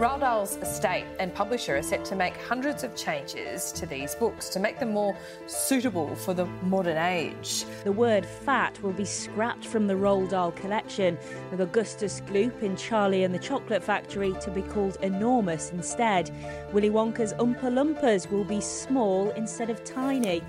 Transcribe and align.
Roald 0.00 0.20
Dahl's 0.20 0.56
estate 0.56 1.04
and 1.18 1.34
publisher 1.34 1.76
are 1.76 1.82
set 1.82 2.06
to 2.06 2.16
make 2.16 2.34
hundreds 2.34 2.84
of 2.84 2.96
changes 2.96 3.70
to 3.72 3.84
these 3.84 4.14
books 4.14 4.48
to 4.48 4.58
make 4.58 4.78
them 4.78 4.94
more 4.94 5.14
suitable 5.44 6.16
for 6.16 6.32
the 6.32 6.46
modern 6.62 6.96
age. 6.96 7.66
The 7.84 7.92
word 7.92 8.24
fat 8.24 8.82
will 8.82 8.94
be 8.94 9.04
scrapped 9.04 9.66
from 9.66 9.86
the 9.86 9.92
Roald 9.92 10.30
Dahl 10.30 10.52
collection, 10.52 11.18
with 11.50 11.60
Augustus 11.60 12.22
Gloop 12.22 12.62
in 12.62 12.76
Charlie 12.76 13.24
and 13.24 13.34
the 13.34 13.38
Chocolate 13.38 13.84
Factory 13.84 14.34
to 14.40 14.50
be 14.50 14.62
called 14.62 14.96
enormous 15.02 15.70
instead. 15.70 16.30
Willy 16.72 16.88
Wonka's 16.88 17.34
Oompa 17.34 17.64
Loompas 17.64 18.30
will 18.30 18.44
be 18.44 18.62
small 18.62 19.28
instead 19.32 19.68
of 19.68 19.84
tiny. 19.84 20.40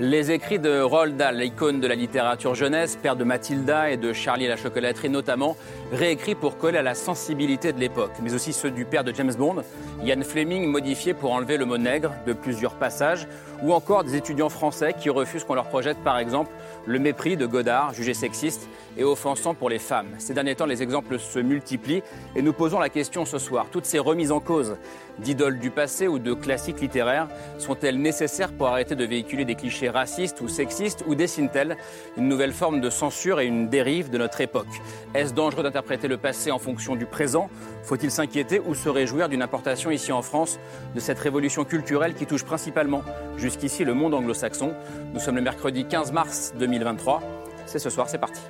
Les 0.00 0.30
écrits 0.30 0.60
de 0.60 0.80
Roald 0.80 1.16
Dahl, 1.16 1.38
l'icône 1.38 1.80
de 1.80 1.88
la 1.88 1.96
littérature 1.96 2.54
jeunesse, 2.54 2.94
père 2.94 3.16
de 3.16 3.24
Mathilda 3.24 3.90
et 3.90 3.96
de 3.96 4.12
Charlie 4.12 4.44
et 4.44 4.48
la 4.48 4.56
chocolaterie 4.56 5.10
notamment, 5.10 5.56
réécrits 5.90 6.36
pour 6.36 6.56
coller 6.56 6.78
à 6.78 6.82
la 6.82 6.94
sensibilité 6.94 7.72
de 7.72 7.80
l'époque, 7.80 8.12
mais 8.22 8.32
aussi 8.32 8.52
ceux 8.52 8.70
du 8.70 8.84
père 8.84 9.02
de 9.02 9.12
James 9.12 9.34
Bond, 9.36 9.64
Ian 10.04 10.22
Fleming 10.22 10.66
modifiés 10.66 11.14
pour 11.14 11.32
enlever 11.32 11.56
le 11.56 11.64
mot 11.64 11.78
nègre 11.78 12.12
de 12.28 12.32
plusieurs 12.32 12.74
passages, 12.74 13.26
ou 13.60 13.72
encore 13.72 14.04
des 14.04 14.14
étudiants 14.14 14.50
français 14.50 14.94
qui 14.96 15.10
refusent 15.10 15.42
qu'on 15.42 15.54
leur 15.54 15.68
projette 15.68 15.98
par 16.04 16.18
exemple 16.18 16.52
le 16.86 17.00
mépris 17.00 17.36
de 17.36 17.46
Godard, 17.46 17.92
jugé 17.92 18.14
sexiste 18.14 18.68
et 18.96 19.02
offensant 19.02 19.54
pour 19.54 19.68
les 19.68 19.80
femmes. 19.80 20.10
Ces 20.18 20.32
derniers 20.32 20.54
temps, 20.54 20.66
les 20.66 20.80
exemples 20.80 21.18
se 21.18 21.40
multiplient 21.40 22.04
et 22.36 22.42
nous 22.42 22.52
posons 22.52 22.78
la 22.78 22.88
question 22.88 23.24
ce 23.24 23.38
soir. 23.38 23.66
Toutes 23.72 23.84
ces 23.84 23.98
remises 23.98 24.30
en 24.30 24.38
cause 24.38 24.76
d'idoles 25.18 25.58
du 25.58 25.70
passé 25.70 26.08
ou 26.08 26.18
de 26.18 26.34
classiques 26.34 26.80
littéraires 26.80 27.28
sont-elles 27.58 28.00
nécessaires 28.00 28.52
pour 28.52 28.68
arrêter 28.68 28.94
de 28.94 29.04
véhiculer 29.04 29.44
des 29.44 29.54
clichés 29.54 29.90
racistes 29.90 30.40
ou 30.40 30.48
sexistes 30.48 31.04
ou 31.06 31.14
dessinent-elles 31.14 31.76
une 32.16 32.28
nouvelle 32.28 32.52
forme 32.52 32.80
de 32.80 32.90
censure 32.90 33.40
et 33.40 33.46
une 33.46 33.68
dérive 33.68 34.10
de 34.10 34.18
notre 34.18 34.40
époque? 34.40 34.66
Est-ce 35.14 35.34
dangereux 35.34 35.62
d'interpréter 35.62 36.08
le 36.08 36.16
passé 36.16 36.50
en 36.50 36.58
fonction 36.58 36.96
du 36.96 37.06
présent? 37.06 37.50
Faut-il 37.82 38.10
s'inquiéter 38.10 38.60
ou 38.60 38.74
se 38.74 38.88
réjouir 38.88 39.28
d'une 39.28 39.42
importation 39.42 39.90
ici 39.90 40.12
en 40.12 40.22
France 40.22 40.58
de 40.94 41.00
cette 41.00 41.18
révolution 41.18 41.64
culturelle 41.64 42.14
qui 42.14 42.26
touche 42.26 42.44
principalement 42.44 43.02
jusqu'ici 43.36 43.84
le 43.84 43.94
monde 43.94 44.14
anglo-saxon? 44.14 44.74
Nous 45.14 45.20
sommes 45.20 45.36
le 45.36 45.42
mercredi 45.42 45.84
15 45.84 46.12
mars 46.12 46.54
2023. 46.58 47.22
C'est 47.66 47.78
ce 47.78 47.90
soir, 47.90 48.08
c'est 48.08 48.18
parti. 48.18 48.40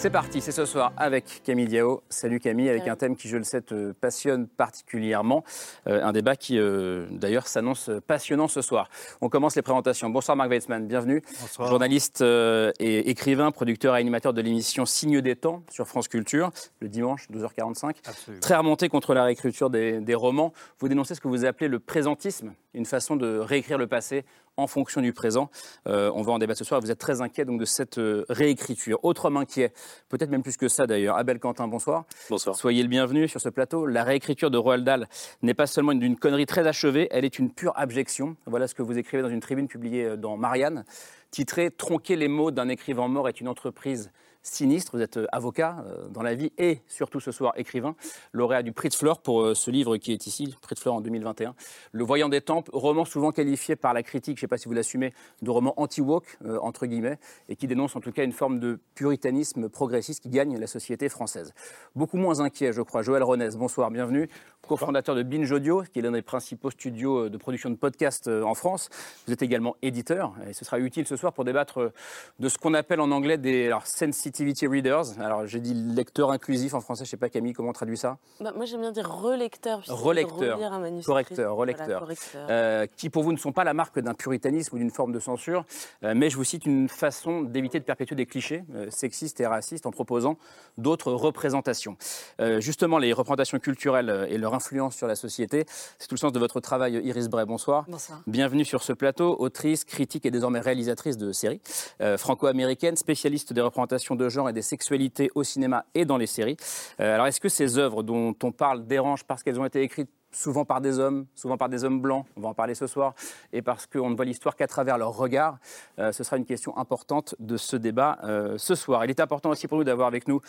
C'est 0.00 0.08
parti, 0.08 0.40
c'est 0.40 0.50
ce 0.50 0.64
soir 0.64 0.94
avec 0.96 1.42
Camille 1.44 1.66
Diao. 1.66 2.02
Salut 2.08 2.40
Camille, 2.40 2.70
avec 2.70 2.88
un 2.88 2.96
thème 2.96 3.16
qui, 3.16 3.28
je 3.28 3.36
le 3.36 3.44
sais, 3.44 3.60
te 3.60 3.92
passionne 3.92 4.46
particulièrement. 4.46 5.44
Euh, 5.86 6.02
un 6.02 6.12
débat 6.12 6.36
qui, 6.36 6.58
euh, 6.58 7.04
d'ailleurs, 7.10 7.46
s'annonce 7.46 7.90
passionnant 8.06 8.48
ce 8.48 8.62
soir. 8.62 8.88
On 9.20 9.28
commence 9.28 9.56
les 9.56 9.60
présentations. 9.60 10.08
Bonsoir 10.08 10.38
Marc 10.38 10.48
Weitzmann, 10.48 10.86
bienvenue. 10.86 11.22
Bonsoir. 11.42 11.68
Journaliste 11.68 12.22
euh, 12.22 12.72
et 12.80 13.10
écrivain, 13.10 13.50
producteur 13.50 13.94
et 13.94 14.00
animateur 14.00 14.32
de 14.32 14.40
l'émission 14.40 14.86
Signe 14.86 15.20
des 15.20 15.36
temps 15.36 15.64
sur 15.70 15.86
France 15.86 16.08
Culture, 16.08 16.50
le 16.80 16.88
dimanche, 16.88 17.28
12h45. 17.30 17.96
Absolument. 18.06 18.40
Très 18.40 18.56
remonté 18.56 18.88
contre 18.88 19.12
la 19.12 19.24
réécriture 19.24 19.68
des, 19.68 20.00
des 20.00 20.14
romans. 20.14 20.54
Vous 20.78 20.88
dénoncez 20.88 21.14
ce 21.14 21.20
que 21.20 21.28
vous 21.28 21.44
appelez 21.44 21.68
le 21.68 21.78
présentisme, 21.78 22.54
une 22.72 22.86
façon 22.86 23.16
de 23.16 23.36
réécrire 23.36 23.76
le 23.76 23.86
passé 23.86 24.24
en 24.62 24.66
fonction 24.66 25.00
du 25.00 25.12
présent. 25.12 25.50
Euh, 25.86 26.10
on 26.14 26.22
va 26.22 26.32
en 26.32 26.38
débattre 26.38 26.58
ce 26.58 26.64
soir. 26.64 26.80
Vous 26.80 26.90
êtes 26.90 26.98
très 26.98 27.20
inquiet 27.20 27.44
donc 27.44 27.60
de 27.60 27.64
cette 27.64 27.98
euh, 27.98 28.24
réécriture. 28.28 28.98
Autre 29.02 29.26
homme 29.26 29.36
inquiet, 29.36 29.72
peut-être 30.08 30.30
même 30.30 30.42
plus 30.42 30.56
que 30.56 30.68
ça 30.68 30.86
d'ailleurs. 30.86 31.16
Abel 31.16 31.38
Quentin, 31.38 31.68
bonsoir. 31.68 32.04
Bonsoir. 32.28 32.56
Soyez 32.56 32.82
le 32.82 32.88
bienvenu 32.88 33.28
sur 33.28 33.40
ce 33.40 33.48
plateau. 33.48 33.86
La 33.86 34.04
réécriture 34.04 34.50
de 34.50 34.58
Roald 34.58 34.84
Dahl 34.84 35.08
n'est 35.42 35.54
pas 35.54 35.66
seulement 35.66 35.94
d'une 35.94 36.16
connerie 36.16 36.46
très 36.46 36.66
achevée, 36.66 37.08
elle 37.10 37.24
est 37.24 37.38
une 37.38 37.50
pure 37.50 37.72
abjection. 37.76 38.36
Voilà 38.46 38.68
ce 38.68 38.74
que 38.74 38.82
vous 38.82 38.98
écrivez 38.98 39.22
dans 39.22 39.28
une 39.28 39.40
tribune 39.40 39.68
publiée 39.68 40.04
euh, 40.04 40.16
dans 40.16 40.36
Marianne, 40.36 40.84
titrée 41.30 41.70
Tronquer 41.70 42.16
les 42.16 42.28
mots 42.28 42.50
d'un 42.50 42.68
écrivain 42.68 43.08
mort 43.08 43.28
est 43.28 43.40
une 43.40 43.48
entreprise 43.48 44.10
sinistre. 44.42 44.92
Vous 44.96 45.02
êtes 45.02 45.16
euh, 45.16 45.26
avocat 45.32 45.84
euh, 45.86 46.08
dans 46.08 46.22
la 46.22 46.34
vie 46.34 46.52
et 46.58 46.80
surtout 46.86 47.20
ce 47.20 47.32
soir 47.32 47.52
écrivain, 47.56 47.94
lauréat 48.32 48.62
du 48.62 48.72
prix 48.72 48.88
de 48.88 48.94
Flore 48.94 49.20
pour 49.20 49.42
euh, 49.42 49.54
ce 49.54 49.70
livre 49.70 49.96
qui 49.96 50.12
est 50.12 50.26
ici, 50.26 50.54
prix 50.62 50.74
de 50.74 50.80
Flore 50.80 50.96
en 50.96 51.00
2021. 51.00 51.54
Le 51.92 52.04
Voyant 52.04 52.28
des 52.28 52.40
Tempes, 52.40 52.70
roman 52.72 53.04
souvent 53.04 53.32
qualifié 53.32 53.76
par 53.76 53.94
la 53.94 54.02
critique, 54.02 54.38
je 54.38 54.40
ne 54.40 54.42
sais 54.42 54.48
pas 54.48 54.58
si 54.58 54.68
vous 54.68 54.74
l'assumez, 54.74 55.12
de 55.42 55.50
roman 55.50 55.74
anti-woke, 55.76 56.38
entre 56.62 56.86
guillemets, 56.86 57.18
et 57.48 57.56
qui 57.56 57.66
dénonce 57.66 57.96
en 57.96 58.00
tout 58.00 58.12
cas 58.12 58.24
une 58.24 58.32
forme 58.32 58.58
de 58.60 58.78
puritanisme 58.94 59.68
progressiste 59.68 60.22
qui 60.22 60.28
gagne 60.28 60.58
la 60.58 60.66
société 60.66 61.08
française. 61.08 61.52
Beaucoup 61.94 62.16
moins 62.16 62.40
inquiet, 62.40 62.72
je 62.72 62.82
crois. 62.82 63.02
Joël 63.02 63.22
Ronez, 63.22 63.50
bonsoir, 63.56 63.90
bienvenue. 63.90 64.28
Co-fondateur 64.66 65.14
de 65.14 65.22
Binge 65.22 65.50
Audio, 65.50 65.82
qui 65.92 65.98
est 65.98 66.02
l'un 66.02 66.12
des 66.12 66.22
principaux 66.22 66.70
studios 66.70 67.28
de 67.28 67.36
production 67.36 67.70
de 67.70 67.76
podcasts 67.76 68.28
en 68.28 68.54
France. 68.54 68.88
Vous 69.26 69.32
êtes 69.32 69.42
également 69.42 69.76
éditeur, 69.82 70.34
et 70.48 70.52
ce 70.52 70.64
sera 70.64 70.78
utile 70.78 71.06
ce 71.06 71.16
soir 71.16 71.32
pour 71.32 71.44
débattre 71.44 71.92
de 72.38 72.48
ce 72.48 72.58
qu'on 72.58 72.74
appelle 72.74 73.00
en 73.00 73.10
anglais 73.10 73.38
des 73.38 73.66
alors, 73.66 73.86
sensitivity 74.30 74.66
readers. 74.66 75.18
Alors 75.20 75.46
j'ai 75.46 75.60
dit 75.60 75.74
lecteur 75.74 76.30
inclusif 76.30 76.74
en 76.74 76.80
français, 76.80 77.04
je 77.04 77.08
ne 77.08 77.10
sais 77.10 77.16
pas 77.16 77.28
Camille 77.28 77.52
comment 77.52 77.70
on 77.70 77.72
traduit 77.72 77.96
ça. 77.96 78.18
Bah, 78.40 78.52
moi, 78.54 78.64
j'aime 78.64 78.80
bien 78.80 78.92
dire 78.92 79.10
relecteur. 79.10 79.82
Relecteur. 79.88 80.58
Correcteur, 81.04 81.54
Voilà, 81.54 81.72
relecteur. 81.72 82.00
correcteur. 82.00 82.46
Euh, 82.48 82.86
qui 82.96 83.10
pour 83.10 83.22
vous 83.24 83.32
ne 83.32 83.36
sont 83.38 83.52
pas 83.52 83.64
la 83.64 83.74
marque 83.74 83.98
d'un 83.98 84.14
puritanisme 84.14 84.76
ou 84.76 84.78
d'une 84.78 84.90
forme 84.90 85.12
de 85.12 85.18
censure, 85.18 85.64
euh, 86.04 86.14
mais 86.16 86.30
je 86.30 86.36
vous 86.36 86.44
cite 86.44 86.66
une 86.66 86.88
façon 86.88 87.42
d'éviter 87.42 87.80
de 87.80 87.84
perpétuer 87.84 88.14
des 88.14 88.26
clichés 88.26 88.62
euh, 88.74 88.86
sexistes 88.90 89.40
et 89.40 89.46
racistes 89.46 89.86
en 89.86 89.90
proposant 89.90 90.36
d'autres 90.78 91.12
représentations. 91.12 91.96
Euh, 92.40 92.60
justement, 92.60 92.98
les 92.98 93.12
représentations 93.12 93.58
culturelles 93.58 94.10
euh, 94.10 94.26
et 94.28 94.38
leur 94.38 94.54
influence 94.54 94.96
sur 94.96 95.06
la 95.06 95.16
société, 95.16 95.64
c'est 95.98 96.06
tout 96.08 96.14
le 96.14 96.20
sens 96.20 96.32
de 96.32 96.38
votre 96.38 96.60
travail, 96.60 97.00
Iris 97.04 97.28
Bray. 97.28 97.46
Bonsoir. 97.46 97.84
Bonsoir. 97.88 98.20
Bienvenue 98.26 98.64
sur 98.64 98.82
ce 98.82 98.92
plateau, 98.92 99.36
autrice, 99.38 99.84
critique 99.84 100.24
et 100.26 100.30
désormais 100.30 100.60
réalisatrice 100.60 101.16
de 101.16 101.32
séries, 101.32 101.60
euh, 102.00 102.16
franco-américaine, 102.16 102.96
spécialiste 102.96 103.52
des 103.52 103.60
représentations 103.60 104.14
de 104.20 104.28
genre 104.28 104.48
et 104.48 104.52
des 104.52 104.62
sexualités 104.62 105.30
au 105.34 105.42
cinéma 105.42 105.84
et 105.94 106.04
dans 106.04 106.16
les 106.16 106.26
séries. 106.26 106.56
Euh, 107.00 107.14
alors, 107.14 107.26
est-ce 107.26 107.40
que 107.40 107.48
ces 107.48 107.78
œuvres 107.78 108.02
dont 108.02 108.34
on 108.42 108.52
parle 108.52 108.86
dérangent 108.86 109.24
parce 109.24 109.42
qu'elles 109.42 109.58
ont 109.58 109.64
été 109.64 109.82
écrites 109.82 110.10
souvent 110.32 110.64
par 110.64 110.80
des 110.80 110.98
hommes, 110.98 111.26
souvent 111.34 111.56
par 111.56 111.68
des 111.68 111.84
hommes 111.84 112.00
blancs, 112.00 112.24
on 112.36 112.40
va 112.40 112.48
en 112.48 112.54
parler 112.54 112.74
ce 112.74 112.86
soir, 112.86 113.14
et 113.52 113.62
parce 113.62 113.86
qu'on 113.86 114.10
ne 114.10 114.16
voit 114.16 114.24
l'histoire 114.24 114.54
qu'à 114.56 114.66
travers 114.66 114.96
leur 114.96 115.16
regard. 115.16 115.58
Euh, 115.98 116.12
ce 116.12 116.22
sera 116.22 116.36
une 116.36 116.44
question 116.44 116.76
importante 116.76 117.34
de 117.40 117.56
ce 117.56 117.76
débat 117.76 118.18
euh, 118.24 118.56
ce 118.56 118.74
soir. 118.74 119.04
Il 119.04 119.10
est 119.10 119.20
important 119.20 119.50
aussi 119.50 119.66
pour 119.66 119.78
nous 119.78 119.84
d'avoir 119.84 120.06
avec 120.06 120.28
nous 120.28 120.40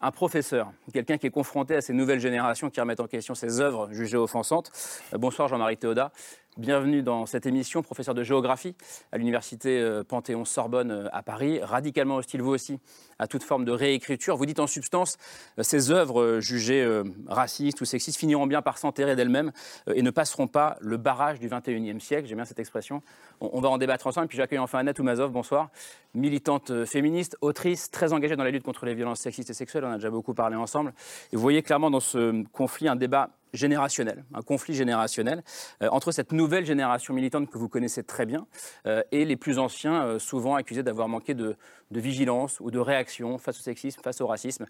un 0.00 0.10
professeur, 0.10 0.72
quelqu'un 0.92 1.18
qui 1.18 1.26
est 1.26 1.30
confronté 1.30 1.74
à 1.74 1.80
ces 1.80 1.92
nouvelles 1.92 2.20
générations 2.20 2.70
qui 2.70 2.80
remettent 2.80 3.00
en 3.00 3.06
question 3.06 3.34
ces 3.34 3.60
œuvres 3.60 3.88
jugées 3.92 4.16
offensantes. 4.16 4.70
Euh, 5.12 5.18
bonsoir 5.18 5.48
Jean-Marie 5.48 5.76
Théoda. 5.76 6.12
Bienvenue 6.56 7.02
dans 7.02 7.24
cette 7.24 7.46
émission, 7.46 7.82
professeur 7.82 8.14
de 8.14 8.24
géographie 8.24 8.74
à 9.12 9.18
l'université 9.18 9.78
euh, 9.80 10.02
Panthéon-Sorbonne 10.02 10.90
euh, 10.90 11.08
à 11.12 11.22
Paris, 11.22 11.60
radicalement 11.62 12.16
hostile 12.16 12.42
vous 12.42 12.50
aussi 12.50 12.80
à 13.20 13.26
toute 13.26 13.42
forme 13.42 13.64
de 13.64 13.72
réécriture. 13.72 14.36
Vous 14.36 14.46
dites 14.46 14.60
en 14.60 14.68
substance, 14.68 15.18
ces 15.60 15.90
œuvres 15.90 16.38
jugées 16.38 17.02
racistes 17.26 17.80
ou 17.80 17.84
sexistes 17.84 18.16
finiront 18.16 18.46
bien 18.46 18.62
par 18.62 18.78
s'enterrer 18.78 19.16
d'elles-mêmes 19.16 19.50
et 19.92 20.02
ne 20.02 20.10
passeront 20.12 20.46
pas 20.46 20.76
le 20.80 20.98
barrage 20.98 21.40
du 21.40 21.48
21e 21.48 21.98
siècle. 21.98 22.28
J'aime 22.28 22.36
bien 22.36 22.44
cette 22.44 22.60
expression. 22.60 23.02
On, 23.40 23.60
va 23.60 23.70
en 23.70 23.78
débattre 23.78 24.06
ensemble. 24.06 24.28
Puis 24.28 24.38
j'accueille 24.38 24.60
enfin 24.60 24.78
Annette 24.78 25.00
Oumazov, 25.00 25.32
bonsoir. 25.32 25.70
Militante 26.14 26.84
féministe, 26.84 27.36
autrice, 27.40 27.90
très 27.90 28.12
engagée 28.12 28.36
dans 28.36 28.44
la 28.44 28.52
lutte 28.52 28.62
contre 28.62 28.86
les 28.86 28.94
violences 28.94 29.18
sexistes 29.18 29.50
et 29.50 29.54
sexuelles. 29.54 29.84
On 29.88 29.92
a 29.92 29.96
déjà 29.96 30.10
beaucoup 30.10 30.34
parlé 30.34 30.56
ensemble. 30.56 30.92
Et 31.32 31.36
vous 31.36 31.42
voyez 31.42 31.62
clairement 31.62 31.90
dans 31.90 32.00
ce 32.00 32.44
conflit 32.52 32.88
un 32.88 32.96
débat 32.96 33.30
générationnel, 33.52 34.24
un 34.34 34.42
conflit 34.42 34.74
générationnel 34.74 35.42
euh, 35.82 35.88
entre 35.90 36.12
cette 36.12 36.32
nouvelle 36.32 36.66
génération 36.66 37.14
militante 37.14 37.50
que 37.50 37.58
vous 37.58 37.68
connaissez 37.68 38.02
très 38.02 38.26
bien 38.26 38.46
euh, 38.86 39.02
et 39.12 39.24
les 39.24 39.36
plus 39.36 39.58
anciens, 39.58 40.04
euh, 40.04 40.18
souvent 40.18 40.54
accusés 40.54 40.82
d'avoir 40.82 41.08
manqué 41.08 41.34
de, 41.34 41.56
vigilance 41.90 42.60
ou 42.60 42.70
de 42.70 42.78
réaction 42.78 43.38
face 43.38 43.58
au 43.58 43.62
sexisme, 43.62 44.00
face 44.02 44.20
au 44.20 44.26
racisme. 44.26 44.66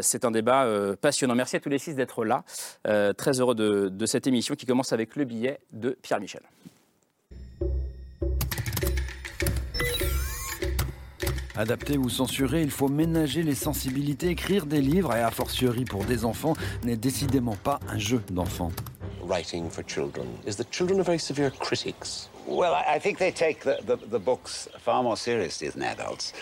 C'est 0.00 0.24
un 0.24 0.32
débat 0.32 0.66
passionnant. 1.00 1.36
Merci 1.36 1.54
à 1.56 1.60
tous 1.60 1.68
les 1.68 1.78
six 1.78 1.94
d'être 1.94 2.24
là. 2.24 2.42
Très 3.16 3.40
heureux 3.40 3.54
de 3.54 4.06
cette 4.06 4.26
émission 4.26 4.56
qui 4.56 4.66
commence 4.66 4.92
avec 4.92 5.14
le 5.14 5.24
billet 5.24 5.60
de 5.72 5.90
Pierre 6.02 6.18
Michel. 6.18 6.42
Adapter 11.58 11.96
ou 11.96 12.08
censurer, 12.08 12.62
il 12.62 12.70
faut 12.70 12.88
ménager 12.88 13.42
les 13.42 13.54
sensibilités. 13.54 14.28
Écrire 14.28 14.66
des 14.66 14.80
livres, 14.80 15.14
et 15.14 15.20
a 15.22 15.30
fortiori 15.30 15.84
pour 15.84 16.04
des 16.04 16.24
enfants, 16.24 16.54
n'est 16.84 16.96
décidément 16.96 17.56
pas 17.56 17.80
un 17.88 17.98
jeu 17.98 18.22
d'enfant. 18.30 18.70
writing 19.26 19.68
for 19.68 19.82
children? 19.82 20.26
Is 20.46 20.56
that 20.56 20.70
children 20.70 21.00
are 21.00 21.04
very 21.04 21.18
severe 21.18 21.50
critics? 21.50 22.28
Well, 22.46 22.72
I 22.74 22.96
I 22.96 23.00
think 23.00 23.18
they 23.18 23.32
take 23.32 23.60
the, 23.64 23.78
the, 23.84 23.96
the 23.96 24.18
books 24.18 24.68
far 24.78 25.02
more 25.02 25.16
seriously 25.16 25.68
than 25.68 25.82
adults. 25.82 26.32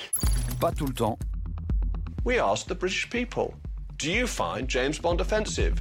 Pas 0.60 0.72
tout 0.72 0.86
le 0.86 0.92
temps. 0.92 1.18
We 2.24 2.38
asked 2.38 2.68
the 2.68 2.78
British 2.78 3.08
people 3.08 3.54
Do 3.98 4.10
you 4.10 4.26
find 4.26 4.68
James 4.68 5.00
Bond 5.00 5.20
offensive? 5.20 5.74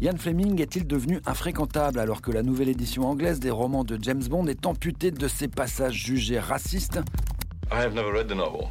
Ian 0.00 0.16
Fleming 0.16 0.60
est-il 0.60 0.86
devenu 0.86 1.20
infréquentable 1.26 1.98
alors 1.98 2.22
que 2.22 2.30
la 2.30 2.42
nouvelle 2.42 2.68
édition 2.68 3.08
anglaise 3.08 3.40
des 3.40 3.50
romans 3.50 3.84
de 3.84 3.98
James 4.00 4.22
Bond 4.28 4.46
est 4.46 4.64
amputée 4.64 5.10
de 5.10 5.28
ses 5.28 5.48
passages 5.48 5.94
jugés 5.94 6.38
racistes? 6.38 7.00
I 7.70 7.80
have 7.80 7.94
never 7.94 8.12
read 8.12 8.28
the 8.28 8.36
novel. 8.36 8.68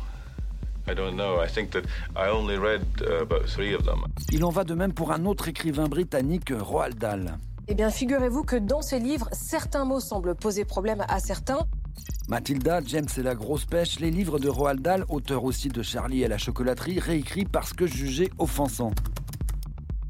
Il 4.31 4.43
en 4.43 4.49
va 4.49 4.63
de 4.63 4.73
même 4.73 4.93
pour 4.93 5.11
un 5.11 5.25
autre 5.25 5.47
écrivain 5.47 5.87
britannique, 5.87 6.51
Roald 6.57 6.97
Dahl. 6.97 7.37
Eh 7.67 7.75
bien, 7.75 7.89
figurez-vous 7.89 8.43
que 8.43 8.55
dans 8.55 8.81
ces 8.81 8.99
livres, 8.99 9.27
certains 9.33 9.83
mots 9.83 9.99
semblent 9.99 10.35
poser 10.35 10.63
problème 10.63 11.03
à 11.09 11.19
certains. 11.19 11.59
Mathilda, 12.29 12.81
James 12.85 13.07
et 13.17 13.23
la 13.23 13.35
grosse 13.35 13.65
pêche, 13.65 13.99
les 13.99 14.11
livres 14.11 14.39
de 14.39 14.49
Roald 14.49 14.81
Dahl, 14.81 15.05
auteur 15.09 15.43
aussi 15.43 15.69
de 15.69 15.81
Charlie 15.81 16.23
et 16.23 16.27
la 16.27 16.37
chocolaterie, 16.37 16.99
réécrits 16.99 17.45
parce 17.45 17.73
que 17.73 17.87
jugés 17.87 18.31
offensants 18.37 18.93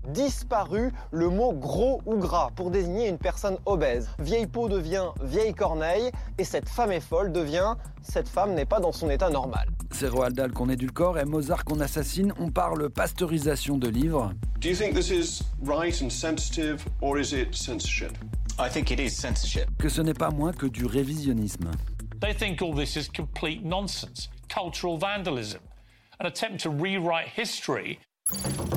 disparu 0.07 0.92
le 1.12 1.30
mot 1.30 1.54
gros 1.54 2.01
ou 2.06 2.18
gras 2.18 2.50
pour 2.56 2.71
désigner 2.71 3.07
une 3.07 3.18
personne 3.18 3.57
obèse. 3.65 4.09
Vieille 4.19 4.48
peau 4.48 4.69
devient 4.69 5.07
vieille 5.21 5.54
corneille 5.54 6.12
et 6.38 6.44
cette 6.44 6.69
femme 6.69 6.92
est 6.92 7.00
folle 7.00 7.31
devient 7.31 7.75
cette 8.01 8.30
femme 8.30 8.54
n'est 8.54 8.65
pas 8.65 8.80
dans 8.80 8.92
son 8.92 9.09
état 9.09 9.30
normal. 9.30 9.68
C'est 9.92 10.07
Roald 10.07 10.36
Dahl 10.36 10.51
qu'on 10.51 10.69
édulcore 10.69 11.19
et 11.19 11.25
Mozart 11.25 11.65
qu'on 11.65 11.80
assassine. 11.81 12.33
On 12.39 12.50
parle 12.50 12.89
pasteurisation 12.89 13.77
de 13.77 13.89
livres. 13.89 14.31
Do 14.62 14.69
you 14.69 14.75
think 14.75 14.95
this 14.95 15.09
is 15.09 15.44
right 15.62 16.01
and 16.01 16.09
sensitive 16.09 16.86
or 17.01 17.19
is 17.19 17.33
it 17.33 17.54
censorship? 17.54 18.18
I 18.59 18.69
think 18.69 18.92
it 18.92 19.00
is 19.00 19.09
censorship. 19.09 19.69
Que 19.77 19.89
ce 19.89 20.01
n'est 20.01 20.13
pas 20.13 20.31
moins 20.31 20.54
que 20.54 20.65
du 20.68 20.86
révisionnisme. 20.86 21.71
They 22.21 22.33
think 22.33 22.62
all 22.62 22.74
this 22.74 22.95
is 22.95 23.09
complete 23.09 23.63
nonsense, 23.63 24.30
cultural 24.48 24.98
vandalism, 24.98 25.59
an 26.19 26.25
attempt 26.25 26.63
to 26.63 26.69
rewrite 26.69 27.27
history 27.27 28.00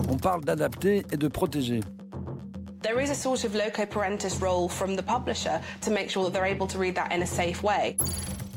on 0.08 0.16
parle 0.16 0.44
d'adapter 0.44 1.04
et 1.10 1.16
de 1.16 1.28
protéger. 1.28 1.80
There 2.82 3.00
is 3.00 3.10
a 3.10 3.14
sort 3.14 3.44
of 3.44 3.54
loco 3.54 3.84
parentis 3.84 4.40
role 4.40 4.68
from 4.68 4.96
the 4.96 5.02
publisher 5.02 5.60
to 5.82 5.90
make 5.90 6.10
sure 6.10 6.24
that 6.24 6.32
they're 6.32 6.46
able 6.46 6.66
to 6.68 6.78
read 6.78 6.94
that 6.94 7.12
in 7.12 7.22
a 7.22 7.26
safe 7.26 7.62
way. 7.62 7.96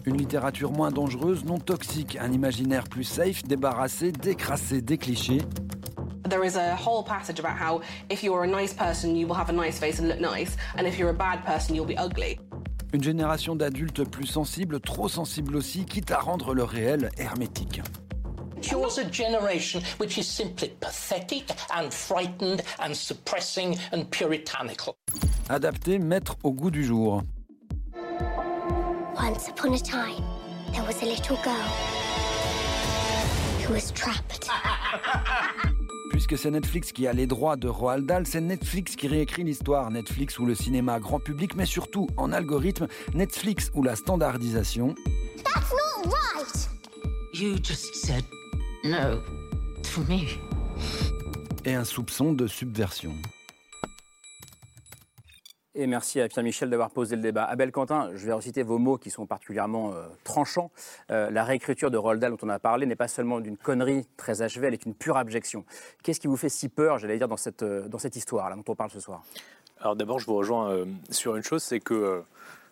Une 0.06 0.18
littérature 0.18 0.72
moins 0.72 0.92
dangereuse, 0.92 1.46
non 1.46 1.60
toxique, 1.60 2.18
un 2.20 2.32
imaginaire 2.32 2.86
plus 2.86 3.04
safe, 3.04 3.44
débarrassé, 3.44 4.12
décrassé 4.12 4.82
des 4.82 4.98
clichés. 4.98 5.42
There 6.30 6.44
is 6.44 6.56
a 6.56 6.76
whole 6.76 7.04
passage 7.04 7.40
about 7.40 7.58
how 7.58 7.82
if 8.10 8.24
you're 8.24 8.44
a 8.44 8.48
nice 8.48 8.74
person, 8.74 9.16
you 9.16 9.28
will 9.28 9.36
have 9.36 9.50
a 9.50 9.54
nice 9.54 9.80
face 9.80 10.00
and 10.00 10.08
look 10.08 10.20
nice, 10.20 10.58
and 10.78 10.88
if 10.88 10.98
you're 10.98 11.10
a 11.10 11.14
bad 11.14 11.44
person, 11.46 11.76
you'll 11.76 11.86
be 11.86 11.98
ugly. 11.98 12.40
Une 12.94 13.04
génération 13.04 13.56
d'adultes 13.56 14.04
plus 14.10 14.28
sensibles, 14.28 14.80
trop 14.80 15.10
sensibles 15.10 15.56
aussi, 15.56 15.86
quitte 15.86 16.12
à 16.12 16.20
rendre 16.20 16.54
le 16.54 16.64
réel 16.64 17.10
hermétique. 17.18 17.82
Yours 18.72 18.98
a 18.98 19.06
generation 19.06 19.82
which 19.98 20.18
is 20.18 20.28
simply 20.28 20.70
pathetic 20.80 21.52
and 21.76 21.94
frightened 21.94 22.62
and 22.80 22.96
suppressing 22.96 23.78
and 23.92 24.06
puritanical. 24.10 24.96
Adapté, 25.50 26.00
mettre 26.00 26.38
au 26.44 26.52
goût 26.54 26.72
du 26.72 26.84
jour. 26.84 27.22
Once 29.16 29.50
upon 29.50 29.74
a 29.74 29.80
time, 29.80 30.24
there 30.72 30.84
was 30.84 31.02
a 31.04 31.06
little 31.06 31.38
girl 31.44 31.70
who 33.62 33.74
was 33.74 33.92
trapped. 33.94 34.50
Puisque 36.12 36.38
c'est 36.38 36.52
Netflix 36.52 36.92
qui 36.92 37.08
a 37.08 37.14
les 37.14 37.28
droits 37.28 37.56
de 37.56 37.68
Roald 37.68 38.06
Dahl, 38.06 38.26
c'est 38.28 38.40
Netflix 38.40 38.96
qui 38.96 39.08
réécrit 39.08 39.44
l'histoire. 39.44 39.90
Netflix 39.92 40.40
ou 40.40 40.46
le 40.46 40.56
cinéma 40.56 41.00
grand 41.00 41.20
public, 41.20 41.56
mais 41.56 41.66
surtout 41.66 42.08
en 42.18 42.32
algorithme. 42.32 42.88
Netflix 43.14 43.72
ou 43.74 43.84
la 43.84 43.96
standardisation. 43.96 44.96
That's 45.44 45.72
not 45.72 46.12
right! 46.12 46.70
You 47.34 47.58
just 47.58 47.96
said 47.96 48.24
No, 48.86 49.22
for 49.86 50.04
me. 50.10 50.26
Et 51.64 51.74
un 51.74 51.86
soupçon 51.86 52.34
de 52.34 52.48
subversion. 52.48 53.14
Et 55.74 55.88
merci 55.88 56.20
à 56.20 56.28
Pierre-Michel 56.28 56.70
d'avoir 56.70 56.92
posé 56.92 57.16
le 57.16 57.22
débat. 57.22 57.46
Abel 57.46 57.72
Quentin, 57.72 58.10
je 58.14 58.26
vais 58.26 58.34
reciter 58.34 58.62
vos 58.62 58.80
mots 58.80 58.98
qui 58.98 59.10
sont 59.10 59.26
particulièrement 59.26 59.94
euh, 59.94 60.04
tranchants. 60.26 60.70
Euh, 61.12 61.32
la 61.32 61.46
réécriture 61.46 61.92
de 61.92 61.98
Roald 61.98 62.20
Dahl 62.20 62.32
dont 62.32 62.46
on 62.46 62.50
a 62.50 62.60
parlé 62.60 62.86
n'est 62.86 62.98
pas 62.98 63.08
seulement 63.08 63.40
d'une 63.40 63.56
connerie 63.56 64.06
très 64.18 64.42
achevée, 64.42 64.68
elle 64.68 64.74
est 64.74 64.86
une 64.86 64.96
pure 64.96 65.16
abjection. 65.16 65.64
Qu'est-ce 66.04 66.20
qui 66.20 66.28
vous 66.28 66.36
fait 66.36 66.50
si 66.50 66.68
peur, 66.68 67.00
j'allais 67.00 67.18
dire, 67.18 67.30
dans 67.30 67.38
cette, 67.38 67.64
euh, 67.64 67.88
dans 67.88 68.00
cette 68.00 68.18
histoire-là 68.18 68.58
dont 68.58 68.66
on 68.68 68.76
parle 68.76 68.92
ce 68.92 69.00
soir? 69.00 69.24
Alors 69.80 69.96
d'abord, 69.96 70.20
je 70.20 70.26
vous 70.26 70.36
rejoins 70.36 70.86
sur 71.10 71.38
une 71.38 71.44
chose, 71.44 71.64
c'est 71.64 71.80
que 71.80 72.24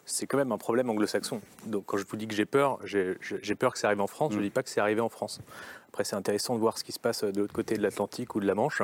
c'est 0.06 0.28
quand 0.28 0.38
même 0.38 0.52
un 0.52 0.58
problème 0.58 0.90
anglo-saxon. 0.90 1.42
Donc 1.66 1.86
quand 1.86 1.98
je 1.98 2.06
vous 2.06 2.18
dis 2.18 2.28
que 2.28 2.34
j'ai 2.34 2.46
peur, 2.46 2.80
j'ai 2.84 3.56
peur 3.56 3.74
que 3.74 3.80
ça 3.80 3.88
arrive 3.88 4.02
en 4.02 4.08
France, 4.08 4.32
je 4.32 4.38
ne 4.38 4.42
mm. 4.42 4.46
dis 4.46 4.50
pas 4.50 4.64
que 4.64 4.70
c'est 4.70 4.82
arrivé 4.82 5.02
en 5.02 5.10
France. 5.10 5.42
Après, 5.92 6.06
c'est 6.06 6.16
intéressant 6.16 6.56
de 6.56 6.62
voir 6.62 6.78
ce 6.78 6.86
qui 6.86 6.94
se 6.94 7.00
passe 7.00 7.26
de 7.26 7.38
l'autre 7.38 7.52
côté 7.52 7.76
de 7.76 7.82
l'Atlantique 7.82 8.36
ou 8.36 8.40
de 8.40 8.48
la 8.48 8.56
Manche. 8.56 8.82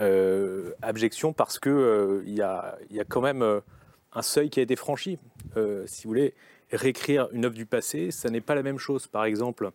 Euh, 0.00 0.72
abjection 0.82 1.32
parce 1.32 1.60
qu'il 1.60 1.70
euh, 1.70 2.24
il 2.26 2.34
y, 2.34 2.42
a, 2.42 2.76
quand 3.08 3.20
même 3.20 3.42
euh, 3.42 3.60
un 4.14 4.22
seuil 4.22 4.50
qui 4.50 4.58
a 4.58 4.64
été 4.64 4.74
franchi. 4.74 5.20
si 5.86 6.04
vous 6.04 6.10
voulez, 6.10 6.34
réécrire 6.72 7.28
une 7.30 7.44
œuvre 7.44 7.54
du 7.54 7.66
passé, 7.66 8.10
ça 8.10 8.30
n'est 8.30 8.40
pas 8.40 8.56
la 8.56 8.64
même 8.64 8.78
chose, 8.78 9.06
par 9.06 9.24
exemple, 9.24 9.70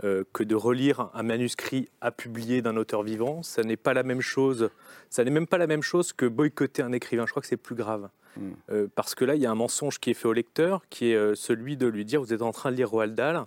que 0.00 0.44
de 0.44 0.54
relire 0.54 1.10
un 1.14 1.22
manuscrit 1.22 1.88
à 2.02 2.10
publier 2.10 2.60
d'un 2.60 2.76
auteur 2.76 3.02
vivant. 3.02 3.42
Ça 3.42 3.62
n'est 3.62 3.78
pas 3.78 3.94
la 3.94 4.02
même 4.02 4.20
chose. 4.20 4.70
Ça 5.08 5.24
n'est 5.24 5.30
même 5.30 5.46
pas 5.46 5.58
la 5.58 5.66
même 5.66 5.82
chose 5.82 6.12
que 6.12 6.26
boycotter 6.26 6.82
un 6.82 6.92
écrivain. 6.92 7.24
Je 7.24 7.30
crois 7.30 7.40
que 7.40 7.48
c'est 7.48 7.56
plus 7.56 7.74
grave. 7.74 8.10
Hmm. 8.36 8.86
parce 8.94 9.14
que 9.14 9.24
là, 9.24 9.34
il 9.34 9.40
y 9.40 9.46
a 9.46 9.50
un 9.50 9.56
mensonge 9.56 9.98
qui 9.98 10.10
est 10.10 10.14
fait 10.14 10.28
au 10.28 10.34
lecteur, 10.34 10.82
qui 10.90 11.10
est 11.10 11.34
celui 11.34 11.78
de 11.78 11.86
lui 11.86 12.04
dire 12.04 12.20
vous 12.20 12.34
êtes 12.34 12.42
en 12.42 12.52
train 12.52 12.70
de 12.70 12.76
lire 12.76 12.90
Roald 12.90 13.14
Dahl 13.14 13.46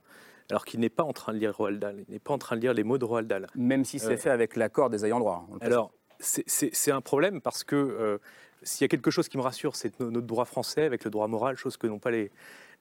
alors 0.50 0.66
qu'il 0.66 0.80
n'est 0.80 0.90
pas 0.90 1.04
en 1.04 1.14
train 1.14 1.34
de 1.34 1.38
lire 1.38 1.56
Roald 1.56 1.80
Dahl, 1.80 2.04
il 2.08 2.12
n'est 2.12 2.20
pas 2.20 2.34
en 2.34 2.38
train 2.38 2.56
de 2.56 2.62
lire 2.62 2.74
les 2.74 2.84
mots 2.84 2.98
de 2.98 3.06
Roald 3.06 3.28
Dahl. 3.28 3.48
Même 3.56 3.86
si 3.86 4.00
c'est 4.00 4.14
euh, 4.14 4.18
fait 4.18 4.30
avec 4.30 4.56
l'accord 4.56 4.90
des 4.90 5.06
ayants 5.06 5.20
droit. 5.20 5.48
Alors, 5.62 5.92
c'est 6.20 6.92
un 6.92 7.02
problème 7.02 7.42
parce 7.42 7.64
que 7.64 7.76
euh, 7.76 8.18
s'il 8.62 8.84
y 8.84 8.86
a 8.86 8.90
quelque 8.90 9.10
chose 9.10 9.28
qui 9.28 9.38
me 9.38 9.42
rassure, 9.42 9.76
c'est 9.76 10.00
notre 10.00 10.28
droit 10.28 10.46
français 10.46 10.84
avec 10.84 11.04
le 11.04 11.10
droit 11.10 11.28
moral, 11.28 11.58
chose 11.58 11.78
que 11.78 11.88
n'ont 11.88 12.00
pas 12.00 12.12
les, 12.12 12.32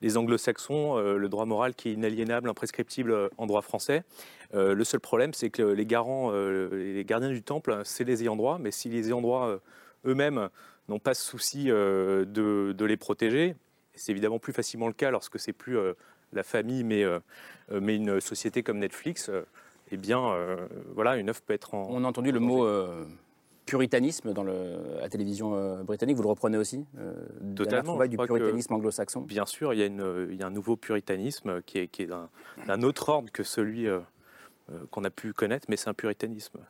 les 0.02 0.16
anglo-saxons, 0.16 0.98
euh, 0.98 1.16
le 1.16 1.28
droit 1.28 1.46
moral 1.46 1.74
qui 1.74 1.88
est 1.88 1.92
inaliénable, 1.92 2.48
imprescriptible 2.48 3.30
en 3.38 3.46
droit 3.46 3.62
français. 3.62 4.02
le 4.52 4.84
seul 4.84 5.00
problème, 5.00 5.32
c'est 5.32 5.50
que 5.50 5.62
les 5.62 5.86
garants, 5.86 6.32
les 6.32 7.04
gardiens 7.04 7.30
du 7.30 7.42
temple, 7.42 7.80
c'est 7.84 8.04
les 8.04 8.22
ayants 8.22 8.36
droit, 8.36 8.58
mais 8.58 8.72
si 8.72 8.88
les 8.88 9.08
ayants 9.08 9.22
droit 9.22 9.58
eux-mêmes 10.04 10.48
n'ont 10.88 10.98
pas 10.98 11.14
ce 11.14 11.24
souci 11.24 11.66
de, 11.66 12.26
de, 12.26 12.84
les 12.84 12.96
protéger, 12.96 13.54
c'est 13.94 14.12
évidemment 14.12 14.38
plus 14.38 14.52
facilement 14.52 14.88
le 14.88 14.92
cas 14.92 15.10
lorsque 15.10 15.38
c'est 15.38 15.52
plus 15.52 15.78
la 16.32 16.42
famille, 16.42 16.84
mais, 16.84 17.04
euh, 17.04 17.18
euh, 17.72 17.80
mais 17.82 17.96
une 17.96 18.20
société 18.20 18.62
comme 18.62 18.78
Netflix, 18.78 19.28
euh, 19.28 19.42
eh 19.92 19.96
bien, 19.96 20.36
voilà, 20.94 21.16
une 21.16 21.28
œuvre 21.30 21.40
peut 21.42 21.52
être 21.52 21.74
en. 21.74 21.88
On 21.90 22.04
a 22.04 22.06
entendu 22.06 22.30
le 22.30 22.38
mot 22.38 22.64
puritanisme 23.66 24.32
dans 24.32 24.42
le, 24.44 24.98
la 25.00 25.08
télévision 25.08 25.82
britannique, 25.82 26.16
vous 26.16 26.22
le 26.22 26.28
reprenez 26.28 26.58
aussi 26.58 26.84
Totalement. 27.56 27.98
du 28.06 28.16
puritanisme 28.16 28.74
anglo-saxon 28.74 29.22
Bien 29.22 29.46
sûr, 29.46 29.74
il 29.74 29.80
y, 29.80 29.82
a 29.82 29.86
une, 29.86 30.28
il 30.30 30.36
y, 30.36 30.42
a 30.42 30.46
un 30.46 30.50
nouveau 30.50 30.76
puritanisme 30.76 31.60
qui 31.62 31.78
est, 31.78 31.88
qui 31.88 32.02
est 32.02 32.10
d'un 32.66 32.82
autre 32.82 33.08
ordre 33.08 33.32
que 33.32 33.42
celui 33.42 33.88
qu'on 34.92 35.02
a 35.02 35.10
pu 35.10 35.32
connaître, 35.32 35.66
mais 35.68 35.76
c'est 35.76 35.90
un 35.90 35.94
puritanisme. 35.94 36.60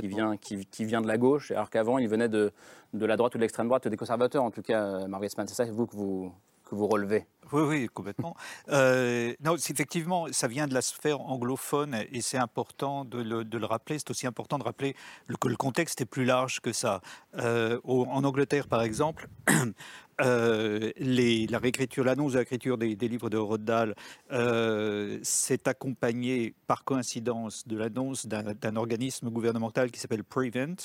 Qui, 0.00 0.08
vient, 0.08 0.36
qui, 0.36 0.66
qui, 0.66 0.84
vient 0.84 1.00
de 1.00 1.06
la 1.08 1.18
gauche, 1.18 1.52
alors 1.52 1.70
qu'avant, 1.70 1.98
il 1.98 2.08
venait 2.08 2.28
de, 2.28 2.50
de 2.94 3.06
la 3.06 3.16
droite 3.16 3.36
ou 3.36 3.38
de 3.38 3.42
l'extrême 3.42 3.68
droite, 3.68 3.86
des 3.86 3.96
conservateurs, 3.96 4.42
en 4.42 4.50
tout 4.50 4.62
cas, 4.62 5.06
Margaret 5.06 5.28
Span. 5.28 5.46
C'est 5.46 5.54
ça 5.54 5.64
vous, 5.66 5.86
que 5.86 5.94
vous, 5.94 6.32
que 6.64 6.74
vous 6.74 6.88
relevez? 6.88 7.26
Oui, 7.52 7.62
oui, 7.62 7.88
complètement. 7.92 8.36
euh, 8.68 9.34
non, 9.40 9.56
effectivement, 9.56 10.26
ça 10.32 10.48
vient 10.48 10.66
de 10.66 10.74
la 10.74 10.82
sphère 10.82 11.20
anglophone 11.20 11.96
et 12.12 12.20
c'est 12.20 12.38
important 12.38 13.04
de 13.04 13.18
le, 13.18 13.44
de 13.44 13.58
le 13.58 13.66
rappeler. 13.66 13.98
C'est 13.98 14.10
aussi 14.10 14.26
important 14.26 14.58
de 14.58 14.64
rappeler 14.64 14.94
que 15.40 15.48
le 15.48 15.56
contexte 15.56 16.00
est 16.00 16.06
plus 16.06 16.24
large 16.24 16.60
que 16.60 16.72
ça. 16.72 17.00
Euh, 17.38 17.80
en 17.84 18.24
Angleterre, 18.24 18.68
par 18.68 18.82
exemple, 18.82 19.28
Euh, 20.22 20.92
la 20.98 21.58
réécriture, 21.58 22.04
l'annonce 22.04 22.32
de 22.32 22.38
l'écriture 22.38 22.78
des, 22.78 22.96
des, 22.96 23.08
livres 23.08 23.28
de 23.28 23.36
Rodal 23.36 23.94
euh, 24.32 25.18
s'est 25.22 25.68
accompagnée 25.68 26.54
par 26.66 26.84
coïncidence 26.84 27.66
de 27.68 27.76
l'annonce 27.76 28.26
d'un 28.26 28.76
organisme 28.76 29.28
gouvernemental 29.28 29.90
qui 29.90 30.00
s'appelle 30.00 30.24
Prevent, 30.24 30.76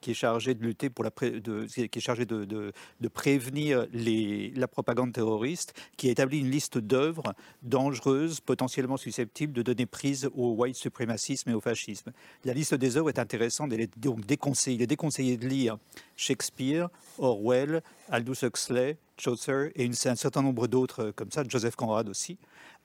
qui 0.00 0.12
est 0.12 0.14
chargé 0.14 0.54
de 0.54 0.62
lutter 0.64 0.88
pour 0.88 1.04
la 1.04 1.10
de, 1.10 1.66
qui 1.66 1.98
est 1.98 2.00
chargé 2.00 2.24
de, 2.24 2.44
de, 2.44 2.72
de 3.00 3.08
prévenir 3.08 3.86
les, 3.92 4.50
la 4.56 4.68
propagande 4.68 5.12
terroriste, 5.12 5.74
qui 5.96 6.07
a 6.08 6.12
établi 6.12 6.38
une 6.40 6.50
liste 6.50 6.78
d'œuvres 6.78 7.34
dangereuses, 7.62 8.40
potentiellement 8.40 8.96
susceptibles 8.96 9.52
de 9.52 9.62
donner 9.62 9.86
prise 9.86 10.28
au 10.34 10.52
white 10.52 10.76
suprémacisme 10.76 11.50
et 11.50 11.54
au 11.54 11.60
fascisme. 11.60 12.12
La 12.44 12.52
liste 12.52 12.74
des 12.74 12.96
œuvres 12.96 13.08
est 13.08 13.18
intéressante, 13.18 13.72
elle 13.72 13.80
est 13.80 13.98
donc 13.98 14.24
déconseillée. 14.26 14.76
Il 14.76 14.82
est 14.82 14.86
déconseillé 14.86 15.36
de 15.36 15.46
lire 15.46 15.78
Shakespeare, 16.16 16.88
Orwell, 17.18 17.82
Aldous 18.10 18.44
Huxley, 18.44 18.96
Chaucer 19.18 19.72
et 19.74 19.86
un 19.86 20.14
certain 20.14 20.42
nombre 20.42 20.68
d'autres 20.68 21.06
euh, 21.06 21.12
comme 21.12 21.30
ça, 21.30 21.42
Joseph 21.46 21.76
Conrad 21.76 22.08
aussi. 22.08 22.38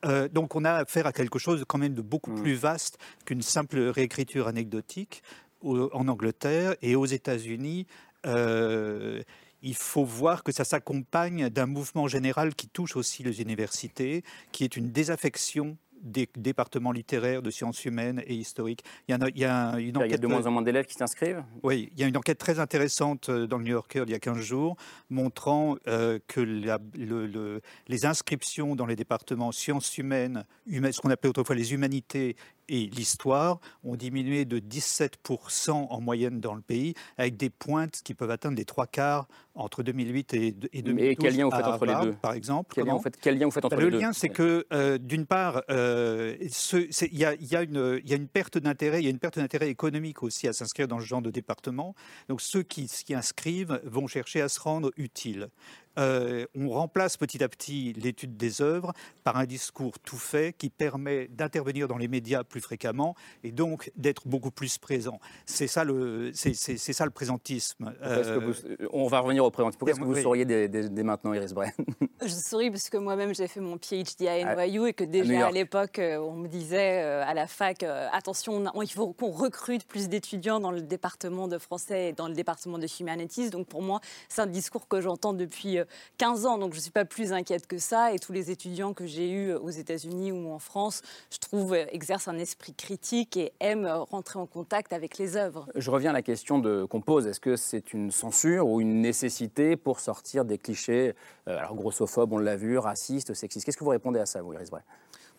Euh, 0.06 0.28
donc 0.28 0.56
on 0.56 0.66
a 0.66 0.72
affaire 0.72 1.06
à 1.08 1.14
quelque 1.14 1.40
chose 1.40 1.64
quand 1.68 1.78
même 1.78 1.94
de 1.94 2.02
beaucoup 2.02 2.32
mm. 2.32 2.42
plus 2.42 2.56
vaste 2.56 2.98
qu'une 3.26 3.42
simple 3.42 3.80
réécriture 3.80 4.48
anecdotique 4.48 5.24
en 5.64 6.08
Angleterre 6.08 6.76
et 6.82 6.96
aux 6.96 7.06
États-Unis. 7.06 7.88
Euh, 8.26 9.22
il 9.64 9.76
faut 9.76 10.04
voir 10.04 10.44
que 10.44 10.52
ça 10.52 10.66
s'accompagne 10.66 11.50
d'un 11.50 11.66
mouvement 11.66 12.08
général 12.08 12.54
qui 12.54 12.68
touche 12.68 12.96
aussi 12.96 13.24
les 13.24 13.42
universités, 13.42 14.24
qui 14.52 14.66
est 14.66 14.76
une 14.78 14.92
désaffection 14.92 15.78
des 16.04 16.28
départements 16.36 16.92
littéraires, 16.92 17.42
de 17.42 17.50
sciences 17.50 17.86
humaines 17.86 18.22
et 18.28 18.36
historiques. 18.36 18.84
Il 19.08 19.16
y, 19.16 19.16
a, 19.16 19.28
il 19.30 19.40
y 19.40 19.46
a 19.46 19.80
une 19.80 19.96
enquête. 19.96 20.10
Il 20.10 20.12
y 20.12 20.16
a 20.16 20.18
de 20.18 20.28
moins 20.28 20.46
en 20.46 20.52
moins 20.52 20.62
d'élèves 20.62 20.86
qui 20.86 20.96
s'inscrivent? 20.96 21.44
Oui, 21.64 21.90
il 21.94 22.02
y 22.02 22.04
a 22.04 22.08
une 22.08 22.18
enquête 22.18 22.38
très 22.38 22.60
intéressante 22.60 23.32
dans 23.32 23.58
le 23.58 23.64
New 23.64 23.72
Yorker 23.72 24.04
il 24.06 24.12
y 24.12 24.14
a 24.14 24.20
15 24.20 24.38
jours, 24.38 24.76
montrant 25.10 25.78
que 25.86 26.42
la, 26.42 26.78
le, 26.96 27.62
les 27.88 28.06
inscriptions 28.06 28.76
dans 28.76 28.86
les 28.86 28.98
départements 28.98 29.54
sciences 29.54 29.98
humaines, 29.98 30.46
humaines 30.68 30.92
ce 30.92 31.00
qu'on 31.00 31.10
appelait 31.10 31.30
autrefois 31.30 31.56
les 31.56 31.74
humanités 31.74 32.36
et 32.70 32.88
l'histoire 32.88 33.60
ont 33.84 33.96
diminué 33.96 34.46
de 34.46 34.60
17% 34.60 35.72
en 35.72 36.02
moyenne 36.02 36.40
dans 36.40 36.56
le 36.56 36.62
pays, 36.62 36.94
avec 37.18 37.38
des 37.38 37.50
pointes 37.50 38.02
qui 38.04 38.14
peuvent 38.14 38.32
atteindre 38.32 38.58
les 38.58 38.66
trois 38.66 38.88
quarts 38.88 39.28
entre 39.56 39.84
2008 39.84 40.34
et, 40.34 40.52
2012. 40.52 41.00
Et 41.00 41.16
quel 41.16 41.38
lien 41.38 41.46
vous 41.46 41.52
faites 41.52 41.66
entre 41.66 41.86
les 41.86 41.96
deux 42.02 42.14
Par 42.14 42.34
exemple 42.34 42.74
quel 42.76 42.86
lien, 42.86 42.94
vous 42.94 43.02
faites, 43.02 43.18
quel 43.20 43.38
lien 43.38 43.46
vous 43.46 43.52
faites 43.52 43.66
entre 43.66 43.76
les 43.76 43.84
deux 43.84 43.90
Le 43.90 44.00
lien, 44.00 44.14
c'est 44.14 44.30
que, 44.30 44.66
euh, 44.74 44.98
d'une 44.98 45.26
part, 45.26 45.62
euh, 45.70 46.36
il 46.40 46.90
y, 47.12 47.20
y, 47.20 47.56
a 47.56 47.62
une 47.62 48.28
perte 48.28 48.58
d'intérêt, 48.58 49.02
il 49.02 49.04
y 49.04 49.08
a 49.08 49.12
une 49.12 49.20
perte 49.20 49.38
d'intérêt 49.38 49.70
économique 49.70 50.24
aussi 50.24 50.48
à 50.48 50.54
s'inscrire 50.54 50.88
dans 50.88 51.00
ce 51.00 51.06
genre 51.06 51.22
de 51.22 51.30
département. 51.30 51.94
Donc 52.30 52.42
ceux 52.42 52.64
qui 52.64 52.88
s'y 52.88 53.14
inscrivent 53.14 53.80
vont 53.84 54.08
chercher 54.08 54.42
à 54.42 54.50
se 54.50 54.60
rendre 54.60 54.92
utiles. 54.98 55.50
Euh, 55.98 56.46
on 56.56 56.70
remplace 56.70 57.18
petit 57.18 57.44
à 57.44 57.50
petit 57.50 57.94
l'étude 57.94 58.36
des 58.36 58.62
œuvres 58.62 58.94
par 59.24 59.38
un 59.38 59.46
discours 59.46 60.00
tout 60.00 60.18
fait 60.18 60.56
qui 60.58 60.70
permet 60.70 61.28
d'intervenir 61.28 61.88
dans 61.88 61.98
les 61.98 62.08
médias 62.08 62.44
plus 62.44 62.62
fréquemment 62.62 63.16
et 63.44 63.52
donc 63.52 63.92
d'être 63.96 64.28
beaucoup 64.28 64.52
plus 64.52 64.78
présent. 64.78 65.20
C'est 65.46 65.68
ça 65.68 65.84
le, 65.84 66.32
c'est, 66.34 66.54
ça 66.54 67.06
le 67.06 67.12
présentisme. 67.12 67.94
Euh, 68.02 68.54
on 68.92 69.08
va 69.08 69.20
revenir 69.20 69.46
au 69.46 69.52
présentisme. 69.52 69.80
Pourquoi 69.80 69.92
est-ce 69.92 70.00
que 70.00 70.06
vous 70.06 70.22
souriez 70.22 70.46
dès, 70.46 71.04
maintenant, 71.04 71.34
Iris 71.34 71.54
Bren 71.54 71.72
Je 72.22 72.28
souris 72.28 72.72
parce 72.72 72.90
que 72.90 72.98
moi-même 72.98 73.36
j'ai 73.36 73.48
fait 73.48 73.60
mon 73.60 73.78
PhD 73.78 74.28
à 74.28 74.56
NYU 74.56 74.88
et 74.88 74.94
que 74.94 75.04
déjà 75.04 75.48
à, 75.48 75.52
l'époque 75.52 76.00
euh, 76.00 76.18
on 76.18 76.34
me 76.34 76.48
disait 76.48 77.02
à 77.02 77.34
la 77.34 77.48
fac 77.48 77.84
attention, 77.84 78.64
il 78.82 78.92
faut 78.92 79.14
qu'on 79.14 79.32
recrute 79.32 79.86
plus 79.86 80.10
d'étudiants 80.10 80.60
dans 80.60 80.72
le 80.72 80.82
département 80.82 81.48
de 81.48 81.58
français 81.58 82.10
et 82.10 82.14
dans 82.14 82.28
le 82.28 82.34
département 82.34 82.80
de 82.80 82.88
humanities. 83.00 83.50
Donc 83.50 83.68
pour 83.68 83.82
moi 83.82 84.00
c'est 84.28 84.42
un 84.42 84.48
discours 84.48 84.88
que 84.88 85.02
j'entends 85.02 85.34
depuis 85.34 85.78
15 86.18 86.46
ans, 86.46 86.58
donc 86.58 86.74
je 86.74 86.78
ne 86.78 86.82
suis 86.82 86.92
pas 86.92 87.06
plus 87.06 87.34
inquiète 87.34 87.68
que 87.68 87.78
ça. 87.78 88.14
Et 88.14 88.20
tous 88.20 88.32
les 88.34 88.52
étudiants 88.52 88.94
que 88.94 89.06
j'ai 89.06 89.30
eus 89.30 89.54
aux 89.54 89.70
États-Unis 89.70 90.32
ou 90.32 90.52
en 90.52 90.60
France, 90.60 91.02
je 91.32 91.38
trouve, 91.38 91.74
euh, 91.74 91.86
exercent 91.92 92.28
un 92.28 92.38
esprit 92.38 92.74
critique 92.74 93.38
et 93.38 93.54
aiment 93.60 93.88
rentrer 93.88 94.40
en 94.40 94.46
contact 94.46 94.94
avec 94.94 95.18
les 95.18 95.38
œuvres. 95.38 95.68
Je 95.76 95.90
reviens 95.92 96.12
à 96.12 96.14
la 96.14 96.22
question 96.22 96.62
qu'on 96.88 97.02
pose. 97.02 97.28
Est-ce 97.28 97.40
que 97.40 97.56
c'est 97.56 97.94
une 97.94 98.12
censure 98.12 98.68
ou 98.68 98.82
une 98.82 99.02
nécessité 99.02 99.76
pour 99.76 100.00
sortir 100.00 100.46
des 100.46 100.58
clichés, 100.58 101.14
euh, 101.48 101.58
alors 101.58 101.76
grossophobes, 101.76 102.34
on 102.34 102.38
l'a 102.38 102.56
vu, 102.56 102.78
racistes, 102.78 103.34
sexistes? 103.34 103.66
Qu'est-ce 103.66 103.78
que 103.78 103.84
vous 103.84 103.90
répondez 103.90 104.20
à 104.20 104.26
ça, 104.26 104.42
vous, 104.42 104.54
Iris 104.54 104.70
Bray? 104.70 104.84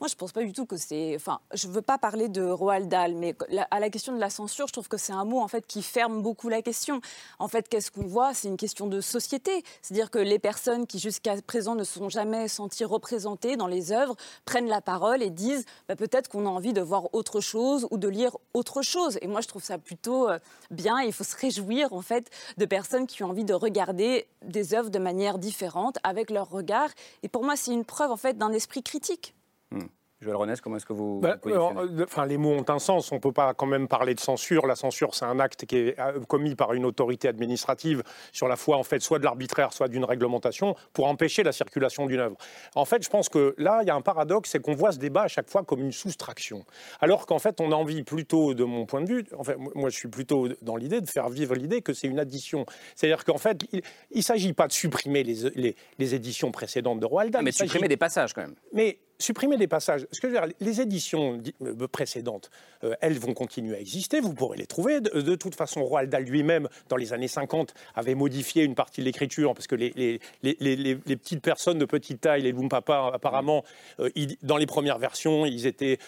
Moi, 0.00 0.08
je 0.08 0.14
ne 0.14 0.18
pense 0.18 0.32
pas 0.32 0.42
du 0.42 0.52
tout 0.52 0.66
que 0.66 0.76
c'est. 0.76 1.14
Enfin, 1.14 1.40
je 1.52 1.68
ne 1.68 1.72
veux 1.72 1.82
pas 1.82 1.98
parler 1.98 2.28
de 2.28 2.42
Roald 2.42 2.88
Dahl, 2.88 3.14
mais 3.14 3.36
à 3.70 3.80
la 3.80 3.90
question 3.90 4.12
de 4.12 4.18
la 4.18 4.28
censure, 4.28 4.66
je 4.66 4.72
trouve 4.72 4.88
que 4.88 4.96
c'est 4.96 5.12
un 5.12 5.24
mot 5.24 5.40
en 5.40 5.48
fait 5.48 5.66
qui 5.66 5.82
ferme 5.82 6.20
beaucoup 6.20 6.48
la 6.48 6.62
question. 6.62 7.00
En 7.38 7.48
fait, 7.48 7.68
qu'est-ce 7.68 7.90
qu'on 7.90 8.06
voit? 8.06 8.34
C'est 8.34 8.48
une 8.48 8.56
question 8.56 8.86
de 8.86 9.00
société. 9.00 9.62
C'est-à-dire 9.82 10.10
que 10.10 10.18
les 10.18 10.38
personnes 10.38 10.86
qui 10.86 10.98
jusqu'à 10.98 11.40
présent 11.42 11.74
ne 11.76 11.84
se 11.84 11.98
sont 11.98 12.08
jamais 12.08 12.48
senties 12.48 12.84
représentées 12.84 13.56
dans 13.56 13.68
les 13.68 13.92
œuvres 13.92 14.16
prennent 14.44 14.68
la 14.68 14.80
parole 14.80 15.22
et 15.22 15.30
disent 15.30 15.64
bah, 15.88 15.96
peut-être 15.96 16.28
qu'on 16.28 16.46
a 16.46 16.50
envie 16.50 16.72
de 16.72 16.80
voir 16.80 17.14
autre 17.14 17.40
chose 17.40 17.86
ou 17.90 17.96
de 17.96 18.08
lire 18.08 18.36
autre 18.52 18.82
chose. 18.82 19.18
Et 19.22 19.28
moi, 19.28 19.42
je 19.42 19.48
trouve 19.48 19.62
ça 19.62 19.78
plutôt 19.78 20.28
euh, 20.28 20.38
bien. 20.70 21.00
Il 21.00 21.12
faut 21.12 21.24
se 21.24 21.36
réjouir 21.36 21.92
en 21.92 22.02
fait 22.02 22.30
de 22.56 22.64
personnes 22.64 23.06
qui 23.06 23.22
ont 23.22 23.30
envie 23.30 23.44
de 23.44 23.54
regarder 23.54 24.26
des 24.42 24.74
œuvres 24.74 24.90
de 24.90 24.98
manière 24.98 25.38
différente 25.38 25.98
avec 26.02 26.30
leur 26.30 26.50
regard. 26.50 26.90
Et 27.22 27.28
pour 27.28 27.44
moi, 27.44 27.54
c'est 27.56 27.72
une 27.72 27.84
preuve 27.84 28.10
en 28.10 28.16
fait 28.16 28.36
d'un 28.36 28.52
esprit 28.52 28.82
critique. 28.82 29.34
Hmm. 29.74 29.88
Joël 30.24 30.36
Renès, 30.36 30.60
comment 30.60 30.76
est-ce 30.76 30.86
que 30.86 30.92
vous, 30.92 31.20
bah, 31.20 31.36
euh, 31.46 32.04
enfin, 32.04 32.26
Les 32.26 32.38
mots 32.38 32.52
ont 32.52 32.64
un 32.68 32.78
sens. 32.78 33.12
On 33.12 33.16
ne 33.16 33.20
peut 33.20 33.32
pas 33.32 33.52
quand 33.52 33.66
même 33.66 33.88
parler 33.88 34.14
de 34.14 34.20
censure. 34.20 34.66
La 34.66 34.74
censure, 34.74 35.14
c'est 35.14 35.26
un 35.26 35.38
acte 35.38 35.66
qui 35.66 35.76
est 35.76 36.00
euh, 36.00 36.20
commis 36.20 36.54
par 36.54 36.72
une 36.72 36.86
autorité 36.86 37.28
administrative 37.28 38.02
sur 38.32 38.48
la 38.48 38.56
foi, 38.56 38.78
en 38.78 38.82
fait, 38.82 39.00
soit 39.00 39.18
de 39.18 39.24
l'arbitraire, 39.24 39.72
soit 39.72 39.88
d'une 39.88 40.04
réglementation, 40.04 40.74
pour 40.92 41.06
empêcher 41.06 41.42
la 41.42 41.52
circulation 41.52 42.06
d'une 42.06 42.20
œuvre. 42.20 42.36
En 42.74 42.84
fait, 42.84 43.04
je 43.04 43.10
pense 43.10 43.28
que 43.28 43.54
là, 43.58 43.80
il 43.82 43.86
y 43.86 43.90
a 43.90 43.94
un 43.94 44.00
paradoxe, 44.00 44.50
c'est 44.50 44.60
qu'on 44.60 44.74
voit 44.74 44.92
ce 44.92 44.98
débat 44.98 45.22
à 45.22 45.28
chaque 45.28 45.50
fois 45.50 45.62
comme 45.62 45.80
une 45.80 45.92
soustraction. 45.92 46.64
Alors 47.00 47.26
qu'en 47.26 47.38
fait, 47.38 47.60
on 47.60 47.70
a 47.70 47.74
envie 47.74 48.02
plutôt, 48.02 48.54
de 48.54 48.64
mon 48.64 48.86
point 48.86 49.02
de 49.02 49.08
vue, 49.08 49.24
en 49.36 49.44
fait, 49.44 49.56
moi, 49.74 49.90
je 49.90 49.96
suis 49.96 50.08
plutôt 50.08 50.48
dans 50.62 50.76
l'idée 50.76 51.00
de 51.00 51.08
faire 51.08 51.28
vivre 51.28 51.54
l'idée 51.54 51.82
que 51.82 51.92
c'est 51.92 52.08
une 52.08 52.18
addition. 52.18 52.64
C'est-à-dire 52.94 53.24
qu'en 53.24 53.38
fait, 53.38 53.62
il 53.72 53.82
ne 54.14 54.22
s'agit 54.22 54.54
pas 54.54 54.68
de 54.68 54.72
supprimer 54.72 55.22
les, 55.22 55.50
les, 55.54 55.76
les, 55.98 56.14
éditions 56.14 56.50
précédentes 56.50 57.00
de 57.00 57.06
Roald 57.06 57.32
Dahl. 57.32 57.44
Mais 57.44 57.50
de 57.50 57.56
supprimer 57.56 57.88
des 57.88 57.96
passages, 57.96 58.32
quand 58.32 58.42
même. 58.42 58.54
Mais 58.72 58.98
supprimer 59.18 59.56
des 59.56 59.66
passages. 59.66 60.06
Ce 60.12 60.20
que 60.20 60.28
je 60.28 60.34
veux 60.34 60.40
dire, 60.40 60.54
les 60.60 60.80
éditions 60.80 61.40
euh, 61.62 61.88
précédentes, 61.88 62.50
euh, 62.82 62.94
elles 63.00 63.18
vont 63.18 63.34
continuer 63.34 63.76
à 63.76 63.80
exister, 63.80 64.20
vous 64.20 64.34
pourrez 64.34 64.58
les 64.58 64.66
trouver. 64.66 65.00
De, 65.00 65.34
toute 65.34 65.54
façon, 65.54 65.84
Roald 65.84 66.10
Dahl 66.10 66.24
lui-même, 66.24 66.68
dans 66.88 66.96
les 66.96 67.12
années 67.12 67.28
50, 67.28 67.74
avait 67.94 68.14
modifié 68.14 68.64
une 68.64 68.74
partie 68.74 69.00
de 69.00 69.06
l'écriture, 69.06 69.54
parce 69.54 69.66
que 69.66 69.74
les, 69.74 70.20
les, 70.42 70.56
les, 70.76 71.16
petites 71.16 71.42
personnes 71.42 71.78
de 71.78 71.84
petite 71.84 72.20
taille, 72.20 72.42
les 72.42 72.52
Lumpapa, 72.52 73.10
apparemment, 73.12 73.64
euh, 74.00 74.10
dans 74.42 74.56
les 74.56 74.66
premières 74.66 74.98
versions, 74.98 75.46
ils 75.46 75.66
étaient 75.66 75.98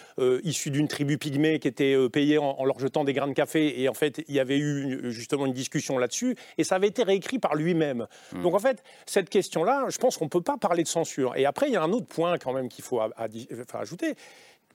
issus 0.43 0.71
d'une 0.71 0.87
tribu 0.87 1.17
pygmée 1.17 1.59
qui 1.59 1.67
était 1.67 1.95
payée 2.09 2.37
en, 2.37 2.63
leur 2.65 2.79
jetant 2.79 3.03
des 3.03 3.13
grains 3.13 3.27
de 3.27 3.33
café, 3.33 3.81
et 3.81 3.89
en 3.89 3.93
fait, 3.93 4.23
il 4.27 4.35
y 4.35 4.39
avait 4.39 4.57
eu 4.57 5.11
justement 5.11 5.45
une 5.45 5.53
discussion 5.53 5.97
là-dessus, 5.97 6.35
et 6.57 6.63
ça 6.63 6.75
avait 6.75 6.87
été 6.87 7.03
réécrit 7.03 7.39
par 7.39 7.55
lui-même. 7.55 8.07
Hmm. 8.33 8.41
Donc 8.41 8.55
en 8.55 8.59
fait, 8.59 8.83
cette 9.05 9.29
question-là, 9.29 9.85
je 9.89 9.97
pense 9.97 10.17
qu'on 10.17 10.25
ne 10.25 10.29
peut 10.29 10.41
pas 10.41 10.57
parler 10.57 10.83
de 10.83 10.87
censure. 10.87 11.35
Et 11.35 11.45
après, 11.45 11.67
il 11.67 11.73
y 11.73 11.77
a 11.77 11.83
un 11.83 11.91
autre 11.91 12.07
point 12.07 12.37
quand 12.37 12.53
même 12.53 12.69
qu'il 12.69 12.83
faut 12.83 12.96
à, 12.99 13.79
ajouter, 13.79 14.15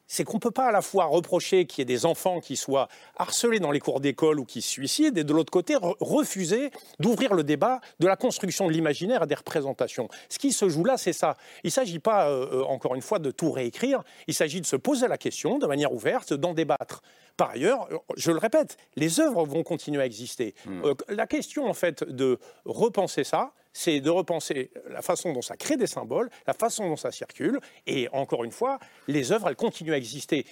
c'est 0.06 0.24
qu'on 0.24 0.36
ne 0.36 0.40
peut 0.40 0.50
pas 0.50 0.66
à 0.66 0.72
la 0.72 0.82
fois 0.82 1.06
reprocher 1.06 1.64
qu'il 1.64 1.80
y 1.80 1.82
ait 1.82 1.84
des 1.86 2.04
enfants 2.04 2.40
qui 2.40 2.56
soient 2.56 2.88
harcelés 3.16 3.60
dans 3.60 3.70
les 3.70 3.80
cours 3.80 4.00
d'école 4.00 4.40
ou 4.40 4.44
qui 4.44 4.60
se 4.60 4.68
suicident, 4.68 5.18
et 5.18 5.24
de 5.24 5.32
l'autre 5.32 5.50
côté, 5.50 5.74
refuser 6.00 6.70
d'ouvrir 7.00 7.32
le 7.32 7.44
débat 7.44 7.80
de 7.98 8.06
la 8.06 8.16
construction 8.16 8.66
de 8.66 8.72
l'imaginaire 8.72 9.22
et 9.22 9.26
des 9.26 9.34
représentations. 9.34 10.08
Ce 10.28 10.38
qui 10.38 10.52
se 10.52 10.68
joue 10.68 10.84
là, 10.84 10.98
c'est 10.98 11.14
ça. 11.14 11.36
Il 11.64 11.68
ne 11.68 11.72
s'agit 11.72 11.98
pas, 11.98 12.28
euh, 12.28 12.46
euh, 12.52 12.64
encore 12.64 12.94
une 12.94 13.00
fois, 13.00 13.20
de 13.20 13.30
tout 13.30 13.50
réécrire, 13.50 14.02
il 14.26 14.34
s'agit 14.34 14.60
de 14.60 14.66
se 14.66 14.76
poser 14.76 15.08
la 15.08 15.16
question 15.16 15.58
de 15.58 15.66
manière 15.66 15.92
ouverte, 15.92 16.34
d'en 16.34 16.52
débattre. 16.52 17.02
Par 17.38 17.50
ailleurs, 17.50 17.88
je 18.16 18.30
le 18.30 18.38
répète, 18.38 18.76
les 18.96 19.18
œuvres 19.18 19.46
vont 19.46 19.62
continuer 19.62 20.02
à 20.02 20.06
exister. 20.06 20.54
Hmm. 20.66 20.84
Euh, 20.84 20.94
la 21.08 21.26
question, 21.26 21.66
en 21.66 21.74
fait, 21.74 22.04
de 22.04 22.38
repenser 22.66 23.24
ça, 23.24 23.54
c'est 23.72 24.00
de 24.00 24.10
repenser 24.10 24.70
la 24.88 25.02
façon 25.02 25.32
dont 25.32 25.42
ça 25.42 25.56
crée 25.56 25.76
des 25.76 25.86
symboles, 25.86 26.30
la 26.46 26.54
façon 26.54 26.88
dont 26.88 26.96
ça 26.96 27.10
circule, 27.10 27.60
et 27.86 28.08
encore 28.12 28.44
une 28.44 28.52
fois, 28.52 28.78
les 29.08 29.32
œuvres, 29.32 29.48
elles 29.48 29.56
continuent 29.56 29.92
à 29.92 29.98
exister. 29.98 30.46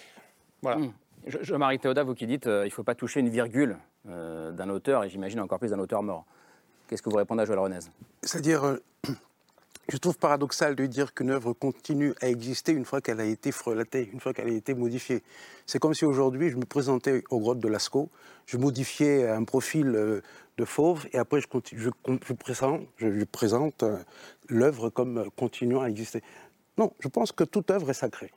Voilà. 0.63 0.79
Mmh. 0.79 0.93
Je, 1.27 1.55
Marie 1.55 1.79
Théoda, 1.79 2.03
vous 2.03 2.15
qui 2.15 2.27
dites 2.27 2.45
qu'il 2.45 2.51
euh, 2.51 2.65
il 2.65 2.71
ne 2.71 2.75
faut 2.75 2.83
pas 2.83 2.95
toucher 2.95 3.21
une 3.21 3.29
virgule 3.29 3.77
euh, 4.09 4.53
d'un 4.53 4.71
auteur, 4.71 5.05
et 5.05 5.11
j'imagine 5.11 5.41
encore 5.41 5.59
plus 5.59 5.71
d'un 5.71 5.79
auteur 5.79 6.03
mort. 6.03 6.25
Qu'est-ce 6.89 7.03
que 7.03 7.11
vous 7.11 7.17
répondez 7.17 7.43
à 7.43 7.45
Joël 7.45 7.59
Renez? 7.59 7.79
C'est-à-dire, 8.23 8.65
euh, 8.65 8.83
je 9.91 9.97
trouve 9.97 10.17
paradoxal 10.19 10.77
de 10.77 10.87
dire 10.87 11.13
qu'une 11.15 11.31
œuvre 11.31 11.53
continue 11.53 12.15
à 12.21 12.29
exister 12.29 12.73
une 12.73 12.85
fois 12.85 13.01
qu'elle 13.01 13.21
a 13.21 13.25
été 13.25 13.51
frelatée, 13.51 14.09
une 14.13 14.21
fois 14.21 14.33
qu'elle 14.33 14.49
a 14.49 14.53
été 14.53 14.73
modifiée. 14.73 15.23
C'est 15.67 15.81
comme 15.81 15.95
si 15.95 16.05
aujourd'hui 16.05 16.49
je 16.49 16.57
me 16.57 16.65
présentais 16.65 17.25
aux 17.31 17.41
grottes 17.41 17.59
de 17.59 17.69
Lascaux, 17.69 18.09
je 18.47 18.57
modifiais 18.57 19.29
un 19.29 19.45
profil 19.45 20.23
de 20.61 20.65
fauve, 20.65 21.07
et 21.13 21.19
après 21.19 21.41
je, 21.41 21.49
continue, 21.49 21.81
je, 21.81 22.33
présente, 22.35 22.83
je, 22.99 23.25
présente 23.25 23.83
euh, 23.83 23.99
l'œuvre 24.49 24.91
comme 24.91 25.19
euh, 25.19 25.25
continuant 25.35 25.83
à 25.83 25.89
exister. 25.89 26.23
Non, 26.79 26.93
je 27.01 27.09
pense 27.09 27.33
que 27.33 27.45
toute 27.45 27.71
œuvre 27.71 27.91
est 27.91 27.95
sacrée. 27.95 28.31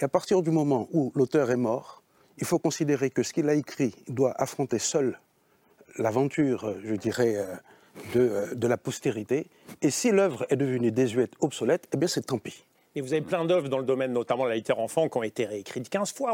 Et 0.00 0.04
à 0.04 0.08
partir 0.08 0.42
du 0.42 0.50
moment 0.50 0.88
où 0.92 1.12
l'auteur 1.14 1.50
est 1.50 1.56
mort, 1.56 2.02
il 2.38 2.46
faut 2.46 2.58
considérer 2.58 3.10
que 3.10 3.22
ce 3.22 3.32
qu'il 3.32 3.48
a 3.48 3.54
écrit 3.54 3.94
doit 4.08 4.34
affronter 4.40 4.78
seul 4.78 5.18
l'aventure, 5.96 6.64
euh, 6.64 6.80
je 6.84 6.94
dirais, 6.94 7.36
de, 8.14 8.54
de, 8.54 8.66
la 8.66 8.76
postérité. 8.76 9.48
Et 9.82 9.90
si 9.90 10.10
l'œuvre 10.10 10.46
est 10.50 10.56
devenue 10.56 10.92
désuète, 10.92 11.32
obsolète, 11.40 11.88
eh 11.92 11.96
bien 11.96 12.08
c'est 12.08 12.26
tant 12.26 12.38
pis. 12.38 12.64
Et 12.94 13.00
vous 13.00 13.12
avez 13.12 13.22
plein 13.22 13.44
d'œuvres 13.44 13.68
dans 13.68 13.78
le 13.78 13.84
domaine, 13.84 14.12
notamment 14.12 14.44
la 14.44 14.54
littérature 14.54 14.82
enfant, 14.82 15.08
qui 15.08 15.16
ont 15.16 15.22
été 15.22 15.44
réécrites 15.44 15.88
15 15.88 16.12
fois. 16.12 16.32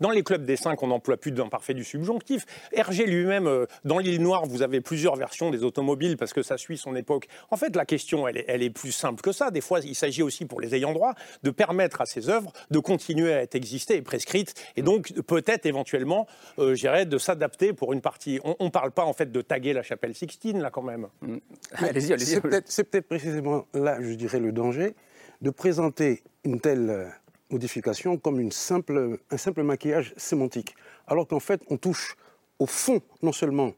dans 0.00 0.10
les 0.10 0.22
clubs 0.22 0.44
des 0.44 0.56
5, 0.56 0.82
on 0.82 0.88
n'emploie 0.88 1.16
plus 1.16 1.32
d'imparfait 1.32 1.74
du 1.74 1.84
subjonctif. 1.84 2.46
Hergé 2.72 3.06
lui-même, 3.06 3.46
euh, 3.46 3.66
dans 3.84 3.98
L'île 3.98 4.22
Noire, 4.22 4.46
vous 4.46 4.62
avez 4.62 4.80
plusieurs 4.80 5.16
versions 5.16 5.50
des 5.50 5.64
automobiles 5.64 6.16
parce 6.16 6.32
que 6.32 6.42
ça 6.42 6.56
suit 6.56 6.78
son 6.78 6.94
époque. 6.96 7.26
En 7.50 7.56
fait, 7.56 7.74
la 7.76 7.84
question, 7.84 8.28
elle 8.28 8.38
est, 8.38 8.44
elle 8.48 8.62
est 8.62 8.70
plus 8.70 8.92
simple 8.92 9.22
que 9.22 9.32
ça. 9.32 9.50
Des 9.50 9.60
fois, 9.60 9.80
il 9.80 9.94
s'agit 9.94 10.22
aussi 10.22 10.44
pour 10.44 10.60
les 10.60 10.74
ayants 10.74 10.92
droit 10.92 11.14
de 11.42 11.50
permettre 11.50 12.00
à 12.00 12.06
ces 12.06 12.28
œuvres 12.28 12.52
de 12.70 12.78
continuer 12.78 13.32
à 13.32 13.42
être 13.42 13.54
existées 13.54 13.96
et 13.96 14.02
prescrites. 14.02 14.54
Et 14.76 14.82
donc, 14.82 15.12
peut-être 15.26 15.66
éventuellement, 15.66 16.26
euh, 16.58 16.74
j'irais, 16.74 17.06
de 17.06 17.18
s'adapter 17.18 17.72
pour 17.72 17.92
une 17.92 18.00
partie. 18.00 18.40
On 18.44 18.64
ne 18.64 18.70
parle 18.70 18.90
pas 18.92 19.04
en 19.04 19.12
fait 19.12 19.30
de 19.30 19.40
taguer 19.40 19.72
la 19.72 19.82
chapelle 19.82 20.14
Sixtine, 20.14 20.60
là, 20.60 20.70
quand 20.70 20.82
même. 20.82 21.08
Mm. 21.22 21.36
Allez-y, 21.72 22.12
allez-y. 22.12 22.40
C'est 22.66 22.84
peut-être 22.84 23.08
précisément 23.08 23.66
là, 23.74 23.98
je 24.00 24.14
dirais, 24.14 24.40
le 24.40 24.52
danger 24.52 24.94
de 25.40 25.50
présenter 25.50 26.22
une 26.44 26.60
telle 26.60 26.90
euh, 26.90 27.08
modification 27.50 28.16
comme 28.16 28.40
un 28.40 28.50
simple 28.50 29.62
maquillage 29.62 30.14
sémantique, 30.16 30.74
alors 31.06 31.26
qu'en 31.26 31.40
fait 31.40 31.62
on 31.68 31.76
touche 31.76 32.16
au 32.58 32.66
fond 32.66 33.00
non 33.22 33.32
seulement 33.32 33.72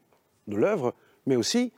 de 0.47 0.55
l'œuvre, 0.55 0.93
mais 1.25 1.35
aussi 1.35 1.73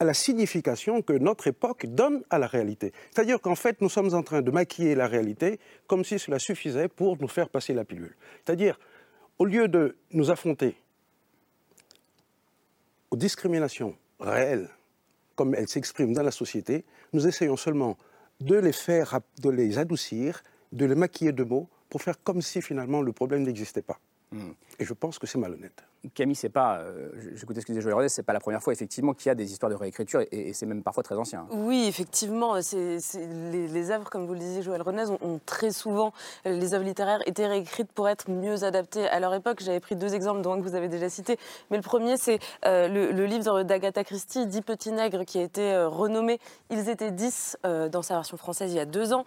à 0.00 0.04
la 0.04 0.14
signification 0.14 1.02
que 1.02 1.12
notre 1.12 1.46
époque 1.46 1.86
donne 1.86 2.22
à 2.30 2.38
la 2.38 2.46
réalité. 2.46 2.92
C'est-à-dire 3.10 3.40
qu'en 3.40 3.54
fait, 3.54 3.80
nous 3.80 3.88
sommes 3.88 4.12
en 4.14 4.22
train 4.22 4.42
de 4.42 4.50
maquiller 4.50 4.94
la 4.94 5.06
réalité 5.06 5.60
comme 5.86 6.04
si 6.04 6.18
cela 6.18 6.38
suffisait 6.38 6.88
pour 6.88 7.16
nous 7.20 7.28
faire 7.28 7.48
passer 7.48 7.74
la 7.74 7.84
pilule. 7.84 8.16
C'est-à-dire, 8.44 8.78
au 9.38 9.44
lieu 9.44 9.68
de 9.68 9.96
nous 10.10 10.30
affronter 10.30 10.76
aux 13.10 13.16
discriminations 13.16 13.96
réelles, 14.18 14.68
comme 15.36 15.54
elles 15.54 15.68
s'expriment 15.68 16.12
dans 16.12 16.22
la 16.22 16.30
société, 16.30 16.84
nous 17.12 17.26
essayons 17.26 17.56
seulement 17.56 17.96
de 18.40 18.56
les 18.56 18.72
faire, 18.72 19.20
de 19.40 19.50
les 19.50 19.78
adoucir, 19.78 20.42
de 20.72 20.84
les 20.84 20.94
maquiller 20.94 21.32
de 21.32 21.44
mots 21.44 21.68
pour 21.88 22.02
faire 22.02 22.22
comme 22.22 22.42
si 22.42 22.60
finalement 22.60 23.02
le 23.02 23.12
problème 23.12 23.42
n'existait 23.42 23.82
pas. 23.82 23.98
Hmm. 24.32 24.52
Et 24.78 24.84
je 24.84 24.92
pense 24.92 25.18
que 25.18 25.26
c'est 25.26 25.38
malhonnête. 25.38 25.84
Camille, 26.14 26.36
c'est 26.36 26.48
pas, 26.48 26.78
euh, 26.78 27.08
j'écoutais 27.34 27.60
ce 27.60 27.66
que 27.66 27.72
disait 27.72 28.08
c'est 28.08 28.22
pas 28.22 28.32
la 28.32 28.40
première 28.40 28.62
fois 28.62 28.72
effectivement 28.72 29.14
qu'il 29.14 29.28
y 29.28 29.30
a 29.30 29.34
des 29.34 29.52
histoires 29.52 29.70
de 29.70 29.76
réécriture 29.76 30.22
et, 30.30 30.52
c'est 30.52 30.66
même 30.66 30.82
parfois 30.82 31.02
très 31.02 31.16
ancien. 31.16 31.46
Oui, 31.50 31.86
effectivement, 31.88 32.60
c'est, 32.60 32.98
les, 33.52 33.90
œuvres, 33.90 34.10
comme 34.10 34.26
vous 34.26 34.34
le 34.34 34.38
disiez, 34.38 34.62
Joël 34.62 34.82
Renez, 34.82 35.04
ont, 35.22 35.40
très 35.46 35.70
souvent, 35.70 36.12
les 36.44 36.74
œuvres 36.74 36.84
littéraires 36.84 37.20
étaient 37.26 37.46
réécrites 37.46 37.92
pour 37.92 38.08
être 38.08 38.30
mieux 38.30 38.64
adaptées 38.64 39.08
à 39.08 39.20
leur 39.20 39.34
époque. 39.34 39.60
J'avais 39.62 39.80
pris 39.80 39.96
deux 39.96 40.14
exemples, 40.14 40.42
dont 40.42 40.52
un 40.52 40.58
que 40.58 40.62
vous 40.62 40.74
avez 40.74 40.88
déjà 40.88 41.08
cité, 41.08 41.38
mais 41.70 41.76
le 41.76 41.82
premier, 41.82 42.16
c'est 42.16 42.38
euh, 42.66 42.88
le, 42.88 43.24
livre 43.26 43.62
d'Agatha 43.62 44.04
Christie, 44.04 44.46
Dix 44.46 44.62
petits 44.62 44.92
nègres, 44.92 45.24
qui 45.24 45.38
a 45.38 45.42
été 45.42 45.72
euh, 45.72 45.88
renommé 45.88 46.38
Ils 46.70 46.88
étaient 46.88 47.10
dix 47.10 47.56
dans 47.64 48.02
sa 48.02 48.14
version 48.14 48.36
française 48.36 48.72
il 48.72 48.76
y 48.76 48.80
a 48.80 48.84
deux 48.84 49.12
ans. 49.12 49.24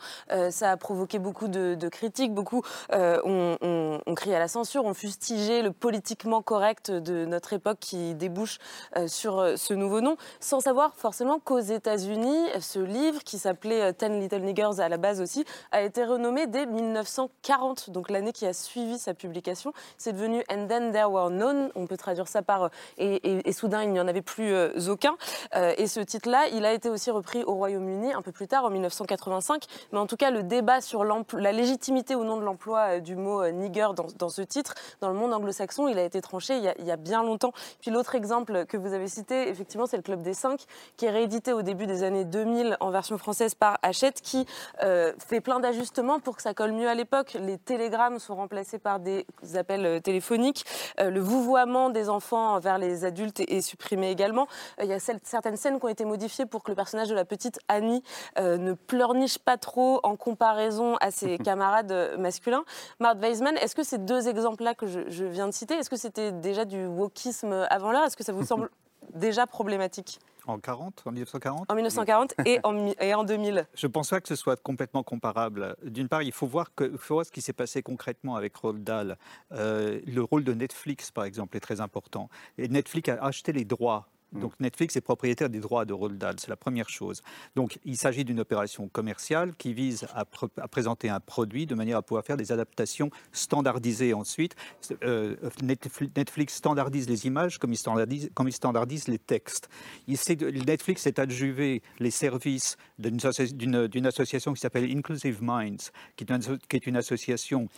ça 0.49 0.71
a 0.71 0.77
provoqué 0.77 1.19
beaucoup 1.19 1.47
de, 1.47 1.89
critiques, 1.89 2.33
beaucoup 2.33 2.61
ont 2.91 3.57
on, 3.61 4.15
crié 4.15 4.35
à 4.35 4.39
la 4.39 4.47
censure, 4.47 4.85
ont 4.85 4.93
fustigé 4.93 5.61
le 5.61 5.71
politiquement 5.71 6.41
correct 6.41 6.66
de 6.75 7.25
notre 7.25 7.53
époque 7.53 7.77
qui 7.79 8.13
débouche 8.13 8.57
euh, 8.97 9.07
sur 9.07 9.39
euh, 9.39 9.55
ce 9.55 9.73
nouveau 9.73 10.01
nom, 10.01 10.17
sans 10.39 10.59
savoir 10.59 10.93
forcément 10.95 11.39
qu'aux 11.39 11.59
États-Unis, 11.59 12.47
ce 12.59 12.79
livre, 12.79 13.23
qui 13.23 13.37
s'appelait 13.37 13.81
euh, 13.81 13.91
Ten 13.93 14.19
Little 14.19 14.41
Niggers 14.41 14.79
à 14.79 14.89
la 14.89 14.97
base 14.97 15.21
aussi, 15.21 15.45
a 15.71 15.81
été 15.81 16.03
renommé 16.03 16.45
dès 16.45 16.65
1940, 16.65 17.89
donc 17.91 18.09
l'année 18.09 18.33
qui 18.33 18.45
a 18.45 18.53
suivi 18.53 18.97
sa 18.97 19.13
publication. 19.13 19.71
C'est 19.97 20.11
devenu 20.11 20.43
And 20.51 20.67
Then 20.67 20.91
There 20.91 21.09
Were 21.09 21.29
None, 21.29 21.71
on 21.75 21.87
peut 21.87 21.97
traduire 21.97 22.27
ça 22.27 22.41
par 22.41 22.69
et, 22.97 23.51
soudain 23.53 23.83
il 23.83 23.91
n'y 23.91 23.99
en 23.99 24.07
avait 24.07 24.21
plus 24.21 24.53
aucun. 24.89 25.15
et 25.55 25.87
ce 25.87 25.99
titre-là, 25.99 26.47
il 26.53 26.65
a 26.65 26.73
été 26.73 26.89
aussi 26.89 27.09
repris 27.09 27.43
au 27.43 27.55
Royaume-Uni 27.55 28.13
un 28.13 28.21
peu 28.21 28.31
plus 28.31 28.47
tard, 28.47 28.65
en 28.65 28.69
1985. 28.69 29.63
Mais 29.91 29.97
en 29.97 30.05
tout 30.05 30.17
cas, 30.17 30.29
le 30.29 30.43
débat 30.43 30.81
sur 30.81 31.03
la 31.03 31.51
légitimité 31.51 32.15
ou 32.15 32.23
non 32.23 32.37
de 32.37 32.43
l'emploi 32.43 32.99
du 32.99 33.15
mot 33.15 33.49
nigger 33.49 33.89
dans, 33.95 34.07
dans 34.17 34.29
ce 34.29 34.41
titre, 34.41 34.75
dans 35.01 35.09
le 35.09 35.15
monde 35.15 35.33
anglo-saxon, 35.33 35.87
il 35.87 35.97
a 35.97 36.03
été 36.03 36.21
tranché 36.21 36.56
il 36.57 36.85
y 36.85 36.91
a, 36.91 36.97
bien 36.97 37.23
longtemps. 37.23 37.53
Puis 37.81 37.91
l'autre 37.91 38.15
exemple 38.15 38.65
que 38.65 38.77
vous 38.77 38.93
avez 38.93 39.07
cité, 39.07 39.47
effectivement, 39.49 39.85
c'est 39.85 39.97
le 39.97 40.03
Club 40.03 40.21
des 40.21 40.33
Cinq, 40.33 40.65
qui 40.97 41.05
est 41.05 41.11
réédité 41.11 41.53
au 41.53 41.61
début 41.61 41.85
des 41.85 42.03
années 42.03 42.25
2000 42.25 42.77
en 42.79 42.89
version 42.89 43.17
française 43.17 43.55
par 43.55 43.77
Hachette, 43.81 44.21
qui 44.21 44.45
euh, 44.83 45.13
fait 45.19 45.41
plein 45.41 45.59
d'ajustements 45.59 46.19
pour 46.19 46.35
que 46.35 46.41
ça 46.41 46.53
colle 46.53 46.71
mieux 46.71 46.87
à 46.87 46.95
l'époque. 46.95 47.37
Les 47.39 47.57
télégrammes 47.57 48.19
sont 48.19 48.35
remplacés 48.35 48.79
par 48.79 48.99
des 48.99 49.25
appels 49.55 49.85
euh, 49.85 49.99
téléphoniques. 49.99 50.65
Euh, 50.99 51.09
le 51.09 51.19
vouvoiement 51.19 51.89
des 51.89 52.09
enfants 52.09 52.59
vers 52.59 52.77
les 52.77 53.05
adultes 53.05 53.39
est, 53.39 53.61
supprimé 53.61 54.11
également. 54.11 54.47
il 54.81 54.87
y 54.87 54.93
a 54.93 54.99
certaines 54.99 55.57
scènes 55.57 55.79
qui 55.79 55.85
ont 55.85 55.89
été 55.89 56.05
modifiées 56.05 56.45
pour 56.45 56.63
que 56.63 56.71
le 56.71 56.75
personnage 56.75 57.09
de 57.09 57.15
la 57.15 57.25
petite 57.25 57.59
Annie 57.67 58.03
ne 58.37 58.73
pleurniche 58.73 59.39
pas 59.39 59.57
trop 59.57 59.99
en 60.03 60.15
comparaison 60.15 60.95
à 60.97 61.11
ses 61.11 61.37
camarades 61.43 62.17
masculins. 62.17 62.63
Marthe 62.99 63.19
Weisman, 63.19 63.57
est-ce 63.57 63.75
que 63.75 63.83
ces 63.83 63.97
deux 63.97 64.27
exemples-là 64.27 64.75
que 64.75 64.87
je, 64.87 65.01
je 65.09 65.25
viens 65.25 65.47
de 65.47 65.53
citer, 65.53 65.73
est-ce 65.73 65.89
que 65.89 65.97
c'était 65.97 66.31
déjà 66.47 66.65
du 66.65 66.85
wokisme 66.85 67.67
avant 67.69 67.91
l'heure. 67.91 68.05
Est-ce 68.05 68.17
que 68.17 68.23
ça 68.23 68.33
vous 68.33 68.45
semble 68.45 68.69
déjà 69.13 69.47
problématique 69.47 70.19
en 70.47 70.59
40, 70.59 71.03
en 71.05 71.11
1940 71.11 71.65
En 71.69 71.75
1940 71.75 72.35
et, 72.45 72.59
en, 72.63 72.87
et 73.01 73.13
en 73.13 73.23
2000. 73.25 73.67
Je 73.75 73.87
ne 73.87 73.91
pense 73.91 74.09
pas 74.09 74.21
que 74.21 74.29
ce 74.29 74.35
soit 74.35 74.55
complètement 74.61 75.03
comparable. 75.03 75.75
D'une 75.83 76.07
part, 76.07 76.23
il 76.23 76.31
faut 76.31 76.47
voir, 76.47 76.73
que, 76.73 76.95
faut 76.97 77.15
voir 77.15 77.25
ce 77.25 77.31
qui 77.31 77.41
s'est 77.41 77.53
passé 77.53 77.83
concrètement 77.83 78.35
avec 78.35 78.55
Roald 78.55 78.83
Dahl. 78.83 79.17
Euh, 79.51 79.99
le 80.07 80.23
rôle 80.23 80.45
de 80.45 80.53
Netflix, 80.53 81.11
par 81.11 81.25
exemple, 81.25 81.57
est 81.57 81.59
très 81.59 81.81
important. 81.81 82.29
Et 82.57 82.69
Netflix 82.69 83.09
a 83.09 83.25
acheté 83.25 83.51
les 83.51 83.65
droits. 83.65 84.07
Donc 84.33 84.53
Netflix 84.59 84.95
est 84.95 85.01
propriétaire 85.01 85.49
des 85.49 85.59
droits 85.59 85.85
de 85.85 85.93
Roald 85.93 86.17
Dahl, 86.17 86.35
c'est 86.39 86.49
la 86.49 86.57
première 86.57 86.89
chose. 86.89 87.21
Donc 87.55 87.79
il 87.85 87.97
s'agit 87.97 88.25
d'une 88.25 88.39
opération 88.39 88.87
commerciale 88.89 89.53
qui 89.57 89.73
vise 89.73 90.05
à, 90.13 90.25
présenter 90.25 91.09
un 91.09 91.19
produit 91.19 91.65
de 91.65 91.75
manière 91.75 91.97
à 91.97 92.01
pouvoir 92.01 92.25
faire 92.25 92.37
des 92.37 92.51
adaptations 92.51 93.09
standardisées 93.31 94.13
ensuite. 94.13 94.55
Euh, 95.03 95.35
Netflix 95.63 96.55
standardise 96.55 97.09
les 97.09 97.25
images 97.25 97.57
comme 97.57 97.71
il 97.71 97.77
standardise, 97.77 98.29
comme 98.33 98.47
il 98.47 98.53
standardise 98.53 99.07
les 99.07 99.19
textes. 99.19 99.69
Il 100.07 100.17
Netflix 100.65 101.07
est 101.07 101.19
adjuvé 101.19 101.81
les 101.99 102.11
services 102.11 102.77
d'une 102.97 104.05
association 104.05 104.53
qui 104.53 104.59
s'appelle 104.59 104.89
Inclusive 104.91 105.41
Minds, 105.41 105.91
qui 106.15 106.25
est 106.25 106.87
une, 106.87 106.97
association 106.97 107.69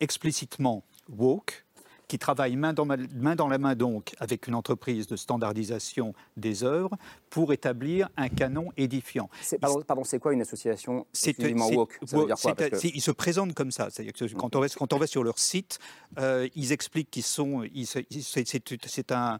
explicitement 0.00 0.84
woke, 1.08 1.64
qui 2.08 2.18
travaille 2.18 2.56
main 2.56 2.72
dans, 2.72 2.86
main 2.86 3.34
dans 3.34 3.48
la 3.48 3.58
main 3.58 3.74
donc 3.74 4.14
avec 4.18 4.46
une 4.46 4.54
entreprise 4.54 5.06
de 5.06 5.16
standardisation 5.16 6.14
des 6.36 6.64
œuvres 6.64 6.96
pour 7.30 7.52
établir 7.52 8.08
un 8.16 8.28
canon 8.28 8.70
édifiant. 8.76 9.28
Pardon, 9.60 10.04
c'est 10.04 10.18
quoi 10.18 10.32
une 10.32 10.42
association 10.42 11.06
exclusivement 11.12 11.68
woke? 11.68 11.98
Ça 12.04 12.16
veut 12.18 12.26
dire 12.26 12.36
quoi 12.36 12.54
Ils 12.82 13.00
se 13.00 13.10
présentent 13.10 13.54
comme 13.54 13.70
ça. 13.70 13.88
Que 13.90 14.34
quand, 14.34 14.56
on 14.56 14.60
va, 14.60 14.68
quand 14.68 14.92
on 14.92 14.98
va 14.98 15.06
sur 15.06 15.24
leur 15.24 15.38
site, 15.38 15.78
euh, 16.18 16.48
ils 16.54 16.72
expliquent 16.72 17.10
qu'ils 17.10 17.22
sont, 17.22 17.64
c'est 17.84 19.12
un, 19.12 19.38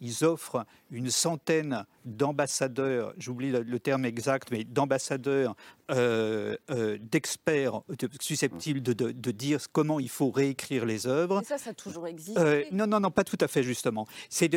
ils 0.00 0.24
offrent 0.24 0.64
une 0.90 1.10
centaine 1.10 1.84
d'ambassadeurs, 2.04 3.14
j'oublie 3.18 3.50
le, 3.50 3.78
terme 3.78 4.04
exact, 4.04 4.50
mais 4.50 4.64
d'ambassadeurs, 4.64 5.54
euh, 5.90 6.56
euh, 6.70 6.98
d'experts 7.00 7.82
susceptibles 8.20 8.82
de, 8.82 8.92
de, 8.92 9.30
dire 9.30 9.60
comment 9.72 10.00
il 10.00 10.08
faut 10.08 10.30
réécrire 10.30 10.84
les 10.84 11.06
œuvres. 11.06 11.42
ça, 11.44 11.58
ça 11.58 11.70
a 11.70 11.74
toujours 11.74 12.06
existé 12.06 12.40
euh, 12.40 12.64
Non, 12.72 12.86
non, 12.86 13.00
non, 13.00 13.10
pas 13.10 13.24
tout 13.24 13.38
à 13.40 13.48
fait, 13.48 13.62
justement. 13.62 14.06
C'est 14.28 14.50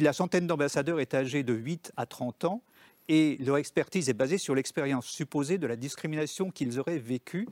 la 0.00 0.12
centaine 0.12 0.46
d'ambassadeurs 0.46 1.00
est 1.00 1.14
âgée 1.14 1.42
de 1.42 1.54
8 1.54 1.92
à 1.96 2.06
30 2.06 2.44
ans 2.44 2.62
et 3.10 3.36
leur 3.40 3.56
expertise 3.56 4.08
est 4.08 4.14
basée 4.14 4.38
sur 4.38 4.54
l'expérience 4.54 5.04
supposée 5.04 5.58
de 5.58 5.66
la 5.66 5.74
discrimination 5.74 6.52
qu'ils 6.52 6.78
auraient 6.78 7.00
vécue 7.00 7.48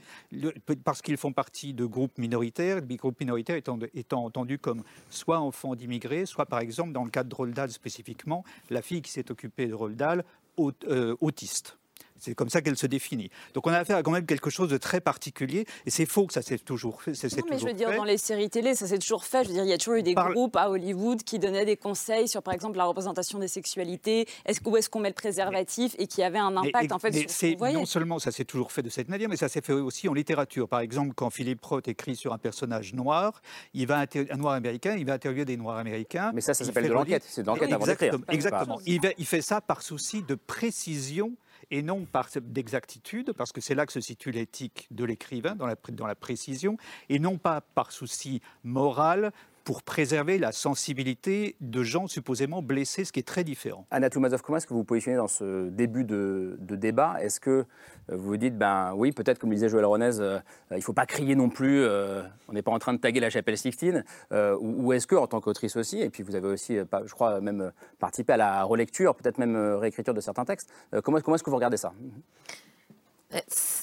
parce 0.85 1.03
qu'ils 1.03 1.17
font 1.17 1.33
partie 1.33 1.75
de 1.75 1.85
groupes 1.85 2.17
minoritaires, 2.17 2.81
les 2.89 2.97
groupes 2.97 3.19
minoritaires 3.19 3.57
étant, 3.57 3.77
étant 3.93 4.25
entendus 4.25 4.61
comme 4.61 4.85
soit 5.11 5.41
enfants 5.41 5.75
d'immigrés, 5.75 6.27
soit 6.27 6.47
par 6.47 6.61
exemple 6.61 6.93
dans 6.93 7.03
le 7.03 7.11
cas 7.11 7.25
de 7.25 7.35
Roldal 7.35 7.71
spécifiquement, 7.73 8.45
la 8.71 8.83
fille 8.83 9.03
qui 9.03 9.11
s'est 9.11 9.33
occupée 9.33 9.67
de 9.67 9.75
Roldal, 9.75 10.25
euh, 10.61 11.17
autiste. 11.21 11.77
C'est 12.21 12.35
comme 12.35 12.49
ça 12.49 12.61
qu'elle 12.61 12.77
se 12.77 12.87
définit. 12.87 13.31
Donc 13.55 13.67
on 13.67 13.71
a 13.71 13.79
affaire 13.79 13.97
à 13.97 14.03
quand 14.03 14.11
même 14.11 14.27
quelque 14.27 14.51
chose 14.51 14.69
de 14.69 14.77
très 14.77 15.01
particulier 15.01 15.67
et 15.87 15.91
c'est 15.91 16.07
faux 16.07 16.27
que 16.27 16.33
ça 16.33 16.43
s'est 16.43 16.59
toujours 16.59 17.03
fait. 17.03 17.13
Non, 17.13 17.45
mais 17.51 17.59
je 17.59 17.67
veux 17.67 17.73
dire, 17.73 17.95
dans 17.95 18.05
les 18.05 18.19
séries 18.19 18.51
télé, 18.51 18.75
ça 18.75 18.87
s'est 18.87 18.99
toujours 18.99 19.25
fait. 19.25 19.45
Je 19.45 19.49
veux 19.49 19.55
dire, 19.55 19.65
il 19.65 19.71
y 19.71 19.73
a 19.73 19.79
toujours 19.79 19.95
eu 19.95 20.03
des 20.03 20.15
groupes 20.15 20.57
à 20.57 20.71
Hollywood 20.71 21.23
qui 21.23 21.39
donnaient 21.39 21.65
des 21.65 21.77
conseils 21.77 22.29
sur, 22.29 22.43
par 22.43 22.55
exemple, 22.55 22.77
la 22.77 22.85
représentation 22.85 23.39
des 23.39 23.49
sexualités, 23.49 24.27
est-ce, 24.45 24.61
où 24.65 24.77
est-ce 24.77 24.89
qu'on 24.91 25.01
met 25.01 25.09
le 25.09 25.15
préservatif 25.15 25.95
et 25.99 26.07
qui 26.07 26.23
avait 26.23 26.39
un 26.39 26.57
impact 26.57 26.93
en 26.93 26.99
fait 26.99 27.13
sur 27.13 27.31
ce 27.31 27.55
qu'on 27.55 27.73
Non 27.73 27.87
seulement 27.87 28.19
ça 28.19 28.31
s'est 28.31 28.45
toujours 28.45 28.73
fait 28.73 28.83
de 28.83 28.89
cette 28.89 29.09
manière, 29.09 29.29
mais 29.29 29.37
ça 29.37 29.49
s'est 29.49 29.61
fait 29.61 29.73
aussi 29.73 30.09
en 30.09 30.15
littérature. 30.15 30.69
Par 30.69 30.81
exemple, 30.81 31.15
quand 31.15 31.31
Philippe 31.31 31.65
Roth 31.65 31.89
écrit 31.89 32.17
sur 32.17 32.33
un 32.33 32.39
personnage 32.39 32.95
noir, 32.95 33.41
il 33.75 33.87
va 33.87 34.05
un 34.31 34.37
noir 34.37 34.55
américain, 34.55 34.97
il 34.97 35.07
va 35.07 35.15
interviewer 35.15 35.45
des 35.45 35.57
noirs 35.57 35.79
américains. 35.79 36.33
Mais 36.35 36.41
ça, 36.41 36.55
ça 36.55 36.65
s'appelle 36.65 36.89
de 36.89 36.93
l'enquête. 36.93 37.25
C'est 37.27 37.43
de 37.43 37.47
l'enquête 37.47 37.73
avant 37.73 37.87
d'écrire. 37.87 38.19
Exactement. 38.29 38.81
Il, 38.87 39.01
il 39.19 39.27
fait 39.27 39.43
ça 39.43 39.61
par 39.61 39.83
souci 39.83 40.23
de 40.23 40.35
précision 40.35 41.33
et 41.71 41.83
non 41.83 42.05
par 42.05 42.29
d'exactitude, 42.41 43.33
parce 43.33 43.53
que 43.53 43.61
c'est 43.61 43.75
là 43.75 43.87
que 43.87 43.93
se 43.93 44.01
situe 44.01 44.31
l'éthique 44.31 44.87
de 44.91 45.05
l'écrivain, 45.05 45.57
dans 45.57 45.67
la, 45.67 46.15
précision, 46.15 46.77
et 47.09 47.19
non 47.19 47.39
pas 47.39 47.61
par 47.61 47.93
souci 47.93 48.41
moral 48.65 49.33
pour 49.69 49.83
préserver 49.83 50.39
la 50.39 50.51
sensibilité 50.51 51.55
de 51.61 51.83
gens 51.83 52.07
supposément 52.07 52.63
blessés, 52.63 53.05
ce 53.05 53.13
qui 53.13 53.21
est 53.21 53.23
très 53.23 53.45
différent. 53.45 53.85
Anna 53.91 54.09
Toumazov, 54.09 54.41
comment 54.41 54.57
est-ce 54.57 54.67
que 54.67 54.73
vous 54.73 54.79
vous 54.79 54.85
positionnez 54.85 55.19
dans 55.19 55.29
ce 55.29 55.69
début 55.69 56.05
de, 56.05 56.57
débat 56.59 57.17
Est-ce 57.21 57.39
que 57.39 57.51
euh, 57.51 57.65
vous 58.09 58.29
vous 58.29 58.37
dites, 58.39 58.57
ben 58.57 58.95
oui, 58.97 59.13
peut-être, 59.13 59.39
comme 59.39 59.51
le 59.51 59.57
disait 59.57 59.69
Joël 59.69 59.85
Ronez, 59.85 60.21
euh, 60.21 60.39
il 60.71 60.79
ne 60.79 60.81
faut 60.81 60.95
pas 60.95 61.05
crier 61.05 61.35
non 61.35 61.51
plus, 61.51 61.83
euh, 61.83 62.23
on 62.49 62.55
n'est 62.55 62.63
pas 62.63 62.71
en 62.71 62.79
train 62.79 62.95
de 62.95 62.99
taguer 62.99 63.21
la 63.21 63.29
chapelle 63.29 63.59
Sixtine, 63.59 64.07
ou, 64.31 64.95
est-ce 64.95 65.07
que, 65.07 65.17
en 65.17 65.27
tant 65.27 65.43
qu'autrice 65.43 65.77
aussi, 65.77 66.01
et 66.01 66.09
puis 66.09 66.23
vous 66.23 66.35
avez 66.35 66.49
aussi, 66.49 66.79
je 66.79 67.13
crois, 67.13 67.43
même 67.43 67.71
participé 67.99 68.33
à 68.33 68.39
la 68.39 68.63
relecture, 68.63 69.15
peut-être 69.17 69.37
même 69.37 69.55
réécriture 69.55 70.15
de 70.15 70.23
certains 70.23 70.47
textes, 70.47 70.73
comment, 71.05 71.21
comment 71.21 71.35
est-ce 71.35 71.45
que 71.45 71.51
vous 71.51 71.57
regardez 71.57 71.77
ça? 71.77 71.93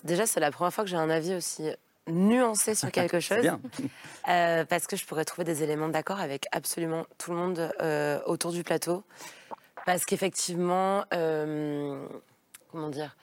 Déjà, 0.03 0.25
c'est 0.25 0.39
la 0.39 0.49
première 0.49 0.73
fois 0.73 0.83
que 0.83 0.89
j'ai 0.89 0.97
un 0.97 1.11
avis 1.11 1.35
aussi 1.35 1.69
nuancer 2.07 2.75
sur 2.75 2.91
quelque 2.91 3.19
chose. 3.19 3.45
Euh, 4.27 4.65
parce 4.65 4.87
que 4.87 4.95
je 4.95 5.05
pourrais 5.05 5.23
trouver 5.23 5.43
des 5.43 5.61
éléments 5.61 5.87
d'accord 5.87 6.19
avec 6.19 6.47
absolument 6.51 7.05
tout 7.19 7.29
le 7.29 7.37
monde 7.37 7.71
euh, 7.79 8.19
autour 8.25 8.51
du 8.51 8.63
plateau. 8.63 9.03
Parce 9.85 10.03
qu'effectivement, 10.03 11.05
euh, 11.13 12.07
comment 12.71 12.89
dire? 12.89 13.15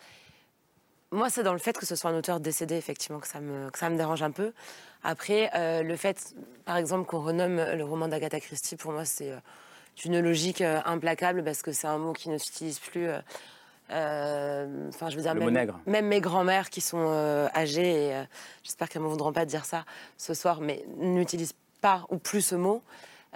Moi, 1.11 1.29
c'est 1.29 1.43
dans 1.43 1.55
le 1.55 1.59
fait 1.59 1.77
que 1.77 1.87
ce 1.87 1.97
soit 1.97 2.13
un 2.13 2.17
auteur 2.17 2.39
décédé, 2.39 2.77
effectivement, 2.77 3.19
que 3.19 3.27
ça 3.27 3.41
me, 3.41 3.69
que 3.71 3.81
ça 3.81 3.91
me 3.91 3.97
dérange 3.97 4.23
un 4.23 4.31
peu. 4.31 4.53
Après, 5.03 5.51
le 5.83 5.97
fait, 5.97 6.37
par 6.65 6.77
exemple, 6.77 7.05
qu'on 7.07 7.21
renomme 7.21 7.57
le 7.57 7.85
roman 7.85 8.07
d'Agatha 8.07 8.39
Christie, 8.39 8.77
pour 8.77 8.93
moi, 8.93 9.05
c'est 9.05 9.33
d'une 9.97 10.21
logique 10.21 10.61
implacable 10.61 11.43
parce 11.43 11.63
que 11.63 11.73
c'est 11.73 11.89
un 11.89 11.99
mot 11.99 12.13
qui 12.13 12.29
ne 12.31 12.39
s'utilise 12.39 12.79
plus. 12.79 13.09
Euh, 13.93 14.89
Enfin, 14.89 15.11
je 15.11 15.17
veux 15.17 15.23
dire, 15.23 15.35
Le 15.35 15.41
même, 15.87 16.07
mes 16.07 16.21
grands-mères 16.21 16.71
qui 16.71 16.81
sont 16.81 17.05
euh, 17.09 17.49
âgées, 17.55 18.07
et 18.09 18.15
euh, 18.15 18.25
j'espère 18.63 18.89
qu'elles 18.89 19.03
ne 19.03 19.07
me 19.07 19.11
voudront 19.13 19.33
pas 19.33 19.45
dire 19.45 19.65
ça 19.65 19.85
ce 20.19 20.35
soir, 20.35 20.61
mais 20.61 20.85
n'utilisent 20.99 21.55
pas 21.81 22.05
ou 22.11 22.19
plus 22.19 22.43
ce 22.43 22.55
mot. 22.55 22.83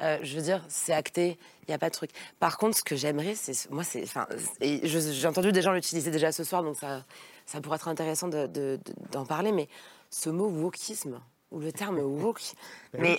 Euh, 0.03 0.19
je 0.23 0.37
veux 0.37 0.43
dire, 0.43 0.63
c'est 0.69 0.93
acté, 0.93 1.39
il 1.63 1.71
n'y 1.71 1.75
a 1.75 1.79
pas 1.79 1.89
de 1.89 1.95
truc. 1.95 2.11
Par 2.39 2.59
contre, 2.59 2.77
ce 2.77 2.85
que 2.85 2.97
j'aimerais, 2.97 3.35
c'est. 3.35 3.71
Moi, 3.71 3.83
c'est. 3.85 4.03
Enfin, 4.03 4.27
j'ai 4.61 5.27
entendu 5.27 5.53
des 5.53 5.63
gens 5.63 5.73
l'utiliser 5.73 6.11
déjà 6.11 6.33
ce 6.33 6.45
soir, 6.45 6.63
donc 6.63 6.77
ça, 6.77 7.03
ça 7.47 7.61
pourrait 7.61 7.77
être 7.77 7.89
intéressant 7.89 8.29
de- 8.29 8.47
de- 8.47 8.79
de- 8.85 8.95
d'en 9.13 9.25
parler, 9.25 9.53
mais 9.53 9.69
ce 10.11 10.29
mot 10.31 10.49
wokisme, 10.49 11.19
ou 11.53 11.61
le 11.61 11.71
terme 11.73 11.99
woke. 11.99 12.41
Ben 12.93 13.03
mais, 13.03 13.17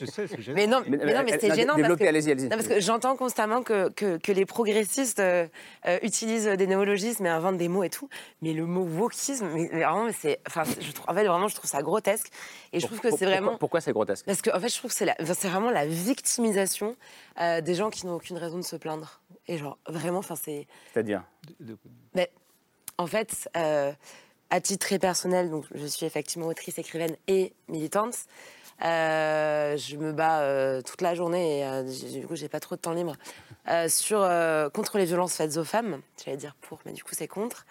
mais 0.55 0.65
non, 0.67 0.81
Mais- 0.87 0.97
non, 1.13 1.23
mais 1.23 1.37
c'est 1.39 1.53
gênant. 1.53 1.75
parce 1.75 1.95
que- 1.97 2.03
allez-y, 2.05 2.31
allez-y. 2.31 2.45
non, 2.45 2.55
parce 2.57 2.67
que 2.67 2.79
j'entends 2.81 3.15
constamment 3.15 3.61
que, 3.61 3.89
que, 3.89 4.17
que 4.17 4.31
les 4.31 4.45
progressistes 4.45 5.19
euh, 5.19 5.47
euh, 5.85 5.99
utilisent 6.01 6.45
des 6.47 6.65
néologismes 6.65 7.25
et 7.27 7.29
inventent 7.29 7.57
des 7.57 7.67
mots 7.67 7.83
et 7.83 7.89
tout. 7.91 8.09
Mais 8.41 8.53
le 8.53 8.65
mot 8.65 8.81
wokisme, 8.83 9.47
mais, 9.53 9.69
mais 9.71 9.83
vraiment, 9.83 10.09
c'est. 10.17 10.39
Enfin, 10.47 10.63
je 10.79 10.91
trouve, 10.93 11.05
en 11.07 11.13
fait, 11.13 11.27
vraiment, 11.27 11.47
je 11.47 11.55
trouve 11.55 11.69
ça 11.69 11.83
grotesque. 11.83 12.27
Et 12.73 12.79
je 12.79 12.87
trouve 12.87 12.99
que 12.99 13.09
c'est 13.11 13.17
Pourquoi- 13.17 13.27
vraiment. 13.27 13.57
Pourquoi 13.57 13.81
c'est 13.81 13.91
grotesque? 13.93 14.25
Parce 14.25 14.41
que 14.41 14.49
en 14.49 14.59
fait, 14.59 14.69
je 14.69 14.77
trouve 14.77 14.89
que 14.89 14.97
c'est 14.97 15.05
la- 15.05 15.15
enfin, 15.21 15.33
c'est 15.35 15.47
vraiment 15.49 15.69
la 15.69 15.85
victimisation 15.85 16.95
euh, 17.39 17.61
des 17.61 17.75
gens 17.75 17.91
qui 17.91 18.07
n'ont 18.07 18.15
aucune 18.15 18.37
raison 18.37 18.57
de 18.57 18.63
se 18.63 18.75
plaindre. 18.75 19.21
Et 19.47 19.57
genre, 19.59 19.77
vraiment, 19.87 20.19
enfin, 20.19 20.35
c'est. 20.35 20.65
C'est-à-dire? 20.91 21.23
Mais 22.15 22.31
en 22.97 23.05
fait, 23.05 23.47
euh, 23.55 23.91
à 24.49 24.61
titre 24.61 24.85
très 24.85 24.99
personnel, 24.99 25.49
donc 25.49 25.65
je 25.73 25.85
suis 25.85 26.05
effectivement 26.05 26.47
autrice, 26.47 26.77
écrivaine 26.77 27.15
et 27.27 27.53
militante. 27.67 28.15
Euh, 28.83 29.75
je 29.75 29.95
me 29.95 30.13
bats 30.13 30.41
euh, 30.41 30.81
toute 30.83 31.01
la 31.01 31.15
journée 31.15 31.59
et 31.59 31.65
euh, 31.65 31.83
du 31.83 32.27
coup 32.27 32.35
j'ai 32.35 32.47
pas 32.47 32.59
trop 32.59 32.75
de 32.75 32.81
temps 32.81 32.93
libre 32.93 33.15
contre 34.71 34.97
les 34.99 35.05
violences 35.05 35.35
faites 35.35 35.57
aux 35.57 35.63
femmes. 35.63 36.01
J'allais 36.23 36.37
dire 36.37 36.55
pour, 36.61 36.79
mais 36.85 36.93
du 36.93 37.03
coup 37.03 37.13
c'est 37.13 37.27
contre. 37.27 37.65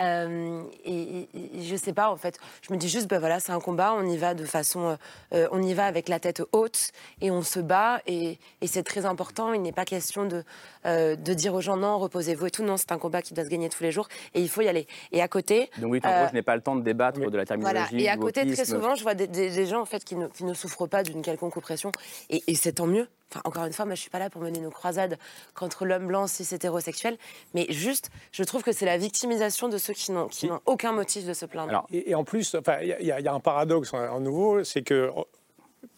Euh, 0.00 0.62
et, 0.84 1.28
et- 1.34 1.62
je 1.62 1.76
sais 1.76 1.92
pas 1.92 2.10
en 2.10 2.16
fait. 2.16 2.38
Je 2.66 2.72
me 2.72 2.78
dis 2.78 2.88
juste 2.88 3.08
bah 3.08 3.18
voilà 3.18 3.40
c'est 3.40 3.52
un 3.52 3.60
combat. 3.60 3.94
On 3.96 4.06
y 4.08 4.16
va 4.16 4.34
de 4.34 4.44
façon, 4.44 4.88
euh, 4.90 4.96
euh, 5.34 5.48
on 5.52 5.62
y 5.62 5.74
va 5.74 5.86
avec 5.86 6.08
la 6.08 6.18
tête 6.20 6.42
haute 6.52 6.90
et 7.20 7.30
on 7.30 7.42
se 7.42 7.60
bat 7.60 8.00
et, 8.06 8.38
et 8.60 8.66
c'est 8.66 8.82
très 8.82 9.04
important. 9.06 9.52
Il 9.52 9.62
n'est 9.62 9.72
pas 9.72 9.84
question 9.84 10.24
de 10.26 10.44
euh, 10.86 11.16
de 11.16 11.34
dire 11.34 11.54
aux 11.54 11.60
gens 11.60 11.76
non 11.76 11.98
reposez-vous 11.98 12.46
et 12.46 12.50
tout. 12.50 12.62
Non 12.64 12.76
c'est 12.76 12.92
un 12.92 12.98
combat 12.98 13.22
qui 13.22 13.34
doit 13.34 13.44
se 13.44 13.50
gagner 13.50 13.68
tous 13.68 13.82
les 13.82 13.92
jours 13.92 14.08
et 14.34 14.40
il 14.40 14.48
faut 14.48 14.62
y 14.62 14.68
aller. 14.68 14.86
Et 15.12 15.20
à 15.22 15.28
côté. 15.28 15.70
Donc 15.78 15.92
oui, 15.92 16.00
en 16.04 16.08
gros, 16.08 16.28
je 16.28 16.34
n'ai 16.34 16.42
pas 16.42 16.56
le 16.56 16.62
temps 16.62 16.76
de 16.76 16.82
débattre 16.82 17.20
de 17.20 17.36
la 17.36 17.44
terminologie. 17.44 17.84
voilà. 17.90 18.02
Et 18.02 18.08
à 18.08 18.16
côté, 18.16 18.40
très 18.52 18.64
souvent, 18.64 18.94
je 18.94 19.02
vois 19.02 19.14
des, 19.14 19.26
des- 19.26 19.50
des 19.50 19.66
gens 19.66 19.80
en 19.80 19.86
fait 19.86 20.04
qui 20.04 20.16
ne, 20.16 20.26
qui 20.28 20.44
ne 20.44 20.54
souffrent 20.54 20.86
pas 20.86 21.02
d'une 21.02 21.22
quelconque 21.22 21.56
oppression, 21.56 21.92
et, 22.30 22.42
et 22.46 22.54
c'est 22.54 22.72
tant 22.72 22.86
mieux. 22.86 23.08
Enfin, 23.32 23.40
encore 23.44 23.64
une 23.64 23.72
fois, 23.72 23.86
moi, 23.86 23.94
je 23.94 24.00
suis 24.00 24.10
pas 24.10 24.18
là 24.18 24.28
pour 24.28 24.42
mener 24.42 24.60
nos 24.60 24.70
croisades 24.70 25.16
contre 25.54 25.86
l'homme 25.86 26.06
blanc 26.06 26.26
cis 26.26 26.54
hétérosexuel, 26.54 27.16
mais 27.54 27.66
juste, 27.70 28.10
je 28.30 28.42
trouve 28.44 28.62
que 28.62 28.72
c'est 28.72 28.84
la 28.84 28.98
victimisation 28.98 29.68
de 29.68 29.78
ceux 29.78 29.94
qui 29.94 30.12
n'ont 30.12 30.28
aucun 30.66 30.92
motif 30.92 31.24
de 31.24 31.32
se 31.32 31.46
plaindre. 31.46 31.72
Et, 31.92 32.10
et 32.10 32.14
en 32.14 32.24
plus, 32.24 32.54
il 32.82 32.86
y, 32.88 33.10
a- 33.10 33.20
y 33.20 33.28
un 33.28 33.40
paradoxe 33.40 33.94
à 33.94 34.18
nouveau, 34.20 34.64
c'est 34.64 34.82
que 34.82 34.94
euh, 34.94 35.10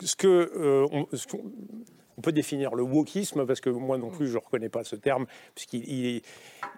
ce 0.03 0.15
que 0.15 0.29
euh, 0.29 0.87
on, 0.93 1.07
ce 1.17 1.27
qu'on- 1.27 1.43
on 2.19 2.21
peut 2.21 2.33
définir 2.33 2.75
le 2.75 2.83
wokisme, 2.83 3.47
parce 3.47 3.61
que 3.61 3.71
moi 3.71 3.99
non 3.99 4.11
plus 4.11 4.29
je 4.29 4.35
ne 4.35 4.39
reconnais 4.39 4.69
pas 4.69 4.85
ce 4.85 4.97
terme, 4.97 5.27
puisqu'il 5.55 5.89
il, 5.89 6.23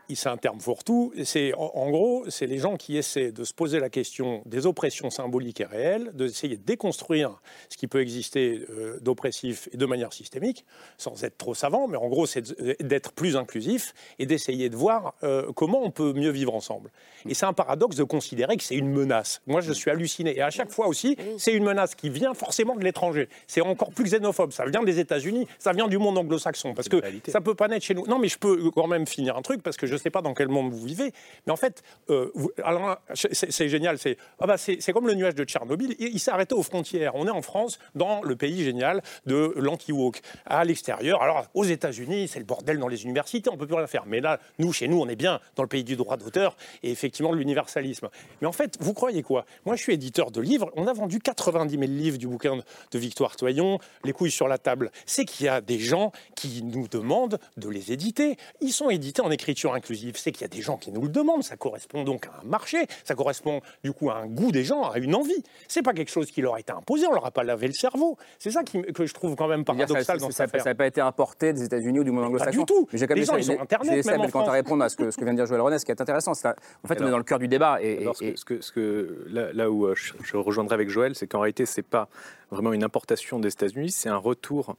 il- 0.09 0.17
c'est 0.17 0.29
un 0.29 0.37
terme 0.37 0.61
fourre-tout. 0.61 1.13
C'est 1.25 1.53
en, 1.55 1.73
en 1.75 1.91
gros, 1.91 2.25
c'est 2.29 2.47
les 2.47 2.59
gens 2.59 2.77
qui 2.77 2.97
essaient 2.97 3.33
de 3.33 3.45
se 3.45 3.53
poser 3.53 3.81
la 3.81 3.91
question 3.91 4.43
des 4.47 4.67
oppressions 4.67 5.11
symboliques 5.11 5.61
et 5.61 5.65
réelles, 5.65 6.11
d'essayer 6.15 6.57
de 6.57 6.63
déconstruire 6.65 7.41
ce 7.69 7.77
qui 7.77 7.87
peut 7.87 8.01
exister 8.01 8.65
euh, 8.71 8.99
d'oppressif 9.01 9.69
et 9.73 9.77
de 9.77 9.87
manière 9.87 10.13
systémique, 10.13 10.65
sans 10.97 11.25
être 11.25 11.37
trop 11.37 11.55
savant, 11.55 11.89
mais 11.89 11.97
en 11.97 12.09
gros, 12.09 12.27
c'est 12.27 12.53
d'être 12.83 13.13
plus 13.13 13.37
inclusif 13.37 13.95
et 14.19 14.27
d'essayer 14.27 14.69
de 14.71 14.77
voir 14.77 15.15
euh, 15.23 15.51
comment 15.55 15.83
on 15.83 15.91
peut 15.91 16.13
mieux 16.13 16.31
vivre 16.31 16.55
ensemble. 16.55 16.91
Et 17.29 17.35
c'est 17.35 17.47
un 17.47 17.53
paradoxe 17.53 17.97
de 17.97 18.05
considérer 18.05 18.57
que 18.57 18.63
c'est 18.63 18.77
une 18.77 18.91
menace. 18.93 19.43
Moi, 19.47 19.61
je 19.61 19.73
suis 19.73 19.91
halluciné. 19.91 20.37
Et 20.37 20.43
à 20.43 20.51
chaque 20.51 20.71
fois 20.71 20.87
aussi, 20.87 21.17
c'est 21.39 21.53
une 21.53 21.65
menace 21.65 21.95
qui 21.95 22.09
vient 22.11 22.35
forcément 22.35 22.77
de 22.77 22.85
l'étranger. 22.85 23.29
C'est 23.49 23.61
encore 23.61 23.91
plus 23.91 24.05
xénophobe. 24.05 24.53
Ça 24.53 24.65
vient 24.67 24.83
des 24.85 25.01
États-Unis, 25.01 25.26
ça 25.59 25.73
vient 25.73 25.89
du 25.89 25.99
monde 25.99 26.19
anglo-saxon. 26.19 26.75
Parce 26.75 26.89
que 26.89 27.01
ça 27.29 27.41
peut 27.41 27.55
pas 27.55 27.69
naître 27.69 27.85
chez 27.85 27.95
nous. 27.95 28.07
Non, 28.07 28.19
mais 28.19 28.29
je 28.29 28.39
peux 28.39 28.71
quand 28.71 28.87
même 28.87 29.07
finir 29.07 29.37
un 29.37 29.43
truc, 29.43 29.63
parce 29.63 29.77
que 29.77 29.87
je 29.87 29.97
sais 29.97 30.11
pas 30.11 30.23
dans 30.23 30.35
quel 30.35 30.49
monde 30.49 30.73
vous 30.73 30.85
vivez. 30.85 31.13
Mais 31.47 31.53
en 31.53 31.57
fait, 31.57 31.83
euh, 32.11 32.31
vous- 32.35 32.51
alors, 32.63 32.97
c'est 33.15 33.69
génial. 33.69 33.99
C'est 33.99 34.17
ah 34.41 34.47
bah, 34.47 34.57
c'est 34.59 34.81
c'est 34.81 34.93
comme 34.93 35.07
le 35.07 35.15
nuage 35.15 35.35
de 35.35 35.45
Tchernobyl. 35.45 35.95
Il, 35.99 36.09
il 36.15 36.19
s'est 36.21 36.31
arrêté 36.31 36.55
aux 36.55 36.63
frontières. 36.63 37.15
On 37.15 37.27
est 37.27 37.31
en 37.31 37.43
France, 37.43 37.79
dans 37.95 38.23
le 38.23 38.37
pays 38.37 38.63
génial 38.65 39.03
de 39.27 39.53
l'anti-woke. 39.57 40.21
À 40.47 40.65
l'extérieur, 40.65 41.23
alors 41.23 41.47
aux 41.55 41.65
États-Unis, 41.65 42.29
c'est 42.29 42.39
le 42.39 42.45
bordel 42.45 42.79
dans 42.79 42.89
les 42.89 43.05
universités, 43.05 43.51
on 43.51 43.57
peut 43.57 43.67
plus 43.67 43.77
rien 43.77 43.87
faire. 43.87 44.05
Mais 44.07 44.21
là, 44.21 44.39
nous, 44.59 44.73
chez 44.73 44.89
nous, 44.89 45.01
on 45.01 45.09
est 45.09 45.17
bien 45.17 45.41
dans 45.57 45.63
le 45.63 45.69
pays 45.69 45.85
du 45.85 45.97
droit 45.97 46.17
d'auteur 46.17 46.57
et 46.83 46.91
effectivement 46.91 47.33
de 47.33 47.37
l'universalisme. 47.37 48.09
Mais 48.41 48.47
en 48.47 48.53
fait, 48.53 48.77
vous 48.81 48.95
croyez 48.95 49.23
quoi? 49.23 49.47
Moi, 49.65 49.77
je 49.77 49.83
suis 49.83 49.95
éditeur 49.95 50.31
de 50.31 50.41
livres. 50.41 50.71
On 50.77 50.87
a 50.87 50.93
vendu 50.93 51.19
90 51.21 51.79
000 51.79 51.91
livres 51.91 52.19
du 52.19 52.27
bouquin 52.29 52.57
de 52.57 52.99
Victoire 52.99 53.37
Toyon, 53.37 53.79
Les 54.05 54.13
couilles 54.13 54.31
sur 54.31 54.49
la 54.49 54.59
table. 54.59 54.91
C'est 55.17 55.25
qu'il 55.25 55.47
y 55.47 55.49
a 55.49 55.63
des 55.63 55.79
gens 55.79 56.13
qui 56.35 56.63
nous 56.63 56.89
demandent 56.89 57.39
de 57.57 57.71
les 57.71 57.91
éditer. 57.91 58.37
Ils 58.61 58.71
sont 58.73 58.91
édités 58.91 59.23
en 59.23 59.31
écriture 59.31 59.73
inclusive. 59.73 60.19
C'est 60.19 60.31
qu'il 60.31 60.43
y 60.43 60.45
a 60.45 60.49
des 60.49 60.61
gens 60.61 60.77
qui 60.77 60.93
nous 60.93 61.01
le 61.01 61.09
demandent. 61.09 61.43
Ça 61.43 61.57
correspond 61.57 62.05
donc 62.05 62.27
à 62.27 62.41
un 62.43 62.47
marché. 62.47 62.87
Ça 63.03 63.15
correspond 63.15 63.63
du 63.83 63.95
coup 63.95 64.11
à 64.11 64.17
un 64.17 64.27
goût 64.27 64.53
des 64.53 64.63
gens, 64.63 64.83
à 64.83 64.99
une 64.99 65.15
envie. 65.15 65.43
C'est 65.69 65.81
pas 65.81 65.95
quelque 65.95 66.11
chose 66.11 66.31
qui 66.31 66.43
leur 66.43 66.55
a 66.57 66.61
été 66.61 66.71
imposé. 66.73 67.07
On 67.07 67.13
leur 67.15 67.25
a 67.25 67.31
pas 67.31 67.45
lavé 67.45 67.67
le 67.67 67.73
cerveau. 67.73 68.19
C'est 68.39 68.51
ça 68.51 68.63
qui, 68.63 68.83
que 68.83 69.07
je 69.07 69.15
trouve 69.15 69.37
quand 69.37 69.49
même 69.49 69.65
paradoxal 69.65 70.05
ça- 70.05 70.17
dans 70.19 70.27
ça- 70.27 70.45
cette 70.45 70.51
Ça 70.51 70.57
affaire. 70.59 70.65
n'a 70.67 70.75
pas 70.75 70.87
été 70.87 71.01
importé 71.01 71.55
des 71.55 71.63
États-Unis 71.65 72.01
ou 72.01 72.05
du 72.05 72.11
monde 72.11 72.25
anglo-saxon. 72.27 72.61
du 72.61 72.67
tout. 72.67 72.87
Mais 72.93 72.99
j'ai 72.99 73.07
quand 73.07 73.15
même 73.15 73.21
Les 73.21 73.27
gens, 73.27 73.37
ils 73.39 73.51
ont 73.53 73.59
Internet, 73.61 74.05
même 74.05 74.21
en 74.21 74.25
Abdelkader, 74.25 74.49
à 74.49 74.53
répondre 74.53 74.85
à 74.85 74.91
ce 74.91 74.97
que, 74.97 75.11
ce 75.11 75.17
que 75.17 75.25
vient 75.25 75.33
de 75.33 75.39
dire 75.39 75.47
Joël 75.47 75.63
René, 75.63 75.79
ce 75.79 75.87
qui 75.87 75.93
est 75.93 76.01
intéressant. 76.03 76.35
c'est 76.35 76.49
En 76.49 76.89
fait, 76.89 77.01
on 77.01 77.07
est 77.07 77.11
dans 77.11 77.17
le 77.17 77.25
cœur 77.25 77.39
du 77.39 77.49
débat. 77.49 77.81
Et, 77.83 78.03
Alors, 78.03 78.17
ce 78.17 78.25
et- 78.25 78.33
que, 78.35 78.39
ce 78.39 78.45
que- 78.45 78.61
ce 78.61 78.71
que- 78.73 79.25
là, 79.31 79.51
là 79.55 79.71
où 79.71 79.87
euh, 79.87 79.95
je, 79.97 80.13
je 80.23 80.37
rejoindrai 80.37 80.75
avec 80.75 80.91
Joël, 80.91 81.15
c'est 81.15 81.27
qu'en 81.27 81.41
réalité, 81.41 81.65
c'est 81.65 81.81
pas 81.81 82.11
vraiment 82.51 82.73
une 82.75 82.85
importation 82.85 83.41
des 83.41 83.49
États-Unis, 83.49 83.91
c'est 83.91 84.09
un 84.09 84.17
retour 84.19 84.77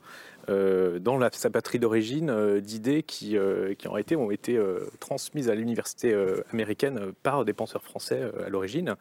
euh, 0.50 0.98
dans 1.00 1.18
la- 1.18 1.30
sa 1.32 1.50
patrie 1.50 1.78
d'origine 1.78 2.30
euh, 2.30 2.62
d'idées 2.62 3.04
qui, 3.04 3.38
euh, 3.38 3.74
qui 3.74 3.88
en 3.90 3.94
ont 3.94 4.32
été 4.32 4.60
transmises 5.00 5.50
à 5.50 5.56
l'université 5.56 6.16
américaine 6.54 7.12
par 7.24 7.44
des 7.44 7.54
penseurs 7.54 7.84
français 7.84 8.22
à 8.46 8.50
l'origine. 8.50 8.96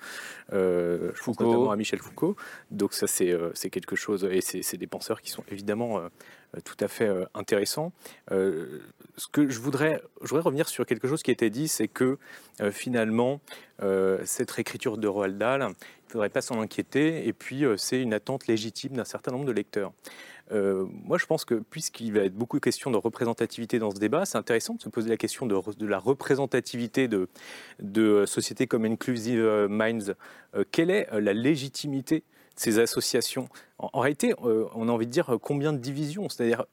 Foucault. 0.51 1.45
notamment 1.45 1.71
à 1.71 1.77
Michel 1.77 2.01
Foucault. 2.01 2.37
Donc 2.71 2.95
ça, 2.95 3.07
c'est 3.07 3.71
quelque 3.71 3.97
chose, 3.97 4.25
et 4.31 4.41
c'est 4.41 4.77
des 4.77 4.87
penseurs 4.87 5.21
qui 5.23 5.31
sont 5.31 5.45
évidemment 5.51 6.01
tout 6.65 6.77
à 6.81 6.89
fait 6.89 7.11
intéressants. 7.35 7.93
Ce 8.31 9.29
que 9.33 9.49
je 9.49 9.61
voudrais, 9.61 10.03
je 10.23 10.29
voudrais 10.29 10.43
revenir 10.43 10.69
sur 10.69 10.87
quelque 10.87 11.09
chose 11.09 11.23
qui 11.23 11.31
a 11.31 11.33
été 11.33 11.51
dit, 11.51 11.69
c'est 11.69 11.89
que 11.89 12.19
finalement, 12.71 13.41
cette 14.25 14.51
réécriture 14.51 14.99
de 14.99 15.09
Roald 15.09 15.39
Dahl, 15.39 15.61
il 15.63 16.09
ne 16.09 16.13
faudrait 16.13 16.29
pas 16.31 16.41
s'en 16.43 16.61
inquiéter, 16.61 17.27
et 17.27 17.33
puis 17.33 17.65
c'est 17.77 18.01
une 18.01 18.15
attente 18.15 18.47
légitime 18.47 18.93
d'un 18.93 19.05
certain 19.05 19.33
nombre 19.33 19.45
de 19.47 19.53
lecteurs. 19.53 19.93
Euh, 20.53 20.87
moi, 21.05 21.19
je 21.19 21.27
pense 21.27 21.45
que 21.45 21.55
puisqu'il 21.55 22.13
va 22.13 22.21
être 22.21 22.35
beaucoup 22.35 22.61
question 22.61 22.91
de 22.91 22.97
représentativité 22.97 23.79
dans 23.79 23.91
ce 23.91 23.99
débat, 23.99 24.25
c'est 24.25 24.39
intéressant 24.39 24.75
de 24.75 24.83
se 24.83 24.89
poser 24.89 25.09
la 25.09 25.17
question 25.17 25.47
de, 25.47 25.87
la 25.87 25.99
représentativité 25.99 27.09
de, 27.09 27.29
de 27.81 28.25
sociétés 28.27 28.67
comme 28.67 28.85
Inclusive 28.85 29.41
euh, 29.41 29.69
Minds. 29.69 30.15
Euh, 30.55 30.65
quelle 30.71 30.91
est 30.91 31.13
euh, 31.13 31.21
la 31.21 31.33
légitimité 31.33 32.19
de 32.21 32.25
ces 32.61 32.79
associations? 32.79 33.49
En, 33.79 34.01
réalité, 34.01 34.35
euh, 34.45 34.67
on 34.75 34.89
a 34.89 34.93
envie 34.93 35.07
de 35.07 35.13
dire 35.13 35.35
euh, 35.35 35.39
combien 35.39 35.73
de 35.73 35.79
divisions? 35.79 36.29
C'est-à-dire, 36.29 36.65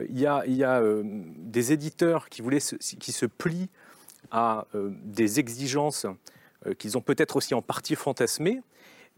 euh, 0.00 0.06
il 0.08 0.18
y 0.18 0.26
a, 0.26 0.42
euh, 0.80 1.02
des 1.04 1.72
éditeurs 1.72 2.28
qui, 2.28 2.42
voulaient 2.42 2.60
se- 2.60 2.76
qui 2.76 3.12
se 3.12 3.26
plient 3.26 3.68
à 4.30 4.66
euh, 4.74 4.90
des 5.04 5.40
exigences 5.40 6.06
euh, 6.66 6.74
qu'ils 6.74 6.96
ont 6.98 7.00
peut-être 7.00 7.36
aussi 7.36 7.54
en 7.54 7.62
partie 7.62 7.94
fantasmées, 7.94 8.60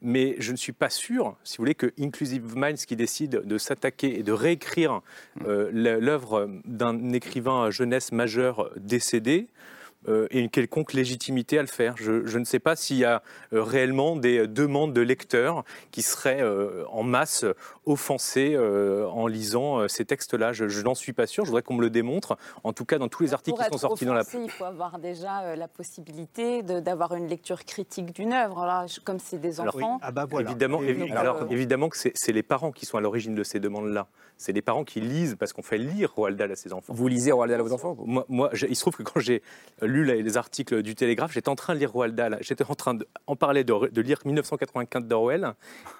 mais 0.06 0.36
je 0.38 0.52
ne 0.52 0.56
suis 0.56 0.72
pas 0.72 0.88
sûr, 0.88 1.36
si 1.44 1.56
vous 1.58 1.62
voulez, 1.62 1.74
que 1.74 1.92
Inclusive 2.00 2.56
Minds 2.56 2.86
qui 2.86 2.94
décide 2.96 3.42
de 3.44 3.58
s'attaquer 3.58 4.18
et 4.18 4.22
de 4.22 4.32
réécrire 4.32 5.02
euh, 5.46 5.68
la- 5.72 5.98
l'œuvre 5.98 6.48
d'un 6.64 7.12
écrivain 7.12 7.70
jeunesse 7.70 8.12
majeur 8.12 8.70
décédé 8.76 9.48
euh, 10.08 10.26
ait 10.30 10.40
une 10.40 10.50
quelconque 10.50 10.92
légitimité 10.92 11.58
à 11.58 11.62
le 11.62 11.68
faire. 11.68 11.94
Je, 11.96 12.26
je 12.26 12.38
ne 12.38 12.44
sais 12.44 12.58
pas 12.58 12.76
s'il 12.76 12.96
y 12.98 13.04
a 13.04 13.22
euh, 13.52 13.62
réellement 13.62 14.16
des 14.16 14.38
euh, 14.40 14.46
demandes 14.46 14.92
de 14.92 15.00
lecteurs 15.00 15.64
qui 15.90 16.02
seraient 16.02 16.40
euh, 16.42 16.84
en 16.90 17.02
masse 17.02 17.44
offensés 17.84 18.54
euh, 18.54 19.06
en 19.08 19.26
lisant 19.26 19.78
euh, 19.80 19.88
ces 19.88 20.04
textes-là. 20.04 20.52
Je, 20.52 20.68
je 20.68 20.82
n'en 20.82 20.94
suis 20.94 21.12
pas 21.12 21.26
sûr. 21.26 21.44
Je 21.44 21.50
voudrais 21.50 21.62
qu'on 21.62 21.74
me 21.74 21.82
le 21.82 21.90
démontre. 21.90 22.36
En 22.64 22.72
tout 22.72 22.84
cas, 22.84 22.98
dans 22.98 23.08
tous 23.08 23.22
les 23.22 23.32
articles 23.34 23.56
Pour 23.56 23.64
qui 23.66 23.72
sont 23.72 23.78
sortis 23.78 24.04
dans 24.06 24.14
la 24.14 24.24
il 24.34 24.50
faut 24.50 24.64
avoir 24.64 24.98
déjà 24.98 25.40
euh, 25.42 25.56
la 25.56 25.68
possibilité 25.68 26.62
de- 26.62 26.80
d'avoir 26.80 27.14
une 27.14 27.28
lecture 27.28 27.64
critique 27.64 28.14
d'une 28.14 28.32
œuvre. 28.32 28.86
Comme 29.04 29.18
c'est 29.18 29.38
des 29.38 29.60
Alors, 29.60 29.76
enfants. 29.76 29.98
Ah 30.02 30.10
bah 30.10 30.26
voilà. 30.28 30.50
Évidemment, 30.50 30.82
Et- 30.82 30.92
évi- 30.94 31.08
donc, 31.08 31.10
alors, 31.16 31.42
euh, 31.42 31.46
évidemment 31.50 31.88
que 31.88 31.96
c'est 31.96 32.12
c'est 32.14 32.32
les 32.32 32.42
parents 32.42 32.72
qui 32.72 32.86
sont 32.86 32.98
à 32.98 33.00
l'origine 33.00 33.34
de 33.34 33.42
ces 33.44 33.60
demandes-là. 33.60 34.06
C'est 34.38 34.52
les 34.52 34.62
parents 34.62 34.84
qui 34.84 35.00
lisent 35.00 35.36
parce 35.38 35.52
qu'on 35.52 35.62
fait 35.62 35.78
lire 35.78 36.12
Roald 36.14 36.36
Dahl 36.36 36.52
à 36.52 36.56
ses 36.56 36.72
enfants. 36.72 36.92
Vous 36.92 37.08
lisez 37.08 37.32
Roald 37.32 37.50
Dahl 37.50 37.60
à 37.60 37.62
vos 37.62 37.72
enfants 37.72 37.96
Moi, 38.28 38.50
il 38.68 38.76
se 38.76 38.80
trouve 38.80 38.96
que 38.96 39.02
quand 39.02 39.20
j'ai 39.20 39.42
lu 39.80 40.04
les, 40.04 40.22
les 40.22 40.36
articles 40.36 40.82
du 40.82 40.94
Télégraphe, 40.94 41.32
j'étais 41.32 41.48
en 41.48 41.56
train 41.56 41.74
de 41.74 41.78
lire 41.78 41.92
Roald 41.92 42.14
Dahl. 42.14 42.38
J'étais 42.40 42.64
en 42.64 42.74
train 42.74 42.94
de, 42.94 43.06
en 43.26 43.36
parler 43.36 43.64
de, 43.64 43.88
de 43.88 44.00
lire 44.02 44.18
1995 44.24 45.04
d'Orwell 45.04 45.54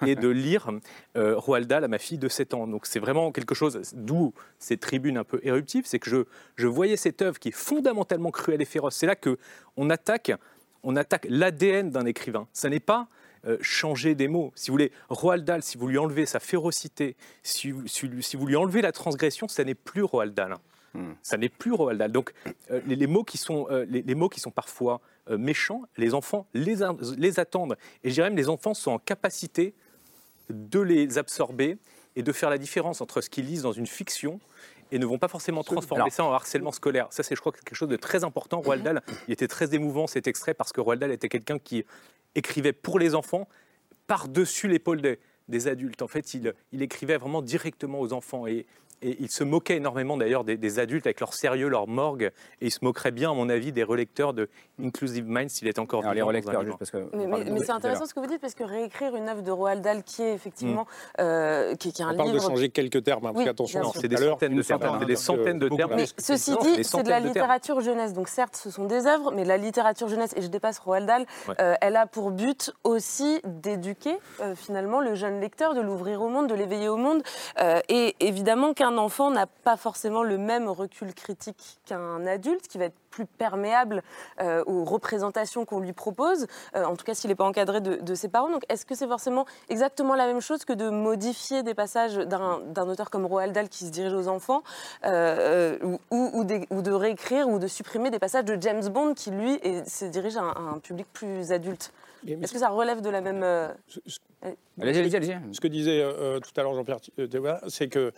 et 0.05 0.15
de 0.15 0.27
lire 0.27 0.69
euh, 1.15 1.35
Roald 1.37 1.67
Dahl 1.67 1.83
à 1.83 1.87
ma 1.87 1.97
fille 1.97 2.19
de 2.19 2.27
7 2.27 2.53
ans. 2.53 2.67
Donc 2.67 2.85
c'est 2.85 2.99
vraiment 2.99 3.31
quelque 3.31 3.55
chose, 3.55 3.79
d'où 3.93 4.33
ces 4.59 4.77
tribunes 4.77 5.17
un 5.17 5.23
peu 5.23 5.39
éruptives, 5.43 5.85
c'est 5.87 5.99
que 5.99 6.09
je, 6.09 6.17
je 6.55 6.67
voyais 6.67 6.97
cette 6.97 7.21
œuvre 7.21 7.39
qui 7.39 7.49
est 7.49 7.55
fondamentalement 7.55 8.31
cruelle 8.31 8.61
et 8.61 8.65
féroce. 8.65 8.95
C'est 8.95 9.07
là 9.07 9.15
que 9.15 9.37
on 9.75 9.89
attaque, 9.89 10.31
on 10.83 10.95
attaque 10.95 11.25
l'ADN 11.29 11.89
d'un 11.89 12.05
écrivain. 12.05 12.47
Ça 12.53 12.69
n'est 12.69 12.79
pas 12.79 13.07
euh, 13.45 13.57
changer 13.61 14.15
des 14.15 14.27
mots. 14.27 14.51
Si 14.55 14.69
vous 14.69 14.73
voulez, 14.73 14.91
Roald 15.09 15.45
Dahl, 15.45 15.61
si 15.63 15.77
vous 15.77 15.87
lui 15.87 15.97
enlevez 15.97 16.25
sa 16.25 16.39
férocité, 16.39 17.15
si, 17.43 17.73
si- 17.85 18.09
si 18.21 18.37
vous 18.37 18.45
lui 18.47 18.55
enlevez 18.55 18.81
la 18.81 18.91
transgression, 18.91 19.47
ça 19.47 19.63
n'est 19.63 19.75
plus 19.75 20.03
Roald 20.03 20.33
Dahl. 20.33 20.55
Ça 21.21 21.37
n'est 21.37 21.49
plus 21.49 21.73
Roald 21.73 21.99
Dahl. 21.99 22.11
Donc, 22.11 22.33
euh, 22.71 22.81
les, 22.87 22.95
les 22.95 23.05
mots 23.05 23.23
qui 23.23 23.37
sont, 23.37 23.67
euh, 23.69 23.85
les, 23.87 24.01
les 24.01 24.15
mots 24.15 24.29
qui 24.29 24.39
sont 24.39 24.49
parfois 24.51 24.99
méchants, 25.29 25.83
les 25.97 26.13
enfants 26.13 26.47
les, 26.53 26.81
attendent. 27.39 27.77
Et 28.03 28.09
je 28.09 28.13
dirais 28.15 28.29
même, 28.29 28.37
les 28.37 28.47
enfants 28.49 28.73
sont 28.73 28.91
en 28.91 28.97
capacité 28.97 29.73
de 30.49 30.79
les 30.79 31.17
absorber 31.17 31.77
et 32.15 32.23
de 32.23 32.31
faire 32.31 32.49
la 32.49 32.57
différence 32.57 33.01
entre 33.01 33.21
ce 33.21 33.29
qu'ils 33.29 33.45
lisent 33.45 33.61
dans 33.63 33.73
une 33.73 33.85
fiction 33.87 34.39
et 34.91 34.97
ne 34.99 35.05
vont 35.05 35.19
pas 35.19 35.27
forcément 35.27 35.63
transformer 35.63 36.03
Alors- 36.03 36.13
ça 36.13 36.23
en 36.23 36.31
harcèlement 36.31 36.71
scolaire. 36.71 37.07
Ça, 37.11 37.21
c'est, 37.23 37.35
je 37.35 37.41
crois, 37.41 37.51
quelque 37.51 37.75
chose 37.75 37.89
de 37.89 37.97
très 37.97 38.23
important. 38.23 38.61
Roald 38.61 38.83
Dahl, 38.83 39.01
il 39.27 39.33
était 39.33 39.49
très 39.49 39.75
émouvant 39.75 40.07
cet 40.07 40.27
extrait 40.27 40.53
parce 40.53 40.71
que 40.71 40.79
Roald 40.79 41.01
Dahl 41.01 41.11
était 41.11 41.27
quelqu'un 41.29 41.59
qui 41.59 41.83
écrivait 42.35 42.73
pour 42.73 42.99
les 42.99 43.15
enfants 43.15 43.47
par-dessus 44.07 44.67
l'épaule 44.67 45.01
des, 45.01 45.67
adultes. 45.67 46.01
En 46.01 46.07
fait, 46.07 46.33
il, 46.33 46.53
il 46.71 46.81
écrivait 46.81 47.17
vraiment 47.17 47.41
directement 47.41 47.99
aux 47.99 48.13
enfants 48.13 48.47
et, 48.47 48.65
et 49.01 49.17
il 49.19 49.29
se 49.29 49.43
moquait 49.43 49.75
énormément 49.77 50.17
d'ailleurs 50.17 50.43
des, 50.43 50.57
des 50.57 50.79
adultes 50.79 51.05
avec 51.07 51.19
leur 51.19 51.33
sérieux, 51.33 51.67
leur 51.69 51.87
morgue, 51.87 52.31
et 52.61 52.65
il 52.67 52.71
se 52.71 52.79
moquerait 52.83 53.11
bien, 53.11 53.31
à 53.31 53.33
mon 53.33 53.49
avis, 53.49 53.71
des 53.71 53.83
relecteurs 53.83 54.33
de 54.33 54.49
Inclusive 54.83 55.25
Minds 55.27 55.49
s'il 55.49 55.67
était 55.67 55.79
encore 55.79 56.01
Alors, 56.05 56.13
les 56.13 56.19
vivant 56.19 56.27
un 56.27 56.29
relecteurs, 56.29 56.63
juste 56.65 56.77
parce 56.77 56.91
que. 56.91 56.97
Mais, 57.15 57.25
mais- 57.25 57.51
mais 57.51 57.59
c'est 57.61 57.71
intéressant 57.71 58.05
ce 58.05 58.13
que 58.13 58.19
vous 58.19 58.27
dites 58.27 58.41
parce 58.41 58.53
que 58.53 58.63
réécrire 58.63 59.15
une 59.15 59.27
œuvre 59.27 59.41
de 59.41 59.49
Roald 59.51 59.81
Dahl 59.81 60.03
qui 60.03 60.21
est 60.21 60.33
effectivement 60.33 60.85
euh, 61.19 61.73
qui, 61.75 61.91
qui 61.91 62.01
est 62.01 62.05
un 62.05 62.13
On 62.13 62.17
parle 62.17 62.29
de 62.29 62.33
livre. 62.35 62.47
changer 62.47 62.69
quelques 62.69 63.03
termes, 63.03 63.25
hein, 63.25 63.29
parce 63.33 63.39
Oui, 63.39 63.45
qu'attention. 63.45 63.91
C'est 63.93 64.07
des 64.07 64.17
centaines 64.17 64.55
de 64.55 64.61
termes, 64.61 65.05
des 65.05 65.15
centaines 65.15 65.59
de. 65.59 65.69
Mais 65.95 66.05
ceci 66.19 66.55
dit, 66.61 66.83
c'est 66.83 67.01
de 67.03 67.09
la 67.09 67.19
littérature 67.19 67.81
jeunesse. 67.81 68.13
Donc 68.13 68.27
certes, 68.27 68.55
ce 68.55 68.69
sont 68.69 68.85
des 68.85 69.07
œuvres, 69.07 69.31
mais 69.31 69.45
la 69.45 69.57
littérature 69.57 70.07
jeunesse, 70.09 70.33
et 70.35 70.41
je 70.41 70.47
dépasse 70.47 70.77
Roald 70.79 71.07
Dahl, 71.07 71.25
euh, 71.59 71.73
elle 71.81 71.95
a 71.95 72.05
pour 72.05 72.29
but 72.31 72.71
aussi 72.83 73.41
d'éduquer 73.45 74.15
euh, 74.41 74.53
finalement 74.55 74.99
le 75.01 75.15
jeune 75.15 75.39
lecteur, 75.41 75.73
de 75.73 75.81
l'ouvrir 75.81 76.21
au 76.21 76.29
monde, 76.29 76.47
de 76.47 76.53
l'éveiller 76.55 76.89
au 76.89 76.97
monde. 76.97 77.23
Euh, 77.61 77.79
et 77.89 78.15
évidemment 78.19 78.73
qu'un 78.73 78.86
enfant 78.95 79.31
n'a 79.31 79.47
pas 79.47 79.75
forcément 79.75 80.23
le 80.23 80.37
même 80.37 80.69
recul 80.69 81.13
critique 81.13 81.79
qu'un 81.85 82.25
adulte, 82.25 82.67
qui 82.69 82.77
va 82.77 82.85
être 82.85 82.95
plus 83.09 83.25
perméable 83.25 84.03
euh, 84.41 84.63
aux 84.67 84.83
représentations 84.85 85.65
qu'on 85.65 85.79
lui 85.79 85.91
propose, 85.93 86.45
euh, 86.75 86.85
en 86.85 86.95
tout 86.95 87.03
cas 87.03 87.15
s'il 87.15 87.29
n'est 87.31 87.35
pas 87.35 87.45
encadré 87.45 87.81
de, 87.81 87.95
de 87.95 88.15
ses 88.15 88.29
parents. 88.29 88.51
Donc 88.51 88.63
est-ce 88.69 88.85
que 88.85 88.93
c'est 88.95 89.07
forcément 89.07 89.45
exactement 89.69 90.13
la 90.15 90.27
même 90.27 90.39
chose 90.39 90.63
que 90.65 90.73
de 90.73 90.89
modifier 90.89 91.63
des 91.63 91.73
passages 91.73 92.15
d'un 92.15 92.59
d'un 92.67 92.87
auteur 92.87 93.09
comme 93.09 93.25
Roald 93.25 93.53
Dahl 93.53 93.67
qui 93.69 93.85
se 93.85 93.91
dirige 93.91 94.13
aux 94.13 94.27
enfants, 94.27 94.61
euh, 95.05 95.77
ou, 96.11 96.29
ou 96.33 96.43
des- 96.43 96.67
ou 96.69 96.81
de 96.83 96.91
réécrire 96.91 97.47
ou 97.49 97.57
de 97.59 97.67
supprimer 97.67 98.11
des 98.11 98.19
passages 98.19 98.45
de 98.45 98.55
James 98.61 98.87
Bond 98.89 99.15
qui, 99.15 99.31
lui, 99.31 99.53
est- 99.63 99.89
se 99.89 100.05
dirige 100.05 100.37
à 100.37 100.41
un, 100.41 100.49
à 100.51 100.59
un 100.75 100.79
public 100.79 101.07
plus 101.11 101.51
adulte? 101.51 101.91
Est-ce 102.27 102.51
que 102.53 102.59
ça 102.59 102.69
relève 102.69 103.01
de 103.01 103.09
la 103.09 103.21
même... 103.21 103.41
euh, 103.43 103.69
Allez-y, 104.79 104.99
allez-y, 104.99 105.15
allez-y. 105.15 105.55
Ce 105.55 105.59
que 105.61 105.67
disait 105.67 106.01
euh, 106.03 106.39
tout 106.39 106.51
à 106.59 106.61
l'heure 106.63 106.75
Jean-Pierre 106.75 106.99
c'est 107.67 107.87
que 107.89 107.99
euh, 107.99 108.11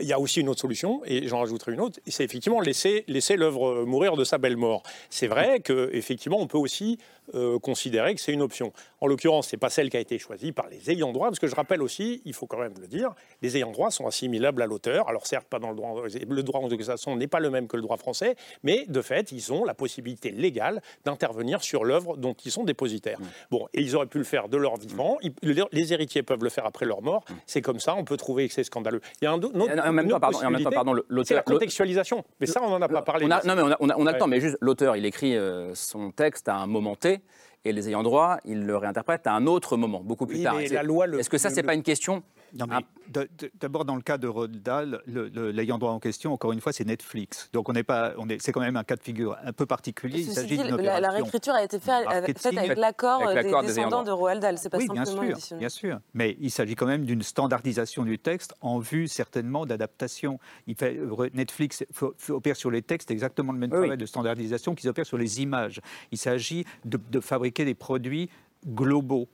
il 0.00 0.06
y 0.06 0.12
a 0.12 0.18
aussi 0.20 0.40
une 0.40 0.48
autre 0.48 0.60
solution, 0.60 1.00
et 1.04 1.26
j'en 1.28 1.40
rajouterai 1.40 1.72
une 1.72 1.80
autre, 1.80 2.00
c'est 2.06 2.24
effectivement 2.24 2.60
laisser, 2.60 3.04
laisser 3.08 3.36
l'œuvre 3.36 3.68
euh, 3.68 3.84
mourir 3.84 4.16
de 4.16 4.24
sa 4.24 4.38
belle 4.38 4.56
mort. 4.56 4.82
C'est 5.10 5.26
vrai 5.26 5.60
qu'effectivement, 5.60 6.38
on 6.40 6.46
peut 6.46 6.58
aussi 6.58 6.98
euh, 7.34 7.58
considérer 7.58 8.14
que 8.14 8.20
c'est 8.20 8.32
une 8.32 8.42
option. 8.42 8.72
En 9.00 9.06
l'occurrence, 9.06 9.48
ce 9.48 9.56
n'est 9.56 9.60
pas 9.60 9.70
celle 9.70 9.88
qui 9.90 9.96
a 9.96 10.00
été 10.00 10.18
choisie 10.18 10.52
par 10.52 10.68
les 10.68 10.90
ayants 10.90 11.12
droit, 11.12 11.28
parce 11.28 11.38
que 11.38 11.46
je 11.46 11.54
rappelle 11.54 11.82
aussi, 11.82 12.20
il 12.24 12.34
faut 12.34 12.46
quand 12.46 12.58
même 12.58 12.74
le 12.80 12.86
dire, 12.86 13.14
les 13.42 13.56
ayants 13.56 13.70
droit 13.72 13.90
sont 13.90 14.06
assimilables 14.06 14.60
à 14.62 14.66
l'auteur. 14.66 15.08
Alors 15.08 15.26
certes, 15.26 15.46
pas 15.48 15.58
dans 15.58 15.70
le 15.70 15.76
droit, 15.76 16.02
le 16.28 16.42
droit 16.42 16.60
anglo-saxon 16.60 17.16
n'est 17.16 17.26
pas 17.26 17.40
le 17.40 17.50
même 17.50 17.66
que 17.66 17.76
le 17.76 17.82
droit 17.82 17.96
français, 17.96 18.36
mais 18.62 18.84
de 18.88 19.00
fait, 19.02 19.32
ils 19.32 19.52
ont 19.52 19.64
la 19.64 19.74
possibilité 19.74 20.30
légale 20.30 20.82
d'intervenir 21.04 21.62
sur 21.62 21.84
l'œuvre 21.84 22.16
dont 22.16 22.34
ils 22.44 22.50
sont 22.50 22.64
dépositaires. 22.64 23.18
Bon, 23.50 23.66
et 23.74 23.80
ils 23.80 23.96
auraient 23.96 24.06
pu 24.06 24.18
le 24.18 24.24
faire 24.24 24.48
de 24.48 24.56
leur 24.56 24.76
vivant, 24.76 25.18
ils- 25.22 25.32
les 25.72 25.92
héritiers 25.92 26.22
peuvent 26.22 26.42
le 26.44 26.50
faire 26.50 26.66
après 26.66 26.84
leur 26.86 27.02
mort. 27.02 27.24
C'est 27.46 27.62
comme 27.62 27.80
ça, 27.80 27.94
on 27.96 28.04
peut 28.04 28.16
trouver 28.16 28.48
que 28.48 28.54
c'est 28.54 28.64
scandaleux. 28.64 29.00
Il 29.20 29.24
y 29.24 29.26
a 29.28 29.32
un, 29.32 29.42
autre- 29.42 29.56
en 29.80 29.92
même 29.92 30.08
temps, 30.08 30.20
pardon, 30.20 30.38
en 30.44 30.50
même 30.50 30.62
temps, 30.62 30.70
pardon, 30.70 30.94
c'est 30.94 31.00
la 31.00 31.14
l'auteur- 31.16 31.44
contextualisation. 31.44 32.24
Mais 32.40 32.46
ça, 32.46 32.60
on 32.62 32.70
n'en 32.70 32.80
a 32.82 32.88
pas 32.88 33.02
parlé. 33.02 33.26
On 33.26 33.30
a, 33.30 33.42
non, 33.44 33.54
mais 33.56 33.62
on 33.62 33.70
a, 33.70 33.76
on 33.80 33.88
a- 33.90 33.94
on 33.98 34.06
a 34.06 34.12
le 34.12 34.18
temps, 34.18 34.26
mais 34.26 34.40
juste 34.40 34.56
l'auteur, 34.60 34.96
il 34.96 35.04
écrit 35.06 35.36
euh, 35.36 35.74
son 35.74 36.10
texte 36.10 36.48
à 36.48 36.56
un 36.56 36.66
moment 36.66 36.96
T, 36.96 37.20
et 37.66 37.72
les 37.72 37.88
ayants 37.88 38.02
droit, 38.02 38.36
ils 38.44 38.64
le 38.66 38.76
réinterprètent 38.76 39.26
à 39.26 39.32
un 39.32 39.46
autre 39.46 39.76
moment, 39.78 40.00
beaucoup 40.02 40.26
plus 40.26 40.36
Oui, 40.38 40.42
tard. 40.42 40.60
Est-ce 40.60 41.30
que 41.30 41.38
ça, 41.38 41.48
c'est 41.50 41.62
le- 41.62 41.66
pas 41.66 41.74
une 41.74 41.82
question 41.82 42.22
Non, 42.58 42.66
mais 42.68 42.76
d- 43.08 43.28
d- 43.38 43.50
D'abord, 43.60 43.84
dans 43.84 43.96
le 43.96 44.02
cas 44.02 44.16
de 44.18 44.28
Roald 44.28 44.62
Dahl, 44.62 45.02
le- 45.06 45.28
le- 45.28 45.50
l'ayant 45.50 45.78
droit 45.78 45.92
en 45.92 45.98
question, 46.00 46.32
encore 46.32 46.52
une 46.52 46.60
fois, 46.60 46.72
c'est 46.72 46.84
Netflix. 46.84 47.48
Donc, 47.52 47.68
on 47.68 47.72
n'est 47.72 47.82
pas, 47.82 48.12
on 48.18 48.28
est, 48.28 48.40
c'est 48.40 48.52
quand 48.52 48.60
même 48.60 48.76
un 48.76 48.84
cas 48.84 48.96
de 48.96 49.02
figure 49.02 49.36
un 49.44 49.52
peu 49.52 49.66
particulier. 49.66 50.20
Il 50.20 50.24
Ceci 50.26 50.34
s'agit 50.34 50.56
dit, 50.56 50.62
d'une 50.62 50.76
la, 50.76 51.10
réécriture 51.10 51.54
a 51.54 51.64
été 51.64 51.78
faite 51.80 52.06
avec 52.06 52.76
l'accord 52.78 53.22
Avec 53.22 53.38
euh, 53.38 53.42
l'accord 53.42 53.62
des 53.62 53.68
descendants 53.68 54.02
de. 54.02 54.10
Roald 54.10 54.40
Dahl. 54.40 54.58
C'est 54.58 54.70
pas 54.70 54.78
oui, 54.78 54.86
bien 54.88 55.04
simplement 55.04 55.26
sûr, 55.26 55.32
additionnel. 55.34 55.58
bien 55.60 55.68
sûr. 55.68 56.00
Mais 56.14 56.36
il 56.40 56.50
s'agit 56.50 56.74
quand 56.76 56.86
même 56.86 57.04
d'une 57.04 57.22
standardisation 57.22 58.04
du 58.04 58.18
texte 58.18 58.54
en 58.60 58.78
vue 58.78 59.08
certainement 59.08 59.66
d'adaptation. 59.66 60.38
Il 60.66 60.76
fait, 60.76 60.96
euh, 60.96 61.30
Netflix 61.34 61.84
opère 62.28 62.56
sur 62.56 62.70
les 62.70 62.82
textes 62.82 63.10
exactement 63.10 63.52
le 63.52 63.58
même 63.58 63.72
oui. 63.72 63.78
travail 63.78 63.98
de 63.98 64.06
standardisation 64.06 64.74
qu'ils 64.74 64.88
opèrent 64.88 65.06
sur 65.06 65.18
les 65.18 65.40
images. 65.42 65.80
Il 66.12 66.18
s'agit 66.18 66.64
de, 66.84 67.00
de 67.10 67.20
fabriquer 67.20 67.64
des 67.64 67.74
produits 67.74 68.30
globaux. 68.66 69.28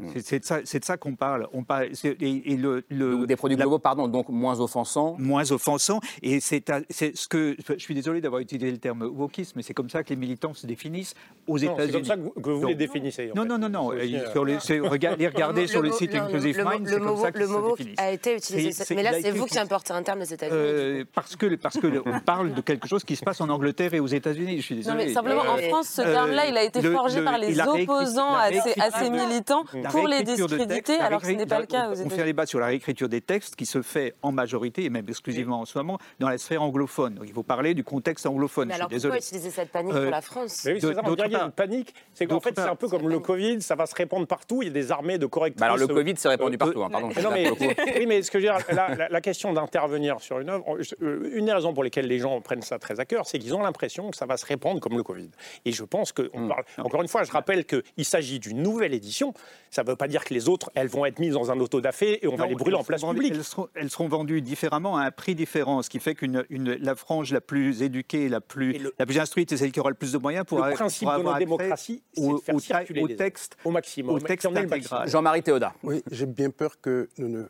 Hmm. 0.00 0.20
C'est- 0.22 0.78
de 0.80 0.84
ça, 0.84 0.96
qu'on 0.96 1.14
parle. 1.14 1.48
On 1.52 1.62
parle 1.64 1.88
c'est- 1.94 2.16
et, 2.20 2.52
et 2.52 2.56
le, 2.56 2.82
le- 2.88 3.26
Des 3.26 3.36
produits 3.36 3.56
la- 3.56 3.64
globaux, 3.64 3.78
pardon, 3.78 4.08
donc 4.08 4.28
moins 4.28 4.60
offensants. 4.60 5.16
moins 5.18 5.50
offensant. 5.52 6.00
Et 6.22 6.40
c'est 6.40 6.64
ce 6.90 7.28
que 7.28 7.56
je 7.68 7.74
suis 7.78 7.94
désolé 7.94 8.20
d'avoir 8.20 8.40
utilisé 8.40 8.70
le 8.70 8.78
terme 8.78 9.02
wokisme, 9.02 9.52
mais 9.56 9.62
c'est 9.62 9.74
comme 9.74 9.90
ça 9.90 10.02
que 10.02 10.10
les 10.10 10.16
militants 10.16 10.54
se 10.54 10.66
définissent 10.66 11.14
aux 11.46 11.58
Non, 11.58 11.74
États-Unis. 11.74 11.86
c'est 11.86 11.92
comme 11.92 12.04
ça 12.04 12.16
que 12.16 12.20
vous, 12.22 12.30
que 12.30 12.50
vous 12.50 12.60
Donc- 12.60 12.68
les 12.70 12.74
définissez. 12.74 13.30
Non, 13.34 13.44
non, 13.44 13.58
non, 13.58 13.68
non. 13.68 13.92
Euh, 13.92 13.96
euh, 14.00 14.32
sur 14.32 14.44
les, 14.44 14.58
c'est- 14.60 14.80
rega- 14.80 15.16
les 15.16 15.28
regarder 15.28 15.66
sur 15.66 15.82
le 15.82 15.90
site 15.92 16.14
Inclusive 16.14 16.58
le, 16.58 16.64
mot- 16.64 16.70
Mind, 16.70 16.84
le 16.86 16.90
c'est 16.92 16.98
comme 16.98 17.06
mot- 17.08 17.16
ça 17.22 17.30
le 17.30 17.76
définissent. 17.76 17.98
a 17.98 18.10
été 18.10 18.36
utilisé. 18.36 18.84
Mais 18.94 19.02
là, 19.02 19.12
c'est 19.20 19.30
vous 19.30 19.46
qui 19.46 19.58
importez 19.58 19.92
un 19.92 20.02
terme 20.02 20.20
des 20.20 20.32
États-Unis. 20.32 20.56
Euh, 20.58 21.04
parce 21.14 21.36
que 21.36 21.54
parce 21.56 21.78
que 21.78 21.86
le- 21.86 22.02
on 22.06 22.20
parle 22.20 22.54
de 22.54 22.60
quelque 22.60 22.88
chose 22.88 23.04
qui 23.04 23.16
se 23.16 23.24
passe 23.24 23.40
en 23.40 23.48
Angleterre 23.48 23.94
et 23.94 24.00
aux 24.00 24.06
États-Unis. 24.06 24.56
Je 24.58 24.62
suis 24.62 24.74
Non, 24.76 24.80
désolé. 24.82 25.04
mais 25.06 25.12
simplement, 25.12 25.42
en 25.42 25.58
Euh, 25.58 25.68
France, 25.68 25.88
ce 25.88 26.02
euh, 26.02 26.12
terme-là, 26.12 26.46
il 26.48 26.56
a 26.56 26.62
été 26.64 26.80
le- 26.80 26.92
forgé 26.92 27.18
le- 27.18 27.24
par 27.24 27.38
les 27.38 27.54
la 27.54 27.68
opposants 27.70 28.32
la 28.32 28.40
à 28.84 28.90
ces, 28.90 29.10
militants 29.10 29.64
la 29.74 29.89
pour 29.98 30.08
les 30.08 30.22
discréditer, 30.22 30.66
texte, 30.82 31.00
alors 31.00 31.20
que 31.20 31.26
ce 31.26 31.32
n'est 31.32 31.46
pas 31.46 31.60
le 31.60 31.66
cas 31.66 31.88
aux 31.88 31.92
On 31.92 31.94
fait 31.94 32.00
un 32.02 32.04
États-Unis. 32.06 32.24
débat 32.24 32.46
sur 32.46 32.60
la 32.60 32.66
réécriture 32.66 33.08
des 33.08 33.20
textes 33.20 33.56
qui 33.56 33.66
se 33.66 33.82
fait 33.82 34.14
en 34.22 34.32
majorité, 34.32 34.84
et 34.84 34.90
même 34.90 35.06
exclusivement 35.08 35.60
en 35.60 35.64
ce 35.64 35.76
moment, 35.78 35.98
dans 36.18 36.28
la 36.28 36.38
sphère 36.38 36.62
anglophone. 36.62 37.14
Donc, 37.14 37.24
il 37.26 37.32
faut 37.32 37.42
parler 37.42 37.74
du 37.74 37.84
contexte 37.84 38.26
anglophone. 38.26 38.68
Mais 38.68 38.74
je 38.74 38.76
suis 38.76 38.80
alors 38.80 38.88
désolé. 38.90 39.12
pourquoi 39.18 39.26
utiliser 39.26 39.50
cette 39.50 39.70
panique 39.70 39.92
Euh, 39.94 40.02
pour 40.02 40.10
la 40.10 40.20
France 40.22 40.62
Mais 40.64 40.72
oui, 40.74 40.78
c'est 40.80 40.94
ça, 40.94 41.00
on 41.04 41.14
qu'il 41.14 41.32
y 41.32 41.36
a 41.36 41.42
une 41.44 41.52
panique. 41.52 41.94
C'est 42.14 42.26
qu'en 42.26 42.40
fait, 42.40 42.52
c'est 42.54 42.60
un 42.62 42.76
peu 42.76 42.88
comme 42.88 43.08
le 43.08 43.18
Covid, 43.18 43.60
ça 43.62 43.74
va 43.74 43.86
se 43.86 43.94
répandre 43.94 44.26
partout. 44.26 44.62
Il 44.62 44.68
y 44.68 44.70
a 44.70 44.74
des 44.74 44.92
armées 44.92 45.18
de 45.18 45.26
correctrices. 45.26 45.60
Bah 45.60 45.66
alors, 45.66 45.78
le 45.78 45.86
Covid 45.86 46.16
s'est 46.16 46.28
répandu 46.28 46.54
Euh, 46.56 46.58
partout, 46.58 46.82
hein, 46.82 46.88
pardon. 46.90 47.10
Mais 47.14 47.22
non, 47.22 47.30
mais, 47.32 47.50
oui, 47.98 48.06
mais 48.06 48.22
ce 48.22 48.30
que 48.30 48.38
je 48.40 48.46
veux 48.46 48.52
dire, 48.52 48.64
la, 48.74 48.94
la- 48.94 49.08
la 49.08 49.20
question 49.20 49.52
d'intervenir 49.52 50.20
sur 50.20 50.38
une 50.40 50.48
œuvre, 50.50 50.64
euh, 51.02 51.30
une 51.34 51.46
des 51.46 51.52
raisons 51.52 51.72
pour 51.74 51.84
lesquelles 51.84 52.06
les 52.06 52.18
gens 52.18 52.40
prennent 52.40 52.62
ça 52.62 52.78
très 52.78 53.00
à 53.00 53.04
cœur, 53.04 53.26
c'est 53.26 53.38
qu'ils 53.38 53.54
ont 53.54 53.62
l'impression 53.62 54.10
que 54.10 54.16
ça 54.16 54.26
va 54.26 54.36
se 54.36 54.46
répandre 54.46 54.80
comme 54.80 54.96
le 54.96 55.02
Covid. 55.02 55.30
Et 55.64 55.72
je 55.72 55.84
pense 55.84 56.12
que, 56.12 56.30
on 56.34 56.48
parle, 56.48 56.64
encore 56.78 57.02
une 57.02 57.08
fois, 57.08 57.24
je 57.24 57.30
rappelle 57.32 57.64
qu'il 57.64 58.04
s'agit 58.04 58.38
d'une 58.38 58.62
nouvelle 58.62 58.94
édition. 58.94 59.34
Ça 59.72 59.84
ne 59.84 59.88
veut 59.88 59.94
pas 59.96 60.08
dire 60.08 60.24
que 60.24 60.34
les 60.34 60.48
autres, 60.48 60.68
elles 60.74 60.88
vont 60.88 61.06
être 61.06 61.20
mises 61.20 61.34
dans 61.34 61.52
un 61.52 61.60
autodafé 61.60 62.24
et 62.24 62.28
on 62.28 62.34
va 62.34 62.48
les 62.48 62.56
brûler 62.56 62.76
en 62.76 62.82
place 62.82 63.02
vendues- 63.02 63.18
publique. 63.20 63.34
Elles 63.36 63.44
seront, 63.44 63.68
elles 63.76 63.88
seront 63.90 64.08
vendues 64.08 64.42
différemment 64.42 64.96
à 64.96 65.02
un 65.04 65.10
prix 65.12 65.36
différent, 65.36 65.80
ce 65.82 65.88
qui 65.88 66.00
fait 66.00 66.16
qu'une 66.16 66.44
une- 66.50 66.74
la 66.74 66.96
frange 66.96 67.32
la 67.32 67.40
plus 67.40 67.80
éduquée, 67.82 68.28
la 68.28 68.40
plus, 68.40 68.76
la 68.98 69.06
plus 69.06 69.18
instruite, 69.20 69.50
c'est 69.50 69.56
celle 69.58 69.70
qui 69.70 69.78
aura 69.78 69.90
le 69.90 69.94
plus 69.94 70.12
de 70.12 70.18
moyens 70.18 70.44
pour 70.44 70.58
Le 70.58 70.64
avoir- 70.64 70.76
principe 70.76 71.06
pour 71.06 71.12
de 71.12 71.20
avoir 71.20 71.38
notre 71.38 71.52
accès 71.70 71.92
démocratie, 71.94 72.02
c'est 72.14 72.20
au, 72.24 72.38
de 72.38 72.42
faire 72.42 72.54
au, 72.56 72.58
circuler 72.58 73.02
au 73.02 73.06
les 73.06 73.16
texte, 73.16 73.56
au 73.64 73.70
maximum, 73.70 74.14
au 74.16 74.18
texte 74.18 74.46
intégral. 74.46 75.08
Jean-Marie 75.08 75.42
Théoda. 75.44 75.72
Oui, 75.84 76.02
j'ai 76.10 76.26
bien 76.26 76.50
peur 76.50 76.80
que 76.80 77.08
nous 77.18 77.28
ne 77.28 77.44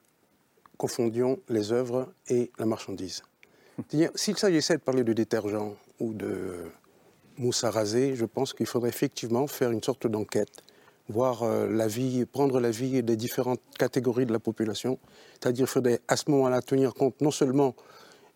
confondions 0.76 1.38
les 1.48 1.72
œuvres 1.72 2.12
et 2.28 2.50
la 2.58 2.66
marchandise. 2.66 3.22
C'est-à-dire, 3.76 4.10
S'il 4.14 4.36
s'agissait 4.36 4.76
de 4.76 4.82
parler 4.82 5.04
de 5.04 5.12
détergent 5.14 5.74
ou 6.00 6.12
de 6.12 6.54
mousse 7.38 7.64
à 7.64 7.70
raser, 7.70 8.14
je 8.14 8.26
pense 8.26 8.52
qu'il 8.52 8.66
faudrait 8.66 8.90
effectivement 8.90 9.46
faire 9.46 9.70
une 9.70 9.82
sorte 9.82 10.06
d'enquête, 10.06 10.50
voir 11.10 11.42
euh, 11.42 11.66
l'avis, 11.68 12.24
prendre 12.24 12.60
l'avis 12.60 13.02
des 13.02 13.16
différentes 13.16 13.60
catégories 13.78 14.26
de 14.26 14.32
la 14.32 14.38
population. 14.38 14.98
C'est-à-dire 15.34 15.68
faudrait 15.68 16.00
à 16.08 16.16
ce 16.16 16.30
moment-là 16.30 16.62
tenir 16.62 16.94
compte 16.94 17.20
non 17.20 17.30
seulement 17.30 17.74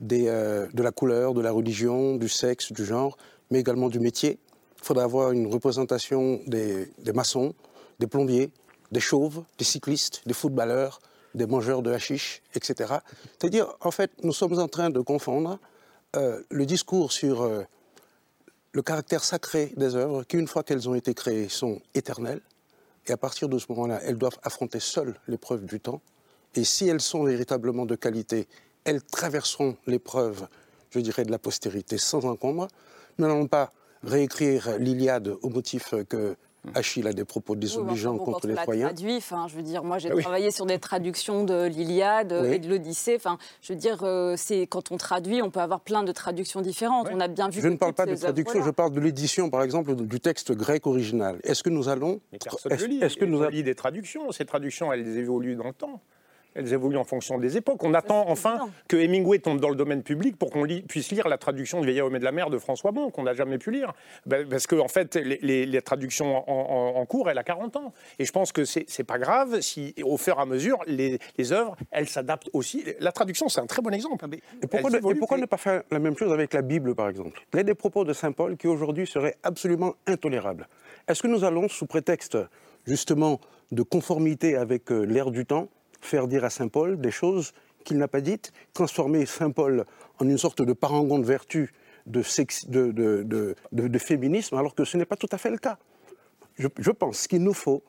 des, 0.00 0.26
euh, 0.28 0.66
de 0.72 0.82
la 0.82 0.90
couleur, 0.90 1.34
de 1.34 1.40
la 1.40 1.52
religion, 1.52 2.16
du 2.16 2.28
sexe, 2.28 2.72
du 2.72 2.84
genre, 2.84 3.16
mais 3.50 3.60
également 3.60 3.88
du 3.88 4.00
métier. 4.00 4.38
Il 4.78 4.84
faudrait 4.84 5.04
avoir 5.04 5.32
une 5.32 5.46
représentation 5.46 6.40
des, 6.46 6.92
des 6.98 7.12
maçons, 7.12 7.54
des 7.98 8.06
plombiers, 8.06 8.50
des 8.92 9.00
chauves, 9.00 9.44
des 9.58 9.64
cyclistes, 9.64 10.22
des 10.26 10.34
footballeurs, 10.34 11.00
des 11.34 11.46
mangeurs 11.46 11.82
de 11.82 11.90
hashish, 11.90 12.42
etc. 12.54 12.94
C'est-à-dire, 13.38 13.74
en 13.80 13.90
fait, 13.90 14.10
nous 14.22 14.32
sommes 14.32 14.58
en 14.58 14.68
train 14.68 14.90
de 14.90 15.00
confondre 15.00 15.58
euh, 16.16 16.40
le 16.50 16.66
discours 16.66 17.12
sur 17.12 17.48
le 18.72 18.82
caractère 18.82 19.24
sacré 19.24 19.72
des 19.76 19.94
œuvres 19.94 20.24
qui, 20.24 20.37
une 20.37 20.46
fois 20.46 20.62
qu'elles 20.62 20.88
ont 20.88 20.94
été 20.94 21.14
créées, 21.14 21.48
sont 21.48 21.80
éternelles. 21.94 22.40
Et 23.06 23.12
à 23.12 23.16
partir 23.16 23.48
de 23.48 23.58
ce 23.58 23.66
moment-là, 23.70 24.00
elles 24.02 24.16
doivent 24.16 24.38
affronter 24.42 24.80
seules 24.80 25.14
l'épreuve 25.28 25.64
du 25.64 25.80
temps. 25.80 26.00
Et 26.54 26.64
si 26.64 26.88
elles 26.88 27.00
sont 27.00 27.24
véritablement 27.24 27.86
de 27.86 27.94
qualité, 27.94 28.48
elles 28.84 29.02
traverseront 29.02 29.76
l'épreuve, 29.86 30.46
je 30.90 31.00
dirais, 31.00 31.24
de 31.24 31.30
la 31.30 31.38
postérité 31.38 31.98
sans 31.98 32.24
encombre. 32.24 32.68
Nous 33.18 33.26
n'allons 33.26 33.46
pas 33.46 33.72
réécrire 34.02 34.78
l'Iliade 34.78 35.34
au 35.42 35.48
motif 35.48 35.94
que 36.08 36.36
Achille 36.74 37.07
a 37.07 37.12
des 37.12 37.24
propos 37.24 37.57
désobligeants 37.57 38.12
Oui, 38.12 38.16
enfin, 38.20 38.24
bon, 38.24 38.33
contre 38.33 38.46
les 38.46 38.55
Troyens. 38.55 38.87
traduit, 38.87 39.16
enfin, 39.16 39.46
je 39.48 39.57
veux 39.57 39.62
dire, 39.62 39.85
moi 39.85 39.98
j'ai 39.98 40.11
Ah 40.11 40.14
oui. 40.14 40.22
travaillé 40.22 40.50
sur 40.50 40.64
des 40.66 40.79
traductions 40.79 41.44
de 41.44 41.66
l'Iliade 41.66 42.35
Oui. 42.42 42.53
et 42.55 42.59
de 42.59 42.68
l'Odyssée. 42.68 43.16
Enfin, 43.16 43.38
je 43.61 43.72
veux 43.72 43.79
dire, 43.79 43.98
euh, 44.03 44.35
c'est 44.37 44.66
quand 44.66 44.90
on 44.90 44.96
traduit, 44.96 45.42
on 45.42 45.50
peut 45.50 45.61
avoir 45.61 45.81
plein 45.81 46.03
de 46.03 46.12
traductions 46.12 46.61
différentes. 46.62 47.09
On 47.12 47.20
a 47.20 47.29
bien 47.29 47.48
vu. 47.48 47.61
Je 47.61 47.68
ne 47.68 47.77
parle 47.77 47.92
toutes 47.92 47.96
pas 47.98 48.07
de 48.07 48.14
ces 48.16 48.22
traduction, 48.22 48.62
je 48.64 48.70
parle 48.70 48.92
de 48.92 49.00
l'édition, 49.00 49.50
par 49.50 49.62
exemple, 49.62 49.94
du 49.94 50.20
texte 50.20 50.53
grec 50.53 50.87
original. 50.87 51.38
Est-ce 51.44 51.62
que 51.62 51.70
nous 51.70 51.88
allons... 51.88 52.20
Personne 52.42 52.72
Est-ce 52.72 52.85
ne 52.85 52.88
lit. 52.88 52.98
est-ce 53.03 53.16
que 53.16 53.24
nous 53.24 53.44
lit 53.48 53.62
des 53.62 53.74
traductions. 53.74 54.33
Ces 54.33 54.44
traductions, 54.46 54.92
elles 54.92 55.18
évoluent 55.18 55.57
dans 55.57 55.66
le 55.68 55.72
temps. 55.74 56.00
Elles 56.54 56.72
évoluent 56.72 56.96
en 56.98 57.04
fonction 57.04 57.38
des 57.38 57.56
époques. 57.56 57.82
On 57.82 57.94
attend 57.94 58.28
enfin 58.28 58.68
que 58.88 58.96
Hemingway 58.96 59.38
tombe 59.40 59.60
dans 59.60 59.70
le 59.70 59.74
domaine 59.76 60.02
public 60.02 60.36
pour 60.36 60.50
qu'on 60.50 60.66
puisse 60.88 61.10
lire 61.10 61.26
la 61.28 61.36
traduction 61.38 61.80
de 61.80 61.86
Vieillard 61.86 62.06
au 62.06 62.10
mai 62.10 62.18
de 62.20 62.24
la 62.24 62.32
mer 62.32 62.48
de 62.50 62.58
François 62.58 62.92
Bon, 62.92 63.10
qu'on 63.10 63.24
n'a 63.24 63.34
jamais 63.34 63.58
pu 63.58 63.70
lire. 63.72 63.92
Ben, 64.26 64.48
Parce 64.48 64.66
que, 64.66 64.76
en 64.76 64.88
fait, 64.88 65.16
les, 65.16 65.38
les- 65.42 65.66
les 65.66 65.82
traductions 65.82 66.36
en, 66.48 66.96
en- 66.96 67.00
en 67.00 67.06
cours, 67.06 67.28
elle 67.28 67.38
a 67.38 67.42
40 67.44 67.76
ans. 67.76 67.92
Et 68.18 68.24
je 68.24 68.32
pense 68.32 68.52
que 68.52 68.64
c'est 68.64 69.04
pas 69.04 69.18
grave 69.18 69.60
si, 69.60 69.94
au 70.04 70.16
fur 70.16 70.38
et 70.38 70.42
à 70.42 70.46
mesure, 70.46 70.78
les, 70.86 71.18
les 71.38 71.52
œuvres, 71.52 71.76
elles 71.90 72.08
s'adaptent 72.08 72.50
aussi. 72.52 72.84
La 73.00 73.10
traduction, 73.12 73.48
c'est 73.48 73.60
un 73.60 73.66
très 73.66 73.82
bon 73.82 73.92
exemple. 73.92 74.24
Et 74.62 74.66
pourquoi, 74.66 74.90
ne, 74.90 74.96
et 74.98 75.14
pourquoi 75.16 75.38
ne 75.38 75.46
pas 75.46 75.56
faire 75.56 75.82
la 75.90 75.98
même 75.98 76.16
chose 76.16 76.32
avec 76.32 76.54
la 76.54 76.62
Bible, 76.62 76.94
par 76.94 77.08
exemple? 77.08 77.40
Il 77.52 77.56
y 77.56 77.60
a 77.60 77.64
des 77.64 77.74
propos 77.74 78.04
de 78.04 78.12
Saint 78.12 78.32
Paul 78.32 78.56
qui 78.56 78.68
aujourd'hui 78.68 79.06
seraient 79.06 79.36
absolument 79.42 79.94
intolérables. 80.06 80.68
Est-ce 81.08 81.22
que 81.22 81.28
nous 81.28 81.44
allons, 81.44 81.68
sous 81.68 81.86
prétexte 81.86 82.38
justement 82.86 83.40
de 83.72 83.82
conformité 83.82 84.56
avec 84.56 84.92
euh, 84.92 85.02
l'ère 85.04 85.30
du 85.30 85.46
temps, 85.46 85.68
faire 86.04 86.28
dire 86.28 86.44
à 86.44 86.50
Saint 86.50 86.68
Paul 86.68 87.00
des 87.00 87.10
choses 87.10 87.52
qu'il 87.84 87.98
n'a 87.98 88.08
pas 88.08 88.20
dites, 88.20 88.52
transformer 88.72 89.26
Saint 89.26 89.50
Paul 89.50 89.84
en 90.18 90.28
une 90.28 90.38
sorte 90.38 90.62
de 90.62 90.72
parangon 90.72 91.18
de 91.18 91.24
vertu, 91.26 91.72
de, 92.06 92.22
de, 92.68 93.22
de- 93.22 93.54
de- 93.72 93.98
féminisme, 93.98 94.56
alors 94.56 94.74
que 94.74 94.84
ce 94.84 94.96
n'est 94.96 95.04
pas 95.04 95.16
tout 95.16 95.28
à 95.32 95.38
fait 95.38 95.50
le 95.50 95.58
cas. 95.58 95.78
Je 96.56 96.90
pense 96.90 97.26
qu'il 97.26 97.42
nous 97.42 97.54
faut 97.54 97.82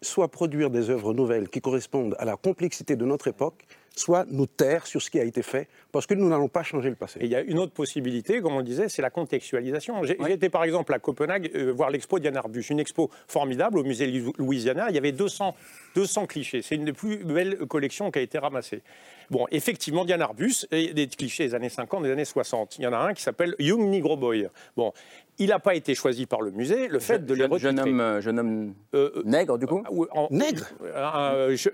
soit 0.00 0.28
produire 0.28 0.70
des 0.70 0.90
œuvres 0.90 1.14
nouvelles 1.14 1.48
qui 1.48 1.60
correspondent 1.60 2.16
à 2.18 2.24
la 2.24 2.36
complexité 2.36 2.96
de 2.96 3.04
notre 3.04 3.28
époque, 3.28 3.64
soit 3.94 4.24
nous 4.30 4.46
taire 4.46 4.86
sur 4.86 5.02
ce 5.02 5.10
qui 5.10 5.20
a 5.20 5.24
été 5.24 5.42
fait, 5.42 5.68
parce 5.92 6.06
que 6.06 6.14
nous 6.14 6.28
n'allons 6.28 6.48
pas 6.48 6.62
changer 6.62 6.88
le 6.88 6.94
passé. 6.96 7.20
Et 7.20 7.24
il 7.26 7.30
y 7.30 7.36
a 7.36 7.40
une 7.42 7.58
autre 7.58 7.72
possibilité, 7.72 8.40
comme 8.40 8.54
on 8.54 8.62
disait, 8.62 8.88
c'est 8.88 9.02
la 9.02 9.10
contextualisation. 9.10 10.02
J'ai 10.04 10.16
été 10.32 10.48
par 10.48 10.64
exemple 10.64 10.94
à 10.94 10.98
Copenhague 10.98 11.50
euh, 11.54 11.72
voir 11.72 11.90
l'expo 11.90 12.18
Diane 12.18 12.36
Arbus, 12.36 12.62
une 12.70 12.80
expo 12.80 13.10
formidable 13.28 13.78
au 13.78 13.84
musée 13.84 14.06
Lou- 14.06 14.32
Louisiana. 14.38 14.86
Il 14.88 14.94
y 14.94 14.98
avait 14.98 15.12
200, 15.12 15.54
200 15.94 16.26
clichés. 16.26 16.62
C'est 16.62 16.74
une 16.76 16.84
des 16.86 16.92
plus 16.92 17.18
belles 17.18 17.56
collections 17.68 18.10
qui 18.10 18.18
a 18.18 18.22
été 18.22 18.38
ramassée. 18.38 18.82
Bon, 19.30 19.46
effectivement, 19.50 20.04
Diane 20.04 20.20
Arbus, 20.22 20.66
a 20.72 20.76
des 20.92 21.06
clichés 21.06 21.44
des 21.48 21.54
années 21.54 21.68
50, 21.70 22.02
des 22.02 22.10
années 22.10 22.24
60. 22.24 22.78
Il 22.78 22.82
y 22.84 22.86
en 22.86 22.92
a 22.92 22.98
un 22.98 23.14
qui 23.14 23.22
s'appelle 23.22 23.54
Young 23.58 23.80
Negro 23.88 24.16
Boy. 24.16 24.48
Bon, 24.76 24.92
il 25.38 25.48
n'a 25.48 25.58
pas 25.58 25.74
été 25.74 25.94
choisi 25.94 26.26
par 26.26 26.40
le 26.42 26.50
musée. 26.50 26.88
Le 26.88 26.98
fait 26.98 27.24
de 27.24 27.34
les 27.34 27.40
jeune, 27.40 27.58
jeune 27.58 27.76
retitrer- 27.80 27.90
homme, 27.90 28.00
euh, 28.00 28.20
jeune 28.20 28.38
homme 28.38 28.74
Euh, 28.94 29.22
nègre, 29.24 29.58
du 29.58 29.66
coup 29.66 29.82
Nègre 30.30 30.66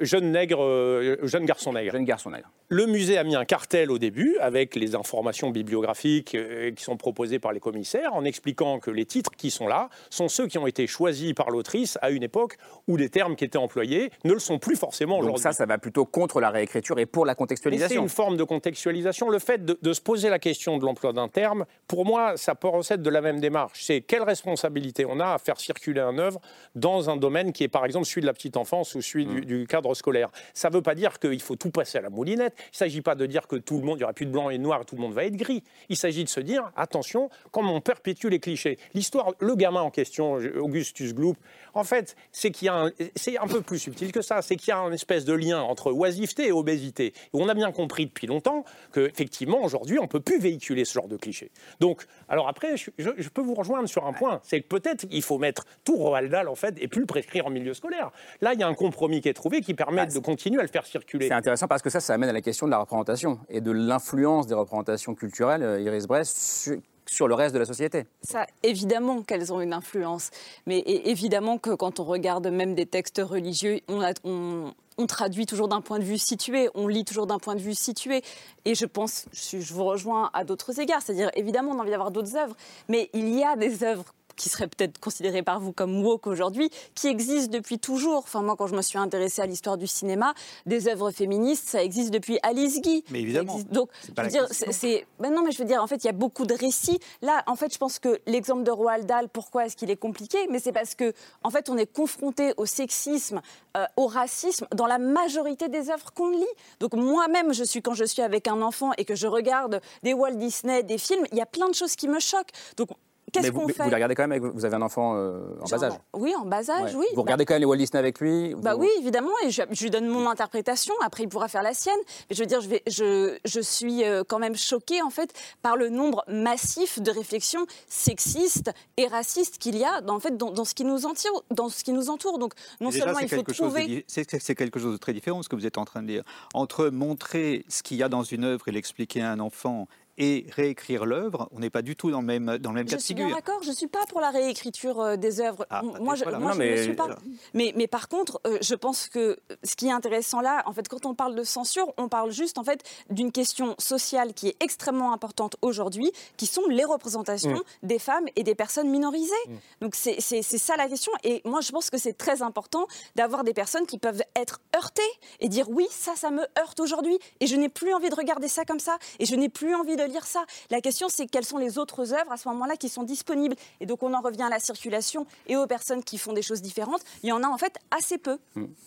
Jeune 0.01 0.31
nègre, 0.33 0.63
euh, 0.63 1.17
jeune 1.23 1.45
garçon 1.45 1.73
nègre. 1.73 1.93
Jeune 1.93 2.05
garçon 2.05 2.31
nègre. 2.31 2.49
Le 2.71 2.87
musée 2.87 3.17
a 3.19 3.25
mis 3.25 3.35
un 3.35 3.45
cartel 3.45 3.91
au 3.91 3.99
début 3.99 4.37
avec 4.41 4.77
les 4.77 4.95
informations 4.95 5.51
bibliographiques 5.51 6.35
euh, 6.35 6.71
qui 6.73 6.85
sont 6.85 6.97
proposées 6.97 7.39
par 7.39 7.53
les 7.53 7.61
commissaires 7.61 8.15
en 8.15 8.25
expliquant 8.25 8.79
que 8.79 8.91
les 8.91 9.07
titres 9.07 9.31
qui 9.37 9.51
sont 9.51 9.67
là 9.67 9.89
sont 10.11 10.29
ceux 10.29 10.47
qui 10.47 10.59
ont 10.59 10.67
été 10.67 10.87
choisis 10.87 11.33
par 11.33 11.51
l'autrice 11.51 11.99
à 12.03 12.11
une 12.11 12.23
époque 12.23 12.57
où 12.87 12.97
les 12.97 13.09
termes 13.09 13.37
qui 13.37 13.45
étaient 13.45 13.59
employés 13.59 14.11
ne 14.25 14.33
le 14.35 14.39
sont 14.39 14.59
plus 14.59 14.77
forcément 14.77 15.17
Donc 15.17 15.25
aujourd'hui. 15.25 15.43
ça, 15.43 15.53
ça 15.53 15.67
va 15.67 15.79
plutôt 15.79 16.05
contre 16.05 16.41
la 16.41 16.51
réécriture 16.51 16.99
et 16.99 17.07
pour 17.07 17.25
la 17.25 17.31
Mais 17.33 17.35
c'est 17.35 17.39
contextualisation. 17.39 18.03
une 18.03 18.09
forme 18.09 18.37
de 18.37 18.45
contextualisation. 18.45 19.31
Le 19.31 19.39
fait 19.39 19.65
de, 19.65 19.79
de 19.81 19.93
se 19.93 20.01
poser 20.01 20.29
la 20.29 20.39
question 20.39 20.77
de 20.79 20.85
l'emploi 20.85 21.13
d'un 21.13 21.29
terme, 21.29 21.65
pour 21.87 22.05
moi, 22.05 22.37
ça 22.37 22.55
procède 22.55 23.03
de 23.03 23.11
la 23.11 23.21
même 23.21 23.41
démarche. 23.41 23.48
C'est 23.75 24.01
quelle 24.01 24.23
responsabilité 24.23 25.05
on 25.07 25.21
a 25.21 25.35
à 25.35 25.39
faire 25.39 25.59
circuler 25.61 26.01
un 26.01 26.19
œuvre 26.19 26.41
dans 26.75 27.11
un 27.11 27.17
domaine 27.17 27.53
qui 27.53 27.65
est 27.65 27.69
par 27.69 27.85
exemple 27.85 28.07
celui 28.07 28.21
de 28.23 28.27
la 28.27 28.33
petite 28.33 28.57
enfance 28.57 28.95
ou 28.95 29.03
celui 29.03 29.27
Mm. 29.27 29.41
du, 29.41 29.47
du 29.61 29.67
cadre 29.67 29.95
scolaire. 29.95 30.31
Ça 30.55 30.69
ne 30.71 30.75
veut 30.75 30.83
pas 30.83 30.95
dire 30.95 31.19
qu'il 31.19 31.41
faut 31.41 31.57
tout 31.57 31.71
passer 31.71 31.99
à 31.99 32.01
la 32.01 32.11
moulinette. 32.11 32.55
Il 32.59 32.71
ne 32.73 32.77
s'agit 32.77 33.01
pas 33.03 33.15
de 33.15 33.27
dire 33.27 33.47
que 33.47 33.57
tout 33.57 33.79
le 33.79 33.85
monde, 33.85 33.97
il 33.97 34.01
n'y 34.01 34.05
aura 34.05 34.13
plus 34.13 34.27
de 34.27 34.31
blanc 34.31 34.51
et 34.51 34.59
de 34.59 34.63
noir, 34.63 34.85
tout 34.87 34.97
le 34.97 35.03
monde 35.03 35.13
va 35.13 35.25
être 35.25 35.37
gris. 35.37 35.63
Il 35.89 35.97
s'agit 35.97 36.25
de 36.25 36.29
se 36.29 36.41
dire, 36.41 36.71
attention, 36.77 37.31
comme 37.51 37.69
on 37.71 37.81
perpétue 37.81 38.29
les 38.29 38.39
clichés. 38.41 38.79
L'histoire, 38.95 39.33
le 39.41 39.55
gamin 39.55 39.81
en 39.83 39.91
question, 39.91 40.35
Augustus 40.35 41.15
Gloop, 41.15 41.37
en 41.75 41.85
fait, 41.85 42.17
c'est 42.33 42.51
qu'il 42.51 42.67
y 42.67 42.69
a 42.69 42.75
un, 42.85 42.91
c'est 43.17 43.39
un 43.39 43.47
peu 43.47 43.61
plus 43.61 43.79
subtil 43.79 44.13
que 44.13 44.23
ça. 44.23 44.43
C'est 44.43 44.57
qu'il 44.57 44.69
y 44.69 44.73
a 44.73 44.79
une 44.79 44.95
espèce 44.95 45.25
de 45.25 45.33
lien 45.35 45.61
entre 45.61 45.93
oisiveté 45.93 46.49
et 46.49 46.53
obésité. 46.53 47.07
Et 47.07 47.13
on 47.33 47.49
a 47.49 47.55
bien 47.55 47.73
compris 47.73 48.07
depuis 48.07 48.27
longtemps 48.27 48.65
qu'effectivement, 48.93 49.63
aujourd'hui, 49.63 49.99
on 49.99 50.03
ne 50.03 50.09
peut 50.09 50.21
plus 50.21 50.39
véhiculer 50.41 50.85
ce 50.85 50.95
genre 50.95 51.09
de 51.09 51.17
clichés. 51.17 51.51
Donc, 51.81 52.05
alors 52.29 52.49
après, 52.49 52.77
je, 52.77 52.91
je- 52.99 53.11
je 53.17 53.29
peux 53.39 53.47
vous 53.47 53.55
rejoindre 53.55 53.89
sur 53.89 54.07
un 54.07 54.13
point. 54.13 54.41
C'est 54.43 54.61
que 54.61 54.67
peut-être 54.69 55.07
il 55.11 55.23
faut 55.23 55.39
mettre 55.39 55.65
tout 55.85 55.97
Roald 55.97 56.31
Dahl, 56.31 56.49
en 56.49 56.55
fait, 56.55 56.75
et 56.81 56.89
plus 56.89 57.01
le 57.01 57.07
prescrire 57.07 57.47
en 57.47 57.51
milieu 57.51 57.73
scolaire. 57.75 58.11
Là, 58.41 58.55
il 58.55 58.61
y 58.61 58.63
a 58.63 58.67
un 58.69 58.75
compromis 58.75 59.21
qui 59.21 59.29
est 59.29 59.35
trouvé 59.35 59.61
qui 59.61 59.75
permet 59.75 60.07
de 60.07 60.19
continuer 60.19 60.59
à 60.59 60.63
le 60.63 60.69
faire 60.69 60.87
circuler. 60.87 61.29
C'est 61.29 61.35
intéressant 61.35 61.69
parce 61.69 61.83
que 61.83 61.91
ça, 61.91 62.01
ça 62.01 62.15
amène 62.15 62.29
à 62.31 62.33
la 62.33 62.41
question 62.41 62.67
de 62.67 62.71
la 62.73 62.79
représentation 62.79 63.39
et 63.49 63.61
de 63.61 63.71
l'influence 63.71 64.47
des 64.47 64.55
représentations 64.55 65.15
culturelles, 65.15 65.63
euh, 65.63 65.81
Iris 65.81 66.07
Bress, 66.07 66.63
sur, 66.63 66.77
sur 67.07 67.29
le 67.29 67.35
reste 67.35 67.55
de 67.55 67.59
la 67.59 67.65
société. 67.65 68.07
Ça, 68.23 68.47
évidemment 68.63 69.23
qu'elles 69.23 69.53
ont 69.53 69.61
une 69.61 69.73
influence. 69.73 70.31
Mais 70.67 70.81
évidemment 70.87 71.59
que 71.59 71.71
quand 71.75 72.01
on 72.01 72.05
regarde 72.05 72.47
même 72.49 72.75
des 72.75 72.87
textes 72.87 73.21
religieux, 73.25 73.81
on, 73.89 74.01
a- 74.03 74.13
on- 74.25 74.73
on 74.99 75.07
traduit 75.07 75.47
toujours 75.47 75.69
d'un 75.69 75.81
point 75.81 75.99
de 75.99 76.05
vue 76.05 76.19
situé, 76.19 76.69
on 76.75 76.89
lit 76.89 77.05
toujours 77.05 77.27
d'un 77.27 77.39
point 77.39 77.55
de 77.55 77.61
vue 77.61 77.75
situé. 77.75 78.23
Et 78.65 78.75
je 78.75 78.85
pense, 78.85 79.27
je, 79.33 79.73
vous 79.73 79.85
rejoins 79.85 80.31
à 80.35 80.45
d'autres 80.45 80.81
égards, 80.81 81.01
c'est-à-dire 81.01 81.31
évidemment 81.35 81.71
on 81.73 81.79
a 81.79 81.83
envie 81.83 81.91
d'avoir 81.91 82.11
d'autres 82.11 82.37
œuvres, 82.37 82.57
mais 82.89 83.09
il 83.15 83.29
y 83.35 83.45
a 83.45 83.57
des 83.57 83.85
œuvres 83.85 84.13
qui 84.39 84.49
seraient 84.49 84.69
peut-être 84.69 84.99
considérées 84.99 85.43
par 85.43 85.61
vous 85.61 85.73
comme 85.73 86.03
woke 86.03 86.27
aujourd'hui, 86.27 86.71
qui 86.95 87.09
existent 87.09 87.51
depuis 87.53 87.79
toujours. 87.79 88.19
Enfin, 88.25 88.41
moi, 88.41 88.57
quand 88.57 88.67
je 88.69 88.75
me 88.75 88.81
suis 88.83 88.97
intéressée 88.99 89.43
à 89.43 89.47
l'histoire 89.47 89.77
du 89.77 89.87
cinéma, 89.87 90.33
des 90.65 90.89
œuvres 90.89 91.11
féministes, 91.11 91.69
ça 91.69 91.83
existe 91.85 92.11
depuis 92.11 92.39
Alice 92.43 92.81
Guy. 92.81 93.05
Mais 93.11 93.21
évidemment. 93.21 93.53
existe- 93.53 93.73
Donc, 93.73 93.91
je 94.17 94.23
veux 94.23 94.29
dire, 94.29 94.47
c'est-. 94.51 95.07
Ben 95.19 95.31
non, 95.35 95.43
mais 95.45 95.51
je 95.51 95.59
veux 95.59 95.65
dire, 95.67 95.83
en 95.83 95.87
fait, 95.87 95.97
il 95.97 96.07
y 96.07 96.11
a 96.11 96.13
beaucoup 96.13 96.47
de 96.47 96.55
récits. 96.55 97.01
Là, 97.21 97.43
en 97.47 97.57
fait, 97.57 97.73
je 97.73 97.79
pense 97.79 97.99
que 97.99 98.21
l'exemple 98.27 98.63
de 98.63 98.71
Roald 98.71 99.05
Dahl, 99.05 99.29
pourquoi 99.29 99.67
est-ce 99.67 99.77
qu'il 99.77 99.91
est 99.91 99.97
compliqué? 99.97 100.39
Mais 100.51 100.61
c'est 100.61 100.73
parce 100.73 100.95
que, 100.95 101.13
en 101.43 101.51
fait, 101.51 101.69
on 101.69 101.77
est 101.77 101.93
confronté 101.93 102.55
au 102.57 102.65
sexisme, 102.65 103.41
euh, 103.77 103.85
au 103.97 104.07
racisme 104.07 104.67
dans 104.75 104.87
la 104.87 104.99
majorité 104.99 105.69
des 105.69 105.91
œuvres 105.91 106.13
qu'on 106.15 106.31
lit. 106.31 106.45
Donc, 106.81 106.95
moi-même, 106.95 107.53
je 107.53 107.65
suis 107.65 107.83
quand 107.83 107.95
je 107.95 108.05
suis 108.05 108.23
avec 108.23 108.47
un 108.47 108.63
enfant 108.63 108.93
et 108.99 109.05
que 109.05 109.15
je 109.17 109.27
regarde 109.27 109.81
des 110.05 110.15
Walt 110.15 110.37
Disney, 110.37 110.83
des 110.85 110.99
films, 110.99 111.25
il 111.33 111.39
y 111.39 111.41
a 111.41 111.47
plein 111.47 111.69
de 111.69 111.75
choses 111.75 111.97
qui 111.97 112.07
me 112.09 112.21
choquent. 112.21 112.53
Donc, 112.77 112.89
qu'est-ce 113.33 113.51
vous, 113.53 113.61
qu'on 113.61 113.67
mais 113.67 113.73
fait 113.73 113.83
vous 113.85 113.89
les 113.91 113.95
regardez 113.95 114.15
quand 114.15 114.23
même, 114.27 114.33
avec, 114.33 114.43
vous 114.43 114.65
avez 114.65 114.77
un 114.77 114.83
enfant 114.83 115.15
euh, 115.17 115.41
en 115.61 115.69
bas 115.69 115.85
âge. 115.85 115.93
Oui, 116.15 116.35
en 116.37 116.45
bas 116.45 116.71
âge, 116.71 116.95
Ouais. 116.95 117.01
oui. 117.01 117.07
Vous 117.11 117.17
Bah, 117.17 117.23
regardez 117.23 117.45
quand 117.45 117.55
même 117.55 117.61
les 117.61 117.67
Walt 117.67 117.77
Disney 117.77 117.99
avec 117.99 118.21
lui 118.21 118.55
bah 118.57 118.75
vous- 118.75 118.83
oui, 118.83 118.89
évidemment, 118.99 119.31
et 119.45 119.51
je, 119.51 119.63
je 119.71 119.83
lui 119.85 119.91
donne 119.91 120.07
mon 120.07 120.29
interprétation. 120.29 120.95
Après, 121.03 121.23
il 121.25 121.29
pourra 121.29 121.49
faire 121.49 121.63
la 121.63 121.75
sienne. 121.75 121.99
Mais 122.31 122.37
je 122.37 122.41
veux 122.43 122.47
dire, 122.47 122.61
je, 122.61 122.69
vais, 122.69 122.83
je, 122.87 123.37
je 123.45 123.61
suis 123.61 124.05
euh, 124.05 124.23
quand 124.27 124.39
même 124.39 124.57
choquée 124.57 125.03
en 125.03 125.11
fait 125.11 125.33
par 125.63 125.77
le 125.77 125.89
nombre 125.89 126.25
massif 126.29 127.01
de 127.01 127.11
réflexions 127.11 127.67
sexistes 127.89 128.71
et 128.97 129.07
racistes 129.07 129.59
qu'il 129.59 129.77
y 129.77 129.85
a 129.85 130.01
dans, 130.01 130.17
en 130.17 130.21
fait 130.21 130.37
dans, 130.37 130.51
dans 130.51 130.65
ce 130.65 130.75
qui 130.75 130.85
nous 130.85 131.07
entoure. 131.07 131.45
Dans 131.51 131.69
ce 131.69 131.85
qui 131.85 131.93
nous 131.93 132.11
entoure. 132.11 132.39
Donc 132.39 132.53
non 132.81 132.91
déjà, 132.91 133.05
seulement 133.05 133.19
il 133.21 133.29
faut 133.29 133.43
trouver. 133.43 134.05
c'est 134.07 134.55
quelque 134.55 134.79
chose 134.79 134.93
de 134.93 134.97
très 134.99 135.13
différent, 135.13 135.43
ce 135.43 135.49
que 135.49 135.57
vous 135.57 135.67
êtes 135.67 135.79
en 135.79 135.85
train 135.85 136.03
de 136.03 136.07
dire. 136.09 136.23
Entre 136.55 136.89
montrer 136.89 137.65
ce 137.69 137.83
qu'il 137.83 137.97
y 137.97 138.03
a 138.03 138.09
dans 138.09 138.23
une 138.23 138.45
œuvre 138.45 138.69
et 138.69 138.73
l'expliquer 138.73 139.23
à 139.23 139.31
un 139.33 139.41
enfant 139.41 139.89
et 140.19 140.47
réécrire 140.55 141.07
l'œuvre, 141.07 141.49
on 141.53 141.61
n'est 141.61 141.71
pas 141.71 141.83
du 141.83 141.97
tout 141.97 142.11
dans 142.11 142.21
le 142.21 142.27
même, 142.27 142.59
dans 142.59 142.71
le 142.71 142.75
même 142.75 142.87
cas 142.87 142.93
Je 142.93 142.97
de 142.97 143.01
suis 143.03 143.15
bien 143.15 143.27
figure. 143.27 143.37
d'accord, 143.37 143.63
je 143.63 143.71
ne 143.71 143.75
suis 143.75 143.87
pas 143.87 144.05
pour 144.09 144.21
la 144.21 144.31
réécriture 144.31 145.01
euh, 145.01 145.17
des 145.17 145.41
œuvres. 145.41 145.65
Ah, 145.71 145.81
M- 145.85 145.93
moi, 146.01 146.15
je, 146.17 146.25
voilà. 146.25 146.39
moi, 146.39 146.55
Non, 146.55 146.61
je 146.61 146.71
ne 146.73 146.83
suis 146.83 146.93
pas. 146.95 147.09
Mais, 147.55 147.73
mais 147.77 147.87
par 147.87 148.09
contre, 148.09 148.41
euh, 148.47 148.59
je 148.61 148.75
pense 148.75 149.09
que 149.09 149.39
ce 149.63 149.77
qui 149.77 149.87
est 149.87 149.93
intéressant 149.93 150.41
là, 150.41 150.63
en 150.67 150.73
fait, 150.73 150.89
quand 150.89 151.07
on 151.07 151.15
parle 151.15 151.35
de 151.35 151.45
censure, 151.45 151.93
on 151.97 152.09
parle 152.09 152.31
juste 152.33 152.59
en 152.59 152.65
fait 152.65 152.83
d'une 153.11 153.33
question 153.33 153.75
sociale 153.79 154.35
qui 154.35 154.49
est 154.49 154.57
extrêmement 154.63 155.13
importante 155.13 155.57
aujourd'hui, 155.63 156.11
qui 156.37 156.47
sont 156.47 156.67
les 156.69 156.85
représentations 156.85 157.63
Mm. 157.83 157.87
des 157.87 157.99
femmes 157.99 158.27
et 158.37 158.43
des 158.43 158.55
personnes 158.55 158.91
minorisées. 158.91 159.33
Mm. 159.47 159.55
Donc 159.83 159.95
c'est 159.95 160.21
ça 160.43 160.77
la 160.77 160.89
question. 160.89 161.13
Et 161.25 161.41
moi, 161.45 161.61
je 161.61 161.71
pense 161.71 161.91
que 161.91 161.99
c'est 161.99 162.13
très 162.13 162.43
important 162.43 162.87
d'avoir 163.17 163.45
des 163.45 163.55
personnes 163.55 163.87
qui 163.87 163.99
peuvent 163.99 164.23
être 164.35 164.61
heurtées 164.77 165.03
et 165.41 165.49
dire 165.49 165.69
oui, 165.71 165.87
ça, 165.91 166.17
ça 166.17 166.31
me 166.31 166.43
heurte 166.59 166.81
aujourd'hui, 166.81 167.19
et 167.41 167.47
je 167.47 167.55
n'ai 167.57 167.69
plus 167.69 167.93
envie 167.95 168.09
de 168.11 168.15
regarder 168.15 168.49
ça 168.49 168.65
comme 168.65 168.81
ça, 168.81 168.99
et 169.19 169.27
je 169.27 169.35
n'ai 169.35 169.49
plus 169.49 169.75
envie 169.75 169.97
de 169.97 170.03
lire 170.09 170.27
ça. 170.27 170.45
La 170.71 170.81
question, 170.81 171.09
c'est 171.09 171.27
quelles 171.27 171.45
sont 171.45 171.59
les 171.59 171.79
autres 171.79 172.13
œuvres 172.15 172.33
à 172.33 172.37
ce 172.37 172.49
moment-là 172.49 172.77
qui 172.77 172.89
sont 172.89 173.03
disponibles. 173.03 173.55
Et 173.81 173.87
donc, 173.87 174.03
on 174.03 174.13
en 174.15 174.21
revient 174.21 174.43
à 174.43 174.49
la 174.49 174.59
circulation 174.59 175.27
et 175.47 175.57
aux 175.57 175.67
personnes 175.67 176.03
qui 176.03 176.19
font 176.19 176.33
des 176.33 176.43
choses 176.43 176.63
différentes. 176.63 177.03
Il 177.23 177.29
y 177.29 177.33
en 177.33 177.43
a 177.43 177.47
en 177.49 177.59
fait 177.59 177.77
assez 177.97 178.19
peu. 178.19 178.39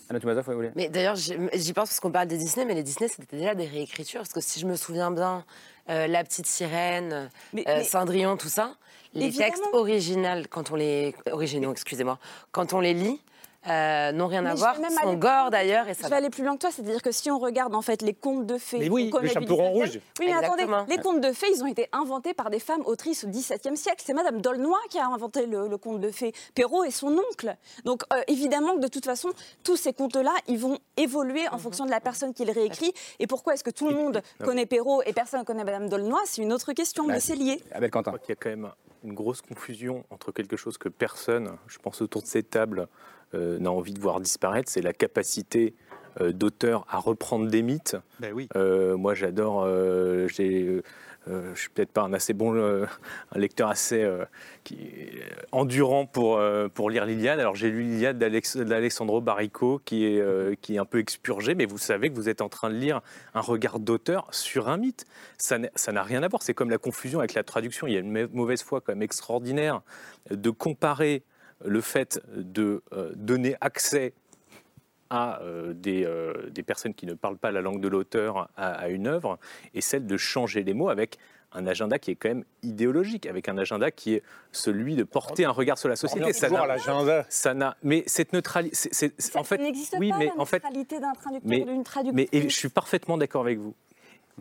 Anna 0.09 0.19
Toumazov, 0.19 0.45
vous 0.47 0.53
voulez 0.53 0.71
Mais 0.75 0.89
d'ailleurs, 0.89 1.15
j'y 1.15 1.73
pense 1.73 1.89
parce 1.89 1.99
qu'on 1.99 2.11
parle 2.11 2.27
des 2.27 2.37
Disney, 2.37 2.65
mais 2.65 2.73
les 2.73 2.83
Disney, 2.83 3.07
c'était 3.09 3.37
déjà 3.37 3.55
des 3.55 3.65
réécritures. 3.65 4.21
Parce 4.21 4.33
que 4.33 4.41
si 4.41 4.59
je 4.59 4.65
me 4.67 4.75
souviens 4.75 5.11
bien, 5.11 5.45
euh, 5.89 6.07
La 6.07 6.23
Petite 6.23 6.45
Sirène, 6.47 7.13
euh, 7.13 7.27
mais- 7.53 7.83
Cendrillon, 7.83 8.37
tout 8.37 8.49
ça, 8.49 8.75
Les 9.13 9.25
Évidemment. 9.25 9.49
textes 9.51 9.63
originaux, 9.73 10.43
quand 10.49 10.71
on 10.71 10.75
les 10.75 11.13
originaux, 11.31 11.71
excusez-moi, 11.73 12.17
quand 12.53 12.71
on 12.73 12.79
les 12.79 12.93
lit, 12.93 13.19
euh, 13.67 14.11
n'ont 14.11 14.27
rien 14.27 14.41
Mais 14.41 14.49
à 14.49 14.53
voir, 14.55 14.79
même 14.79 14.89
sont 14.91 15.13
gore 15.15 15.51
d'ailleurs, 15.51 15.87
et 15.87 15.93
ça 15.93 15.99
Je 16.01 16.03
vais 16.05 16.09
va. 16.09 16.15
aller 16.17 16.29
plus 16.31 16.43
loin 16.43 16.53
que 16.55 16.61
toi, 16.61 16.71
c'est-à-dire 16.71 17.01
que 17.01 17.11
si 17.11 17.29
on 17.29 17.37
regarde 17.37 17.75
en 17.75 17.81
fait 17.83 18.01
les 18.01 18.13
contes 18.13 18.47
de 18.47 18.57
fées, 18.57 18.79
Mais 18.79 18.89
oui, 18.89 19.11
le 19.21 19.27
chaperon 19.27 19.69
17e, 19.69 19.73
rouge. 19.73 19.99
Oui, 20.19 20.25
mais 20.25 20.33
attendez, 20.33 20.65
les 20.87 20.97
contes 20.97 21.21
de 21.21 21.31
fées, 21.31 21.47
ils 21.55 21.61
ont 21.63 21.67
été 21.67 21.87
inventés 21.91 22.33
par 22.33 22.49
des 22.49 22.59
femmes 22.59 22.81
autrices 22.85 23.23
au 23.23 23.27
XVIIe 23.27 23.77
siècle. 23.77 24.01
C'est 24.05 24.13
Madame 24.13 24.41
Dolnoy 24.41 24.77
qui 24.89 24.97
a 24.97 25.05
inventé 25.07 25.45
le, 25.45 25.67
le 25.67 25.77
conte 25.77 25.99
de 25.99 26.09
fées. 26.09 26.33
Perrault 26.55 26.83
est 26.83 26.91
son 26.91 27.15
oncle. 27.31 27.55
Donc 27.85 28.01
euh, 28.13 28.21
évidemment 28.27 28.75
que 28.75 28.79
de 28.81 28.87
toute 28.87 29.05
façon, 29.05 29.29
tous 29.63 29.75
ces 29.77 29.93
contes-là, 29.93 30.33
ils 30.47 30.57
vont 30.57 30.79
évoluer 30.97 31.41
Mhm. 31.43 31.53
en 31.53 31.57
fonction 31.59 31.85
de 31.85 31.91
la 31.91 31.99
personne 31.99 32.33
qui 32.33 32.45
les 32.45 32.51
réécrit. 32.51 32.93
Et 33.19 33.27
pourquoi 33.27 33.53
est-ce 33.53 33.63
que 33.63 33.69
tout 33.69 33.87
le 33.87 33.95
monde 33.95 34.21
connaît 34.43 34.65
Perrault 34.65 35.01
et 35.05 35.13
personne 35.13 35.39
ne 35.41 35.45
connaît 35.45 35.63
Madame 35.63 35.87
Dolnoy 35.87 36.19
C'est 36.25 36.41
une 36.41 36.51
autre 36.53 36.73
question, 36.73 37.05
Bah, 37.05 37.13
mais 37.13 37.19
c'est 37.19 37.35
lié. 37.35 37.61
Abel 37.71 37.91
Quentin. 37.91 38.11
Qu'il 38.17 38.29
y 38.29 38.31
a 38.31 38.35
quand 38.35 38.49
même 38.49 38.71
une 39.03 39.13
grosse 39.13 39.41
confusion 39.41 40.03
entre 40.09 40.31
quelque 40.31 40.57
chose 40.57 40.77
que 40.77 40.89
personne, 40.89 41.57
je 41.67 41.77
pense 41.79 42.01
autour 42.01 42.21
de 42.21 42.27
cette 42.27 42.49
table, 42.49 42.81
euh, 42.81 42.85
n'a 43.33 43.71
envie 43.71 43.93
de 43.93 43.99
voir 43.99 44.19
disparaître, 44.19 44.69
c'est 44.69 44.81
la 44.81 44.93
capacité 44.93 45.73
euh, 46.19 46.31
d'auteur 46.33 46.85
à 46.89 46.97
reprendre 46.97 47.47
des 47.49 47.61
mythes. 47.61 47.95
Ben 48.19 48.33
oui. 48.33 48.49
Euh, 48.55 48.97
moi, 48.97 49.13
j'adore. 49.13 49.63
euh, 49.65 50.27
j'ai, 50.27 50.81
euh, 51.29 51.53
je 51.53 51.59
suis 51.61 51.69
peut-être 51.69 51.91
pas 51.91 52.01
un 52.01 52.13
assez 52.13 52.33
bon, 52.33 52.55
euh, 52.55 52.85
un 53.33 53.39
lecteur 53.39 53.69
assez 53.69 54.03
euh, 54.03 54.25
qui, 54.63 54.75
euh, 54.75 55.19
endurant 55.51 56.05
pour 56.07 56.37
euh, 56.37 56.67
pour 56.67 56.89
lire 56.89 57.05
l'Iliade. 57.05 57.39
Alors 57.39 57.55
j'ai 57.55 57.69
lu 57.69 57.83
l'Iliade 57.83 58.17
d'Alex- 58.17 58.57
d'Alessandro 58.57 59.21
Barrico, 59.21 59.79
qui 59.85 60.05
est 60.07 60.19
euh, 60.19 60.55
qui 60.61 60.75
est 60.75 60.79
un 60.79 60.85
peu 60.85 60.97
expurgé, 60.97 61.53
mais 61.53 61.65
vous 61.67 61.77
savez 61.77 62.09
que 62.09 62.15
vous 62.15 62.27
êtes 62.27 62.41
en 62.41 62.49
train 62.49 62.69
de 62.71 62.75
lire 62.75 63.01
un 63.35 63.41
regard 63.41 63.79
d'auteur 63.79 64.27
sur 64.31 64.67
un 64.67 64.77
mythe. 64.77 65.05
Ça 65.37 65.59
n'a 65.59 66.03
rien 66.03 66.23
à 66.23 66.27
voir. 66.27 66.41
C'est 66.41 66.55
comme 66.55 66.71
la 66.71 66.79
confusion 66.79 67.19
avec 67.19 67.35
la 67.35 67.43
traduction. 67.43 67.85
Il 67.85 67.93
y 67.93 67.97
a 67.97 67.99
une 67.99 68.11
ma- 68.11 68.27
mauvaise 68.27 68.63
foi 68.63 68.81
quand 68.81 68.91
même 68.91 69.03
extraordinaire 69.03 69.81
de 70.31 70.49
comparer 70.49 71.21
le 71.65 71.81
fait 71.81 72.21
de 72.35 72.81
euh, 72.93 73.11
donner 73.15 73.55
accès 73.61 74.13
à 75.09 75.41
euh, 75.41 75.73
des, 75.73 76.05
euh, 76.05 76.49
des 76.51 76.63
personnes 76.63 76.93
qui 76.93 77.05
ne 77.05 77.13
parlent 77.13 77.37
pas 77.37 77.51
la 77.51 77.61
langue 77.61 77.81
de 77.81 77.87
l'auteur 77.89 78.49
à, 78.55 78.71
à 78.71 78.87
une 78.89 79.07
œuvre, 79.07 79.37
et 79.73 79.81
celle 79.81 80.05
de 80.07 80.17
changer 80.17 80.63
les 80.63 80.73
mots 80.73 80.89
avec 80.89 81.17
un 81.53 81.67
agenda 81.67 81.99
qui 81.99 82.11
est 82.11 82.15
quand 82.15 82.29
même 82.29 82.45
idéologique, 82.63 83.25
avec 83.25 83.49
un 83.49 83.57
agenda 83.57 83.91
qui 83.91 84.13
est 84.13 84.23
celui 84.53 84.95
de 84.95 85.03
porter 85.03 85.43
un 85.43 85.51
regard 85.51 85.77
sur 85.77 85.89
la 85.89 85.97
société. 85.97 86.31
toujours 86.47 86.65
n'a-. 87.05 87.25
Ça 87.27 87.53
n'a, 87.53 87.75
mais 87.83 88.05
cette 88.07 88.31
neutralité, 88.31 88.73
c'est- 88.73 88.93
c'est- 88.93 89.13
c'est- 89.21 89.35
en 89.35 89.43
Ça 89.43 89.57
fait, 89.57 89.61
n'existe 89.61 89.95
oui, 89.99 90.11
pas 90.11 90.17
mais 90.17 90.25
la 90.27 90.39
en 90.39 90.45
fait, 90.45 90.63
neutralité 90.63 91.01
d'un 91.01 91.11
traducteur 91.11 91.49
mais, 91.49 91.61
ou 91.63 91.65
d'une 91.65 91.83
traductrice. 91.83 92.29
mais 92.31 92.39
et 92.39 92.47
je 92.49 92.55
suis 92.55 92.69
parfaitement 92.69 93.17
d'accord 93.17 93.41
avec 93.41 93.59
vous. 93.59 93.75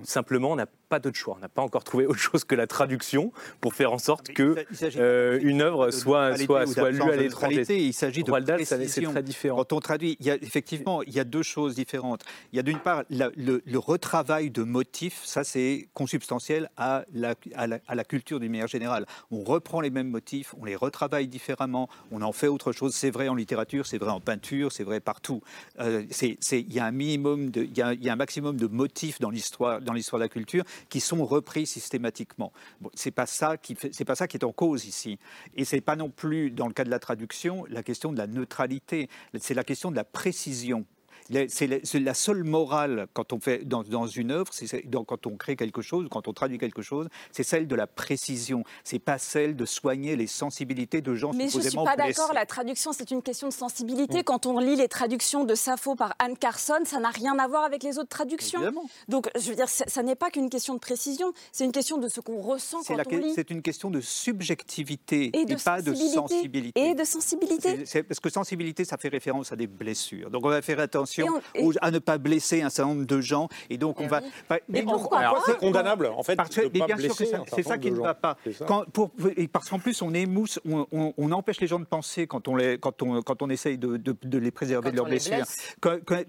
Simplement, 0.04 0.52
on 0.52 0.56
n'a 0.56 0.66
pas 0.90 0.98
d'autre 0.98 1.16
choix. 1.16 1.36
On 1.38 1.40
n'a 1.40 1.48
pas 1.48 1.62
encore 1.62 1.84
trouvé 1.84 2.04
autre 2.04 2.18
chose 2.18 2.44
que 2.44 2.54
la 2.56 2.66
traduction 2.66 3.32
pour 3.60 3.74
faire 3.74 3.92
en 3.92 3.98
sorte 3.98 4.28
que 4.32 4.56
euh, 4.96 5.38
une 5.40 5.62
œuvre 5.62 5.90
soit, 5.92 6.36
soit, 6.46 6.66
soit 6.66 6.90
lue 6.90 7.00
à 7.02 7.16
l'étranger. 7.16 7.64
Il 7.86 7.92
s'agit 7.94 8.24
de 8.24 8.30
Roald 8.30 8.46
c'est 8.64 9.00
très 9.12 9.22
différent. 9.22 9.56
Quand 9.58 9.72
on 9.72 9.80
traduit, 9.80 10.16
il 10.20 10.26
y 10.26 10.30
a, 10.30 10.34
effectivement, 10.34 11.02
il 11.04 11.14
y 11.14 11.20
a 11.20 11.24
deux 11.24 11.44
choses 11.44 11.74
différentes. 11.76 12.24
Il 12.52 12.56
y 12.56 12.58
a 12.58 12.62
d'une 12.64 12.80
part 12.80 13.04
la- 13.08 13.30
le, 13.36 13.62
le 13.64 13.78
retravail 13.78 14.50
de 14.50 14.62
motifs, 14.64 15.20
ça 15.24 15.44
c'est 15.44 15.88
consubstantiel 15.94 16.68
à 16.76 17.04
la, 17.14 17.34
à, 17.54 17.66
la, 17.68 17.78
à 17.86 17.94
la 17.94 18.04
culture 18.04 18.40
d'une 18.40 18.50
manière 18.50 18.66
générale. 18.66 19.06
On 19.30 19.44
reprend 19.44 19.80
les 19.80 19.90
mêmes 19.90 20.08
motifs, 20.08 20.54
on 20.60 20.64
les 20.64 20.74
retravaille 20.76 21.28
différemment, 21.28 21.88
on 22.10 22.20
en 22.22 22.32
fait 22.32 22.48
autre 22.48 22.72
chose. 22.72 22.94
C'est 22.96 23.10
vrai 23.10 23.28
en 23.28 23.36
littérature, 23.36 23.86
c'est 23.86 23.98
vrai 23.98 24.10
en 24.10 24.20
peinture, 24.20 24.72
c'est 24.72 24.82
vrai 24.84 24.98
partout. 24.98 25.40
Euh, 25.78 26.02
c'est- 26.10 26.36
c'est- 26.40 26.60
il 26.60 26.72
y 26.74 26.80
a 26.80 26.84
un 26.84 26.90
minimum, 26.90 27.50
de, 27.50 27.62
il 27.62 27.78
y 27.78 27.82
a, 27.82 27.92
il 27.92 28.02
y 28.04 28.08
a 28.08 28.12
un 28.12 28.16
maximum 28.16 28.56
de 28.56 28.66
motifs 28.66 29.20
dans 29.20 29.30
l'histoire, 29.30 29.80
dans 29.80 29.92
l'histoire 29.92 30.18
de 30.18 30.24
la 30.24 30.28
culture 30.28 30.64
qui 30.88 31.00
sont 31.00 31.24
repris 31.24 31.66
systématiquement. 31.66 32.52
Bon, 32.80 32.90
c'est 32.94 33.10
pas 33.10 33.26
ça 33.26 33.56
qui, 33.56 33.76
c'est 33.92 34.04
pas 34.04 34.14
ça 34.14 34.26
qui 34.26 34.36
est 34.36 34.44
en 34.44 34.52
cause 34.52 34.86
ici. 34.86 35.18
Et 35.54 35.64
c'est 35.64 35.80
pas 35.80 35.96
non 35.96 36.10
plus 36.10 36.50
dans 36.50 36.66
le 36.66 36.72
cas 36.72 36.84
de 36.84 36.90
la 36.90 36.98
traduction 36.98 37.64
la 37.68 37.82
question 37.82 38.12
de 38.12 38.18
la 38.18 38.26
neutralité. 38.26 39.08
C'est 39.38 39.54
la 39.54 39.64
question 39.64 39.90
de 39.90 39.96
la 39.96 40.04
précision. 40.04 40.84
La- 41.30 41.48
C'est 41.48 41.98
la, 42.00 42.14
seule 42.14 42.44
morale 42.44 43.06
quand 43.14 43.32
on 43.32 43.40
fait 43.40 43.64
dans, 43.66 43.82
dans 43.82 44.06
une 44.06 44.30
œuvre, 44.32 44.50
dans- 44.86 45.04
quand 45.04 45.26
on 45.26 45.36
crée 45.36 45.56
quelque 45.56 45.80
chose, 45.82 46.06
quand 46.10 46.28
on 46.28 46.32
traduit 46.32 46.58
quelque 46.58 46.82
chose, 46.82 47.08
c'est 47.32 47.42
celle 47.44 47.66
de 47.68 47.74
la 47.76 47.86
précision. 47.86 48.64
C'est 48.84 48.98
pas 48.98 49.18
celle 49.18 49.56
de 49.56 49.64
soigner 49.64 50.16
les 50.16 50.26
sensibilités 50.26 51.00
de 51.00 51.14
gens 51.14 51.30
Mais 51.32 51.40
je 51.40 51.44
ne 51.44 51.48
suis 51.50 51.60
supposément 51.62 51.84
pas 51.84 51.96
blessés. 51.96 52.18
d'accord, 52.18 52.34
la 52.34 52.46
traduction 52.46 52.92
c'est 52.92 53.10
une 53.10 53.22
question 53.22 53.48
de 53.48 53.52
sensibilité. 53.52 54.20
Mm. 54.20 54.24
Quand 54.24 54.46
on 54.46 54.58
lit 54.58 54.76
les 54.76 54.88
traductions 54.88 55.44
de 55.44 55.54
Sappho 55.54 55.94
par 55.94 56.14
Anne 56.18 56.36
Carson, 56.36 56.78
ça 56.84 56.98
n'a 56.98 57.10
rien 57.10 57.38
à 57.38 57.46
voir 57.48 57.64
avec 57.64 57.82
les 57.82 57.98
autres 57.98 58.08
traductions. 58.08 58.60
Évidemment. 58.60 58.84
Donc 59.08 59.28
je 59.38 59.48
veux 59.50 59.56
dire, 59.56 59.68
ça 59.68 59.84
ça 59.86 60.02
n'est 60.02 60.16
pas 60.16 60.30
qu'une 60.30 60.50
question 60.50 60.74
de 60.74 60.78
précision, 60.80 61.32
c'est 61.52 61.64
une 61.64 61.72
question 61.72 61.98
de 61.98 62.08
ce 62.08 62.20
qu'on 62.20 62.40
ressent 62.40 62.82
quand 62.86 62.96
la- 62.96 63.04
on 63.10 63.16
lit. 63.18 63.32
c'est 63.34 63.50
une 63.50 63.62
question 63.62 63.90
de 63.90 64.00
subjectivité 64.00 65.30
Et 65.36 65.44
de 65.44 65.54
pas 65.62 65.80
de 65.82 65.94
sensibilité. 65.94 66.80
Et 66.90 66.94
de 66.94 67.04
sensibilité. 67.04 67.84
Parce 68.08 68.20
que 68.20 68.30
sensibilité, 68.30 68.84
ça 68.84 68.96
fait 68.98 69.08
référence 69.08 69.52
à 69.52 69.56
des 69.56 69.66
blessures. 69.66 70.30
Donc 70.30 70.44
on 70.44 70.48
va 70.48 70.62
faire 70.62 70.80
attention 70.80 71.19
Et 71.26 71.60
on- 71.62 71.66
aux- 71.68 71.72
à 71.80 71.90
ne 71.90 71.98
pas 71.98 72.18
blesser 72.18 72.62
un 72.62 72.70
certain 72.70 72.90
nombre 72.94 73.06
de 73.06 73.20
gens. 73.20 73.48
Et 73.68 73.78
donc 73.78 74.00
on 74.00 74.06
va. 74.06 74.20
Pas- 74.48 74.58
Mais 74.68 74.82
pourquoi 74.82 75.18
alors, 75.18 75.34
pas 75.34 75.42
C'est 75.46 75.56
condamnable, 75.58 76.06
en 76.06 76.22
fait, 76.22 76.36
Parce 76.36 76.50
que- 76.54 76.62
de 76.68 76.78
pas 76.78 76.86
bien 76.86 76.96
sûr 76.98 77.14
c'est 77.14 77.62
ça 77.62 77.78
qui 77.78 77.90
ne 77.90 77.96
va 78.00 78.14
pas. 78.14 78.36
C'est 78.44 78.52
ça. 78.52 78.64
Quand- 78.66 78.84
pour- 78.90 79.10
et 79.36 79.48
parce 79.48 79.68
qu'en 79.68 79.78
plus, 79.78 80.00
on 80.02 80.12
émousse, 80.14 80.60
on, 80.68 80.86
on- 80.92 81.14
on 81.16 81.32
empêche 81.32 81.60
les 81.60 81.66
gens 81.66 81.78
de 81.80 81.84
penser 81.84 82.26
quand 82.26 82.48
on, 82.48 82.56
les, 82.56 82.78
quand 82.78 83.02
on, 83.02 83.22
quand 83.22 83.42
on 83.42 83.50
essaye 83.50 83.78
de, 83.78 83.96
de- 83.96 84.16
de 84.22 84.38
les 84.38 84.50
préserver 84.50 84.84
Quand 84.86 84.92
de 84.92 84.96
leurs 84.96 85.06
blessures. 85.06 85.44
Quand- 85.80 85.98
quand- 86.04 86.22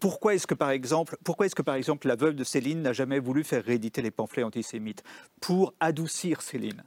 pourquoi 0.00 0.34
est-ce 0.34 0.46
que 0.46 0.54
par 0.54 0.70
exemple, 0.70 1.16
pourquoi 1.24 1.46
est-ce 1.46 1.54
que 1.54 1.62
par 1.62 1.74
exemple 1.74 2.06
la 2.08 2.16
veuve 2.16 2.34
de 2.34 2.44
Céline 2.44 2.82
n'a 2.82 2.92
jamais 2.92 3.18
voulu 3.18 3.44
faire 3.44 3.64
rééditer 3.64 4.02
les 4.02 4.10
pamphlets 4.10 4.42
antisémites? 4.42 5.02
Pour 5.40 5.74
adoucir 5.80 6.42
Céline? 6.42 6.82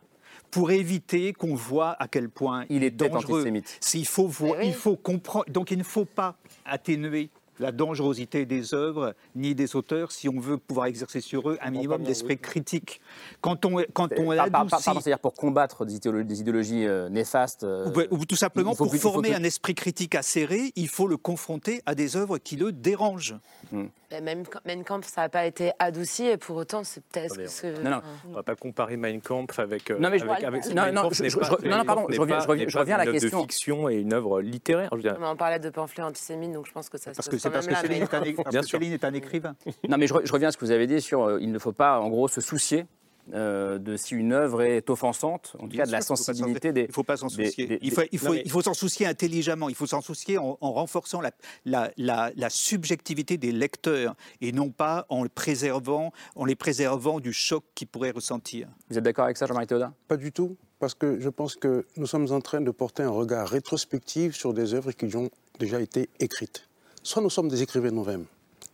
Pour 0.49 0.71
éviter 0.71 1.31
qu'on 1.33 1.55
voit 1.55 1.95
à 2.01 2.07
quel 2.09 2.29
point 2.29 2.65
Il 2.69 2.83
était 2.83 3.07
dangereux. 3.09 3.35
antisémite. 3.39 3.77
S'il 3.79 4.05
faut 4.05 4.27
voir, 4.27 4.61
il 4.61 4.73
faut 4.73 4.97
comprendre. 4.97 5.45
Donc 5.49 5.71
il 5.71 5.77
ne 5.77 5.83
faut 5.83 6.03
pas 6.05 6.35
atténuer 6.65 7.29
la 7.59 7.71
dangerosité 7.71 8.45
des 8.45 8.73
œuvres 8.73 9.13
ni 9.35 9.53
des 9.55 9.75
auteurs 9.75 10.11
si 10.11 10.27
on 10.29 10.39
veut 10.39 10.57
pouvoir 10.57 10.87
exercer 10.87 11.21
sur 11.21 11.49
eux 11.49 11.57
un 11.61 11.71
minimum 11.71 12.03
d'esprit 12.03 12.37
critique. 12.39 13.01
Quand 13.41 13.65
on, 13.65 13.83
quand 13.93 14.09
on 14.17 14.27
Par- 14.35 14.49
par- 14.49 14.51
par- 14.51 14.61
adoucit- 14.79 14.85
pardon, 14.85 14.99
C'est-à-dire 15.01 15.19
pour 15.19 15.33
combattre 15.33 15.85
des 15.85 15.95
idéologies, 15.95 16.25
des 16.25 16.39
idéologies, 16.41 16.87
euh, 16.87 17.09
néfastes. 17.09 17.63
euh, 17.63 17.89
ou, 18.11 18.17
ou 18.21 18.25
tout 18.25 18.35
simplement 18.35 18.73
faut 18.75 18.85
pour 18.85 18.95
former 18.95 19.29
plus- 19.29 19.37
un 19.37 19.43
esprit 19.43 19.75
critique 19.75 20.15
acéré, 20.15 20.71
il 20.75 20.87
faut 20.87 21.07
le 21.07 21.17
confronter 21.17 21.81
à 21.85 21.95
des 21.95 22.15
œuvres 22.17 22.37
qui 22.37 22.55
le 22.55 22.71
dérangent. 22.71 23.35
Mais 23.71 24.19
Même 24.21 24.43
Mein 24.65 24.83
Kampf, 24.83 25.07
ça 25.07 25.21
n'a 25.21 25.29
pas 25.29 25.45
été 25.45 25.71
adouci 25.79 26.25
et 26.25 26.35
pour 26.35 26.57
autant, 26.57 26.83
c'est 26.83 27.01
peut-être 27.05 27.49
ce 27.49 27.61
que. 27.61 27.81
Non, 27.81 27.89
non, 27.91 28.01
on 28.29 28.33
va 28.33 28.43
pas 28.43 28.55
comparer 28.55 28.97
Mein 28.97 29.21
Kampf 29.21 29.57
avec. 29.59 29.89
euh, 29.89 29.97
Non, 29.99 30.09
mais 30.09 30.19
je- 30.19 30.25
avec, 30.25 30.43
avec- 30.43 30.65
non, 30.67 30.81
Mein 30.83 30.91
non, 30.91 31.01
Kampf 31.03 31.21
je- 31.23 31.37
pas- 31.37 31.49
non, 31.63 31.77
non, 31.77 31.85
pardon, 31.85 32.05
je 32.09 32.19
reviens- 32.19 32.35
pas- 32.37 32.41
je 32.43 32.47
reviens- 32.49 32.65
n'est 32.65 32.69
je 32.71 32.77
reviens 32.77 32.95
à 32.95 32.97
la 32.97 33.03
une 33.05 33.09
œuvre 33.09 33.19
question. 33.21 33.37
de 33.37 33.43
fiction 33.43 33.89
et 33.89 33.95
une 33.95 34.11
œuvre 34.13 34.41
littéraire. 34.41 34.89
je 34.91 34.97
veux 34.97 35.01
dire. 35.03 35.17
On 35.21 35.35
parlait 35.37 35.59
de 35.59 35.69
pamphlets 35.69 36.03
antisémites, 36.03 36.51
donc 36.51 36.67
je 36.67 36.73
pense 36.73 36.89
que 36.89 36.97
ça 36.97 37.11
Parce 37.13 37.29
se 37.29 37.29
c'est 37.41 37.49
parce 37.49 37.67
que 37.67 37.73
là. 37.73 37.81
Céline 37.81 37.97
mais- 37.99 38.05
est 38.05 38.13
un, 38.13 38.33
parce 38.43 38.49
Bien 38.51 38.61
que 38.61 38.67
sûr. 38.67 38.79
Céline 38.79 38.93
est 38.93 39.03
un 39.03 39.13
écrivain. 39.13 39.55
Non, 39.89 39.97
mais 39.97 40.07
je, 40.07 40.13
re- 40.13 40.25
je 40.25 40.31
reviens 40.31 40.49
à 40.49 40.51
ce 40.51 40.57
que 40.57 40.65
vous 40.65 40.71
avez 40.71 40.87
dit 40.87 41.01
sur 41.01 41.23
euh, 41.23 41.39
il 41.41 41.51
ne 41.51 41.59
faut 41.59 41.71
pas, 41.73 41.99
en 41.99 42.09
gros, 42.09 42.27
se 42.27 42.41
soucier 42.41 42.85
euh, 43.33 43.77
de 43.77 43.97
si 43.97 44.15
une 44.15 44.33
œuvre 44.33 44.63
est 44.63 44.89
offensante, 44.89 45.55
en 45.59 45.67
tout 45.67 45.77
cas 45.77 45.85
de 45.85 45.91
la 45.91 46.01
sensibilité 46.01 46.73
des. 46.73 46.81
Il 46.81 46.87
ne 46.87 46.91
faut 46.93 47.03
pas 47.03 47.17
s'en 47.17 47.29
soucier. 47.29 47.67
des- 47.67 47.79
il 47.81 47.91
faut, 47.91 48.01
des- 48.01 48.09
il 48.11 48.17
faut, 48.19 48.27
Non, 48.29 48.33
mais- 48.33 48.41
il 48.45 48.51
faut 48.51 48.61
s'en 48.63 48.73
soucier 48.73 49.05
intelligemment. 49.05 49.69
Il 49.69 49.75
faut 49.75 49.85
s'en 49.85 50.01
soucier 50.01 50.37
en, 50.39 50.57
en 50.59 50.71
renforçant 50.73 51.21
la, 51.21 51.31
la, 51.65 51.91
la, 51.97 52.31
la 52.35 52.49
subjectivité 52.49 53.37
des 53.37 53.51
lecteurs 53.51 54.15
et 54.41 54.51
non 54.51 54.69
pas 54.71 55.05
en, 55.09 55.21
le 55.23 55.29
préservant, 55.29 56.11
en 56.35 56.45
les 56.45 56.55
préservant 56.55 57.19
du 57.19 57.31
choc 57.31 57.63
qu'ils 57.75 57.87
pourraient 57.87 58.11
ressentir. 58.11 58.67
Vous 58.89 58.97
êtes 58.97 59.03
d'accord 59.03 59.25
avec 59.25 59.37
ça, 59.37 59.45
Jean-Marie 59.45 59.67
Théodat 59.67 59.93
Pas 60.07 60.17
du 60.17 60.31
tout, 60.31 60.57
parce 60.79 60.95
que 60.95 61.19
je 61.19 61.29
pense 61.29 61.55
que 61.55 61.85
nous 61.97 62.07
sommes 62.07 62.31
en 62.31 62.41
train 62.41 62.59
de 62.61 62.71
porter 62.71 63.03
un 63.03 63.09
regard 63.11 63.47
rétrospectif 63.47 64.35
sur 64.35 64.53
des 64.53 64.73
œuvres 64.73 64.91
qui 64.93 65.15
ont 65.15 65.29
déjà 65.59 65.79
été 65.79 66.09
écrites. 66.19 66.67
Soit 67.03 67.21
nous 67.21 67.29
sommes 67.29 67.49
des 67.49 67.61
écrivains 67.63 67.89
nous-mêmes, 67.89 68.25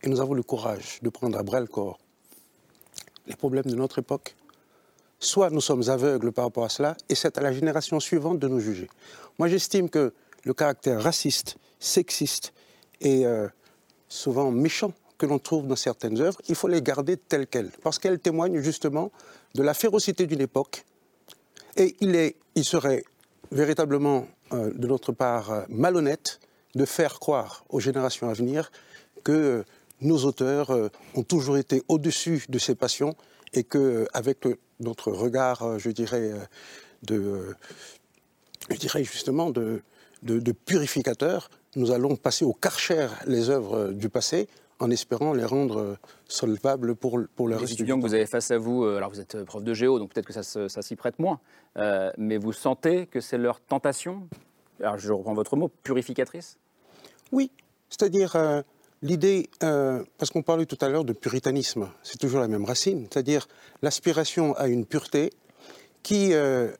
et 0.02 0.08
nous 0.08 0.20
avons 0.20 0.34
le 0.34 0.42
courage 0.42 0.98
de 1.02 1.08
prendre 1.08 1.38
à 1.38 1.42
bras 1.42 1.60
le 1.60 1.66
corps 1.66 1.98
les 3.26 3.36
problèmes 3.36 3.66
de 3.66 3.74
notre 3.74 3.98
époque, 3.98 4.34
soit 5.20 5.50
nous 5.50 5.60
sommes 5.60 5.88
aveugles 5.88 6.32
par 6.32 6.46
rapport 6.46 6.64
à 6.64 6.68
cela, 6.68 6.96
et 7.08 7.14
c'est 7.14 7.36
à 7.38 7.40
la 7.40 7.52
génération 7.52 8.00
suivante 8.00 8.38
de 8.38 8.48
nous 8.48 8.60
juger. 8.60 8.88
Moi, 9.38 9.48
j'estime 9.48 9.90
que 9.90 10.12
le 10.44 10.54
caractère 10.54 11.02
raciste, 11.02 11.56
sexiste 11.78 12.52
et 13.00 13.26
euh, 13.26 13.48
souvent 14.08 14.50
méchant 14.50 14.92
que 15.18 15.26
l'on 15.26 15.38
trouve 15.38 15.66
dans 15.66 15.76
certaines 15.76 16.20
œuvres, 16.20 16.40
il 16.48 16.54
faut 16.54 16.68
les 16.68 16.80
garder 16.80 17.16
telles 17.16 17.46
quelles, 17.46 17.70
parce 17.82 17.98
qu'elles 17.98 18.18
témoignent 18.18 18.60
justement 18.60 19.10
de 19.54 19.62
la 19.62 19.74
férocité 19.74 20.26
d'une 20.26 20.40
époque. 20.40 20.84
Et 21.76 21.96
il, 22.00 22.64
serait 22.64 23.04
véritablement, 23.52 24.26
euh, 24.52 24.72
de 24.74 24.86
notre 24.86 25.12
part, 25.12 25.50
euh, 25.50 25.62
malhonnête 25.68 26.40
de 26.78 26.84
faire 26.86 27.18
croire 27.18 27.64
aux 27.68 27.80
générations 27.80 28.28
à 28.30 28.32
venir 28.32 28.70
que 29.24 29.32
euh, 29.32 29.64
nos 30.00 30.24
auteurs 30.24 30.70
euh, 30.70 30.88
ont 31.14 31.24
toujours 31.24 31.58
été 31.58 31.82
au-dessus 31.88 32.44
de 32.48 32.58
ces 32.58 32.74
passions 32.74 33.14
et 33.52 33.64
qu'avec 33.64 34.38
notre 34.80 35.10
regard, 35.10 35.62
euh, 35.62 35.78
je 35.78 35.90
dirais, 35.90 36.30
euh, 36.32 36.38
de, 37.02 37.18
euh, 37.18 37.54
je 38.70 38.76
dirais 38.76 39.02
justement 39.04 39.50
de, 39.50 39.82
de, 40.22 40.38
de 40.38 40.52
purificateur, 40.52 41.50
nous 41.76 41.90
allons 41.90 42.16
passer 42.16 42.44
au 42.44 42.52
karcher 42.52 43.08
les 43.26 43.50
œuvres 43.50 43.76
euh, 43.76 43.92
du 43.92 44.08
passé 44.08 44.48
en 44.80 44.90
espérant 44.90 45.32
les 45.32 45.44
rendre 45.44 45.80
euh, 45.80 45.96
solvables 46.28 46.94
pour, 46.94 47.18
pour 47.34 47.48
le 47.48 47.54
Les 47.54 47.60
reste 47.60 47.74
du 47.74 47.82
étudiants 47.82 47.98
que 47.98 48.06
vous 48.06 48.14
avez 48.14 48.26
face 48.26 48.50
à 48.52 48.58
vous, 48.58 48.84
euh, 48.84 48.98
alors 48.98 49.10
vous 49.10 49.20
êtes 49.20 49.34
euh, 49.34 49.44
prof 49.44 49.64
de 49.64 49.74
géo, 49.74 49.98
donc 49.98 50.12
peut-être 50.12 50.26
que 50.26 50.32
ça, 50.32 50.82
s'y 50.82 50.94
prête 50.94 51.18
moins, 51.18 51.40
euh, 51.76 52.12
mais 52.16 52.36
vous 52.36 52.52
sentez 52.52 53.06
que 53.06 53.20
c'est 53.20 53.38
leur 53.38 53.60
tentation, 53.60 54.28
alors 54.80 54.98
je 54.98 55.12
reprends 55.12 55.34
votre 55.34 55.56
mot, 55.56 55.68
purificatrice? 55.82 56.58
Oui, 57.32 57.50
c'est-à-dire 57.90 58.36
euh, 58.36 58.62
l'idée, 59.02 59.48
euh, 59.62 60.02
parce 60.18 60.30
qu'on 60.30 60.42
parlait 60.42 60.66
tout 60.66 60.78
à 60.80 60.88
l'heure 60.88 61.04
de 61.04 61.12
puritanisme, 61.12 61.88
c'est 62.02 62.18
toujours 62.18 62.40
la 62.40 62.48
même 62.48 62.64
racine, 62.64 63.06
c'est-à-dire 63.10 63.46
l'aspiration 63.82 64.54
à 64.56 64.68
une 64.68 64.84
pureté 64.86 65.30
qui 66.02 66.32
euh, 66.32 66.70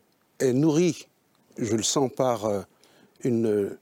est 0.41 0.53
nourrie, 0.53 1.07
je 1.59 1.75
le 1.77 1.83
sens, 1.83 2.11
par 2.15 2.49
une 3.25 3.77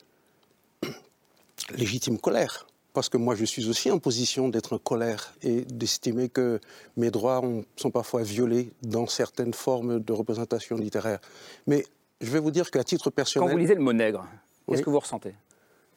légitime 1.76 2.18
colère. 2.18 2.66
Parce 2.92 3.10
que 3.10 3.18
moi, 3.18 3.34
je 3.34 3.44
suis 3.44 3.68
aussi 3.68 3.90
en 3.90 3.98
position 3.98 4.48
d'être 4.48 4.72
en 4.74 4.78
colère 4.78 5.34
et 5.42 5.62
d'estimer 5.66 6.30
que 6.30 6.60
mes 6.96 7.10
droits 7.10 7.44
ont- 7.44 7.64
sont 7.76 7.90
parfois 7.90 8.22
violés 8.22 8.70
dans 8.82 9.06
certaines 9.06 9.52
formes 9.52 10.00
de 10.00 10.12
représentation 10.14 10.76
littéraire. 10.76 11.18
Mais 11.66 11.84
je 12.22 12.30
vais 12.30 12.38
vous 12.40 12.50
dire 12.50 12.70
qu'à 12.70 12.82
titre 12.84 13.10
personnel... 13.10 13.46
Quand 13.48 13.52
vous 13.52 13.58
lisez 13.58 13.74
le 13.74 13.82
mot 13.82 13.92
nègre, 13.92 14.26
qu'est-ce 14.66 14.78
Oui. 14.78 14.84
que 14.84 14.88
vous 14.90 14.98
ressentez? 15.00 15.34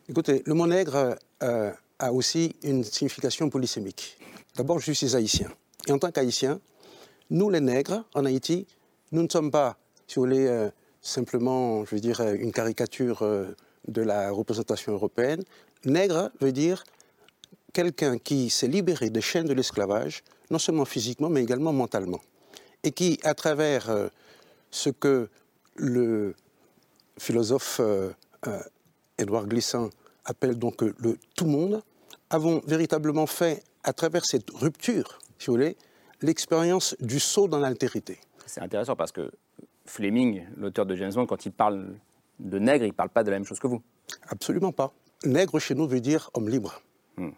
Écoutez, 0.10 0.42
le 0.48 0.56
mot 0.56 0.66
nègre 0.66 1.20
euh, 1.44 1.72
a 2.00 2.12
aussi 2.12 2.56
une 2.64 2.84
signification 2.84 3.48
polysémique. 3.48 4.18
D'abord, 4.56 4.80
je 4.80 4.92
suis 4.92 5.16
haïtien. 5.16 5.52
Et 5.88 5.92
en 5.92 6.00
tant 6.00 6.10
qu'haïtien, 6.10 6.60
nous, 7.30 7.52
les 7.52 7.60
nègres, 7.60 8.04
en 8.16 8.26
Haïti, 8.26 8.66
nous 9.12 9.22
ne 9.22 9.30
sommes 9.30 9.52
pas, 9.52 9.78
si 10.08 10.16
vous 10.16 10.24
voulez, 10.24 10.48
euh, 10.48 10.72
simplement, 11.00 11.86
je 11.86 11.94
veux 11.94 12.02
dire, 12.02 12.22
une 12.22 12.52
caricature 12.52 13.22
euh, 13.22 13.56
de 13.88 14.02
la 14.02 14.32
représentation 14.32 14.94
européenne. 14.94 15.44
Nègre 15.86 16.32
veut 16.42 16.54
dire 16.54 16.84
quelqu'un 17.72 18.18
qui 18.18 18.50
s'est 18.50 18.68
libéré 18.68 19.12
des 19.12 19.22
chaînes 19.22 19.46
de 19.46 19.54
l'esclavage, 19.54 20.24
non 20.50 20.58
seulement 20.58 20.86
physiquement, 20.86 21.30
mais 21.30 21.44
également 21.44 21.72
mentalement. 21.72 22.22
Et 22.82 22.92
qui, 22.94 23.20
à 23.22 23.36
travers 23.36 24.10
ce 24.72 24.90
que 24.90 25.30
le 25.76 26.34
philosophe 27.20 27.80
Édouard 29.20 29.46
Glissant 29.46 29.92
appelle 30.30 30.58
donc 30.58 30.84
euh, 30.84 30.94
le 31.00 31.18
tout 31.36 31.46
monde, 31.46 31.82
avons 32.30 32.62
véritablement 32.68 33.26
fait, 33.26 33.64
à 33.84 33.94
travers 33.94 34.26
cette 34.26 34.50
rupture, 34.52 35.20
si 35.38 35.48
vous 35.48 35.54
voulez, 35.54 35.76
l'expérience 36.22 36.96
du 37.00 37.20
saut 37.20 37.48
dans 37.48 37.60
l'altérité. 37.60 38.20
C'est 38.46 38.62
intéressant 38.62 38.96
parce 38.96 39.12
que 39.12 39.32
Fleming, 39.86 40.44
l'auteur 40.58 40.86
de 40.86 40.96
James 40.96 41.14
Bond, 41.14 41.26
quand 41.26 41.46
il 41.46 41.52
parle 41.52 41.96
de 42.40 42.60
nègre, 42.60 42.86
il 42.86 42.90
ne 42.90 42.94
parle 42.94 43.10
pas 43.10 43.24
de 43.24 43.32
la 43.32 43.38
même 43.38 43.46
chose 43.46 43.60
que 43.60 43.68
vous. 43.68 43.82
Absolument 44.28 44.72
pas. 44.72 44.94
Nègre 45.26 45.60
chez 45.60 45.76
nous 45.76 45.88
veut 45.88 46.00
dire 46.00 46.30
homme 46.34 46.50
libre. 46.50 46.82
Hmm. 47.18 47.32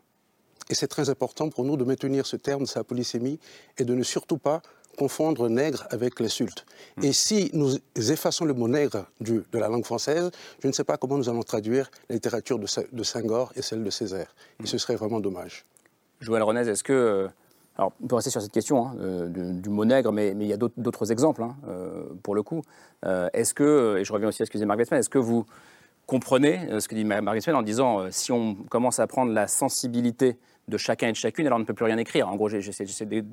Et 0.69 0.75
c'est 0.75 0.87
très 0.87 1.09
important 1.09 1.49
pour 1.49 1.63
nous 1.63 1.77
de 1.77 1.83
maintenir 1.83 2.25
ce 2.25 2.35
terme, 2.35 2.65
sa 2.65 2.83
polysémie, 2.83 3.39
et 3.77 3.85
de 3.85 3.95
ne 3.95 4.03
surtout 4.03 4.37
pas 4.37 4.61
confondre 4.97 5.49
nègre 5.49 5.85
avec 5.89 6.19
l'insulte. 6.19 6.65
Et 7.01 7.13
si 7.13 7.49
nous 7.53 7.75
effaçons 7.95 8.45
le 8.45 8.53
mot 8.53 8.67
nègre 8.67 9.05
du- 9.19 9.43
de 9.51 9.57
la 9.59 9.67
langue 9.67 9.85
française, 9.85 10.31
je 10.61 10.67
ne 10.67 10.73
sais 10.73 10.83
pas 10.83 10.97
comment 10.97 11.17
nous 11.17 11.29
allons 11.29 11.43
traduire 11.43 11.89
la 12.09 12.15
littérature 12.15 12.59
de, 12.59 12.67
de 12.91 13.03
Senghor 13.03 13.51
et 13.55 13.61
celle 13.61 13.83
de 13.83 13.89
Césaire. 13.89 14.33
Et 14.63 14.67
ce 14.67 14.77
serait 14.77 14.95
vraiment 14.95 15.19
dommage. 15.19 15.65
Joël 16.19 16.43
Renez, 16.43 16.67
est-ce 16.69 16.83
que. 16.83 16.93
euh, 16.93 17.27
Alors, 17.77 17.93
on 18.03 18.07
peut 18.07 18.15
rester 18.15 18.29
sur 18.29 18.41
cette 18.41 18.51
question 18.51 18.85
hein, 18.87 18.95
euh, 18.99 19.27
du, 19.27 19.61
du 19.61 19.69
mot 19.69 19.85
nègre, 19.85 20.11
mais, 20.11 20.33
mais 20.35 20.45
il 20.45 20.49
y 20.49 20.53
a 20.53 20.57
d'autres- 20.57 21.11
exemples, 21.11 21.41
hein, 21.41 21.55
euh, 21.67 22.03
pour 22.21 22.35
le 22.35 22.43
coup. 22.43 22.61
Est-ce 23.33 23.53
que, 23.53 23.97
et 23.97 24.03
je 24.05 24.13
reviens 24.13 24.27
aussi 24.27 24.43
à 24.43 24.45
ce 24.45 24.51
que 24.51 24.57
disait 24.57 24.65
Margaret 24.67 24.85
Spen, 24.85 24.99
est-ce 24.99 25.09
que 25.09 25.17
vous 25.17 25.45
comprenez 26.05 26.67
ce 26.79 26.87
que 26.87 26.93
dit 26.95 27.05
Mar- 27.05 27.21
Margaret 27.23 27.41
Spen 27.41 27.55
en 27.55 27.61
disant 27.63 28.11
si 28.11 28.31
on 28.31 28.53
commence 28.69 28.99
à 28.99 29.07
prendre 29.07 29.31
la 29.31 29.47
sensibilité 29.47 30.37
de 30.67 30.77
chacun 30.77 31.07
et 31.07 31.11
de 31.11 31.17
chacune, 31.17 31.47
alors 31.47 31.57
on 31.57 31.61
ne 31.61 31.65
peut 31.65 31.73
plus 31.73 31.85
rien 31.85 31.97
écrire 31.97 32.27
En 32.29 32.35
gros, 32.35 32.49
j'essaie 32.49 32.85
de. 32.85 33.25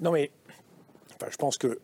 Non, 0.00 0.12
mais 0.12 0.30
enfin, 1.14 1.28
je 1.30 1.36
pense 1.36 1.58
que 1.58 1.78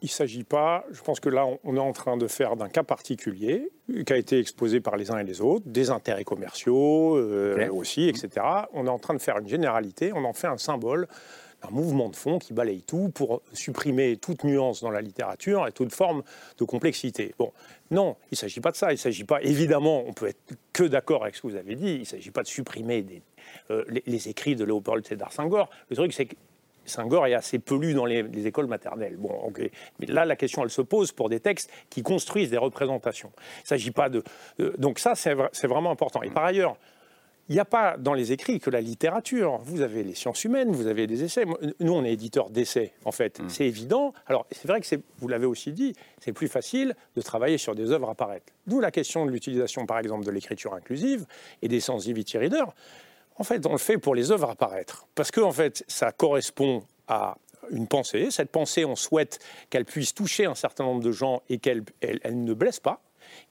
il 0.00 0.06
ne 0.06 0.08
s'agit 0.08 0.42
pas, 0.42 0.84
je 0.90 1.00
pense 1.02 1.20
que 1.20 1.28
là, 1.28 1.46
on- 1.62 1.76
est 1.76 1.80
en 1.80 1.92
train 1.92 2.16
de 2.16 2.26
faire 2.26 2.56
d'un 2.56 2.68
cas 2.68 2.82
particulier, 2.82 3.70
qui 4.06 4.12
a 4.12 4.16
été 4.16 4.38
exposé 4.40 4.80
par 4.80 4.96
les 4.96 5.10
uns 5.12 5.18
et 5.18 5.24
les 5.24 5.40
autres, 5.40 5.64
des 5.66 5.90
intérêts 5.90 6.24
commerciaux 6.24 7.16
euh, 7.16 7.68
aussi, 7.70 8.08
etc. 8.08 8.28
On 8.72 8.86
est 8.86 8.90
en 8.90 8.98
train 8.98 9.14
de 9.14 9.20
faire 9.20 9.38
une 9.38 9.46
généralité, 9.48 10.12
on 10.12 10.24
en 10.24 10.32
fait 10.32 10.48
un 10.48 10.58
symbole 10.58 11.06
d'un 11.62 11.70
mouvement 11.70 12.08
de 12.08 12.16
fond 12.16 12.40
qui 12.40 12.52
balaye 12.52 12.82
tout 12.82 13.10
pour 13.10 13.40
supprimer 13.52 14.16
toute 14.16 14.42
nuance 14.42 14.80
dans 14.82 14.90
la 14.90 15.00
littérature 15.00 15.64
et 15.68 15.72
toute 15.72 15.92
forme 15.94 16.24
de 16.58 16.64
complexité. 16.64 17.32
Bon, 17.38 17.52
non, 17.92 18.16
il 18.32 18.34
ne 18.34 18.36
s'agit 18.38 18.58
pas 18.60 18.72
de 18.72 18.76
ça. 18.76 18.90
Il 18.90 18.94
ne 18.94 18.98
s'agit 18.98 19.22
pas, 19.24 19.40
évidemment, 19.42 20.02
on 20.04 20.12
peut 20.12 20.26
être 20.26 20.40
que 20.72 20.82
d'accord 20.82 21.22
avec 21.22 21.36
ce 21.36 21.42
que 21.42 21.46
vous 21.46 21.56
avez 21.56 21.76
dit, 21.76 21.94
il 21.94 22.00
ne 22.00 22.04
s'agit 22.04 22.32
pas 22.32 22.42
de 22.42 22.48
supprimer 22.48 23.02
des- 23.02 23.22
euh, 23.70 23.84
les, 23.88 24.02
les 24.06 24.28
écrits 24.28 24.56
de 24.56 24.64
Léopold 24.64 25.06
Sédar 25.06 25.32
Senghor. 25.32 25.70
Le 25.88 25.94
truc, 25.94 26.12
c'est 26.12 26.26
que 26.26 26.34
Senghor 26.84 27.26
est 27.26 27.34
assez 27.34 27.58
peu 27.58 27.76
lu 27.76 27.94
dans 27.94 28.04
les, 28.04 28.22
les 28.22 28.46
écoles 28.46 28.66
maternelles. 28.66 29.16
Bon. 29.16 29.52
Mais 29.98 30.06
là, 30.06 30.24
la 30.24 30.36
question, 30.36 30.62
elle 30.62 30.70
se 30.70 30.82
pose 30.82 31.12
pour 31.12 31.28
des 31.28 31.40
textes 31.40 31.70
qui 31.90 32.02
construisent 32.02 32.50
des 32.50 32.58
représentations. 32.58 33.32
Il 33.64 33.66
s'agit 33.68 33.90
pas 33.90 34.08
de. 34.08 34.22
euh, 34.60 34.72
donc, 34.78 34.98
ça, 34.98 35.14
c'est 35.14 35.34
vra- 35.34 35.50
c'est 35.52 35.68
vraiment 35.68 35.90
important. 35.90 36.22
Et 36.22 36.30
par 36.30 36.44
ailleurs, 36.44 36.76
il 37.48 37.54
n'y 37.54 37.60
a 37.60 37.64
pas 37.64 37.96
dans 37.98 38.14
les 38.14 38.30
écrits 38.32 38.60
que 38.60 38.70
la 38.70 38.80
littérature. 38.80 39.58
Vous 39.64 39.80
avez 39.82 40.04
les 40.04 40.14
sciences 40.14 40.44
humaines, 40.44 40.70
vous 40.70 40.86
avez 40.86 41.08
des 41.08 41.24
essais. 41.24 41.44
Nous, 41.80 41.92
on 41.92 42.04
est 42.04 42.12
éditeur 42.12 42.50
d'essais, 42.50 42.92
en 43.04 43.10
fait. 43.10 43.40
C'est 43.48 43.66
évident. 43.66 44.14
Alors, 44.26 44.46
c'est 44.52 44.68
vrai 44.68 44.80
que 44.80 44.86
vous 45.18 45.28
l'avez 45.28 45.44
aussi 45.46 45.72
dit, 45.72 45.92
c'est 46.20 46.32
plus 46.32 46.46
facile 46.48 46.94
de 47.16 47.20
travailler 47.20 47.58
sur 47.58 47.74
des 47.74 47.90
œuvres 47.90 48.08
à 48.08 48.14
paraître. 48.14 48.46
D'où 48.68 48.80
la 48.80 48.92
question 48.92 49.26
de 49.26 49.32
l'utilisation, 49.32 49.86
par 49.86 49.98
exemple, 49.98 50.24
de 50.24 50.30
l'écriture 50.30 50.72
inclusive 50.72 51.26
et 51.62 51.68
des 51.68 51.80
sensitivity 51.80 52.38
readers. 52.38 52.72
En 53.36 53.44
fait, 53.44 53.64
on 53.66 53.72
le 53.72 53.78
fait 53.78 53.98
pour 53.98 54.14
les 54.14 54.30
œuvres 54.30 54.50
à 54.50 54.54
paraître. 54.54 55.06
Parce 55.14 55.30
que, 55.30 55.40
en 55.40 55.52
fait, 55.52 55.84
ça 55.88 56.12
correspond 56.12 56.84
à 57.08 57.36
une 57.70 57.86
pensée. 57.86 58.30
Cette 58.30 58.50
pensée, 58.50 58.84
on 58.84 58.96
souhaite 58.96 59.38
qu'elle 59.70 59.84
puisse 59.84 60.14
toucher 60.14 60.46
un 60.46 60.54
certain 60.54 60.84
nombre 60.84 61.02
de 61.02 61.12
gens 61.12 61.42
et 61.48 61.58
qu'elle 61.58 61.82
elle- 62.00 62.20
ne 62.44 62.54
blesse 62.54 62.80
pas. 62.80 63.00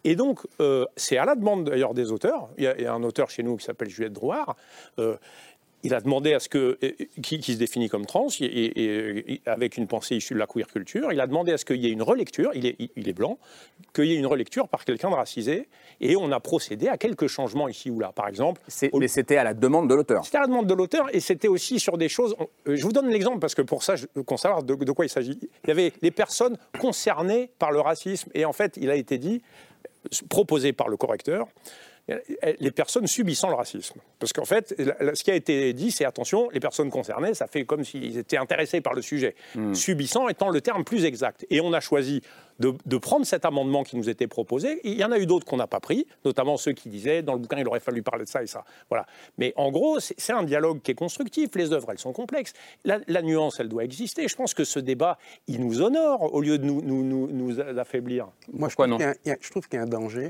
Et 0.03 0.15
donc, 0.15 0.39
euh, 0.59 0.85
c'est 0.95 1.17
à 1.17 1.25
la 1.25 1.35
demande 1.35 1.63
d'ailleurs 1.69 1.93
des 1.93 2.11
auteurs. 2.11 2.49
Il 2.57 2.65
y, 2.65 2.67
a, 2.67 2.75
il 2.77 2.83
y 2.83 2.85
a 2.85 2.93
un 2.93 3.03
auteur 3.03 3.29
chez 3.29 3.41
nous 3.41 3.57
qui 3.57 3.65
s'appelle 3.65 3.89
Juliette 3.89 4.13
Drouard. 4.13 4.55
euh, 4.99 5.17
il 5.83 5.93
a 5.93 6.01
demandé 6.01 6.33
à 6.33 6.39
ce 6.39 6.47
que, 6.49 6.77
euh, 6.83 6.91
qui, 7.23 7.39
qui 7.39 7.53
se 7.53 7.57
définit 7.57 7.89
comme 7.89 8.05
trans, 8.05 8.27
et, 8.39 8.45
et- 8.45 9.33
et 9.33 9.41
avec 9.45 9.77
une 9.77 9.87
pensée 9.87 10.15
issue 10.15 10.33
de 10.33 10.39
la 10.39 10.47
queer 10.47 10.67
culture, 10.67 11.11
il 11.11 11.19
a 11.19 11.27
demandé 11.27 11.51
à 11.51 11.57
ce 11.57 11.65
qu'il 11.65 11.77
y 11.77 11.87
ait 11.87 11.91
une 11.91 12.01
relecture, 12.03 12.51
il 12.53 12.65
est, 12.65 12.75
il 12.95 13.09
est 13.09 13.13
blanc, 13.13 13.37
qu'il 13.93 14.05
y 14.05 14.13
ait 14.13 14.17
une 14.17 14.25
relecture 14.27 14.67
par 14.67 14.85
quelqu'un 14.85 15.09
de 15.09 15.15
racisé, 15.15 15.67
et 15.99 16.15
on 16.15 16.31
a 16.31 16.39
procédé 16.39 16.87
à 16.87 16.97
quelques 16.97 17.27
changements 17.27 17.67
ici 17.67 17.89
ou 17.89 17.99
là. 17.99 18.11
Par 18.13 18.27
exemple, 18.27 18.61
Mais 18.93 19.07
c'était 19.07 19.37
à 19.37 19.43
la 19.43 19.53
demande 19.53 19.89
de 19.89 19.95
l'auteur. 19.95 20.23
c'était 20.25 20.37
à 20.37 20.41
la 20.41 20.47
demande 20.47 20.67
de 20.67 20.73
l'auteur 20.73 21.07
et 21.13 21.19
c'était 21.19 21.47
aussi 21.47 21.79
sur 21.79 21.97
des 21.97 22.09
choses. 22.09 22.35
on- 22.39 22.47
euh, 22.67 22.75
Je 22.75 22.83
vous 22.83 22.91
donne 22.91 23.09
l'exemple 23.09 23.39
parce 23.39 23.55
que 23.55 23.61
pour 23.61 23.83
ça, 23.83 23.95
qu'on 24.25 24.37
sache 24.37 24.63
de, 24.63 24.75
de 24.75 24.91
quoi 24.91 25.05
il 25.05 25.09
s'agit. 25.09 25.37
Il 25.63 25.67
y 25.67 25.71
avait 25.71 25.93
les 26.01 26.11
personnes 26.11 26.57
concernées 26.79 27.49
par 27.59 27.71
le 27.71 27.79
racisme 27.79 28.29
et 28.33 28.45
en 28.45 28.53
fait, 28.53 28.77
il 28.77 28.89
a 28.89 28.95
été 28.95 29.17
dit, 29.17 29.41
proposé 30.29 30.73
par 30.73 30.89
le 30.89 30.97
correcteur, 30.97 31.47
les 32.59 32.71
personnes 32.71 33.07
subissant 33.07 33.49
le 33.49 33.55
racisme. 33.55 33.99
Parce 34.19 34.33
qu'en 34.33 34.45
fait, 34.45 34.75
ce 34.77 35.23
qui 35.23 35.31
a 35.31 35.35
été 35.35 35.73
dit, 35.73 35.91
c'est 35.91 36.05
attention, 36.05 36.49
les 36.51 36.59
personnes 36.59 36.89
concernées, 36.89 37.33
ça 37.33 37.47
fait 37.47 37.65
comme 37.65 37.83
s'ils 37.83 38.17
étaient 38.17 38.37
intéressés 38.37 38.81
par 38.81 38.93
le 38.93 39.01
sujet. 39.01 39.35
Subissant 39.73 40.27
étant 40.29 40.49
le 40.49 40.61
terme 40.61 40.83
plus 40.83 41.05
exact. 41.05 41.45
Et 41.49 41.61
on 41.61 41.73
a 41.73 41.79
choisi 41.79 42.21
de, 42.59 42.73
de 42.85 42.97
prendre 42.97 43.25
cet 43.25 43.45
amendement 43.45 43.83
qui 43.83 43.97
nous 43.97 44.09
était 44.09 44.27
proposé. 44.27 44.79
Il 44.83 44.93
y 44.93 45.03
en 45.03 45.11
a 45.11 45.17
eu 45.17 45.25
d'autres 45.25 45.45
qu'on 45.45 45.57
n'a 45.57 45.67
pas 45.67 45.79
pris, 45.79 46.05
notamment 46.25 46.57
ceux 46.57 46.73
qui 46.73 46.89
disaient 46.89 47.23
dans 47.23 47.33
le 47.33 47.39
bouquin 47.39 47.57
il 47.57 47.67
aurait 47.67 47.79
fallu 47.79 48.03
parler 48.03 48.25
de 48.25 48.29
ça 48.29 48.43
et 48.43 48.47
ça. 48.47 48.63
Voilà. 48.89 49.07
Mais 49.39 49.53
en 49.55 49.71
gros, 49.71 49.99
c'est 49.99 50.33
un 50.33 50.43
dialogue 50.43 50.81
qui 50.81 50.91
est 50.91 50.95
constructif. 50.95 51.49
Les 51.55 51.71
œuvres, 51.71 51.91
elles 51.91 51.97
sont 51.99 52.13
complexes. 52.13 52.53
La, 52.85 52.99
la 53.07 53.21
nuance, 53.23 53.59
elle 53.59 53.69
doit 53.69 53.83
exister. 53.83 54.27
Je 54.27 54.35
pense 54.35 54.53
que 54.53 54.63
ce 54.63 54.79
débat, 54.79 55.17
il 55.47 55.61
nous 55.65 55.81
honore 55.81 56.33
au 56.33 56.41
lieu 56.41 56.57
de 56.59 56.65
nous, 56.65 56.81
nous, 56.81 57.03
nous, 57.03 57.27
nous 57.31 57.59
affaiblir. 57.79 58.27
Moi, 58.53 58.69
je, 58.69 58.75
trouve 58.75 58.85
qu'il 58.97 58.99
y 59.01 59.03
a 59.03 59.09
un- 59.09 59.15
il 59.25 59.29
y 59.29 59.31
a- 59.31 59.37
je 59.41 59.49
trouve 59.49 59.67
qu'il 59.67 59.77
y 59.77 59.79
a 59.79 59.83
un 59.83 59.87
danger, 59.87 60.29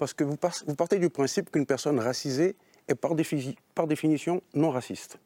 parce 0.00 0.14
que 0.14 0.24
vous, 0.24 0.36
par- 0.36 0.56
vous 0.66 0.74
partez 0.74 0.98
du 0.98 1.10
principe 1.10 1.50
qu'une 1.50 1.66
personne 1.66 1.98
racisée 2.00 2.56
est 2.88 2.94
par, 2.96 3.14
défi- 3.14 3.54
par 3.74 3.86
définition 3.86 4.42
non 4.54 4.70
raciste. 4.70 5.18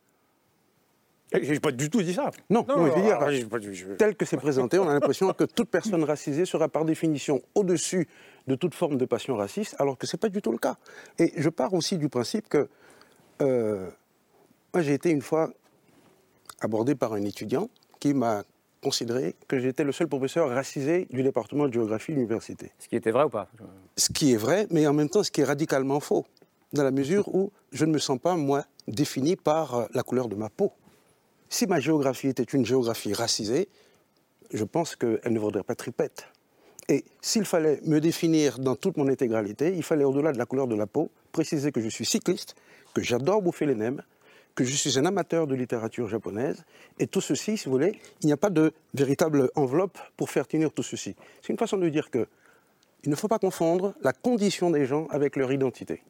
J'ai 1.33 1.59
pas 1.59 1.73
du 1.73 1.91
tout 1.91 2.03
dit 2.03 2.15
ça. 2.15 2.31
Non, 2.51 2.65
Non, 2.69 2.77
non, 2.77 2.83
mais 2.85 2.91
je 2.91 2.97
veux 2.97 3.03
dire, 3.03 3.17
alors, 3.17 3.31
je- 3.31 3.95
tel 3.95 4.15
que 4.15 4.25
c'est 4.25 4.37
présenté, 4.37 4.79
on 4.79 4.89
a 4.89 4.93
l'impression 4.93 5.33
que 5.33 5.45
toute 5.45 5.69
personne 5.69 6.05
racisée 6.05 6.45
sera 6.45 6.69
par 6.69 6.85
définition 6.85 7.41
au-dessus 7.55 8.07
de 8.47 8.55
toute 8.55 8.75
forme 8.75 8.99
de 8.99 9.05
passion 9.05 9.35
raciste, 9.37 9.75
alors 9.81 9.97
que 9.99 10.07
ce 10.07 10.15
n'est 10.17 10.21
pas 10.21 10.29
du 10.29 10.43
tout 10.43 10.53
le 10.53 10.59
cas. 10.59 10.77
Et 11.19 11.33
je 11.37 11.49
pars 11.49 11.73
aussi 11.75 11.97
du 11.99 12.09
principe 12.09 12.49
que 12.49 12.69
euh, 13.43 13.89
moi 14.73 14.83
j'ai 14.83 14.95
été 14.95 15.11
une 15.11 15.23
fois 15.23 15.51
abordé 16.61 16.95
par 16.95 17.15
un 17.15 17.23
étudiant 17.23 17.69
qui 18.01 18.15
m'a 18.15 18.45
considéré 18.85 19.35
que 19.49 19.59
j'étais 19.59 19.83
le 19.83 19.93
seul 19.93 20.07
professeur 20.07 20.49
racisé 20.51 21.09
du 21.11 21.23
département 21.23 21.67
de 21.67 21.73
géographie 21.73 22.13
de 22.13 22.19
l'université. 22.19 22.71
Ce 22.79 22.87
qui 22.87 22.97
était 22.97 23.11
vrai 23.11 23.25
ou 23.25 23.31
pas? 23.31 23.49
Ce 23.97 24.11
qui 24.11 24.33
est 24.33 24.37
vrai, 24.37 24.67
mais 24.71 24.87
en 24.87 24.93
même 24.93 25.09
temps 25.09 25.25
ce 25.25 25.31
qui 25.31 25.41
est 25.41 25.45
radicalement 25.45 25.99
faux, 25.99 26.25
dans 26.75 26.85
la 26.85 26.91
mesure 26.91 27.35
où 27.35 27.51
je 27.73 27.85
ne 27.85 27.93
me 27.93 27.99
sens 27.99 28.19
pas, 28.19 28.37
moi, 28.37 28.65
défini 28.87 29.37
par 29.37 29.75
euh, 29.75 29.87
la 29.95 30.03
couleur 30.03 30.29
de 30.29 30.35
ma 30.35 30.51
peau. 30.51 30.73
Si 31.49 31.67
ma 31.67 31.81
géographie 31.81 32.29
était 32.29 32.43
une 32.43 32.67
géographie 32.67 33.15
racisée, 33.15 33.69
je 34.53 34.65
pense 34.65 34.97
qu'elle 34.97 35.21
ne 35.33 35.39
vaudrait 35.39 35.63
pas 35.63 35.75
tripette. 35.75 36.27
Et 36.89 37.05
s'il 37.23 37.45
fallait 37.45 37.81
me 37.87 38.01
définir 38.01 38.59
dans 38.59 38.77
toute 38.77 38.97
mon 38.97 39.09
intégralité, 39.09 39.73
il 39.75 39.83
fallait, 39.83 40.05
au-delà 40.05 40.33
de 40.33 40.39
la 40.39 40.47
couleur 40.47 40.67
de 40.67 40.75
la 40.75 40.87
peau, 40.87 41.11
préciser 41.33 41.73
que 41.73 41.81
je 41.81 41.89
suis 41.89 42.05
cycliste, 42.05 42.55
que 42.93 43.03
j'adore 43.03 43.41
bouffer 43.41 43.67
les 43.67 43.75
nems, 43.75 44.03
que 44.55 44.65
je 44.65 44.75
suis 44.75 44.99
un 44.99 45.05
amateur 45.05 45.47
de 45.47 45.55
littérature 45.55 46.09
japonaise. 46.09 46.65
Et 46.99 47.07
tout 47.07 47.21
ceci, 47.21 47.57
si 47.57 47.67
vous 47.67 47.73
voulez, 47.73 47.99
il 48.23 48.27
n'y 48.27 48.33
a 48.33 48.37
pas 48.37 48.51
de 48.51 48.73
véritable 48.95 49.51
enveloppe 49.57 49.99
pour 50.17 50.31
faire 50.31 50.47
tenir 50.47 50.73
tout 50.73 50.83
ceci. 50.83 51.17
C'est 51.43 51.53
une 51.53 51.59
façon 51.59 51.77
de 51.77 51.89
dire 51.89 52.11
que 52.11 52.27
il 53.05 53.11
ne 53.11 53.17
faut 53.17 53.29
pas 53.29 53.39
confondre 53.39 53.95
la 54.03 54.13
condition 54.13 54.71
des 54.71 54.87
gens 54.87 55.07
avec 55.11 55.37
leur 55.37 55.53
identité. 55.53 56.03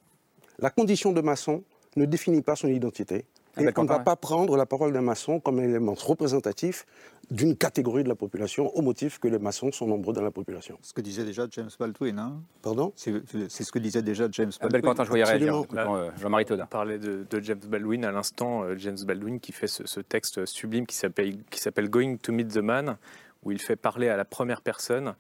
La 0.59 0.71
condition 0.71 1.13
de 1.13 1.21
maçon 1.21 1.65
ne 1.97 2.05
définit 2.05 2.43
pas 2.43 2.55
son 2.55 2.69
identité. 2.69 3.25
Ah, 3.57 3.63
Et 3.63 3.65
d'accord, 3.65 3.83
on 3.83 3.87
ne 3.87 3.93
va 3.93 4.01
pas 4.01 4.17
prendre 4.17 4.57
la 4.57 4.67
parole 4.67 4.93
d'un 4.93 5.01
maçon 5.01 5.39
comme 5.41 5.59
un 5.61 5.63
élément 5.63 5.95
représentatif 5.95 6.87
d'une 7.31 7.57
catégorie 7.57 8.05
de 8.05 8.09
la 8.09 8.15
population 8.15 8.69
au 8.77 8.83
motif 8.83 9.19
que 9.19 9.29
les 9.29 9.39
maçons 9.39 9.73
sont 9.73 9.87
nombreux 9.87 10.13
dans 10.13 10.23
la 10.23 10.31
population. 10.31 10.77
Ce 10.83 10.93
que 10.93 11.01
disait 11.01 11.25
déjà 11.25 11.47
James 11.51 11.71
Baldwin. 11.79 12.19
Hein 12.19 12.43
Pardon? 12.63 12.93
C'est 12.97 13.13
ce 13.49 13.73
que 13.73 13.79
disait 13.79 14.03
déjà 14.03 14.27
James 14.31 14.51
Ah, 14.57 14.65
Baldwin. 14.65 14.81
bel 14.81 14.83
Quentin, 14.91 15.05
je 15.05 15.09
voyais 15.09 15.25
réagir. 15.25 15.63
Euh, 15.75 16.11
Jean-Marie 16.21 16.45
Todin. 16.45 16.65
On 16.65 16.67
parlait 16.67 16.99
de, 16.99 17.25
de 17.29 17.41
James 17.41 17.61
Baldwin 17.67 18.05
à 18.05 18.13
l'instant, 18.13 18.65
euh, 18.65 18.77
James 18.77 18.99
Baldwin 19.07 19.41
qui 19.41 19.53
fait 19.53 19.69
ce, 19.69 19.87
ce 19.87 20.01
texte 20.01 20.45
sublime 20.47 20.87
qui 20.87 20.97
s'appelle 20.97 21.39
qui 21.51 21.61
s'appelle 21.61 21.89
Going 21.89 22.17
to 22.19 22.33
Meet 22.33 22.49
the 22.55 22.59
Man, 22.59 22.97
où 23.45 23.53
il 23.53 23.61
fait 23.61 23.77
parler 23.77 24.09
à 24.09 24.17
la 24.17 24.25
première 24.25 24.61
personne 24.61 25.15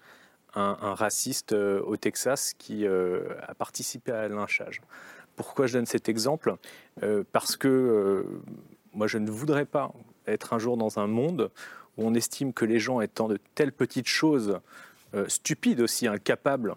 un, 0.57 0.76
un 0.82 0.95
raciste 0.95 1.53
euh, 1.53 1.80
au 1.82 1.97
Texas 1.97 2.53
qui 2.57 2.87
euh, 2.87 3.20
a 3.49 3.55
participé 3.55 4.12
à 4.12 4.20
un 4.22 4.28
lynchage. 4.28 4.80
Pourquoi 5.37 5.66
je 5.66 5.74
donne 5.74 5.87
cet 5.87 6.09
exemple 6.09 6.57
Euh, 7.03 7.24
Parce 7.32 7.57
que 7.57 7.68
euh, 7.68 8.22
moi, 8.93 9.07
je 9.07 9.18
ne 9.18 9.30
voudrais 9.30 9.64
pas 9.64 9.93
être 10.26 10.53
un 10.53 10.59
jour 10.59 10.76
dans 10.76 10.99
un 10.99 11.07
monde 11.07 11.51
où 11.97 12.07
on 12.07 12.14
estime 12.14 12.53
que 12.53 12.64
les 12.64 12.78
gens 12.78 13.01
étant 13.01 13.28
de 13.28 13.39
telles 13.55 13.72
petites 13.72 14.09
choses, 14.09 14.61
euh, 15.14 15.28
stupides 15.28 15.80
aussi, 15.80 16.07
incapables 16.07 16.76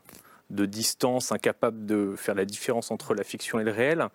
de 0.49 0.65
distance, 0.65 1.31
incapables 1.31 1.85
de 1.85 2.15
faire 2.15 2.35
la 2.35 2.45
différence 2.45 2.91
entre 2.91 3.13
la 3.13 3.23
fiction 3.23 3.59
et 3.59 3.63
le 3.63 3.71
réel, 3.71 4.07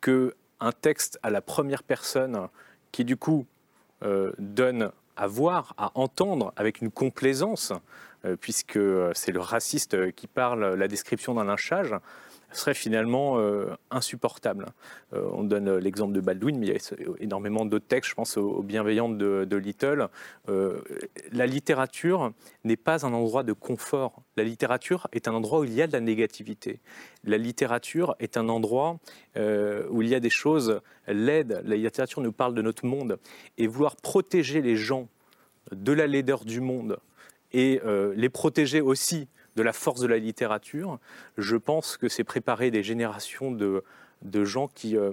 que 0.00 0.34
un 0.60 0.72
texte 0.72 1.18
à 1.22 1.30
la 1.30 1.40
première 1.40 1.82
personne 1.82 2.48
qui 2.90 3.04
du 3.04 3.16
coup 3.16 3.46
donne 4.38 4.90
à 5.16 5.26
voir, 5.28 5.74
à 5.76 5.92
entendre 5.94 6.52
avec 6.56 6.80
une 6.80 6.90
complaisance, 6.90 7.72
puisque 8.40 8.78
c'est 9.14 9.30
le 9.30 9.40
raciste 9.40 10.12
qui 10.12 10.26
parle 10.26 10.74
la 10.74 10.88
description 10.88 11.34
d'un 11.34 11.44
lynchage, 11.44 11.94
serait 12.52 12.74
finalement 12.74 13.38
euh, 13.38 13.74
insupportable. 13.90 14.66
Euh, 15.12 15.28
on 15.32 15.44
donne 15.44 15.68
euh, 15.68 15.80
l'exemple 15.80 16.12
de 16.14 16.20
Baldwin, 16.20 16.58
mais 16.58 16.66
il 16.66 16.72
y 16.72 16.76
a 16.76 17.14
énormément 17.20 17.64
d'autres 17.64 17.86
textes, 17.86 18.10
je 18.10 18.14
pense 18.14 18.36
aux, 18.36 18.48
aux 18.48 18.62
bienveillantes 18.62 19.18
de, 19.18 19.56
Little. 19.56 20.08
La 21.32 21.46
littérature 21.46 22.32
n'est 22.64 22.76
pas 22.76 23.04
un 23.04 23.12
endroit 23.12 23.42
de 23.42 23.52
confort. 23.52 24.22
La 24.36 24.44
littérature 24.44 25.08
est 25.12 25.26
un 25.26 25.34
endroit 25.34 25.60
où 25.60 25.64
il 25.64 25.74
y 25.74 25.82
a 25.82 25.86
de 25.86 25.92
la 25.92 26.00
négativité. 26.00 26.80
La 27.24 27.38
littérature 27.38 28.14
est 28.20 28.36
un 28.36 28.48
endroit 28.48 28.98
où 29.36 30.02
il 30.02 30.08
y 30.08 30.14
a 30.14 30.20
des 30.20 30.30
choses 30.30 30.80
laides. 31.08 31.60
La 31.64 31.74
littérature 31.74 32.22
nous 32.22 32.32
parle 32.32 32.54
de 32.54 32.62
notre 32.62 32.86
monde. 32.86 33.18
Et 33.58 33.66
vouloir 33.66 33.96
protéger 33.96 34.62
les 34.62 34.76
gens 34.76 35.08
de 35.72 35.92
la 35.92 36.06
laideur 36.06 36.44
du 36.44 36.60
monde 36.60 36.98
et 37.52 37.80
les 38.14 38.28
protéger 38.28 38.80
aussi 38.80 39.28
de 39.58 39.62
la 39.64 39.72
force 39.72 40.00
de 40.00 40.06
la 40.06 40.18
littérature, 40.18 40.98
je 41.36 41.56
pense 41.56 41.96
que 41.96 42.08
c'est 42.08 42.24
préparer 42.24 42.70
des 42.70 42.84
générations 42.84 43.50
de, 43.50 43.82
de 44.22 44.44
gens 44.44 44.68
qui, 44.68 44.96
euh, 44.96 45.12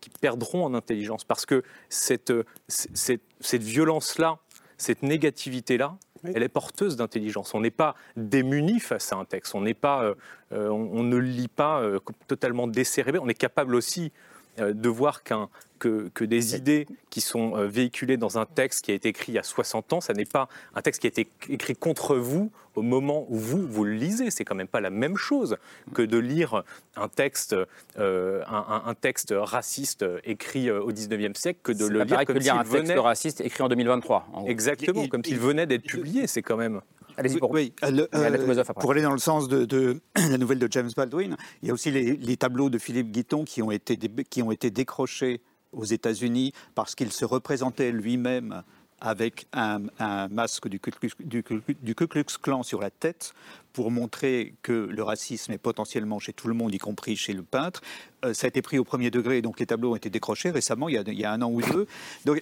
qui 0.00 0.10
perdront 0.10 0.64
en 0.64 0.74
intelligence. 0.74 1.22
Parce 1.24 1.46
que 1.46 1.62
cette, 1.88 2.32
euh, 2.32 2.44
cette, 2.66 3.22
cette 3.40 3.62
violence-là, 3.62 4.38
cette 4.76 5.02
négativité-là, 5.02 5.96
elle 6.34 6.42
est 6.42 6.48
porteuse 6.48 6.96
d'intelligence. 6.96 7.54
On 7.54 7.60
n'est 7.60 7.70
pas 7.70 7.94
démuni 8.16 8.80
face 8.80 9.12
à 9.12 9.16
un 9.16 9.24
texte. 9.24 9.54
On 9.54 9.60
n'est 9.60 9.74
pas, 9.74 10.02
euh, 10.02 10.14
on, 10.50 10.90
on 10.98 11.02
ne 11.04 11.16
lit 11.16 11.48
pas 11.48 11.80
euh, 11.80 12.00
totalement 12.26 12.66
décérébré. 12.66 13.20
On 13.22 13.28
est 13.28 13.34
capable 13.34 13.76
aussi 13.76 14.12
de 14.58 14.88
voir 14.88 15.22
qu'un 15.22 15.48
que, 15.78 16.10
que 16.14 16.24
des 16.24 16.56
idées 16.56 16.86
qui 17.10 17.20
sont 17.20 17.56
euh, 17.56 17.66
véhiculées 17.66 18.16
dans 18.16 18.38
un 18.38 18.46
texte 18.46 18.84
qui 18.84 18.92
a 18.92 18.94
été 18.94 19.08
écrit 19.08 19.32
il 19.32 19.34
y 19.36 19.38
a 19.38 19.42
60 19.42 19.92
ans, 19.92 20.00
ça 20.00 20.12
n'est 20.12 20.24
pas 20.24 20.48
un 20.74 20.82
texte 20.82 21.00
qui 21.00 21.06
a 21.06 21.08
été 21.08 21.28
écrit 21.48 21.74
contre 21.74 22.16
vous 22.16 22.50
au 22.74 22.82
moment 22.82 23.26
où 23.28 23.36
vous, 23.36 23.66
vous 23.66 23.84
le 23.84 23.92
lisez. 23.92 24.30
C'est 24.30 24.44
quand 24.44 24.54
même 24.54 24.68
pas 24.68 24.80
la 24.80 24.90
même 24.90 25.16
chose 25.16 25.56
que 25.94 26.02
de 26.02 26.18
lire 26.18 26.62
un 26.96 27.08
texte, 27.08 27.56
euh, 27.98 28.42
un, 28.46 28.94
texte 28.94 29.34
raciste 29.36 30.04
écrit 30.24 30.68
euh, 30.68 30.82
au 30.82 30.92
19e 30.92 31.36
siècle 31.36 31.60
que 31.62 31.72
de 31.72 31.86
le 31.86 32.02
lire 32.04 32.20
que 32.20 32.24
comme 32.24 32.36
de 32.36 32.42
lire 32.42 32.56
un 32.56 32.64
texte 32.64 32.92
raciste 32.96 33.40
écrit 33.40 33.62
en 33.62 33.68
2023. 33.68 34.28
en 34.32 34.40
gros. 34.42 34.50
Exactement, 34.50 35.06
comme 35.08 35.24
s'il 35.24 35.38
venait 35.38 35.66
d'être 35.66 35.84
publié, 35.84 36.26
c'est 36.26 36.42
quand 36.42 36.56
même... 36.56 36.80
Allez-y 37.16 37.38
pour 37.38 37.50
Oui, 37.50 37.72
euh, 37.82 37.90
le- 37.90 38.08
euh, 38.14 38.64
pour 38.80 38.90
aller 38.92 39.02
dans 39.02 39.12
le 39.12 39.18
sens 39.18 39.48
de, 39.48 39.64
de 39.64 40.00
la 40.16 40.38
nouvelle 40.38 40.58
de 40.58 40.68
James 40.70 40.90
Baldwin, 40.96 41.36
il 41.62 41.68
y 41.68 41.70
a 41.70 41.74
aussi 41.74 41.90
les, 41.90 42.16
les 42.16 42.36
tableaux 42.36 42.70
de 42.70 42.78
Philippe 42.78 43.10
Guiton 43.10 43.44
qui 43.44 43.62
ont 43.62 43.70
été, 43.70 43.96
qui 44.28 44.42
ont 44.42 44.52
été 44.52 44.70
décrochés 44.70 45.40
aux 45.72 45.84
États-Unis 45.84 46.52
parce 46.74 46.94
qu'il 46.94 47.12
se 47.12 47.24
représentait 47.24 47.92
lui-même 47.92 48.62
avec 48.98 49.46
un, 49.52 49.82
un 49.98 50.28
masque 50.28 50.68
du 50.68 50.80
Ku, 50.80 50.90
Klux, 50.90 51.10
du 51.20 51.42
Ku- 51.42 51.60
du 51.82 51.94
Ku 51.94 52.06
Klux 52.06 52.24
Klan 52.40 52.62
sur 52.62 52.80
la 52.80 52.88
tête 52.90 53.34
pour 53.74 53.90
montrer 53.90 54.54
que 54.62 54.72
le 54.72 55.02
racisme 55.02 55.52
est 55.52 55.58
potentiellement 55.58 56.18
chez 56.18 56.32
tout 56.32 56.48
le 56.48 56.54
monde, 56.54 56.74
y 56.74 56.78
compris 56.78 57.14
chez 57.14 57.34
le 57.34 57.42
peintre. 57.42 57.82
Euh, 58.24 58.32
ça 58.32 58.46
a 58.46 58.48
été 58.48 58.62
pris 58.62 58.78
au 58.78 58.84
premier 58.84 59.10
degré, 59.10 59.42
donc 59.42 59.60
les 59.60 59.66
tableaux 59.66 59.92
ont 59.92 59.96
été 59.96 60.08
décrochés 60.08 60.48
récemment, 60.50 60.88
il 60.88 60.94
y 60.94 60.98
a, 60.98 61.02
il 61.06 61.12
y 61.20 61.26
a 61.26 61.32
un 61.32 61.42
an 61.42 61.50
ou 61.50 61.60
deux. 61.60 61.86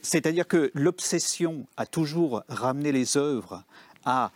C'est-à-dire 0.03 0.47
que 0.47 0.71
l'obsession 0.75 1.67
a 1.77 1.87
toujours 1.87 2.45
ramené 2.49 2.93
les 2.93 3.17
œuvres 3.17 3.65
à 4.05 4.31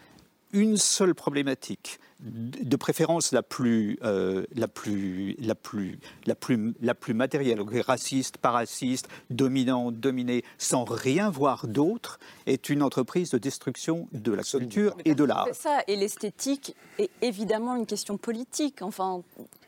une 0.52 0.76
seule 0.76 1.14
problématique, 1.14 1.98
de 2.20 2.76
préférence 2.76 3.30
la 3.32 3.42
plus, 3.44 3.96
euh, 4.02 4.44
la 4.54 4.66
plus, 4.66 5.36
la 5.38 5.54
plus, 5.54 5.98
la 6.26 6.34
plus, 6.34 6.74
la 6.80 6.94
plus 6.94 7.14
matérielle, 7.14 7.60
raciste, 7.86 8.38
pas 8.38 8.50
raciste, 8.50 9.08
dominant, 9.30 9.92
dominé, 9.92 10.42
sans 10.58 10.84
rien 10.84 11.30
voir 11.30 11.66
d'autre, 11.68 12.18
est 12.46 12.70
une 12.70 12.82
entreprise 12.82 13.30
de 13.30 13.38
destruction 13.38 14.08
de 14.12 14.32
la 14.32 14.42
culture 14.42 14.96
et 15.04 15.14
de 15.14 15.22
l'art. 15.22 15.46
Ça, 15.52 15.80
et 15.86 15.94
l'esthétique 15.96 16.74
est 16.98 17.10
évidemment 17.22 17.76
une 17.76 17.86
question 17.86 18.16
politique. 18.18 18.82
Enfin, 18.82 19.22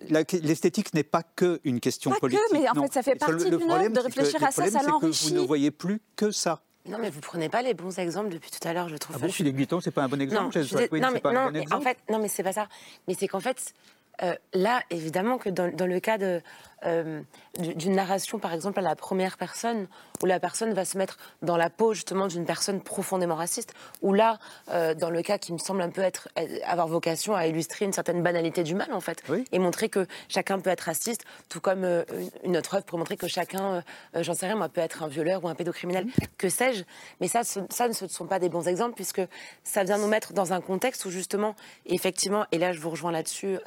L'esthétique 0.09 0.93
n'est 0.95 1.05
pas 1.05 1.23
que 1.23 1.61
une 1.65 1.79
question 1.79 2.11
Pas 2.11 2.17
que, 2.17 2.21
politique. 2.23 2.43
mais 2.53 2.69
en 2.69 2.75
non. 2.75 2.83
fait, 2.85 2.95
ça 2.95 3.03
fait 3.03 3.15
partie 3.17 3.45
d'une 3.51 3.71
œuvre, 3.71 3.89
de 3.91 3.95
que- 3.95 4.01
réfléchir 4.03 4.41
le 4.41 4.47
à 4.47 4.51
ça, 4.51 4.69
ça 4.71 4.81
que 4.81 4.87
l'enrichit. 4.87 5.29
Vous 5.29 5.35
ne 5.35 5.47
voyez 5.47 5.71
plus 5.71 6.01
que 6.17 6.31
ça. 6.31 6.63
Non, 6.87 6.99
mais 6.99 7.11
vous 7.11 7.21
prenez 7.21 7.49
pas 7.49 7.63
les 7.63 7.75
bons 7.75 7.99
exemples 7.99 8.31
depuis 8.31 8.51
tout 8.51 8.67
à 8.67 8.73
l'heure, 8.73 8.89
je 8.89 8.97
trouve. 8.97 9.15
Ah 9.17 9.19
bon, 9.19 9.27
Enfin, 9.27 9.35
Philippe 9.35 9.57
Guiton, 9.57 9.81
c'est 9.81 9.91
pas 9.91 10.03
un 10.05 10.09
bon 10.09 10.21
exemple 10.21 10.45
Non, 10.45 10.51
je 10.51 10.61
suis 10.61 10.77
dé- 10.77 11.01
non, 11.01 11.11
mais, 11.13 11.21
pas 11.21 11.33
non, 11.33 11.41
un 11.41 11.47
bon 11.53 11.59
mais 11.59 11.73
en 11.75 11.81
fait, 11.81 11.99
non, 12.09 12.19
mais 12.19 12.29
c'est 12.29 12.43
pas 12.43 12.53
ça. 12.53 12.69
Mais 13.07 13.15
c'est 13.15 13.29
qu'en 13.29 13.41
fait, 13.41 13.75
euh, 14.23 14.35
là, 14.53 14.83
évidemment 14.91 15.39
que 15.39 15.49
dans, 15.49 15.75
dans 15.75 15.87
le 15.87 16.01
cas 16.01 16.19
de, 16.19 16.43
euh, 16.85 17.21
du- 17.59 17.75
d'une 17.75 17.95
narration, 17.95 18.39
par 18.39 18.53
exemple, 18.53 18.79
à 18.79 18.83
la 18.83 18.97
première 18.97 19.37
personne, 19.37 19.87
où 20.23 20.27
la 20.27 20.39
personne 20.41 20.73
va 20.75 20.85
se 20.85 20.99
mettre 20.99 21.17
dans 21.43 21.57
la 21.57 21.71
peau 21.71 21.95
justement 21.95 22.27
d'une 22.27 22.45
personne 22.45 22.81
profondément 22.83 23.35
raciste, 23.35 23.73
ou 24.03 24.13
là, 24.13 24.39
euh, 24.71 24.95
dans 24.95 25.11
le 25.11 25.23
cas 25.23 25.39
qui 25.39 25.53
me 25.53 25.59
semble 25.59 25.81
un 25.83 25.89
peu 25.91 26.03
être, 26.03 26.29
avoir 26.65 26.89
vocation 26.89 27.35
à 27.35 27.47
illustrer 27.47 27.85
une 27.87 27.93
certaine 27.93 28.23
banalité 28.23 28.63
du 28.63 28.75
mal, 28.75 28.93
en 28.93 29.01
fait, 29.01 29.23
et 29.53 29.59
montrer 29.59 29.89
que 29.89 30.07
chacun 30.29 30.59
peut 30.61 30.71
être 30.71 30.83
raciste, 30.83 31.25
tout 31.49 31.61
comme 31.61 31.85
euh, 31.85 32.05
une, 32.45 32.57
autre 32.57 32.75
œuvre 32.75 32.85
pour 32.85 32.99
montrer 32.99 33.17
que 33.17 33.29
chacun, 33.29 33.83
j'en 34.15 34.35
sais 34.35 34.47
rien, 34.47 34.57
moi, 34.57 34.69
peut 34.69 34.81
être 34.83 35.03
un 35.03 35.09
violeur 35.09 35.43
ou 35.45 35.49
un 35.49 35.55
pédocriminel, 35.55 36.07
que 36.39 36.49
sais-je. 36.49 36.85
Mais 37.21 37.29
ça, 37.29 37.45
ce, 37.45 37.61
ça 37.71 37.89
ne 37.89 37.93
sont 37.93 38.27
pas 38.27 38.39
des 38.39 38.49
bons 38.49 38.69
exemples, 38.69 38.95
puisque 38.95 39.23
ça 39.65 39.85
vient 39.85 39.99
nous 39.99 40.09
mettre 40.09 40.33
dans 40.33 40.53
un 40.53 40.61
contexte 40.61 41.05
où 41.05 41.11
justement, 41.11 41.55
effectivement, 41.87 42.45
et 42.53 42.59
là 42.59 42.73
je 42.73 42.81
vous 42.81 42.91
rejoins 42.91 43.13
là-dessus 43.13 43.59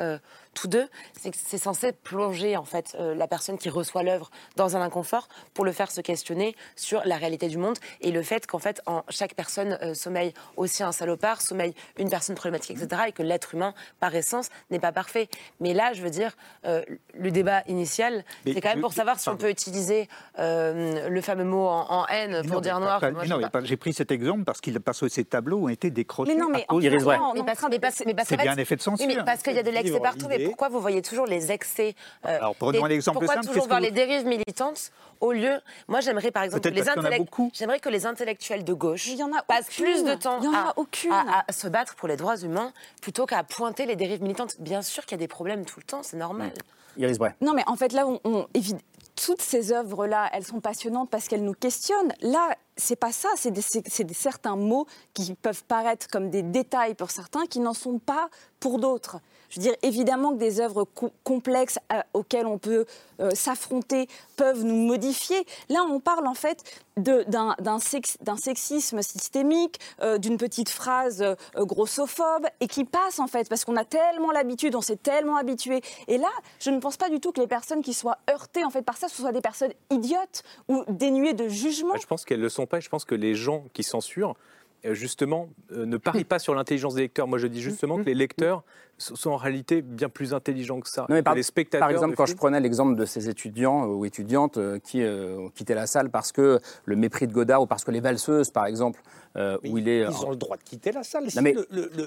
tous 0.54 0.68
deux, 0.68 0.88
c'est 1.20 1.32
que 1.32 1.38
c'est 1.44 1.58
censé 1.58 1.92
plonger 1.92 2.58
en 2.58 2.64
fait 2.66 2.96
euh, 3.00 3.16
la 3.16 3.28
personne 3.28 3.58
qui 3.58 3.70
reçoit 3.70 4.04
l'œuvre 4.04 4.30
dans 4.56 4.76
un 4.78 4.82
inconfort 4.82 5.28
pour 5.54 5.66
le 5.66 5.72
faire 5.72 5.92
se 5.92 6.02
questionner 6.02 6.56
sur 6.76 7.02
la 7.06 7.18
réalité 7.18 7.48
du 7.48 7.58
monde 7.58 7.78
et 8.02 8.12
le 8.12 8.22
fait 8.22 8.46
qu'en 8.48 8.60
fait 8.60 8.82
en 8.86 9.04
chaque 9.10 9.34
personne 9.34 9.78
euh, 9.82 9.94
sommeille 9.94 10.34
aussi 10.58 10.84
un 10.84 10.92
salopard, 10.92 11.42
sommeille 11.42 11.74
une 11.98 12.10
personne 12.10 12.36
problématique, 12.36 12.78
etc. 12.82 13.04
et 13.08 13.12
que 13.12 13.24
l'être 13.24 13.56
humain 13.56 13.74
par 14.00 14.14
essence 14.16 14.50
n'est 14.70 14.80
pas 14.80 14.92
parfait. 14.92 15.28
Mais 15.60 15.74
là, 15.74 15.94
je 15.94 16.02
veux 16.02 16.10
dire, 16.10 16.36
euh, 16.66 16.84
le 17.14 17.32
débat 17.32 17.64
initial, 17.68 18.24
Mais 18.46 18.54
c'est 18.54 18.62
quand 18.62 18.70
même 18.70 18.82
pour 18.82 18.94
savoir 18.94 19.20
si 19.20 19.30
on 19.30 19.38
peut 19.38 19.50
utiliser 19.50 20.08
euh, 20.40 21.10
le 21.10 21.22
fameux 21.22 21.44
mot 21.44 21.68
en, 21.68 21.86
en 22.02 22.08
haine 22.08 22.42
pour 22.46 22.56
Non, 22.56 22.62
dire 22.62 22.80
noir. 22.80 23.00
pas- 23.00 23.12
Moi, 23.12 23.26
non, 23.26 23.40
pas. 23.50 23.64
j'ai 23.64 23.78
pris 23.78 23.94
cet 23.94 24.12
exemple 24.12 24.44
parce, 24.44 24.62
qu'il, 24.62 24.80
parce 24.80 25.00
que 25.00 25.08
ces 25.08 25.24
tableaux 25.24 25.64
ont 25.66 25.70
été 25.70 25.90
décrochés 25.90 26.34
Mais 26.34 26.40
non, 26.40 26.50
mais 26.50 26.64
à 26.64 26.66
cause 26.66 26.86
en 26.86 26.90
de- 26.90 26.94
non, 26.96 27.34
mais 27.36 27.44
parce, 27.44 27.62
mais 27.70 27.80
parce- 27.80 28.04
mais 28.06 28.14
parce 28.14 28.28
C'est 28.30 28.38
bien 28.38 28.54
un 28.54 28.58
effet 28.58 28.76
de 28.76 28.82
censure. 28.82 29.08
Oui, 29.08 29.16
mais 29.16 29.24
parce 29.24 29.42
qu'il 29.42 29.54
y 29.54 29.60
a 29.60 29.64
de 29.64 29.70
l'excès 29.72 30.00
partout. 30.00 30.26
Mais 30.30 30.43
pourquoi 30.48 30.70
vous 30.70 30.80
voyez 30.80 31.02
toujours 31.02 31.26
les 31.26 31.52
excès 31.52 31.96
euh, 32.26 32.38
Alors, 32.38 32.56
prenons 32.56 32.72
des- 32.72 32.80
un 32.82 32.90
exemple 32.90 33.20
Pourquoi 33.20 33.36
simple, 33.36 33.48
toujours 33.48 33.68
voir 33.68 33.80
vous- 33.80 33.86
les 33.86 33.92
dérives 33.92 34.26
militantes 34.26 34.92
au 35.22 35.32
lieu 35.32 35.60
Moi, 35.88 36.02
j'aimerais 36.02 36.32
par 36.32 36.44
exemple 36.44 36.62
que 36.64 36.70
les, 36.70 36.90
intellect- 36.90 37.30
j'aimerais 37.54 37.80
que 37.80 37.90
les 37.90 38.06
intellectuels 38.06 38.64
de 38.64 38.74
gauche 38.74 39.08
il 39.08 39.18
y 39.18 39.24
en 39.24 39.32
a 39.34 39.42
passent 39.44 39.68
aucune. 39.70 39.86
plus 39.86 40.04
de 40.04 40.14
temps 40.16 40.40
Il 40.42 40.46
y 40.46 40.48
en 40.50 40.54
a 40.54 40.58
à, 40.70 40.74
aucune. 40.78 41.12
à- 41.12 41.44
à 41.48 41.52
se 41.54 41.68
battre 41.68 41.96
pour 41.96 42.08
les 42.08 42.18
droits 42.18 42.38
humains 42.38 42.72
plutôt 43.02 43.26
qu'à 43.26 43.44
pointer 43.44 43.86
les 43.86 43.96
dérives 43.96 44.22
militantes. 44.22 44.56
Bien 44.60 44.82
sûr 44.82 45.04
qu'il 45.06 45.12
y 45.14 45.20
a 45.22 45.24
des 45.24 45.28
problèmes 45.28 45.66
tout 45.66 45.80
le 45.80 45.86
temps, 45.86 46.04
c'est 46.04 46.18
normal. 46.18 46.52
Iris 46.98 47.18
Bray. 47.18 47.34
Non, 47.42 47.54
mais 47.54 47.64
en 47.68 47.76
fait, 47.76 47.92
là, 47.94 48.06
on, 48.08 48.48
toutes 49.26 49.42
ces 49.42 49.72
œuvres-là, 49.72 50.30
elles 50.34 50.46
sont 50.46 50.60
passionnantes 50.60 51.10
parce 51.10 51.28
qu'elles 51.28 51.44
nous 51.44 51.54
questionnent. 51.54 52.14
Là, 52.22 52.56
c'est 52.78 52.96
pas 52.96 53.12
ça, 53.12 53.30
c'est 53.36 54.12
certains 54.14 54.56
mots 54.56 54.86
qui 55.14 55.34
peuvent 55.36 55.64
paraître 55.66 56.08
comme 56.08 56.30
des 56.30 56.42
détails 56.44 56.96
pour 56.96 57.12
certains, 57.12 57.46
qui 57.46 57.60
n'en 57.60 57.74
sont 57.74 58.00
pas 58.00 58.30
pour 58.60 58.80
d'autres. 58.80 59.18
Je 59.54 59.60
veux 59.60 59.68
dire, 59.68 59.76
évidemment 59.84 60.34
que 60.34 60.40
des 60.40 60.60
œuvres 60.60 60.84
co- 60.84 61.12
complexes 61.24 61.78
euh, 61.92 62.02
auxquelles 62.16 62.48
on 62.48 62.58
peut 62.58 62.86
euh, 63.20 63.30
s'affronter 63.36 64.08
peuvent 64.36 64.64
nous 64.64 64.76
modifier. 64.88 65.46
Là, 65.70 65.86
on 65.88 66.00
parle 66.00 66.26
en 66.26 66.34
fait 66.34 66.64
d'un 66.98 67.80
sex- 67.80 68.18
sexisme 68.38 69.04
systémique, 69.04 69.80
euh, 70.02 70.18
d'une 70.18 70.38
petite 70.38 70.70
phrase 70.70 71.24
grossophobe, 71.56 72.48
et 72.62 72.68
qui 72.68 72.84
passe 72.84 73.20
en 73.20 73.28
fait, 73.28 73.48
parce 73.48 73.64
qu'on 73.64 73.76
a 73.76 73.86
tellement 73.86 74.32
l'habitude, 74.32 74.76
on 74.76 74.82
s'est 74.82 74.96
tellement 74.96 75.38
habitué. 75.38 75.82
Et 76.08 76.18
là, 76.18 76.30
je 76.60 76.72
ne 76.72 76.80
pense 76.80 76.98
pas 76.98 77.10
du 77.10 77.20
tout 77.20 77.32
que 77.32 77.40
les 77.42 77.48
personnes 77.48 77.84
qui 77.84 77.94
soient 77.94 78.18
heurtées 78.32 78.64
en 78.66 78.72
fait 78.72 78.82
par 78.82 78.98
ça, 78.98 79.08
ce 79.08 79.18
soient 79.22 79.32
des 79.32 79.42
personnes 79.42 79.74
idiotes 79.92 80.42
ou 80.68 80.84
dénuées 80.88 81.34
de 81.34 81.48
jugement. 81.48 81.94
Bah, 81.94 82.00
Je 82.02 82.08
pense 82.08 82.26
qu'elles 82.26 82.40
ne 82.40 82.44
le 82.44 82.50
sont 82.50 82.66
pas. 82.66 82.80
Je 82.80 82.90
pense 82.90 83.06
que 83.06 83.14
les 83.16 83.36
gens 83.36 83.66
qui 83.74 83.84
censurent, 83.84 84.36
justement, 84.84 85.48
ne 85.72 85.98
parient 85.98 86.26
pas 86.26 86.40
sur 86.40 86.54
l'intelligence 86.56 86.96
des 86.96 87.02
lecteurs. 87.04 87.28
Moi, 87.28 87.38
je 87.38 87.48
dis 87.48 87.62
justement 87.62 87.98
que 87.98 88.04
les 88.04 88.14
lecteurs 88.16 88.64
sont 89.16 89.32
en 89.32 89.38
réalité 89.38 89.82
bien 89.82 90.10
plus 90.10 90.34
intelligents 90.34 90.80
que 90.80 90.90
ça. 90.90 91.02
Non, 91.02 91.08
mais 91.16 91.20
que 91.20 91.24
par, 91.26 91.36
les 91.36 91.44
spectateurs. 91.44 91.82
par 91.88 91.90
exemple, 91.92 92.12
de 92.12 92.16
quand 92.16 92.26
je 92.26 92.36
prenais 92.36 92.60
l'exemple 92.60 92.96
de 92.96 93.06
ces 93.06 93.30
étudiants 93.30 93.86
ou 93.86 94.06
étudiantes 94.06 94.58
euh, 94.58 94.80
qui 94.80 95.02
euh, 95.02 95.38
ont 95.38 95.50
quitté 95.50 95.74
la 95.74 95.88
salle 95.88 96.10
parce 96.10 96.32
que 96.32 96.60
le 96.86 96.96
mépris 96.96 97.28
de 97.28 97.34
Godard 97.34 97.62
ou 97.64 97.66
parce 97.68 97.84
que 97.84 97.92
les 97.92 98.00
valseuses, 98.00 98.50
par 98.52 98.66
exemple, 98.66 99.02
euh, 99.36 99.58
où 99.66 99.78
il 99.78 99.88
est. 99.90 100.02
Ils 100.02 100.26
ont 100.26 100.30
le 100.30 100.36
droit 100.36 100.58
de 100.58 100.64
quitter 100.64 100.92
la 100.92 101.04
salle. 101.04 101.30
Si 101.32 101.42
mais- 101.42 101.56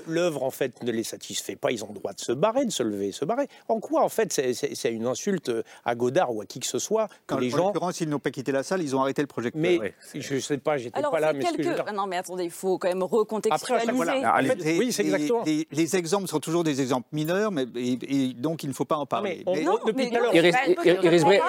l'œuvre, 0.07 0.43
en 0.45 0.51
fait, 0.51 0.83
ne 0.83 0.93
les 0.93 1.03
satisfait 1.05 1.57
pas, 1.57 1.71
ils 1.73 1.83
ont 1.85 1.89
le 1.89 1.95
droit 1.95 2.13
de 2.13 2.21
se 2.21 2.33
barrer, 2.33 2.65
de 2.65 2.71
se 2.71 2.83
lever 2.83 3.09
et 3.09 3.13
se 3.13 3.25
barrer. 3.25 3.49
En 3.69 3.81
quoi, 3.81 4.03
en 4.03 4.09
fait, 4.09 4.33
c'est- 4.33 4.93
une 4.93 5.07
insulte 5.07 5.51
à 5.85 5.95
Godard 5.97 6.35
ou 6.35 6.41
à 6.41 6.47
qui 6.47 6.61
que 6.61 6.67
ce 6.67 6.79
soit 6.79 7.09
que 7.09 7.13
Quand, 7.35 7.39
les 7.39 7.53
en 7.55 7.57
gens. 7.59 7.67
l'occurrence, 7.67 8.01
ils 8.01 8.09
n'ont 8.09 8.21
pas 8.21 8.31
quitté 8.31 8.53
la 8.53 8.63
salle, 8.63 8.83
ils 8.83 8.95
ont 8.95 9.01
arrêté 9.01 9.21
le 9.23 9.27
projecteur. 9.27 9.61
Mais 9.61 9.93
je 10.15 10.35
ne 10.35 10.41
sais 10.41 10.59
pas, 10.59 10.77
j'étais 10.79 10.97
Alors, 10.97 11.11
pas 11.11 11.19
là, 11.21 11.33
mais 11.33 11.45
ce 11.45 11.53
que 11.57 11.63
je 11.65 11.69
quelques... 11.69 11.85
Ah 11.89 11.93
Non, 11.93 12.07
mais 12.07 12.17
attendez, 12.17 12.45
il 12.45 12.51
faut 12.51 12.79
quand 12.79 12.89
même 12.89 13.03
Après, 13.03 13.17
recontextualiser. 13.19 13.93
voilà. 13.93 14.35
En 14.39 14.43
fait, 14.45 14.55
Les- 14.55 14.79
oui, 14.79 14.93
c'est 14.93 15.03
les- 15.03 15.13
exactement. 15.15 15.43
Les, 15.45 15.67
les 15.71 15.97
exemples 15.97 16.29
sont 16.29 16.39
toujours 16.41 16.63
des 16.63 16.71
exemples 16.81 16.86
mineurs, 17.13 17.51
mais, 17.53 17.65
et, 17.77 17.99
et 18.09 18.35
donc 18.35 18.63
il 18.63 18.69
ne 18.69 18.75
faut 18.75 18.85
pas 18.85 18.97
en 18.97 19.07
parler. 19.07 19.43
on- 19.47 19.55
Mais- 19.55 19.63
Non, 19.63 19.79
mais 19.95 20.07
Iris- 20.33 20.55
elles- 20.85 20.99
Iris- 21.05 21.23
Bray, 21.25 21.41
ont- 21.41 21.45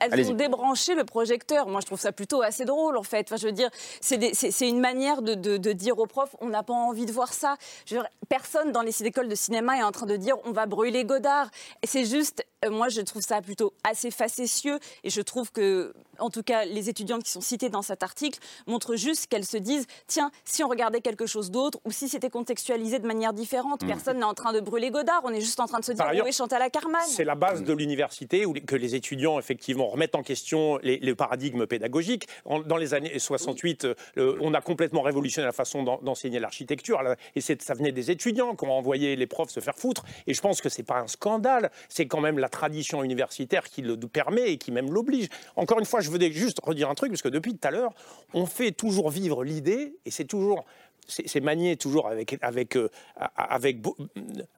Elles 0.00 0.12
allez-y. 0.12 0.30
ont 0.32 0.34
débranché 0.34 0.94
le 0.94 1.04
projecteur. 1.04 1.68
Moi, 1.68 1.80
je 1.80 1.86
trouve 1.86 2.00
ça 2.00 2.12
plutôt 2.12 2.42
assez 2.42 2.64
drôle, 2.64 2.96
en 2.96 3.02
fait. 3.02 3.26
Enfin, 3.28 3.36
je 3.36 3.46
veux 3.46 3.52
dire, 3.52 3.70
c'est 4.00 4.68
une 4.68 4.80
manière 4.80 5.22
de, 5.22 5.34
de- 5.34 5.56
de 5.56 5.72
dire 5.72 5.98
aux 5.98 6.06
profs, 6.06 6.34
on 6.40 6.48
n'a 6.48 6.62
pas 6.62 6.74
envie 6.74 7.06
de 7.06 7.12
voir 7.12 7.32
ça. 7.32 7.56
Je 7.86 7.94
veux 7.94 8.00
dire, 8.00 8.10
personne 8.28 8.72
dans 8.72 8.82
les 8.82 9.02
écoles 9.04 9.28
de 9.28 9.34
cinéma 9.34 9.78
est 9.78 9.82
en 9.82 9.92
train 9.92 10.06
de 10.06 10.16
dire, 10.16 10.36
on 10.44 10.52
va 10.52 10.66
brûler 10.66 11.04
Godard. 11.04 11.48
C'est 11.84 12.04
juste, 12.04 12.44
euh, 12.64 12.70
moi, 12.70 12.88
je 12.88 13.00
trouve 13.00 13.22
ça 13.22 13.40
plutôt 13.42 13.72
assez 13.84 14.10
facétieux. 14.10 14.78
Et 15.04 15.10
je 15.10 15.20
trouve 15.20 15.52
que, 15.52 15.92
en 16.18 16.30
tout 16.30 16.42
cas, 16.42 16.64
les 16.64 16.88
étudiantes 16.88 17.22
qui 17.22 17.30
sont 17.30 17.40
citées 17.40 17.68
dans 17.68 17.82
cet 17.82 18.02
article 18.02 18.38
montrent 18.66 18.96
juste 18.96 19.26
qu'elles 19.26 19.44
se 19.44 19.56
disent, 19.56 19.86
tiens, 20.06 20.30
si 20.44 20.64
on 20.64 20.68
regardait 20.68 21.00
quelque 21.00 21.26
chose 21.26 21.50
d'autre, 21.50 21.78
ou 21.84 21.90
si 21.92 22.08
c'était 22.08 22.30
contextualisé 22.30 22.98
de 22.98 23.06
manière 23.06 23.32
différente, 23.32 23.82
Mm. 23.82 23.86
personne 23.86 24.18
n'est 24.18 24.24
en 24.24 24.34
train 24.34 24.45
de 24.52 24.60
brûler 24.60 24.90
Godard. 24.90 25.20
On 25.24 25.30
est 25.30 25.40
juste 25.40 25.60
en 25.60 25.66
train 25.66 25.80
de 25.80 25.84
se 25.84 25.92
dire, 25.92 26.04
ailleurs, 26.04 26.24
où 26.24 26.28
est 26.28 26.32
Chantal 26.32 26.62
Ackerman 26.62 27.00
C'est 27.06 27.24
la 27.24 27.34
base 27.34 27.62
de 27.62 27.72
l'université 27.72 28.46
où 28.46 28.54
les- 28.54 28.60
que 28.62 28.76
les 28.76 28.94
étudiants 28.94 29.38
effectivement 29.38 29.86
remettent 29.88 30.14
en 30.14 30.22
question 30.22 30.78
les, 30.82 30.98
les 30.98 31.14
paradigmes 31.14 31.66
pédagogiques. 31.66 32.26
En- 32.44 32.60
dans 32.60 32.76
les 32.76 32.94
années 32.94 33.18
68, 33.18 33.84
euh, 33.84 33.94
le- 34.14 34.38
on 34.40 34.54
a 34.54 34.60
complètement 34.60 35.02
révolutionné 35.02 35.46
la 35.46 35.52
façon 35.52 35.82
d'en- 35.82 35.98
d'enseigner 36.02 36.38
l'architecture. 36.40 37.00
Et 37.34 37.40
ça 37.40 37.74
venait 37.74 37.92
des 37.92 38.10
étudiants 38.10 38.54
qui 38.56 38.64
ont 38.64 38.72
envoyé 38.72 39.16
les 39.16 39.26
profs 39.26 39.50
se 39.50 39.60
faire 39.60 39.76
foutre. 39.76 40.04
Et 40.26 40.34
je 40.34 40.40
pense 40.40 40.60
que 40.60 40.68
c'est 40.68 40.82
pas 40.82 40.98
un 41.00 41.06
scandale. 41.06 41.70
C'est 41.88 42.06
quand 42.06 42.20
même 42.20 42.38
la 42.38 42.48
tradition 42.48 43.02
universitaire 43.02 43.64
qui 43.68 43.82
le 43.82 43.96
permet 43.96 44.52
et 44.52 44.58
qui 44.58 44.72
même 44.72 44.92
l'oblige. 44.92 45.28
Encore 45.56 45.78
une 45.78 45.84
fois, 45.84 46.00
je 46.00 46.10
veux 46.10 46.18
juste 46.32 46.58
redire 46.62 46.88
un 46.90 46.94
truc 46.94 47.10
parce 47.10 47.22
que 47.22 47.28
depuis 47.28 47.54
tout 47.56 47.66
à 47.68 47.70
l'heure, 47.70 47.92
on 48.34 48.46
fait 48.46 48.72
toujours 48.72 49.10
vivre 49.10 49.44
l'idée 49.44 49.96
et 50.04 50.10
c'est 50.10 50.24
toujours 50.24 50.64
c'est 51.06 51.40
manié 51.40 51.76
toujours 51.76 52.08
avec, 52.08 52.36
avec, 52.42 52.76
euh, 52.76 52.90
avec 53.36 53.80
beau- 53.80 53.96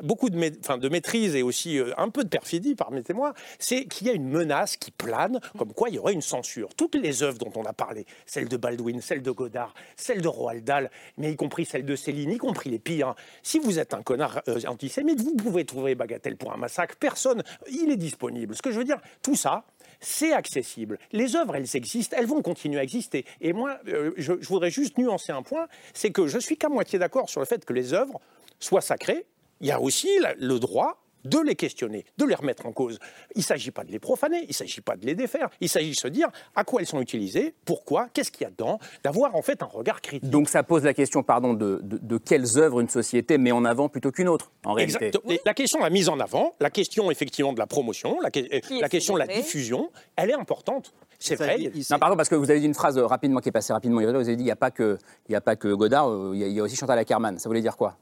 beaucoup 0.02 0.30
de, 0.30 0.88
maîtrise 0.88 1.34
et 1.34 1.42
aussi 1.42 1.78
euh, 1.78 1.92
un 1.96 2.08
peu 2.08 2.24
de 2.24 2.28
perfidie, 2.28 2.74
permettez-moi, 2.74 3.34
c'est 3.58 3.84
qu'il 3.86 4.06
y 4.06 4.10
a 4.10 4.12
une 4.12 4.28
menace 4.28 4.76
qui 4.76 4.90
plane, 4.90 5.40
comme 5.56 5.72
quoi 5.72 5.88
il 5.88 5.96
y 5.96 5.98
aurait 5.98 6.12
une 6.12 6.22
censure. 6.22 6.74
Toutes 6.74 6.94
les 6.94 7.22
œuvres 7.22 7.38
dont 7.38 7.52
on 7.54 7.64
a 7.64 7.72
parlé, 7.72 8.06
celles 8.26 8.48
de 8.48 8.56
Baldwin, 8.56 9.00
celles 9.00 9.22
de 9.22 9.30
Godard, 9.30 9.74
celles 9.96 10.22
de 10.22 10.28
Roald 10.28 10.64
Dahl, 10.64 10.90
mais 11.16 11.32
y 11.32 11.36
compris 11.36 11.64
celles 11.64 11.84
de 11.84 11.96
Céline, 11.96 12.30
y 12.30 12.38
compris 12.38 12.70
les 12.70 12.78
pires. 12.78 13.14
Si 13.42 13.58
vous 13.58 13.78
êtes 13.78 13.94
un 13.94 14.02
connard 14.02 14.42
euh, 14.48 14.60
antisémite, 14.66 15.20
vous 15.20 15.34
pouvez 15.34 15.64
trouver 15.64 15.94
Bagatelle 15.94 16.36
pour 16.36 16.52
un 16.52 16.56
massacre, 16.56 16.96
personne, 16.96 17.42
il 17.70 17.90
est 17.90 17.96
disponible. 17.96 18.54
Ce 18.54 18.62
que 18.62 18.70
je 18.70 18.78
veux 18.78 18.84
dire, 18.84 19.00
tout 19.22 19.36
ça, 19.36 19.64
c'est 20.00 20.32
accessible. 20.32 20.98
Les 21.12 21.36
œuvres, 21.36 21.56
elles 21.56 21.76
existent, 21.76 22.16
elles 22.18 22.26
vont 22.26 22.42
continuer 22.42 22.78
à 22.78 22.82
exister. 22.82 23.24
Et 23.40 23.52
moi, 23.52 23.78
euh, 23.88 24.12
je, 24.16 24.34
je 24.40 24.48
voudrais 24.48 24.70
juste 24.70 24.98
nuancer 24.98 25.32
un 25.32 25.42
point, 25.42 25.66
c'est 25.94 26.10
que 26.10 26.26
je 26.26 26.38
suis 26.38 26.56
qu'à 26.56 26.68
moitié 26.68 26.98
d'accord 26.98 27.28
sur 27.28 27.40
le 27.40 27.46
fait 27.46 27.64
que 27.64 27.72
les 27.72 27.94
œuvres 27.94 28.20
soient 28.60 28.80
sacrées. 28.80 29.26
Il 29.60 29.66
y 29.66 29.72
a 29.72 29.80
aussi 29.80 30.08
le 30.38 30.58
droit 30.58 31.02
de 31.24 31.38
les 31.40 31.54
questionner, 31.56 32.04
de 32.16 32.24
les 32.24 32.34
remettre 32.34 32.66
en 32.66 32.72
cause. 32.72 32.98
Il 33.34 33.38
ne 33.38 33.42
s'agit 33.44 33.70
pas 33.70 33.84
de 33.84 33.90
les 33.92 33.98
profaner, 33.98 34.42
il 34.42 34.48
ne 34.48 34.52
s'agit 34.54 34.80
pas 34.80 34.96
de 34.96 35.04
les 35.06 35.14
défaire, 35.14 35.48
il 35.60 35.68
s'agit 35.68 35.90
de 35.90 35.96
se 35.96 36.08
dire 36.08 36.28
à 36.54 36.64
quoi 36.64 36.80
elles 36.80 36.86
sont 36.86 37.00
utilisées, 37.00 37.54
pourquoi, 37.64 38.08
qu'est-ce 38.12 38.30
qu'il 38.30 38.42
y 38.42 38.46
a 38.46 38.50
dedans, 38.50 38.78
d'avoir 39.02 39.34
en 39.34 39.42
fait 39.42 39.62
un 39.62 39.66
regard 39.66 40.00
critique. 40.00 40.28
Donc 40.30 40.48
ça 40.48 40.62
pose 40.62 40.84
la 40.84 40.94
question, 40.94 41.22
pardon, 41.22 41.54
de, 41.54 41.80
de- 41.82 41.98
de 41.98 42.18
quelles 42.18 42.58
œuvres 42.58 42.80
une 42.80 42.88
société 42.88 43.38
met 43.38 43.52
en 43.52 43.64
avant 43.64 43.88
plutôt 43.88 44.10
qu'une 44.10 44.28
autre, 44.28 44.50
en 44.64 44.72
réalité. 44.72 45.06
Exact. 45.06 45.40
La 45.44 45.54
question 45.54 45.78
de 45.80 45.84
la 45.84 45.90
mise 45.90 46.08
en 46.08 46.20
avant, 46.20 46.54
la 46.60 46.70
question 46.70 47.10
effectivement 47.10 47.52
de 47.52 47.58
la 47.58 47.66
promotion, 47.66 48.18
la, 48.20 48.30
question 48.30 49.14
de 49.14 49.18
la 49.18 49.26
diffusion, 49.26 49.90
elle 50.16 50.30
est 50.30 50.34
importante. 50.34 50.92
C'est 51.20 51.34
vrai. 51.34 51.56
il- 51.60 51.82
Non, 51.90 51.98
pardon, 51.98 52.16
parce 52.16 52.28
que 52.28 52.36
vous 52.36 52.48
avez 52.50 52.60
dit 52.60 52.66
une 52.66 52.74
phrase 52.74 52.96
rapidement 52.96 53.40
qui 53.40 53.48
est 53.48 53.52
passée 53.52 53.72
rapidement. 53.72 54.00
Vous 54.00 54.08
avez 54.08 54.36
dit 54.36 54.42
il 54.42 54.46
n'y 54.46 54.50
a 54.52 54.56
pas 54.56 54.70
que 54.70 54.98
il 55.28 55.32
y 55.32 55.34
a 55.34 55.40
pas 55.40 55.56
que 55.56 55.66
Godard, 55.74 56.08
euh, 56.08 56.30
il 56.34 56.40
y, 56.40 56.44
a- 56.44 56.46
il 56.46 56.52
y 56.52 56.60
a 56.60 56.62
aussi 56.62 56.76
Chantal 56.76 56.96
Ackerman. 56.98 57.38
Ça 57.40 57.48
voulait 57.48 57.60
dire 57.60 57.76
quoi? 57.76 57.96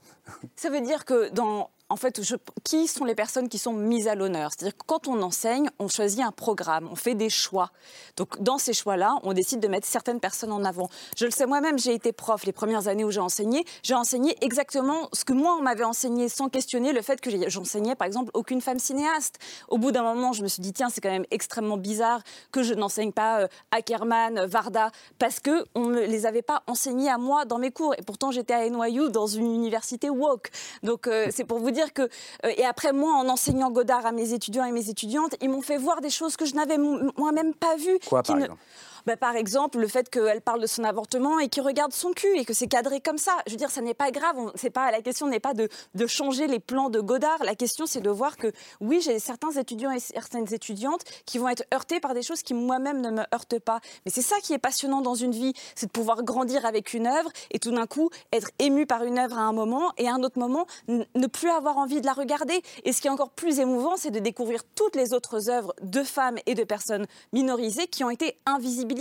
Ça 0.54 0.68
veut 0.68 0.82
dire 0.82 1.06
que 1.06 1.30
dans, 1.30 1.70
en 1.88 1.96
fait, 1.96 2.20
qui 2.64 2.88
sont 2.88 3.04
les 3.04 3.14
personnes 3.14 3.48
qui 3.48 3.58
sont 3.58 3.72
mises 3.72 4.08
à 4.08 4.14
l'honneur? 4.14 4.50
C'est-à-dire 4.50 4.76
que 4.76 4.84
quand 4.86 5.06
on 5.06 5.22
enseigne, 5.22 5.70
on 5.78 5.88
choisit 5.88 6.20
un 6.20 6.32
programme, 6.32 6.88
on 6.90 6.96
fait 6.96 7.14
des 7.14 7.30
choix. 7.30 7.70
Donc 8.16 8.42
dans 8.42 8.58
ces 8.58 8.72
choix-là, 8.72 9.18
on 9.22 9.32
décide 9.32 9.60
de 9.60 9.68
mettre 9.68 9.86
certaines 9.86 10.18
personnes 10.18 10.52
en 10.52 10.64
avant. 10.64 10.88
Je 11.16 11.26
le 11.26 11.30
sais 11.30 11.46
moi-même, 11.46 11.78
j'ai 11.78 11.94
été 11.94 12.12
prof 12.12 12.44
les 12.44 12.52
premières 12.52 12.88
années 12.88 13.04
où 13.04 13.10
j'ai 13.10 13.20
enseigné. 13.20 13.64
J'ai 13.82 13.94
enseigné 13.94 14.36
exactement 14.40 15.08
ce 15.12 15.24
que 15.24 15.32
moi 15.32 15.56
on 15.58 15.62
m'avait 15.62 15.84
enseigné 15.84 16.28
sans 16.28 16.48
questionner 16.48 16.92
le 16.92 17.02
fait 17.02 17.20
que 17.20 17.30
j'enseignais 17.48 17.94
par 17.94 18.06
exemple 18.06 18.30
aucune 18.34 18.60
femme 18.60 18.80
cinéaste. 18.80 19.36
Au 19.68 19.78
bout 19.78 19.92
d'un 19.92 20.02
moment, 20.02 20.32
je 20.32 20.42
me 20.42 20.48
suis 20.48 20.62
dit 20.62 20.72
tiens, 20.72 20.90
c'est 20.90 21.00
quand 21.00 21.10
même 21.10 21.26
extrêmement 21.30 21.76
bizarre 21.76 22.22
que 22.50 22.62
je 22.62 22.74
n'enseigne 22.74 23.12
pas 23.12 23.42
euh, 23.42 23.48
Ackerman, 23.70 24.38
euh, 24.38 24.46
Varda, 24.46 24.90
parce 25.18 25.38
que 25.40 25.64
on 25.74 25.86
ne 25.86 26.00
les 26.00 26.26
avait 26.26 26.42
pas 26.42 26.62
enseignés 26.66 27.10
à 27.10 27.18
moi 27.18 27.44
dans 27.44 27.58
mes 27.58 27.70
cours. 27.70 27.94
Et 27.96 28.02
pourtant, 28.02 28.30
j'étais 28.30 28.54
à 28.54 28.68
NYU 28.68 29.10
dans 29.10 29.26
une 29.26 29.54
université 29.54 30.10
woke. 30.10 30.50
Donc 30.82 31.06
euh, 31.06 31.28
c'est 31.30 31.44
pour 31.44 31.58
vous 31.58 31.70
dire 31.70 31.75
que 31.92 32.02
euh, 32.02 32.52
et 32.56 32.64
après 32.64 32.92
moi, 32.92 33.12
en 33.14 33.28
enseignant 33.28 33.70
Godard 33.70 34.06
à 34.06 34.12
mes 34.12 34.32
étudiants 34.32 34.64
et 34.64 34.72
mes 34.72 34.88
étudiantes, 34.88 35.34
ils 35.40 35.48
m'ont 35.50 35.62
fait 35.62 35.76
voir 35.76 36.00
des 36.00 36.10
choses 36.10 36.36
que 36.36 36.44
je 36.46 36.54
n'avais 36.54 36.78
moi-même 36.78 37.54
pas 37.54 37.76
vues. 37.76 37.98
Quoi, 38.08 38.22
qui 38.22 38.32
par 38.32 38.36
ne- 38.38 38.44
exemple? 38.44 38.60
Bah, 39.06 39.16
par 39.16 39.36
exemple, 39.36 39.78
le 39.78 39.88
fait 39.88 40.08
qu'elle 40.10 40.40
parle 40.40 40.60
de 40.60 40.66
son 40.66 40.84
avortement 40.84 41.38
et 41.38 41.48
qu'il 41.48 41.62
regarde 41.62 41.92
son 41.92 42.12
cul 42.12 42.36
et 42.36 42.44
que 42.44 42.52
c'est 42.52 42.66
cadré 42.66 43.00
comme 43.00 43.18
ça. 43.18 43.32
Je 43.46 43.52
veux 43.52 43.56
dire, 43.56 43.70
ça 43.70 43.80
n'est 43.80 43.94
pas 43.94 44.10
grave. 44.10 44.36
On- 44.36 44.52
pas, 44.70 44.90
la 44.90 45.00
question 45.00 45.28
n'est 45.28 45.38
pas 45.40 45.54
de, 45.54 45.68
de 45.94 46.06
changer 46.08 46.48
les 46.48 46.58
plans 46.58 46.90
de 46.90 47.00
Godard. 47.00 47.38
La 47.44 47.54
question, 47.54 47.86
c'est 47.86 48.00
de 48.00 48.10
voir 48.10 48.36
que, 48.36 48.50
oui, 48.80 49.00
j'ai 49.00 49.20
certains 49.20 49.52
étudiants 49.52 49.92
et 49.92 50.00
certaines 50.00 50.52
étudiantes 50.52 51.02
qui 51.24 51.38
vont 51.38 51.48
être 51.48 51.62
heurtés 51.72 52.00
par 52.00 52.14
des 52.14 52.22
choses 52.22 52.42
qui 52.42 52.52
moi-même 52.52 53.00
ne 53.00 53.10
me 53.10 53.22
heurtent 53.32 53.60
pas. 53.60 53.78
Mais 54.04 54.10
c'est 54.10 54.22
ça 54.22 54.36
qui 54.42 54.52
est 54.54 54.58
passionnant 54.58 55.02
dans 55.02 55.14
une 55.14 55.30
vie, 55.30 55.52
c'est 55.76 55.86
de 55.86 55.92
pouvoir 55.92 56.24
grandir 56.24 56.66
avec 56.66 56.94
une 56.94 57.06
œuvre 57.06 57.30
et 57.52 57.60
tout 57.60 57.70
d'un 57.70 57.86
coup 57.86 58.10
être 58.32 58.50
ému 58.58 58.86
par 58.86 59.04
une 59.04 59.18
œuvre 59.20 59.38
à 59.38 59.42
un 59.42 59.52
moment 59.52 59.92
et 59.98 60.08
à 60.08 60.14
un 60.14 60.22
autre 60.24 60.38
moment 60.40 60.66
ne 60.88 61.26
plus 61.28 61.48
avoir 61.50 61.78
envie 61.78 62.00
de 62.00 62.06
la 62.06 62.12
regarder. 62.12 62.60
Et 62.84 62.92
ce 62.92 63.00
qui 63.00 63.06
est 63.06 63.10
encore 63.10 63.30
plus 63.30 63.60
émouvant, 63.60 63.96
c'est 63.96 64.10
de 64.10 64.18
découvrir 64.18 64.64
toutes 64.74 64.96
les 64.96 65.12
autres 65.12 65.48
œuvres 65.48 65.74
de 65.82 66.02
femmes 66.02 66.38
et 66.46 66.56
de 66.56 66.64
personnes 66.64 67.06
minorisées 67.32 67.86
qui 67.86 68.02
ont 68.02 68.10
été 68.10 68.36
invisibilisées 68.46 68.95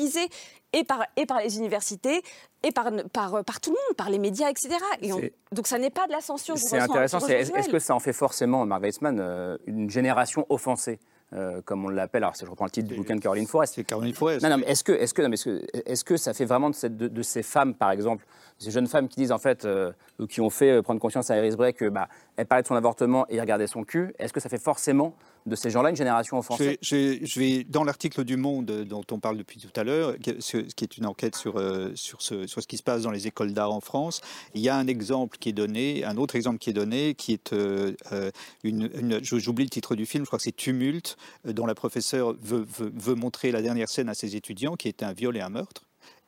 et 0.73 0.83
par, 0.83 1.03
et 1.15 1.25
par 1.25 1.39
les 1.39 1.57
universités 1.57 2.21
et 2.63 2.71
par, 2.71 2.89
par, 3.13 3.43
par 3.45 3.59
tout 3.61 3.69
le 3.71 3.75
monde, 3.87 3.95
par 3.97 4.09
les 4.09 4.19
médias, 4.19 4.49
etc. 4.49 4.69
Et 5.01 5.13
on- 5.13 5.19
C'est- 5.19 5.33
donc 5.51 5.67
ça 5.67 5.77
n'est 5.77 5.89
pas 5.89 6.07
de 6.07 6.11
la 6.11 6.21
censure. 6.21 6.55
je 6.57 6.61
C'est 6.63 6.79
intéressant. 6.79 7.19
Est-ce 7.27 7.69
que 7.69 7.79
ça 7.79 7.95
en 7.95 7.99
fait 7.99 8.13
forcément, 8.13 8.65
Mark 8.65 8.81
Weissman, 8.81 9.19
euh, 9.19 9.57
une 9.65 9.89
génération 9.89 10.45
offensée 10.49 10.99
euh, 11.33 11.59
comme 11.65 11.83
on 11.83 11.89
l'appelle, 11.89 12.23
alors 12.23 12.35
je 12.39 12.45
reprends 12.45 12.65
le 12.65 12.71
titre 12.71 12.87
du 12.87 12.95
bouquin 12.95 13.15
de 13.15 13.19
Caroline 13.19 13.47
Forest. 13.47 13.73
C'est 13.75 13.83
Caroline 13.83 14.13
Forest. 14.13 14.43
Non, 14.43 14.49
non, 14.51 14.57
mais 14.59 14.67
est-ce 14.67 14.83
que, 14.83 14.91
est-ce 14.91 15.13
que, 15.13 15.23
non, 15.23 15.29
mais 15.29 15.37
est-ce 15.85 16.03
que, 16.05 16.17
ça 16.17 16.33
fait 16.35 16.45
vraiment 16.45 16.69
de, 16.69 16.75
cette- 16.75 16.95
de- 16.97 17.07
de 17.07 17.21
ces 17.23 17.41
femmes, 17.41 17.73
par 17.73 17.89
exemple, 17.91 18.25
ces 18.59 18.69
jeunes 18.69 18.87
femmes 18.87 19.07
qui 19.09 19.15
disent 19.17 19.31
en 19.31 19.39
fait, 19.39 19.65
euh, 19.65 19.91
ou 20.19 20.27
qui 20.27 20.39
ont 20.39 20.51
fait 20.51 20.69
euh, 20.71 20.81
prendre 20.83 20.99
conscience 21.01 21.31
à 21.31 21.37
Iris 21.37 21.55
Bray 21.57 21.73
que 21.73 21.89
bah, 21.89 22.07
elle 22.37 22.45
parlait 22.45 22.61
de 22.61 22.67
son 22.67 22.75
avortement 22.75 23.25
et 23.27 23.39
regardait 23.41 23.65
son 23.67 23.83
cul, 23.83 24.13
est-ce 24.19 24.31
que 24.33 24.39
ça 24.39 24.49
fait 24.49 24.61
forcément 24.61 25.15
de 25.45 25.55
ces 25.55 25.69
gens-là 25.69 25.91
une 25.91 25.95
génération 25.95 26.37
offensée 26.39 26.77
Je 26.81 26.95
vais- 26.95 27.25
je 27.25 27.39
vais, 27.39 27.63
dans 27.63 27.83
l'article 27.83 28.23
du 28.23 28.35
Monde 28.35 28.71
euh, 28.71 28.83
dont 28.83 29.03
on 29.11 29.19
parle 29.19 29.37
depuis 29.37 29.59
tout 29.59 29.69
à 29.79 29.83
l'heure, 29.83 30.17
qui 30.19 30.33
ce- 30.39 30.57
qui 30.57 30.83
est 30.83 30.97
une 30.97 31.05
enquête 31.05 31.35
sur, 31.35 31.57
euh, 31.57 31.91
sur, 31.95 32.21
ce, 32.21 32.47
sur 32.47 32.61
ce 32.61 32.67
qui 32.67 32.77
se 32.77 32.83
passe 32.83 33.03
dans 33.03 33.11
les 33.11 33.27
écoles 33.27 33.53
d'art 33.53 33.71
en 33.71 33.79
France, 33.81 34.21
il 34.55 34.61
y 34.61 34.69
a 34.69 34.75
un 34.75 34.87
exemple 34.87 35.37
qui 35.37 35.49
est 35.49 35.53
donné, 35.53 36.03
un 36.03 36.17
autre 36.17 36.35
exemple 36.35 36.57
qui 36.57 36.71
est 36.71 36.73
donné, 36.73 37.13
qui 37.13 37.33
est 37.33 37.53
euh, 37.53 37.93
une, 38.63 38.89
j'oublie 39.21 39.63
le 39.65 39.69
titre 39.69 39.95
du 39.95 40.05
film, 40.05 40.23
je 40.23 40.27
crois 40.29 40.37
que 40.39 40.43
c'est 40.43 40.55
Tumulte, 40.55 41.15
dont 41.45 41.65
la 41.65 41.75
professeure 41.75 42.33
veut, 42.41 42.65
veut- 42.77 42.91
veut 42.95 43.15
montrer 43.15 43.51
la 43.51 43.61
dernière 43.61 43.89
scène 43.89 44.09
à 44.09 44.13
ses 44.15 44.35
étudiants, 44.35 44.75
qui 44.75 44.87
est 44.87 45.03
un 45.03 45.13
viol 45.13 45.37
et 45.37 45.41
un 45.41 45.49
meurtre. 45.49 45.84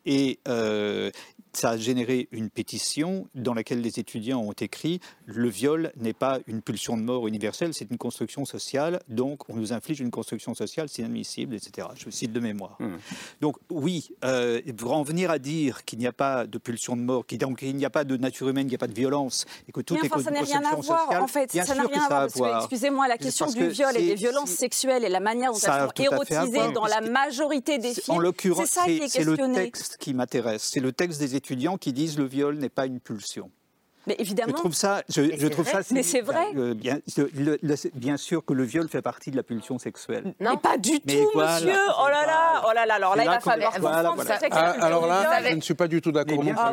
Et 0.08 0.40
euh, 0.48 1.12
ça 1.58 1.72
a 1.72 1.78
généré 1.78 2.28
une 2.32 2.50
pétition 2.50 3.28
dans 3.34 3.54
laquelle 3.54 3.82
les 3.82 4.00
étudiants 4.00 4.40
ont 4.42 4.54
écrit 4.54 5.00
le 5.26 5.50
viol 5.50 5.92
n'est 5.98 6.14
pas 6.14 6.40
une 6.46 6.62
pulsion 6.62 6.96
de 6.98 7.02
mort 7.02 7.28
universelle, 7.28 7.74
c'est 7.74 7.90
une 7.90 7.98
construction 7.98 8.46
sociale, 8.46 9.02
donc 9.08 9.50
on 9.50 9.56
nous 9.56 9.74
inflige 9.74 10.00
une 10.00 10.12
construction 10.12 10.54
sociale, 10.54 10.88
c'est 10.88 11.02
inadmissible, 11.02 11.56
etc. 11.56 11.88
Je 11.96 12.10
cite 12.12 12.32
de 12.32 12.40
mémoire. 12.40 12.78
Mmh. 12.80 12.98
Donc 13.42 13.58
oui, 13.72 14.12
euh, 14.24 14.62
pour 14.78 14.94
en 14.94 15.02
venir 15.04 15.32
à 15.32 15.40
dire 15.40 15.84
qu'il 15.84 16.00
n'y 16.00 16.08
a 16.08 16.14
pas 16.14 16.46
de 16.46 16.58
pulsion 16.60 16.96
de 16.96 17.02
mort, 17.02 17.26
qu'il 17.26 17.40
n'y 17.76 17.86
a 17.86 17.90
pas 17.90 18.04
de 18.04 18.18
nature 18.18 18.50
humaine, 18.50 18.68
il 18.68 18.70
n'y 18.70 18.76
a 18.76 18.80
pas 18.80 18.88
de 18.88 18.94
violence, 18.94 19.46
et 19.68 19.72
que 19.72 19.82
tout 19.82 19.96
Mais 19.96 20.08
est 20.08 20.14
enfin, 20.14 20.24
ça 20.24 20.32
n'a 20.32 20.42
rien 20.42 20.60
à 20.60 20.76
construction 20.76 20.94
voir. 20.94 21.06
sociale, 21.06 21.22
En 21.24 21.28
fait, 21.28 21.52
bien 21.52 21.66
ça 21.66 21.76
n'a 21.76 21.84
rien 21.84 22.04
à 22.04 22.08
voir. 22.08 22.28
voir. 22.30 22.58
Excusez-moi, 22.60 23.08
la 23.08 23.18
question 23.18 23.48
du 23.48 23.58
que 23.58 23.64
viol 23.66 23.98
et 23.98 24.06
des 24.06 24.16
violences 24.16 24.52
sexuelles 24.52 25.04
et 25.04 25.10
la 25.10 25.20
manière 25.20 25.52
dont 25.52 25.60
elles 25.60 25.90
sont 25.90 26.04
érotisées 26.04 26.72
dans 26.74 26.86
la 26.86 27.02
majorité 27.02 27.80
des 27.80 27.94
films, 27.94 28.16
En 28.16 28.20
l'occurrence, 28.20 28.68
c'est 28.70 28.80
ça 28.80 28.86
qui 28.86 28.98
est 28.98 29.00
questionné. 29.00 29.72
Qui 30.00 30.14
m'intéresse. 30.14 30.70
C'est 30.72 30.80
le 30.80 30.92
texte 30.92 31.20
des 31.20 31.36
étudiants 31.36 31.78
qui 31.78 31.94
disent 31.94 32.18
le 32.18 32.26
viol 32.26 32.58
n'est 32.58 32.70
pas 32.70 32.86
une 32.86 33.00
pulsion. 33.00 33.52
Mais 34.08 34.16
évidemment. 34.20 34.54
Je 34.56 34.58
trouve 34.58 34.74
ça, 34.74 35.04
je, 35.10 35.22
Mais 35.22 35.36
je 35.38 35.42
c'est 35.42 35.50
trouve 35.50 35.66
vrai. 35.70 35.84
ça. 35.84 35.94
Mais 35.94 36.04
c'est 36.04 36.22
vrai. 36.22 36.46
euh, 36.56 36.74
bien, 36.74 37.00
le- 37.18 37.58
le- 37.62 37.76
bien 37.94 38.18
sûr 38.18 38.44
que 38.46 38.54
le 38.54 38.64
viol 38.64 38.88
fait 38.90 39.02
partie 39.02 39.32
de 39.32 39.36
la 39.36 39.44
pulsion 39.44 39.78
sexuelle. 39.80 40.34
Mais 40.40 40.58
pas 40.58 40.78
du 40.78 40.94
Mais 41.06 41.22
tout, 41.22 41.30
voilà. 41.34 41.54
monsieur. 41.56 41.74
Oh 42.00 42.08
là 42.08 42.26
là, 42.26 42.64
oh 42.68 42.72
là 42.74 42.86
là. 42.86 42.94
Alors 42.96 43.16
là, 43.16 43.24
il 43.24 43.30
va 43.30 43.40
falloir 43.40 43.74
voilà, 43.80 44.12
voilà. 44.16 44.40
Ah, 44.52 44.76
alors 44.82 45.06
là, 45.08 45.42
je 45.50 45.56
ne 45.56 45.62
suis 45.62 45.74
pas 45.74 45.88
du 45.88 46.02
tout 46.02 46.12
d'accord 46.12 46.44
non. 46.44 46.54
Ah 46.58 46.72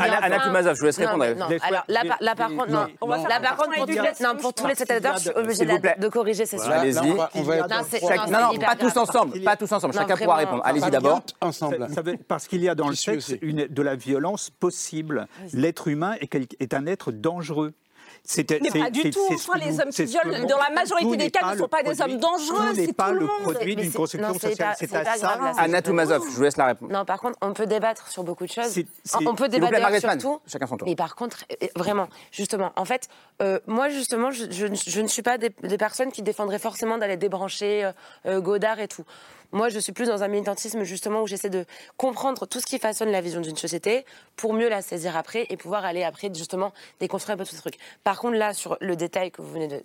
Anna- 0.00 0.18
Anna 0.22 0.38
Toumazov, 0.40 0.74
je 0.74 0.80
vous 0.80 0.86
laisse 0.86 0.98
Non, 0.98 1.06
répondre. 1.06 1.24
non, 1.36 1.48
là, 1.88 2.02
par- 2.06 2.18
là, 2.20 2.34
par 2.34 2.48
les- 2.48 2.56
contre, 2.56 2.70
non, 2.70 2.86
non. 3.00 3.24
Là, 3.28 3.40
par 3.40 3.56
contre, 3.56 3.74
pour, 3.76 3.86
tous 3.86 3.92
les, 3.92 3.98
non, 4.24 4.36
pour 4.40 4.54
tous 4.54 4.66
les 4.66 4.74
spectateurs, 4.74 5.14
je 5.16 5.20
suis 5.20 5.30
obligée 5.30 5.64
de, 5.64 6.08
corriger, 6.08 6.46
c'est 6.46 6.58
sûr. 6.58 6.70
Allez-y. 6.70 6.94
Non, 6.94 7.26
on 7.34 7.42
va 7.42 7.56
être 7.56 7.68
non, 7.68 7.76
non, 7.76 8.40
non, 8.40 8.52
non, 8.52 8.58
pas 8.58 8.76
tous 8.76 8.96
ensemble, 8.96 9.40
pas 9.42 9.56
tous 9.56 9.72
ensemble. 9.72 9.94
Non, 9.94 10.00
Chacun 10.02 10.16
pourra 10.16 10.36
répondre. 10.36 10.62
Allez-y 10.64 10.90
d'abord. 10.90 11.22
Ensemble. 11.40 11.86
Parce 12.26 12.46
qu'il 12.46 12.62
y 12.62 12.68
a 12.68 12.74
dans 12.74 12.88
le 12.88 12.94
une, 13.42 13.66
de 13.68 13.82
la 13.82 13.94
violence 13.94 14.50
possible. 14.50 15.26
L'être 15.52 15.77
humain 15.86 16.14
est, 16.20 16.26
quel- 16.26 16.46
est 16.58 16.74
un 16.74 16.86
être 16.86 17.12
dangereux. 17.12 17.72
Mais 18.36 18.44
c'est- 18.44 18.78
pas 18.78 18.90
du 18.90 19.02
c'est- 19.02 19.10
tout. 19.10 19.20
c'est 19.28 19.36
ce 19.36 19.48
Enfin, 19.50 19.58
les 19.58 19.80
hommes 19.80 19.88
qui 19.90 19.96
ce 19.96 20.02
violent, 20.02 20.46
dans 20.46 20.58
la 20.58 20.70
majorité 20.70 21.16
des 21.16 21.30
cas, 21.30 21.52
ne 21.54 21.58
sont 21.58 21.68
pas 21.68 21.82
des 21.82 22.00
hommes 22.02 22.18
dangereux, 22.18 22.66
Tout 22.70 22.76
n'est 22.76 22.86
c'est 22.86 22.92
pas 22.92 23.08
tout 23.10 23.14
le 23.14 23.26
produit 23.42 23.76
Mais 23.76 23.82
d'une 23.82 23.92
construction 23.92 24.34
sociale. 24.34 24.74
C'est 24.78 24.86
c'est 24.88 24.96
à 24.96 25.04
pas 25.04 25.16
ça. 25.16 25.38
Anna 25.58 25.80
Toumazov, 25.82 26.22
je 26.28 26.34
vous 26.34 26.42
laisse 26.42 26.56
la 26.56 26.66
réponse. 26.66 26.90
Non, 26.90 27.04
par 27.04 27.20
contre, 27.20 27.38
on 27.42 27.52
peut 27.52 27.66
débattre 27.66 28.08
sur 28.08 28.24
beaucoup 28.24 28.44
de 28.44 28.50
choses. 28.50 28.66
C'est- 28.66 28.86
c'est- 29.04 29.26
On 29.26 29.34
peut 29.34 29.48
débattre 29.48 30.00
sur 30.00 30.18
tout. 30.18 30.40
chacun 30.46 30.66
son 30.66 30.76
tour. 30.78 30.88
Mais 30.88 30.96
par 30.96 31.14
contre, 31.14 31.44
euh, 31.62 31.66
vraiment, 31.76 32.08
justement, 32.32 32.72
en 32.76 32.84
fait, 32.84 33.08
euh, 33.40 33.60
moi, 33.66 33.88
justement, 33.88 34.30
je, 34.30 34.46
je 34.50 34.66
ne- 34.66 34.74
je 34.74 35.00
ne 35.00 35.06
suis 35.06 35.22
pas 35.22 35.38
des, 35.38 35.50
des 35.62 35.78
personnes 35.78 36.10
qui 36.10 36.22
défendraient 36.22 36.58
forcément 36.58 36.98
d'aller 36.98 37.16
débrancher 37.16 37.84
euh, 37.84 37.92
euh, 38.26 38.40
Godard 38.40 38.80
et 38.80 38.88
tout. 38.88 39.04
Moi, 39.52 39.68
je 39.70 39.78
suis 39.78 39.92
plus 39.92 40.06
dans 40.08 40.22
un 40.22 40.28
militantisme, 40.28 40.82
justement, 40.84 41.22
où 41.22 41.26
j'essaie 41.26 41.48
de 41.50 41.64
comprendre 41.96 42.46
tout 42.46 42.60
ce 42.60 42.66
qui 42.66 42.78
façonne 42.78 43.10
la 43.10 43.20
vision 43.20 43.40
d'une 43.40 43.56
société 43.56 44.04
pour 44.36 44.52
mieux 44.52 44.68
la 44.68 44.82
saisir 44.82 45.16
après 45.16 45.46
et 45.48 45.56
pouvoir 45.56 45.84
aller 45.84 46.04
après, 46.04 46.30
justement, 46.34 46.72
déconstruire 47.00 47.34
un 47.34 47.38
peu 47.38 47.46
tout 47.46 47.54
ce 47.56 47.60
truc. 47.60 47.78
Par 48.04 48.18
contre, 48.20 48.36
là, 48.36 48.52
sur 48.54 48.76
le 48.80 48.94
détail 48.96 49.30
que 49.30 49.40
vous 49.42 49.50
venez 49.52 49.80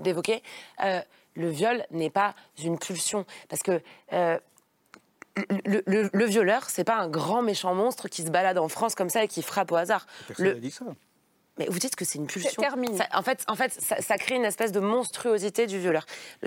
d'évoquer, 0.00 0.42
euh, 0.84 1.00
le 1.34 1.48
viol 1.50 1.84
n'est 1.92 2.10
pas 2.10 2.34
une 2.62 2.78
pulsion. 2.78 3.24
Parce 3.48 3.62
que. 3.62 3.80
euh, 4.12 4.38
le, 5.64 5.82
le- 5.86 6.10
le 6.12 6.24
violeur, 6.24 6.68
c'est 6.68 6.82
pas 6.82 6.96
un 6.96 7.08
grand 7.08 7.42
méchant 7.42 7.72
monstre 7.72 8.08
qui 8.08 8.22
se 8.22 8.30
balade 8.30 8.58
en 8.58 8.66
France 8.68 8.96
comme 8.96 9.08
ça 9.08 9.22
et 9.22 9.28
qui 9.28 9.42
frappe 9.42 9.70
au 9.70 9.76
hasard. 9.76 10.04
Personne 10.26 10.46
n'a 10.46 10.54
dit 10.54 10.72
ça. 10.72 10.84
Mais 11.58 11.66
vous 11.68 11.78
dites 11.78 11.96
que 11.96 12.04
c'est 12.04 12.18
une 12.18 12.26
pulsion. 12.26 12.60
Termine. 12.62 12.96
Ça- 12.96 13.06
en 13.14 13.22
fait, 13.22 13.44
en 13.48 13.54
fait 13.54 13.72
ça, 13.72 14.00
ça 14.00 14.16
crée 14.18 14.36
une 14.36 14.44
espèce 14.44 14.72
de 14.72 14.80
monstruosité 14.80 15.66
du 15.66 15.78
violeur. 15.78 16.04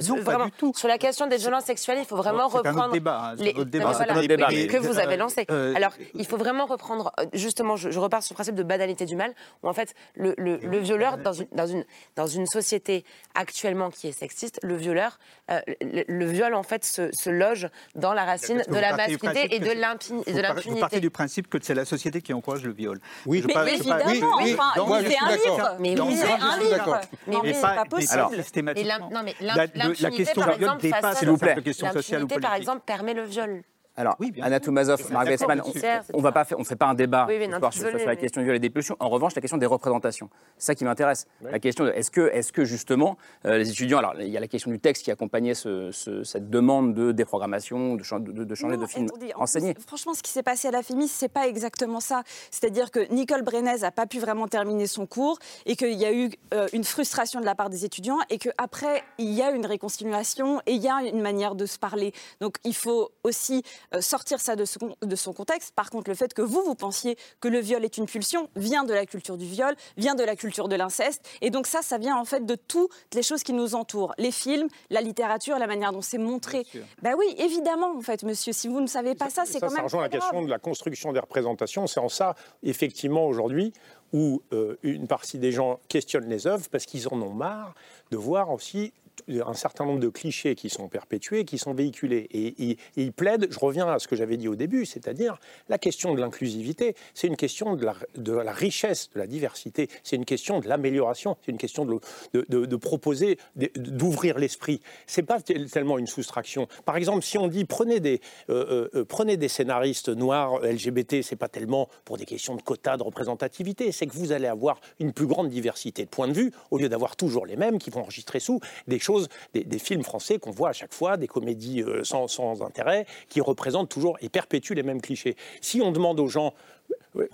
Non, 0.07 0.15
pas 0.17 0.21
vraiment, 0.21 0.45
du 0.45 0.51
tout. 0.51 0.73
Sur 0.75 0.87
la 0.87 0.97
question 0.97 1.27
des 1.27 1.37
violences 1.37 1.65
sexuelles, 1.65 1.97
il 1.99 2.05
faut 2.05 2.15
vraiment 2.15 2.49
C'est 2.49 2.55
un 2.55 2.59
autre 2.59 2.69
reprendre 2.69 2.93
débat, 2.93 3.21
hein, 3.31 3.33
c'est 3.37 3.41
un 3.41 3.45
les- 3.45 3.51
autre 3.51 3.59
Non, 3.59 3.65
débat. 3.65 3.85
mais 3.87 3.91
C'est 3.91 3.97
voilà, 3.97 4.13
un 4.13 4.17
autre 4.17 4.27
débat, 4.27 4.47
mais- 4.49 4.67
que 4.67 4.77
vous 4.77 4.99
avez 4.99 5.17
lancé. 5.17 5.45
euh, 5.51 5.73
Alors, 5.75 5.91
il 6.13 6.25
faut 6.25 6.37
vraiment 6.37 6.65
reprendre. 6.65 7.11
euh, 7.19 7.25
Justement, 7.33 7.75
je, 7.75 7.91
je 7.91 7.99
repars 7.99 8.23
sur 8.23 8.33
le 8.33 8.35
principe 8.37 8.55
de 8.55 8.63
banalité 8.63 9.05
du 9.05 9.15
mal, 9.15 9.33
où 9.63 9.69
en 9.69 9.73
fait, 9.73 9.93
le, 10.15 10.33
le- 10.37 10.57
le 10.57 10.77
violeur 10.79 11.17
dans 11.17 11.33
une, 11.33 11.47
dans 11.51 11.67
une 11.67 11.85
dans 12.15 12.27
une 12.27 12.45
société 12.45 13.03
actuellement 13.35 13.89
qui 13.89 14.07
est 14.07 14.11
sexiste, 14.11 14.59
le 14.63 14.75
violeur, 14.75 15.17
euh, 15.49 15.59
le, 15.81 16.03
le 16.07 16.25
viol 16.25 16.53
en 16.53 16.63
fait 16.63 16.83
se, 16.85 17.09
se 17.13 17.29
loge 17.29 17.67
dans 17.95 18.13
la 18.13 18.25
racine 18.25 18.63
de 18.67 18.75
la 18.79 18.95
masculinité 18.95 19.55
et 19.55 19.59
de 19.59 19.65
de 19.65 19.71
Vous 19.71 20.41
par- 20.41 20.55
vous 20.55 20.61
partez 20.61 20.61
l'impunité. 20.73 20.99
du 20.99 21.09
principe 21.09 21.49
que 21.49 21.57
c'est 21.61 21.73
la 21.73 21.85
société 21.85 22.21
qui 22.21 22.33
encourage 22.33 22.63
le 22.63 22.71
viol. 22.73 22.99
Oui, 23.25 23.41
Je 23.41 23.47
Mais 23.47 23.53
pas- 23.53 23.65
je 23.65 23.83
pas- 23.83 23.99
Évidemment, 24.11 24.35
oui, 24.41 24.53
enfin, 24.57 24.71
lisez 25.01 25.17
un 25.21 25.35
livre. 25.35 25.75
Mais 25.79 25.95
lisez 25.95 26.23
un 26.31 26.57
livre. 26.59 27.01
Non, 27.27 27.41
mais 27.43 27.53
c'est 27.53 27.61
pas- 27.61 27.85
possible. 27.89 28.35
systématiquement. 28.43 29.09
non, 29.11 29.21
mais 29.23 29.35
l'impunité, 29.41 30.31
par 30.35 30.51
exemple, 30.51 30.81
dépasse 30.81 31.01
façonne- 31.01 31.17
S'il 31.19 31.29
vous 31.29 31.37
plaît. 31.37 31.55
la 31.55 31.61
question 31.61 31.91
sociale 31.91 32.19
ou 32.19 32.23
L'impunité, 32.23 32.41
par 32.41 32.51
politique. 32.51 32.61
exemple, 32.69 32.83
permet 32.85 33.13
le 33.13 33.23
viol. 33.23 33.61
Alors, 33.97 34.15
Oui, 34.19 34.31
bien 34.31 34.45
Anna 34.45 34.55
sûr. 34.57 34.65
Toumazov, 34.65 35.11
Margaret 35.11 35.35
d'accord, 35.37 35.55
Mann, 35.55 35.61
c'est 35.75 35.99
on- 36.13 36.21
va 36.21 36.31
pas 36.31 36.45
faire, 36.45 36.57
on 36.57 36.63
fait 36.63 36.77
pas 36.77 36.85
un 36.87 36.93
débat 36.93 37.25
Oui, 37.27 37.45
non, 37.47 37.59
sur, 37.59 37.69
désolé, 37.71 37.99
sur 37.99 38.07
la 38.07 38.13
mais- 38.15 38.17
question 38.21 38.39
du 38.41 38.45
viol 38.45 38.55
et 38.55 38.59
des 38.59 38.69
pulsions. 38.69 38.95
En 38.99 39.09
revanche, 39.09 39.35
la 39.35 39.41
question 39.41 39.57
des 39.57 39.65
représentations, 39.65 40.29
c'est 40.57 40.67
ça 40.67 40.75
qui 40.75 40.85
m'intéresse. 40.85 41.27
La 41.41 41.59
question 41.59 41.83
de 41.83 41.89
est-ce 41.91 42.09
que, 42.09 42.29
est-ce 42.33 42.53
que 42.53 42.63
justement 42.63 43.17
euh, 43.45 43.57
les 43.57 43.69
étudiants, 43.69 43.97
alors 43.99 44.13
il 44.19 44.29
y 44.29 44.37
a 44.37 44.39
la 44.39 44.47
question 44.47 44.71
du 44.71 44.79
texte 44.79 45.03
qui 45.03 45.11
accompagnait 45.11 45.53
ce- 45.55 45.91
ce- 45.91 46.23
cette 46.23 46.49
demande 46.49 46.93
de 46.93 47.11
déprogrammation, 47.11 47.95
de, 47.95 48.03
chan- 48.03 48.19
de- 48.19 48.31
de 48.45 48.55
changer 48.55 48.77
Non, 48.77 48.83
de 48.83 48.87
film 48.87 49.05
attendez, 49.09 49.33
en 49.35 49.41
enseigné. 49.41 49.73
plus, 49.73 49.83
franchement, 49.83 50.13
ce 50.13 50.23
qui 50.23 50.31
s'est 50.31 50.43
passé 50.43 50.69
à 50.69 50.71
la 50.71 50.83
FEMIS, 50.83 51.09
c'est 51.09 51.27
pas 51.27 51.47
exactement 51.47 51.99
ça. 51.99 52.23
C'est-à-dire 52.49 52.91
que 52.91 53.11
Nicole 53.13 53.41
Brenez 53.41 53.79
n'a 53.81 53.91
pas 53.91 54.05
pu 54.05 54.19
vraiment 54.19 54.47
terminer 54.47 54.87
son 54.87 55.05
cours 55.05 55.37
et 55.65 55.75
qu'il 55.75 55.93
y 55.99 56.05
a 56.05 56.13
eu 56.13 56.29
euh, 56.53 56.67
une 56.71 56.85
frustration 56.85 57.41
de 57.41 57.45
la 57.45 57.55
part 57.55 57.69
des 57.69 57.83
étudiants 57.83 58.19
et 58.29 58.37
qu'après, 58.37 59.03
il 59.17 59.31
y 59.31 59.41
a 59.41 59.51
une 59.51 59.65
réconciliation 59.65 60.61
et 60.65 60.73
il 60.73 60.81
y 60.81 60.87
a 60.87 61.01
une 61.03 61.21
manière 61.21 61.55
de 61.55 61.65
se 61.65 61.77
parler. 61.77 62.13
Donc, 62.39 62.55
il 62.63 62.75
faut 62.75 63.09
aussi 63.23 63.63
sortir 63.99 64.39
ça 64.39 64.55
de 64.55 64.65
son, 64.65 64.95
de 65.01 65.15
son 65.15 65.33
contexte. 65.33 65.73
Par 65.75 65.89
contre, 65.89 66.09
le 66.09 66.15
fait 66.15 66.33
que 66.33 66.41
vous, 66.41 66.63
vous 66.63 66.75
pensiez 66.75 67.17
que 67.39 67.47
le 67.47 67.59
viol 67.59 67.83
est 67.83 67.97
une 67.97 68.05
pulsion 68.05 68.49
vient 68.55 68.83
de 68.83 68.93
la 68.93 69.05
culture 69.05 69.37
du 69.37 69.45
viol, 69.45 69.75
vient 69.97 70.15
de 70.15 70.23
la 70.23 70.35
culture 70.35 70.67
de 70.67 70.75
l'inceste. 70.75 71.21
Et 71.41 71.49
donc, 71.49 71.67
ça, 71.67 71.81
ça 71.81 71.97
vient 71.97 72.17
en 72.17 72.25
fait 72.25 72.45
de 72.45 72.55
toutes 72.55 72.91
les 73.13 73.23
choses 73.23 73.43
qui 73.43 73.53
nous 73.53 73.75
entourent. 73.75 74.13
Les 74.17 74.31
films, 74.31 74.67
la 74.89 75.01
littérature, 75.01 75.57
la 75.57 75.67
manière 75.67 75.91
dont 75.91 76.01
c'est 76.01 76.17
montré. 76.17 76.65
Ben 77.01 77.15
oui, 77.17 77.35
évidemment, 77.37 77.95
en 77.97 78.01
fait, 78.01 78.23
monsieur. 78.23 78.53
Si 78.53 78.67
vous 78.67 78.81
ne 78.81 78.87
savez 78.87 79.15
pas 79.15 79.29
ça, 79.29 79.43
c'est 79.45 79.53
ça, 79.53 79.59
quand 79.61 79.69
ça 79.69 79.75
même. 79.75 79.83
rejoint 79.85 80.01
la 80.01 80.09
grave. 80.09 80.21
question 80.21 80.41
de 80.43 80.49
la 80.49 80.59
construction 80.59 81.13
des 81.13 81.19
représentations. 81.19 81.87
C'est 81.87 81.99
en 81.99 82.09
ça, 82.09 82.35
effectivement, 82.63 83.25
aujourd'hui, 83.25 83.73
où 84.13 84.41
euh, 84.53 84.77
une 84.83 85.07
partie 85.07 85.37
des 85.37 85.51
gens 85.51 85.79
questionnent 85.87 86.29
les 86.29 86.47
œuvres 86.47 86.67
parce 86.69 86.85
qu'ils 86.85 87.07
en 87.07 87.21
ont 87.21 87.33
marre 87.33 87.73
de 88.11 88.17
voir 88.17 88.51
aussi 88.51 88.93
un 89.29 89.53
certain 89.53 89.85
nombre 89.85 89.99
de 89.99 90.09
clichés 90.09 90.55
qui 90.55 90.69
sont 90.69 90.87
perpétués, 90.87 91.45
qui 91.45 91.57
sont 91.57 91.73
véhiculés. 91.73 92.27
Et, 92.31 92.47
et- 92.71 92.71
et 92.71 93.03
ils 93.03 93.13
plaident, 93.13 93.47
je 93.49 93.59
reviens 93.59 93.87
à 93.87 93.99
ce 93.99 94.07
que 94.07 94.15
j'avais 94.15 94.37
dit 94.37 94.47
au 94.47 94.55
début, 94.55 94.85
c'est-à-dire 94.85 95.37
la 95.69 95.77
question 95.77 96.13
de 96.13 96.19
l'inclusivité, 96.21 96.95
c'est 97.13 97.27
une 97.27 97.35
question 97.37 97.75
de 97.75 97.85
la, 97.85 98.51
richesse, 98.53 99.09
de 99.13 99.19
la 99.19 99.27
diversité, 99.27 99.89
c'est 100.03 100.15
une 100.15 100.25
question 100.25 100.59
de 100.59 100.67
l'amélioration, 100.67 101.37
c'est 101.45 101.51
une 101.51 101.57
question 101.57 101.85
de, 101.85 102.75
proposer, 102.75 103.37
d'ouvrir 103.75 104.37
l'esprit. 104.37 104.81
C'est 105.07 105.23
pas 105.23 105.39
tel- 105.41 105.69
tellement 105.69 105.97
une 105.97 106.07
soustraction. 106.07 106.67
Par 106.85 106.97
exemple, 106.97 107.23
si 107.23 107.37
on 107.37 107.47
dit 107.47 107.65
prenez 107.65 107.99
des, 107.99 108.21
euh, 108.49 108.87
euh, 108.93 108.99
euh, 108.99 109.05
prenez 109.05 109.37
des 109.37 109.47
scénaristes 109.47 110.09
noirs 110.09 110.59
LGBT, 110.63 111.21
c'est 111.21 111.35
pas 111.35 111.47
tellement 111.49 111.89
pour 112.05 112.17
des 112.17 112.25
questions 112.25 112.55
de 112.55 112.61
quotas 112.61 112.97
de 112.97 113.03
représentativité, 113.03 113.91
c'est 113.91 114.07
que 114.07 114.13
vous 114.13 114.31
allez 114.31 114.47
avoir 114.47 114.79
une 114.99 115.13
plus 115.13 115.27
grande 115.27 115.49
diversité 115.49 116.03
de 116.05 116.09
points 116.09 116.27
de 116.27 116.33
vue 116.33 116.51
au 116.71 116.77
lieu 116.77 116.89
d'avoir 116.89 117.15
toujours 117.15 117.45
les 117.45 117.55
mêmes 117.55 117.77
qui 117.79 117.89
vont 117.89 118.01
enregistrer 118.01 118.39
sous 118.39 118.59
des 118.87 118.99
choses, 119.01 119.27
des, 119.53 119.63
des 119.63 119.79
films 119.79 120.03
français 120.03 120.39
qu'on 120.39 120.51
voit 120.51 120.69
à 120.69 120.73
chaque 120.73 120.93
fois, 120.93 121.17
des 121.17 121.27
comédies 121.27 121.83
euh, 121.83 122.03
sans, 122.03 122.61
intérêt 122.61 123.05
qui 123.29 123.41
représentent 123.41 123.89
toujours 123.89 124.17
et 124.21 124.29
perpétuent 124.29 124.75
les 124.75 124.83
mêmes 124.83 125.01
clichés. 125.01 125.35
Si 125.61 125.81
on 125.81 125.91
demande 125.91 126.19
aux 126.19 126.27
gens 126.27 126.53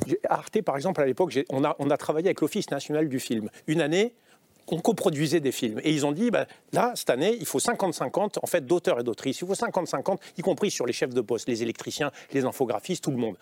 j'ai- 0.05 0.19
Arte, 0.27 0.61
par 0.61 0.75
exemple, 0.75 1.01
à 1.01 1.05
l'époque, 1.05 1.37
on 1.49 1.63
a 1.63 1.97
travaillé 1.97 2.27
avec 2.27 2.41
l'Office 2.41 2.71
national 2.71 3.09
du 3.09 3.19
film. 3.19 3.49
Une 3.67 3.81
année, 3.81 4.13
on 4.69 4.79
coproduisait 4.79 5.39
des 5.39 5.51
films. 5.51 5.79
Et 5.83 5.91
ils 5.91 6.05
ont 6.05 6.11
dit, 6.11 6.29
bah, 6.31 6.45
là, 6.73 6.91
cette 6.95 7.09
année, 7.09 7.35
il 7.39 7.45
faut 7.45 7.59
50-50, 7.59 8.37
en 8.41 8.47
fait, 8.47 8.65
d'auteurs 8.65 8.99
et 8.99 9.03
d'autrices. 9.03 9.39
Il 9.41 9.47
faut 9.47 9.53
50-50, 9.55 10.17
y 10.37 10.41
compris 10.41 10.71
sur 10.71 10.85
les 10.85 10.93
chefs 10.93 11.13
de 11.13 11.21
poste, 11.21 11.47
les 11.47 11.63
électriciens, 11.63 12.11
les 12.33 12.45
infographistes, 12.45 13.03
tout 13.03 13.11
le 13.11 13.17
monde. 13.17 13.35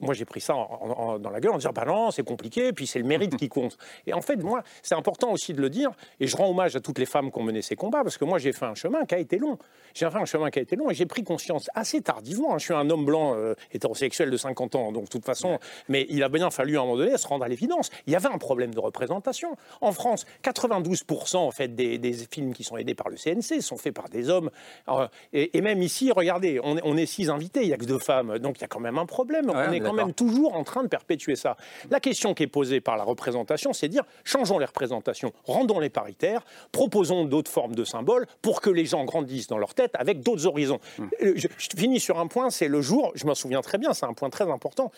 Moi, 0.00 0.14
j'ai 0.14 0.24
pris 0.24 0.40
ça 0.40 0.54
en- 0.56 0.94
en- 0.98 1.18
dans 1.18 1.30
la 1.30 1.40
gueule 1.40 1.52
en 1.52 1.58
disant, 1.58 1.72
bah 1.74 1.84
non, 1.86 2.10
c'est 2.10 2.22
compliqué, 2.24 2.72
puis 2.72 2.86
c'est 2.86 2.98
le 2.98 3.04
mérite 3.04 3.36
qui 3.36 3.48
compte. 3.48 3.76
Et 4.06 4.12
en 4.14 4.20
fait, 4.22 4.36
moi, 4.36 4.62
c'est 4.82 4.94
important 4.94 5.30
aussi 5.32 5.52
de 5.52 5.60
le 5.60 5.70
dire, 5.70 5.90
et 6.20 6.26
je 6.26 6.36
rends 6.36 6.48
hommage 6.50 6.74
à 6.76 6.80
toutes 6.80 6.98
les 6.98 7.06
femmes 7.06 7.30
qui 7.30 7.38
ont 7.38 7.42
mené 7.42 7.62
ces 7.62 7.76
combats, 7.76 8.02
parce 8.02 8.16
que 8.18 8.24
moi, 8.24 8.38
j'ai 8.38 8.52
fait 8.52 8.64
un 8.66 8.74
chemin 8.74 9.04
qui 9.04 9.14
a 9.14 9.18
été 9.18 9.38
long. 9.38 9.58
J'ai 9.94 10.10
fait 10.10 10.16
un 10.18 10.24
chemin 10.24 10.50
qui 10.50 10.58
a 10.58 10.62
été 10.62 10.74
long, 10.76 10.90
et 10.90 10.94
j'ai 10.94 11.06
pris 11.06 11.22
conscience 11.22 11.68
assez 11.74 12.00
tardivement. 12.00 12.54
hein. 12.54 12.58
Je 12.58 12.64
suis 12.64 12.74
un 12.74 12.88
homme 12.90 13.04
blanc 13.04 13.34
euh, 13.36 13.54
hétérosexuel 13.72 14.30
de 14.30 14.36
50 14.36 14.74
ans, 14.74 14.90
donc 14.90 15.04
de 15.04 15.08
toute 15.08 15.24
façon, 15.24 15.58
mais 15.88 16.06
il 16.08 16.22
a 16.22 16.28
bien 16.28 16.50
fallu 16.50 16.76
à 16.78 16.80
un 16.80 16.84
moment 16.84 16.96
donné 16.96 17.16
se 17.18 17.26
rendre 17.28 17.44
à 17.44 17.48
l'évidence. 17.48 17.90
Il 18.06 18.12
y 18.12 18.16
avait 18.16 18.28
un 18.28 18.38
problème 18.38 18.74
de 18.74 18.80
représentation. 18.80 19.56
En 19.80 19.92
France, 19.92 20.24
92% 20.68 21.36
en 21.36 21.50
fait 21.50 21.74
des, 21.74 21.98
des 21.98 22.12
films 22.12 22.52
qui 22.52 22.64
sont 22.64 22.76
aidés 22.76 22.94
par 22.94 23.08
le 23.08 23.16
CNC 23.16 23.60
sont 23.60 23.76
faits 23.76 23.94
par 23.94 24.08
des 24.08 24.28
hommes. 24.30 24.50
Alors, 24.86 25.08
et, 25.32 25.56
et 25.56 25.60
même 25.60 25.82
ici, 25.82 26.10
regardez, 26.12 26.60
on, 26.62 26.76
est- 26.76 26.82
on 26.84 26.96
est 26.96 27.06
six 27.06 27.30
invités, 27.30 27.62
il 27.62 27.68
n'y 27.68 27.72
a 27.72 27.76
que 27.76 27.84
deux 27.84 27.98
femmes, 27.98 28.38
donc 28.38 28.58
il 28.58 28.62
y 28.62 28.64
a 28.64 28.68
quand 28.68 28.80
même 28.80 28.98
un 28.98 29.06
problème. 29.06 29.48
Ouais, 29.50 29.66
on 29.68 29.72
est 29.72 29.80
quand 29.80 29.92
même 29.92 30.12
toujours 30.12 30.54
en 30.54 30.64
train 30.64 30.82
de 30.82 30.88
perpétuer 30.88 31.36
ça. 31.36 31.56
La 31.90 32.00
question 32.00 32.34
qui 32.34 32.42
est 32.42 32.46
posée 32.48 32.80
par 32.80 32.96
la 32.96 33.04
représentation, 33.04 33.72
c'est 33.72 33.88
de 33.88 33.92
dire 33.92 34.04
changeons 34.24 34.58
les 34.58 34.66
représentations, 34.66 35.32
rendons-les 35.44 35.90
paritaires, 35.90 36.44
proposons 36.72 37.24
d'autres 37.24 37.50
formes 37.50 37.74
de 37.74 37.84
symboles 37.84 38.26
pour 38.42 38.60
que 38.60 38.70
les 38.70 38.84
gens 38.86 39.04
grandissent 39.04 39.48
dans 39.48 39.58
leur 39.58 39.74
tête 39.74 39.92
avec 39.98 40.20
d'autres 40.22 40.46
horizons. 40.46 40.80
Euh, 41.22 41.32
Je, 41.36 41.48
je 41.58 41.68
finis 41.76 42.00
sur 42.00 42.18
un 42.18 42.26
point, 42.26 42.50
c'est 42.50 42.68
le 42.68 42.80
jour, 42.80 43.12
je 43.14 43.26
m'en 43.26 43.34
souviens 43.34 43.60
très 43.60 43.78
bien, 43.78 43.92
c'est 43.94 44.06
un 44.06 44.12
point 44.14 44.30
très 44.30 44.50
important, 44.50 44.90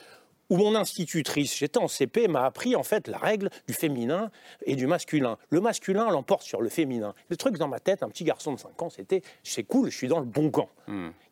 où 0.50 0.56
mon 0.56 0.74
institutrice, 0.74 1.56
j'étais 1.58 1.78
en 1.78 1.88
CP, 1.88 2.28
m'a 2.28 2.44
appris 2.44 2.76
en 2.76 2.82
fait 2.82 3.08
la 3.08 3.18
règle 3.18 3.50
du 3.66 3.74
féminin 3.74 4.30
et 4.64 4.76
du 4.76 4.86
masculin. 4.86 5.38
Le 5.50 5.60
masculin 5.60 6.08
l'emporte 6.10 6.42
sur 6.42 6.60
le 6.62 6.68
féminin. 6.68 7.14
Le 7.28 7.36
truc 7.36 7.56
dans 7.58 7.68
ma 7.68 7.80
tête, 7.80 8.02
un 8.02 8.08
petit 8.08 8.24
garçon 8.24 8.52
de 8.52 8.58
5 8.58 8.80
ans, 8.82 8.90
c'était 8.90 9.22
c'est 9.42 9.64
cool, 9.64 9.90
je 9.90 9.96
suis 9.96 10.08
dans 10.08 10.20
le 10.20 10.26
bon 10.26 10.50
camp. 10.50 10.68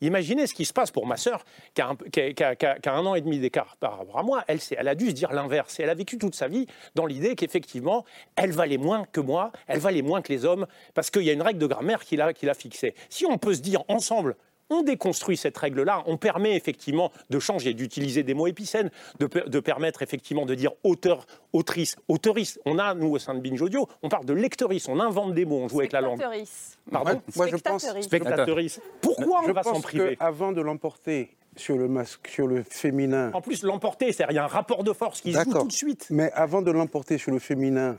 Imaginez 0.01 0.47
ce 0.47 0.55
qui 0.55 0.65
se 0.65 0.73
passe 0.73 0.91
pour 0.91 1.07
ma 1.07 1.17
sœur 1.17 1.45
qui 1.75 1.81
a 1.81 1.89
un, 1.89 1.97
qui 1.97 2.21
a- 2.21 2.33
qui 2.33 2.43
a- 2.45 2.57
qui 2.57 2.67
a- 2.67 2.79
qui 2.79 2.89
a 2.89 2.93
un 2.95 3.07
an 3.07 3.15
et 3.15 3.21
demi 3.21 3.39
d'écart 3.39 3.77
par 3.79 3.99
rapport 3.99 4.19
à 4.19 4.23
moi. 4.23 4.45
Elle, 4.49 4.59
elle 4.77 4.89
a 4.89 4.95
dû 4.95 5.07
se 5.07 5.13
dire 5.13 5.33
l'inverse. 5.33 5.79
Elle 5.79 5.91
a 5.91 5.95
vécu 5.95 6.19
toute 6.19 6.35
sa 6.35 6.49
vie 6.49 6.67
dans 6.95 7.07
l'idée 7.07 7.37
qu'effectivement, 7.37 8.05
elle 8.37 8.51
valait 8.53 8.79
moins 8.79 9.05
que 9.05 9.21
moi, 9.21 9.53
elle 9.69 9.79
valait 9.79 10.03
moins 10.03 10.23
que 10.23 10.33
les 10.33 10.45
hommes, 10.45 10.67
parce 10.95 11.11
qu'il 11.11 11.23
y 11.23 11.31
a 11.31 11.33
une 11.33 11.43
règle 11.43 11.59
de 11.61 11.67
grammaire 11.67 12.05
qui 12.05 12.17
l'a 12.17 12.33
qui 12.33 12.47
l'a 12.47 12.55
fixée. 12.55 12.95
Si 13.09 13.25
on 13.27 13.39
peut 13.39 13.55
se 13.55 13.61
dire 13.61 13.85
ensemble, 13.89 14.37
on 14.75 14.83
déconstruit 14.83 15.37
cette 15.37 15.57
règle-là, 15.57 16.03
on 16.07 16.17
permet 16.17 16.57
effectivement 16.57 17.11
de 17.31 17.39
changer, 17.39 17.75
d'utiliser 17.75 18.23
des 18.23 18.35
mots 18.35 18.47
épicènes, 18.47 18.91
de, 19.19 19.27
per- 19.27 19.45
de 19.49 19.61
permettre 19.61 20.03
effectivement 20.03 20.47
de 20.47 20.55
dire 20.55 20.73
auteur, 20.83 21.27
autrice, 21.53 21.97
auteurice. 22.09 22.59
On 22.67 22.79
a, 22.79 22.95
nous, 22.95 23.09
au 23.11 23.19
sein 23.19 23.35
de 23.35 23.41
Binge 23.41 23.61
Audio, 23.63 23.89
on 24.03 24.09
parle 24.09 24.25
de 24.25 24.35
lectrice, 24.35 24.89
on 24.89 25.01
invente 25.01 25.35
des 25.35 25.45
mots, 25.45 25.61
on 25.61 25.69
joue 25.69 25.81
avec 25.81 25.93
la 25.93 26.01
langue. 26.01 26.17
Spectatrice. 26.19 26.79
Pardon 26.91 27.23
Moi, 27.37 27.47
je 27.49 27.57
pense. 27.57 27.87
Spectatrice. 28.03 28.81
Pourquoi 29.01 29.41
on 29.43 29.47
je 29.47 29.53
va 29.53 29.63
s'en 29.63 29.81
priver? 29.81 30.17
Avant 30.21 30.53
de 30.53 30.61
l'emporter 30.61 31.37
sur 31.57 31.77
le 31.79 31.87
masque, 31.89 32.27
sur 32.29 32.47
le 32.47 32.63
féminin. 32.63 33.31
En 33.33 33.41
plus, 33.41 33.63
l'emporter, 33.63 34.13
c'est 34.13 34.25
il 34.31 34.35
y 34.35 34.39
a 34.39 34.45
un 34.45 34.49
rapport 34.49 34.83
de 34.85 34.93
force 34.93 35.21
qui 35.21 35.33
se 35.33 35.43
joue 35.45 35.53
tout 35.53 35.67
de 35.69 35.73
suite. 35.73 36.07
Mais 36.11 36.33
avant 36.33 36.63
de 36.63 36.71
l'emporter 36.71 37.17
sur 37.19 37.31
le 37.33 37.39
féminin 37.39 37.97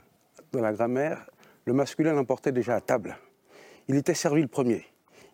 dans 0.52 0.60
la 0.60 0.72
grammaire, 0.72 1.26
le 1.64 1.72
masculin 1.72 2.12
l'emportait 2.12 2.52
déjà 2.52 2.74
à 2.76 2.80
table. 2.80 3.16
Il 3.88 3.96
était 3.96 4.14
servi 4.14 4.42
le 4.42 4.48
premier. 4.48 4.84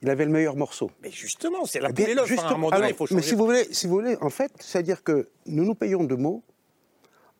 Il 0.02 0.10
avait 0.10 0.24
le 0.24 0.32
meilleur 0.32 0.56
morceau. 0.56 0.90
Mais 1.02 1.10
justement, 1.10 1.64
c'est 1.64 1.78
la 1.80 1.90
Eh 1.90 1.92
bien, 1.92 2.04
poule 2.06 2.12
et 2.12 2.14
l'œuf, 2.16 2.32
hein, 2.32 2.42
à 2.42 2.46
un 2.48 2.50
moment 2.52 2.70
donné, 2.70 2.76
alors, 2.78 2.90
il 2.90 2.94
faut 2.96 3.04
Mais 3.04 3.20
changer. 3.22 3.28
si 3.28 3.34
vous 3.36 3.44
voulez, 3.46 3.64
si 3.70 3.86
vous 3.86 3.94
voulez, 3.94 4.16
en 4.20 4.30
fait, 4.30 4.50
c'est-à-dire 4.58 5.02
que 5.04 5.28
nous 5.46 5.64
nous 5.64 5.74
payons 5.76 6.02
de 6.04 6.14
mots 6.16 6.42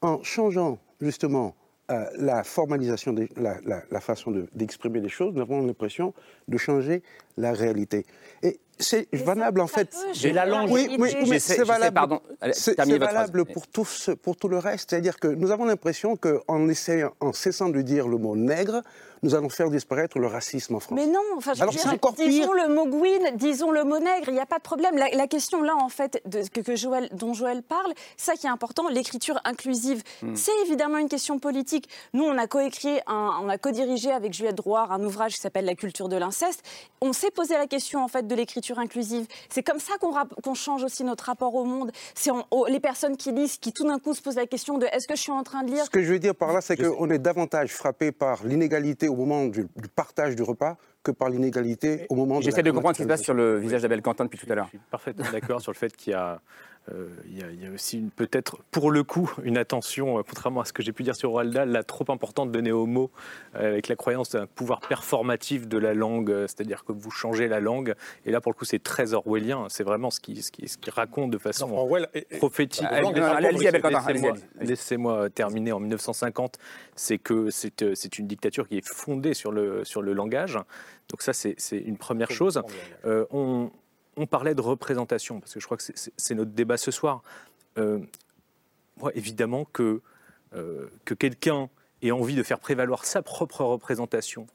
en 0.01 0.23
changeant 0.23 0.79
justement 1.01 1.55
euh, 1.91 2.05
la 2.17 2.45
formalisation, 2.45 3.13
des- 3.13 3.29
la, 3.37 3.57
la- 3.67 3.83
la 3.91 4.01
façon 4.01 4.31
de- 4.31 4.47
d'exprimer 4.55 5.01
les 5.01 5.09
choses, 5.09 5.35
nous 5.35 5.43
avons 5.43 5.67
l'impression 5.67 6.15
de 6.47 6.57
changer 6.57 7.03
la 7.37 7.53
réalité. 7.53 8.07
Et 8.43 8.61
c'est 8.79 9.09
valable 9.13 9.61
en 9.61 9.67
fait. 9.67 9.95
J'ai 10.13 10.33
la 10.33 10.47
langue. 10.47 10.71
Oui, 10.71 10.87
oui, 10.99 11.13
oui, 11.27 11.41
c'est 11.41 11.65
valable. 11.65 11.95
pardon, 11.95 12.21
C'est 12.53 12.77
valable 12.99 13.45
pour 13.47 13.67
tout, 13.67 13.85
ce- 13.85 14.13
pour 14.13 14.37
tout 14.37 14.49
le 14.49 14.59
reste. 14.59 14.91
C'est-à-dire 14.91 15.19
que 15.19 15.27
nous 15.27 15.51
avons 15.51 15.65
l'impression 15.65 16.17
qu'en 16.17 16.69
essayant, 16.69 17.13
en 17.21 17.33
cessant 17.33 17.69
de 17.69 17.83
dire 17.83 18.07
le 18.09 18.17
mot 18.17 18.37
nègre, 18.37 18.83
nous 19.23 19.35
allons 19.35 19.49
faire 19.49 19.71
disparaître 19.71 20.19
le 20.19 20.27
racisme 20.27 20.75
en 20.75 20.81
France. 20.81 20.95
Mais 20.97 21.07
non, 21.07 21.21
enfin, 21.37 21.55
je 21.55 21.63
Alors 21.63 21.73
dire, 21.73 21.81
c'est 21.83 21.89
encore 21.89 22.15
pire. 22.15 22.27
disons 22.27 22.53
le 22.53 22.69
mot 22.69 22.87
Gwyn, 22.87 23.37
disons 23.37 23.71
le 23.71 23.85
mot 23.85 23.99
nègre, 23.99 24.29
il 24.29 24.35
n'y 24.35 24.41
a 24.41 24.47
pas 24.47 24.59
de 24.59 24.63
problème. 24.63 24.97
La, 24.97 25.09
la 25.11 25.27
question 25.27 25.63
là, 25.63 25.75
en 25.77 25.89
fait, 25.89 26.21
de, 26.27 26.43
que, 26.49 26.61
que 26.61 26.75
Joël, 26.77 27.09
dont 27.13 27.33
Joël 27.35 27.63
parle, 27.63 27.93
ça 28.17 28.35
qui 28.35 28.47
est 28.47 28.51
important, 28.51 28.89
l'écriture 28.89 29.41
inclusive, 29.45 30.03
Hmm. 30.23 30.35
c'est 30.37 30.53
évidemment 30.67 30.99
une 30.99 31.09
question 31.09 31.39
politique. 31.39 31.89
Nous, 32.13 32.25
on 32.25 32.37
a 32.39 32.47
coécrit, 32.47 32.99
un- 33.07 33.39
on 33.43 33.49
a 33.49 33.59
co-dirigé 33.59 34.11
avec 34.13 34.33
Juliette 34.33 34.55
Drouard 34.57 34.93
un 34.93 35.03
ouvrage 35.03 35.35
qui 35.35 35.41
s'appelle 35.41 35.65
La 35.65 35.75
culture 35.75 36.09
de 36.09 36.17
l'inceste. 36.17 36.63
On 37.01 37.13
s'est 37.13 37.31
posé 37.31 37.55
la 37.55 37.67
question 37.67 38.03
en 38.05 38.09
fait 38.09 38.27
de 38.27 38.35
l'écriture 38.35 38.79
inclusive. 38.79 39.27
C'est 39.49 39.63
comme 39.63 39.79
ça 39.81 39.95
qu'on 40.01 40.55
change 40.55 40.85
aussi 40.85 41.05
notre 41.05 41.25
rapport 41.25 41.55
au 41.55 41.65
monde. 41.65 41.91
C'est 42.15 42.31
les 42.69 42.81
personnes 42.81 43.17
qui 43.17 43.33
lisent, 43.33 43.59
qui 43.59 43.73
tout 43.73 43.85
d'un 43.87 43.99
coup 43.99 44.15
se 44.15 44.23
posent 44.23 44.37
la 44.37 44.47
question 44.47 44.79
de 44.79 44.87
est-ce 44.87 45.07
que 45.09 45.17
je 45.17 45.23
suis 45.23 45.33
en 45.33 45.43
train 45.43 45.63
de 45.63 45.71
lire 45.73 45.85
Ce 45.85 45.91
que 45.91 46.03
je 46.03 46.13
veux 46.13 46.19
dire 46.19 46.35
par 46.35 46.53
là, 46.53 46.61
c'est 46.61 46.77
qu'on 46.77 47.11
est 47.11 47.19
davantage 47.19 47.73
frappé 47.75 48.13
par 48.13 48.45
l'inégalité 48.45 49.09
au 49.13 49.17
moment 49.17 49.47
du, 49.47 49.67
du 49.77 49.89
partage 49.89 50.35
du 50.35 50.43
repas 50.43 50.77
que 51.03 51.11
par 51.11 51.29
l'inégalité 51.29 52.07
au 52.09 52.15
moment 52.15 52.39
de 52.39 52.45
J'essaie 52.45 52.63
de 52.63 52.71
comprendre 52.71 52.97
ce 52.97 53.03
qui 53.03 53.05
se 53.05 53.09
passe 53.09 53.23
sur 53.23 53.35
le 53.35 53.59
visage 53.59 53.83
d'Abel 53.83 54.03
Quentin 54.03 54.25
depuis 54.25 54.39
tout 54.39 54.51
à 54.51 54.55
l'heure. 54.55 54.71
parfaitement 54.91 55.27
d'accord 55.31 55.61
sur 55.61 55.73
le 55.73 55.77
fait 55.77 55.95
qu'il 55.97 56.13
y 56.13 56.15
a, 56.15 56.41
il 57.29 57.39
y 57.39 57.43
a, 57.43 57.51
il 57.51 57.63
y 57.63 57.67
a 57.67 57.71
aussi 57.71 57.99
une- 57.99 58.11
peut-être, 58.11 58.59
pour 58.73 58.91
le 58.91 59.05
coup, 59.05 59.33
une 59.45 59.57
attention, 59.57 60.19
euh, 60.19 60.23
contrairement 60.29 60.61
à 60.61 60.65
ce 60.65 60.73
que 60.73 60.83
j'ai 60.83 60.93
pu 60.93 61.05
dire 61.05 61.15
sur 61.15 61.31
Roald 61.31 61.53
Dahl, 61.53 61.69
là, 61.71 61.83
trop 61.85 62.05
importante 62.11 62.51
donnée 62.51 62.73
aux 62.73 62.87
mots, 62.87 63.11
euh, 63.55 63.69
avec 63.73 63.89
la 63.89 63.95
croyance 63.97 64.31
d'un 64.31 64.47
pouvoir 64.47 64.81
performatif 64.81 65.69
de 65.69 65.79
la 65.79 65.95
langue, 65.95 66.31
euh, 66.31 66.47
c'est-à-dire 66.49 66.85
que 66.85 66.93
vous 66.93 67.11
changez 67.11 67.47
la 67.49 67.61
langue. 67.61 67.95
Et 68.27 68.31
là, 68.33 68.41
pour 68.41 68.51
le 68.53 68.57
coup, 68.57 68.65
c'est 68.65 68.83
très 68.83 69.15
orwellien. 69.15 69.67
C'est 69.69 69.85
vraiment 69.85 70.11
ce 70.11 70.19
qui, 70.21 70.43
ce 70.43 70.51
qui, 70.51 70.67
ce 70.69 70.77
qui 70.77 70.91
raconte 70.91 71.31
de 71.31 71.39
façon 71.39 71.69
Orwell 71.71 72.09
prophétique. 72.39 72.85
Laissez- 74.33 74.43
Laissez-moi 74.61 75.31
terminer 75.31 75.73
en 75.73 75.81
1950. 75.81 76.59
C'est 76.97 77.19
que 77.19 77.51
c'est 77.51 77.83
euh, 77.83 77.95
une 78.19 78.27
dictature 78.27 78.69
qui 78.69 78.79
est 78.79 78.87
fondée 78.87 79.35
sur 79.35 79.53
le, 79.53 79.85
sur 79.85 80.03
le 80.03 80.13
langage. 80.13 80.59
Donc 81.09 81.23
ça, 81.23 81.33
c'est 81.33 81.55
c'est 81.59 81.79
une 81.79 81.97
première 81.99 82.31
chose. 82.31 82.63
Euh, 83.05 83.25
on, 83.31 83.71
on 84.17 84.27
parlait 84.27 84.55
de 84.55 84.61
représentation, 84.61 85.41
parce 85.41 85.55
que 85.55 85.61
je 85.61 85.65
crois 85.65 85.77
que 85.77 85.83
c'est- 85.83 86.35
notre 86.35 86.51
débat 86.53 86.77
ce 86.77 86.91
soir. 86.91 87.23
Euh, 87.79 88.01
évidemment 89.15 89.65
euh, 90.55 90.91
que 91.05 91.15
quelqu'un 91.15 91.71
ait 92.03 92.11
envie 92.11 92.37
de 92.37 92.43
faire 92.43 92.59
prévaloir 92.59 93.05
sa 93.05 93.23
propre 93.23 93.65
représentation 93.65 94.47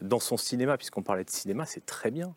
dans 0.00 0.20
son 0.20 0.36
cinéma, 0.36 0.76
puisqu'on 0.76 1.02
parlait 1.02 1.24
de 1.24 1.30
cinéma, 1.30 1.66
c'est 1.66 1.84
très 1.84 2.10
bien. 2.10 2.34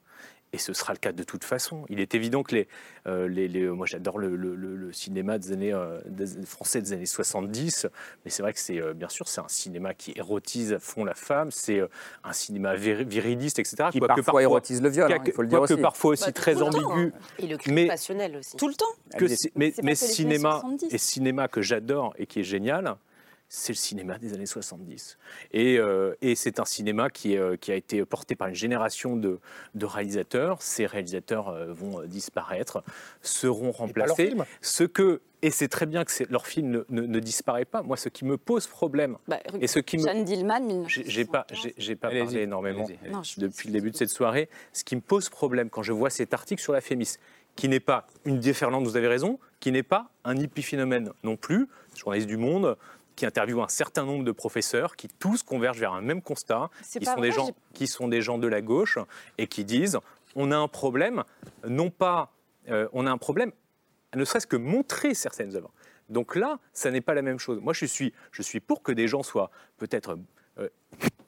Et 0.54 0.60
ce 0.60 0.72
sera 0.74 0.94
le 0.94 1.00
cas 1.00 1.12
de 1.12 1.24
toute 1.24 1.44
façon. 1.44 1.84
Il 1.90 2.00
est 2.00 2.14
évident 2.14 2.44
que 2.44 2.54
les, 2.54 2.68
euh, 3.08 3.28
les, 3.28 3.48
les- 3.48 3.68
moi 3.68 3.88
j'adore 3.88 4.20
le, 4.20 4.36
le- 4.36 4.56
le- 4.56 4.76
le 4.76 4.94
cinéma 4.94 5.40
des 5.40 5.52
années, 5.52 5.74
euh, 5.74 6.00
des- 6.06 6.46
français 6.46 6.80
des 6.80 6.94
années 6.94 7.08
70, 7.08 7.88
mais 8.24 8.30
c'est 8.30 8.44
vrai 8.44 8.54
que 8.54 8.60
c'est 8.60 8.80
euh, 8.80 8.94
bien 8.94 9.10
sûr 9.10 9.28
c'est 9.28 9.42
un 9.42 9.48
cinéma 9.48 9.96
qui 9.96 10.14
érotise 10.16 10.74
à 10.74 10.80
fond 10.80 11.06
la 11.06 11.16
femme, 11.16 11.50
c'est 11.50 11.80
euh, 11.80 11.88
un 12.24 12.34
cinéma 12.34 12.76
vir- 12.76 13.04
viriliste, 13.04 13.58
etc. 13.58 13.90
Qui 13.92 14.00
parfois 14.00 14.44
érotise 14.44 14.80
le 14.82 14.90
viol, 14.90 15.12
hein, 15.12 15.18
il 15.26 15.32
faut 15.34 15.42
le 15.42 15.48
dire 15.48 15.60
aussi. 15.62 15.76
parfois 15.78 16.12
aussi 16.12 16.26
Bah, 16.26 16.32
très 16.34 16.54
temps, 16.54 16.68
ambigu. 16.68 16.86
hein. 17.16 17.20
Et 17.40 17.48
le 17.48 17.58
cul 17.58 17.72
mais 17.72 17.88
passionnel 17.88 18.38
aussi. 18.38 18.56
tout 18.56 18.68
le 18.68 18.76
temps 18.76 18.86
que 19.18 19.26
mais, 19.56 19.72
que 19.72 19.96
cinéma 19.96 20.60
70. 20.62 20.94
et 20.94 20.98
cinéma 21.00 21.48
que 21.48 21.62
j'adore 21.64 22.14
et 22.20 22.28
qui 22.28 22.42
est 22.42 22.44
génial, 22.44 22.96
c'est 23.56 23.72
le 23.74 23.78
cinéma 23.78 24.18
des 24.18 24.34
années 24.34 24.48
70. 24.48 25.20
Et, 25.52 25.78
euh, 25.78 26.16
et 26.24 26.34
c'est 26.34 26.60
un 26.60 26.66
cinéma 26.66 27.12
qui, 27.12 27.38
euh, 27.38 27.56
qui 27.56 27.72
a 27.72 27.76
été 27.76 28.04
porté 28.04 28.36
par 28.36 28.48
une 28.48 28.56
génération 28.56 29.16
de, 29.16 29.40
de 29.76 29.86
réalisateurs. 29.86 30.60
Ces 30.64 30.88
réalisateurs 30.88 31.50
euh, 31.50 31.72
vont 31.72 32.02
disparaître, 32.04 32.84
seront 33.22 33.72
remplacés. 33.72 34.34
Ce 34.62 34.84
que 34.84 35.22
et 35.44 35.52
c'est 35.52 35.68
très 35.68 35.86
bien 35.86 36.04
que 36.04 36.12
leur 36.32 36.48
film 36.48 36.70
ne, 36.72 36.84
ne- 36.90 37.06
ne 37.06 37.20
disparaît 37.20 37.66
pas. 37.66 37.84
Moi, 37.84 37.96
ce 37.98 38.10
qui 38.10 38.24
me 38.26 38.38
pose 38.38 38.66
problème 38.66 39.18
Bah, 39.28 39.40
et 39.62 39.68
ce 39.68 39.78
qui 39.80 39.98
me 39.98 40.04
Jeanne 40.04 40.24
Dillman, 40.24 40.62
1975. 40.62 41.12
j'ai 41.14 41.26
pas, 41.26 41.46
j'ai- 41.78 41.96
pas 41.96 42.10
parlé 42.10 42.42
énormément. 42.42 42.88
Non, 43.12 43.22
je- 43.24 43.40
depuis 43.42 43.68
le 43.68 43.74
début 43.74 43.92
de 43.92 43.98
cette 43.98 44.10
soirée. 44.10 44.50
Ce 44.72 44.84
qui 44.84 44.96
me 44.96 45.02
pose 45.02 45.30
problème 45.30 45.70
quand 45.70 45.84
je 45.84 45.92
vois 45.92 46.10
cet 46.10 46.34
article 46.34 46.62
sur 46.62 46.74
la 46.74 46.82
Fémis, 46.82 47.18
qui 47.56 47.68
n'est 47.70 47.82
pas 47.82 48.08
une 48.26 48.40
déferlante, 48.40 48.86
vous 48.86 48.96
avez 48.98 49.10
raison, 49.10 49.38
qui 49.60 49.72
n'est 49.72 49.84
pas 49.84 50.10
un 50.24 50.38
épiphénomène 50.38 51.12
non 51.24 51.36
plus, 51.36 51.68
journaliste 51.96 52.28
du 52.30 52.38
Monde, 52.38 52.78
qui 53.16 53.26
interviewe 53.26 53.62
un 53.62 53.68
certain 53.68 54.06
nombre 54.06 54.24
de 54.24 54.32
professeurs 54.32 54.96
qui 54.96 55.08
tous 55.08 55.44
convergent 55.44 55.80
vers 55.80 55.94
un 55.94 56.02
même 56.02 56.22
constat, 56.22 56.70
qui 56.82 57.06
sont, 57.06 57.22
des 57.22 57.32
gens, 57.32 57.50
qui 57.74 57.88
sont 57.88 58.08
des 58.08 58.22
gens 58.22 58.38
de 58.38 58.48
la 58.48 58.62
gauche 58.62 58.98
et 59.38 59.48
qui 59.48 59.66
disent 59.66 60.00
on 60.36 60.52
a 60.52 60.58
un 60.58 60.68
problème, 60.68 61.24
non 61.68 61.90
pas 61.90 62.32
euh, 62.70 62.88
on 62.94 63.06
a 63.06 63.12
un 63.12 63.18
problème, 63.18 63.52
ne 64.16 64.26
serait-ce 64.26 64.48
que 64.48 64.56
montrer 64.56 65.14
certaines 65.14 65.56
œuvres. 65.56 65.72
Donc 66.10 66.36
là, 66.36 66.60
ça 66.74 66.92
n'est 66.92 67.02
pas 67.02 67.14
la 67.14 67.22
même 67.22 67.40
chose. 67.40 67.60
Moi, 67.62 67.74
je 67.74 67.86
suis, 67.86 68.14
je 68.32 68.42
suis 68.42 68.60
pour 68.60 68.84
que 68.84 68.92
des 68.92 69.08
gens 69.08 69.24
soient 69.24 69.50
peut-être 69.78 70.18
euh, 70.60 70.70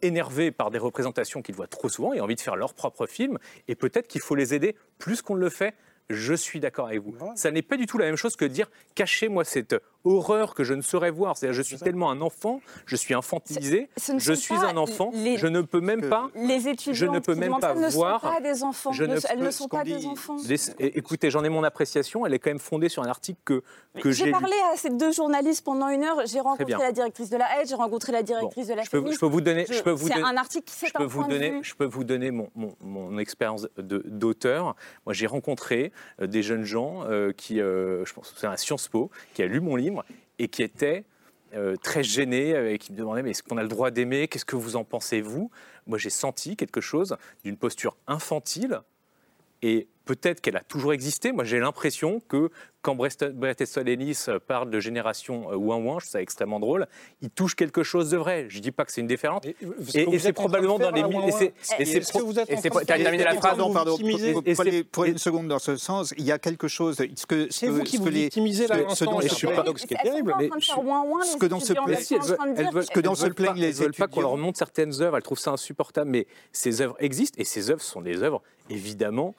énervés 0.01 0.51
par 0.51 0.71
des 0.71 0.77
représentations 0.77 1.41
qu'ils 1.41 1.55
voient 1.55 1.67
trop 1.67 1.89
souvent 1.89 2.13
et 2.13 2.21
envie 2.21 2.36
de 2.36 2.41
faire 2.41 2.55
leur 2.55 2.73
propre 2.73 3.07
film, 3.07 3.39
et 3.67 3.75
peut-être 3.75 4.07
qu'il 4.07 4.21
faut 4.21 4.36
les 4.36 4.53
aider 4.53 4.75
plus 4.97 5.21
qu'on 5.21 5.36
ne 5.36 5.41
le 5.41 5.49
fait. 5.49 5.73
Je 6.09 6.36
suis 6.36 6.59
d'accord 6.59 6.88
avec 6.88 7.01
vous. 7.01 7.15
Ça 7.36 7.49
n'est 7.49 7.63
pas 7.63 7.77
du 7.77 7.88
tout 7.88 7.97
la 7.97 8.05
même 8.05 8.15
chose 8.15 8.36
que 8.36 8.45
de 8.45 8.51
dire 8.51 8.69
cachez-moi 8.93 9.43
cette 9.43 9.75
horreur 10.06 10.53
que 10.53 10.64
je 10.64 10.74
ne 10.74 10.82
saurais 10.82 11.12
voir. 11.12 11.36
C'est-à-dire, 11.38 11.56
je 11.56 11.62
suis 11.62 11.78
tellement 11.78 12.10
un 12.12 12.22
enfant, 12.22 12.62
je 12.86 12.95
suis 12.95 13.14
infantilisé, 13.14 13.89
Ce 13.97 14.18
je 14.18 14.34
suis 14.34 14.56
un 14.56 14.78
enfant, 14.78 15.12
les- 15.14 15.38
je 15.38 15.47
ne 15.47 15.62
peux 15.62 15.82
même 15.82 16.08
pas. 16.10 16.30
Les 16.36 16.68
étudiants 16.68 16.93
je 16.93 17.06
ne 17.08 17.20
peux 17.20 17.36
même 17.36 17.58
pas 17.60 17.74
ne 17.76 17.89
voir. 17.89 18.22
sont 18.22 18.28
pas 18.30 18.41
des 18.41 18.64
enfants. 18.64 18.91
je 18.93 19.03
Ne- 19.03 19.16
ne 19.16 19.20
elles 19.30 19.39
ne 19.39 19.51
sont 19.51 19.68
pas 19.68 19.84
des 19.84 20.06
enfants. 20.06 20.38
Écoutez, 20.80 21.30
j'en 21.32 21.43
ai 21.43 21.49
mon 21.49 21.64
appréciation. 21.64 22.26
Elle 22.26 22.34
est 22.34 22.39
quand 22.39 22.49
même 22.49 22.60
fondée 22.60 22.89
sur 22.89 23.03
un 23.03 23.08
article 23.08 23.39
que, 23.43 23.64
que 24.01 24.12
j'ai 24.12 24.26
J'ai 24.26 24.26
lu. 24.26 24.32
parlé 24.32 24.56
à 24.74 24.78
ces 24.78 24.89
deux 24.91 25.12
journalistes 25.12 25.64
pendant 25.66 25.89
une 25.89 26.03
heure. 26.03 26.22
J'ai 26.26 26.39
rencontré 26.39 26.72
la 26.80 26.91
directrice 26.91 27.30
de 27.30 27.38
la 27.38 27.62
Aide, 27.62 27.68
j'ai 27.68 27.76
rencontré 27.76 28.12
la 28.12 28.24
directrice 28.24 28.68
de 28.68 28.74
la 28.74 28.84
je 28.84 28.89
peux, 28.89 29.12
je 29.12 29.20
peux 29.20 29.26
vous 29.26 29.41
donner, 29.41 29.66
je 29.70 29.82
peux 29.82 29.91
vous 29.91 30.08
C'est 30.08 30.14
donner- 30.16 30.26
un 30.28 30.38
article 30.38 30.66
qui 30.66 30.86
je 30.88 30.93
peux 30.93 31.03
vous 31.03 31.24
donner, 31.24 31.51
vue. 31.51 31.64
je 31.64 31.76
peux 31.76 31.86
vous 31.86 32.03
donner 32.03 32.32
mon, 32.32 32.49
mon, 32.56 32.76
mon 32.82 33.18
expérience 33.18 33.68
d'auteur. 33.78 34.76
Moi, 35.06 35.14
j'ai 35.14 35.28
rencontré 35.28 35.91
euh, 36.22 36.28
des 36.28 36.43
jeunes 36.43 36.64
gens 36.64 37.03
euh, 37.06 37.32
qui, 37.32 37.60
euh, 37.62 38.06
je 38.06 38.14
pense, 38.14 38.32
que 38.32 38.39
c'est 38.39 38.47
un 38.47 38.58
Sciences 38.58 38.88
Po, 38.88 39.10
qui 39.34 39.41
a 39.43 39.47
lu 39.47 39.60
mon 39.60 39.76
livre 39.76 39.95
et 40.39 40.48
qui 40.48 40.64
était 40.64 41.06
euh, 41.54 41.76
très 41.78 42.04
gêné, 42.04 42.54
euh, 42.54 42.74
et 42.74 42.78
qui 42.78 42.91
me 42.91 42.98
demandait 42.98 43.24
mais 43.24 43.32
est-ce 43.32 43.43
qu'on 43.43 43.58
a 43.58 43.64
le 43.64 43.70
droit 43.70 43.91
d'aimer? 43.91 44.28
Qu'est-ce 44.28 44.46
que 44.46 44.56
vous 44.56 44.76
en 44.76 44.84
pensez 44.84 45.22
vous? 45.22 45.52
Moi, 45.88 45.98
j'ai 45.98 46.10
senti 46.10 46.56
quelque 46.56 46.82
chose 46.82 47.16
d'une 47.43 47.58
posture 47.58 47.96
infantile 48.08 48.82
et 49.62 49.88
peut-être 50.06 50.41
qu'elle 50.41 50.58
a 50.58 50.62
toujours 50.62 50.93
existé. 50.93 51.32
Moi, 51.32 51.43
j'ai 51.43 51.60
l'impression 51.60 52.22
que 52.28 52.49
quand 52.86 52.95
Bret 52.95 53.10
Easton 53.60 53.86
Ellis 53.88 54.26
parle 54.47 54.70
de 54.70 54.80
génération 54.80 55.51
euh, 55.51 55.56
ouin 55.56 55.78
ouin, 55.78 55.97
je 55.97 56.06
trouve 56.06 56.12
ça 56.12 56.22
extrêmement 56.22 56.60
drôle, 56.60 56.88
il 57.22 57.32
touche 57.32 57.56
quelque 57.56 57.82
chose 57.82 58.12
de 58.12 58.18
vrai. 58.18 58.45
Je 58.47 58.60
dis 58.60 58.72
pas 58.72 58.86
que 58.86 58.91
c'est 58.91 59.01
une 59.01 59.08
déférente. 59.08 59.47
Et, 59.47 59.56
et 59.95 60.20
c'est 60.20 60.34
probablement 60.34 60.78
dans 60.78 60.91
les 60.91 61.01
mille. 61.01 61.24
Et 61.80 61.86
c'est 61.86 62.03
terminé 62.86 63.24
la 63.24 63.34
phrase 63.34 63.58
Non, 63.58 63.74
pardon. 63.74 63.97
Pour, 64.91 65.06
une 65.06 65.18
seconde 65.18 65.47
dans 65.47 65.58
ce 65.58 65.78
sens, 65.78 66.14
il 66.18 66.26
y 66.26 66.32
a 66.32 66.38
quelque 66.38 66.68
chose. 66.68 66.97
Ce 67.16 67.26
que, 67.26 67.47
c'est 67.49 67.68
vous 67.68 67.82
qui 67.82 67.97
vous 67.97 68.06
victimisez 68.06 68.68
là 68.68 68.78
ce 68.93 69.06
dont 69.06 69.20
je 69.20 69.30
ce 69.30 69.86
qui 69.86 69.93
est 69.95 70.03
terrible. 70.03 70.36
Ce 70.56 71.38
que 71.38 71.45
dont 72.99 73.16
se 73.16 73.28
plaignent 73.28 73.56
les 73.56 73.70
étudiants. 73.70 73.86
veulent 73.86 73.93
pas 73.93 74.08
qu'on 74.08 74.22
leur 74.22 74.38
montre 74.38 74.60
certaines 74.60 75.01
œuvres. 75.01 75.18
Elles 75.18 75.24
trouvent 75.24 75.39
ça 75.39 75.51
insupportable. 75.51 76.12
Mais 76.12 76.28
ces 76.51 76.82
œuvres 76.82 76.95
existent 76.99 77.38
et 77.39 77.45
ces 77.45 77.72
œuvres 77.72 77.82
sont 77.82 78.01
des 78.01 78.22
œuvres 78.22 78.43
évidemment 78.70 79.36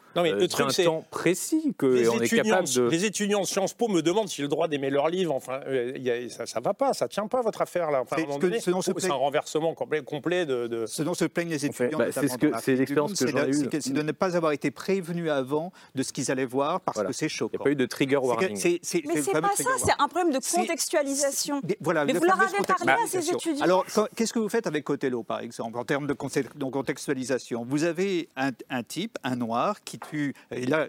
d'un 0.56 0.68
temps 0.68 1.04
précis 1.10 1.74
qu'on 1.78 2.20
est 2.20 2.28
capable 2.28 2.68
de. 2.68 2.88
Les 2.88 3.04
étudiants 3.04 3.40
de 3.40 3.46
Sciences 3.46 3.74
Po 3.74 3.88
me 3.88 4.02
demandent 4.02 4.28
si 4.28 4.36
j'ai 4.36 4.42
le 4.42 4.48
droit 4.48 4.68
d'aimer 4.68 4.90
leurs 4.90 5.08
livres. 5.08 5.34
Enfin, 5.34 5.60
euh, 5.66 6.28
ça, 6.28 6.46
ça 6.46 6.60
va 6.60 6.74
pas, 6.74 6.92
ça 6.92 7.08
tient 7.08 7.26
pas 7.26 7.42
votre 7.42 7.62
affaire 7.62 7.90
là. 7.90 8.02
Enfin, 8.02 8.16
c'est 8.60 9.10
un 9.10 9.14
renversement 9.14 9.74
complet, 9.74 10.02
complet 10.02 10.46
de, 10.46 10.84
Ce 10.86 11.02
dont 11.02 11.14
se 11.14 11.24
plaignent 11.24 11.50
les 11.50 11.66
étudiants, 11.66 11.98
bah, 11.98 12.06
c'est 12.12 12.74
l'expérience 12.74 13.14
que 13.14 13.26
j'ai 13.26 13.48
eue. 13.48 13.68
C'est 13.80 13.92
de 13.92 14.02
ne 14.02 14.12
pas 14.12 14.36
avoir 14.36 14.52
été 14.52 14.70
prévenus 14.70 15.30
avant 15.30 15.72
de 15.94 16.02
ce 16.02 16.12
qu'ils 16.12 16.30
allaient 16.30 16.44
voir 16.44 16.80
parce 16.80 17.02
que 17.02 17.12
c'est 17.12 17.28
choquant. 17.28 17.52
Il 17.52 17.56
n'y 17.56 17.62
a 17.62 17.64
pas 17.64 17.70
eu 17.70 17.76
de 17.76 17.86
trigger 17.86 18.16
warning. 18.16 18.52
mais 18.52 18.80
c'est 18.82 19.32
pas 19.32 19.50
ça, 19.56 19.70
c'est 19.78 19.92
un 19.98 20.08
problème 20.08 20.32
de 20.32 20.38
contextualisation. 20.38 21.60
Voilà, 21.80 22.04
mais 22.04 22.12
vous 22.12 22.24
leur 22.24 22.40
avez 22.40 22.58
parlé 22.66 22.92
à 22.92 23.06
ces 23.06 23.30
étudiants. 23.30 23.64
Alors, 23.64 23.84
qu'est-ce 24.14 24.32
que 24.32 24.38
vous 24.38 24.48
faites 24.48 24.66
avec 24.66 24.88
Othello, 24.88 25.22
par 25.22 25.40
exemple, 25.40 25.78
en 25.78 25.84
termes 25.84 26.06
de 26.06 26.12
contextualisation? 26.12 27.64
Vous 27.68 27.84
avez 27.84 28.28
un 28.36 28.82
type, 28.82 29.18
un 29.22 29.36
noir, 29.36 29.82
qui 29.84 29.98
tue. 29.98 30.34
Et 30.50 30.66
là, 30.66 30.86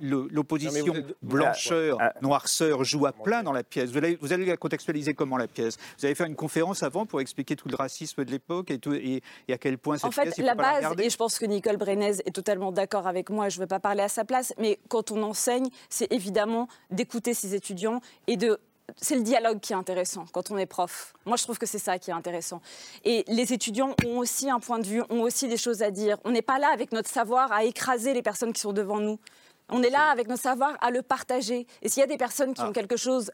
l'opposition 0.00 0.94
blancheur, 1.22 1.98
ah. 2.00 2.12
noirceur 2.22 2.84
joue 2.84 3.06
à 3.06 3.12
plein 3.12 3.42
dans 3.42 3.52
la 3.52 3.64
pièce. 3.64 3.90
Vous 3.90 3.98
allez, 3.98 4.16
vous 4.20 4.32
allez 4.32 4.44
la 4.44 4.56
contextualiser 4.56 5.14
comment 5.14 5.36
la 5.36 5.48
pièce? 5.48 5.76
Vous 5.98 6.06
allez 6.06 6.14
faire 6.14 6.26
une 6.26 6.36
conférence 6.36 6.82
avant 6.82 7.06
pour 7.06 7.20
expliquer 7.20 7.56
tout 7.56 7.68
le 7.68 7.76
racisme 7.76 8.24
de 8.24 8.30
l'époque 8.30 8.70
et, 8.70 8.80
et, 8.92 9.22
et, 9.48 9.52
à 9.52 9.58
quel 9.58 9.78
point 9.78 9.96
cette 9.96 10.06
en 10.06 10.10
fait, 10.10 10.22
pièce, 10.22 10.38
la 10.38 10.54
base, 10.54 10.84
et 10.98 11.10
je 11.10 11.16
pense 11.16 11.38
que 11.38 11.46
Nicole 11.46 11.76
Brenez 11.76 12.20
est 12.24 12.34
totalement 12.34 12.72
d'accord 12.72 13.06
avec 13.06 13.30
moi, 13.30 13.48
je 13.48 13.58
ne 13.58 13.62
veux 13.62 13.66
pas 13.66 13.80
parler 13.80 14.02
à 14.02 14.08
sa 14.08 14.24
place, 14.24 14.52
mais 14.58 14.78
quand 14.88 15.10
on 15.10 15.22
enseigne, 15.22 15.68
c'est 15.88 16.12
évidemment 16.12 16.68
d'écouter 16.90 17.34
ses 17.34 17.54
étudiants 17.54 18.00
et 18.26 18.36
de 18.36 18.58
c'est 18.96 19.14
le 19.14 19.22
dialogue 19.22 19.60
qui 19.60 19.72
est 19.72 19.76
intéressant 19.76 20.26
quand 20.32 20.50
on 20.50 20.58
est 20.58 20.66
prof. 20.66 21.14
Moi, 21.26 21.36
je 21.36 21.42
trouve 21.44 21.58
que 21.58 21.66
c'est 21.66 21.78
ça 21.78 21.98
qui 21.98 22.10
est 22.10 22.14
intéressant. 22.14 22.60
Et 23.04 23.24
les 23.28 23.52
étudiants 23.52 23.94
ont 24.06 24.18
aussi 24.18 24.50
un 24.50 24.60
point 24.60 24.78
de 24.78 24.86
vue, 24.86 25.02
ont 25.10 25.20
aussi 25.20 25.48
des 25.48 25.56
choses 25.56 25.82
à 25.82 25.90
dire. 25.90 26.18
On 26.24 26.30
n'est 26.30 26.42
pas 26.42 26.58
là 26.58 26.70
avec 26.72 26.92
notre 26.92 27.08
savoir 27.08 27.52
à 27.52 27.64
écraser 27.64 28.14
les 28.14 28.22
personnes 28.22 28.52
qui 28.52 28.60
sont 28.60 28.72
devant 28.72 28.98
nous. 28.98 29.18
On 29.68 29.82
est 29.82 29.90
là 29.90 30.10
avec 30.10 30.28
notre 30.28 30.42
savoir 30.42 30.76
à 30.80 30.90
le 30.90 31.02
partager. 31.02 31.66
Et 31.80 31.88
s'il 31.88 32.00
y 32.00 32.04
a 32.04 32.06
des 32.06 32.18
personnes 32.18 32.54
qui 32.54 32.62
ah. 32.62 32.68
ont 32.68 32.72
quelque 32.72 32.96
chose 32.96 33.30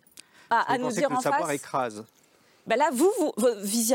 à, 0.51 0.73
à 0.73 0.79
nous 0.79 0.91
dire 0.91 1.09
que 1.09 1.15
en 1.15 1.17
le 1.17 1.23
savoir 1.23 1.47
face, 1.47 1.57
écrase. 1.57 2.05
Ben 2.69 2.77
là, 2.77 2.91
vous, 2.93 3.11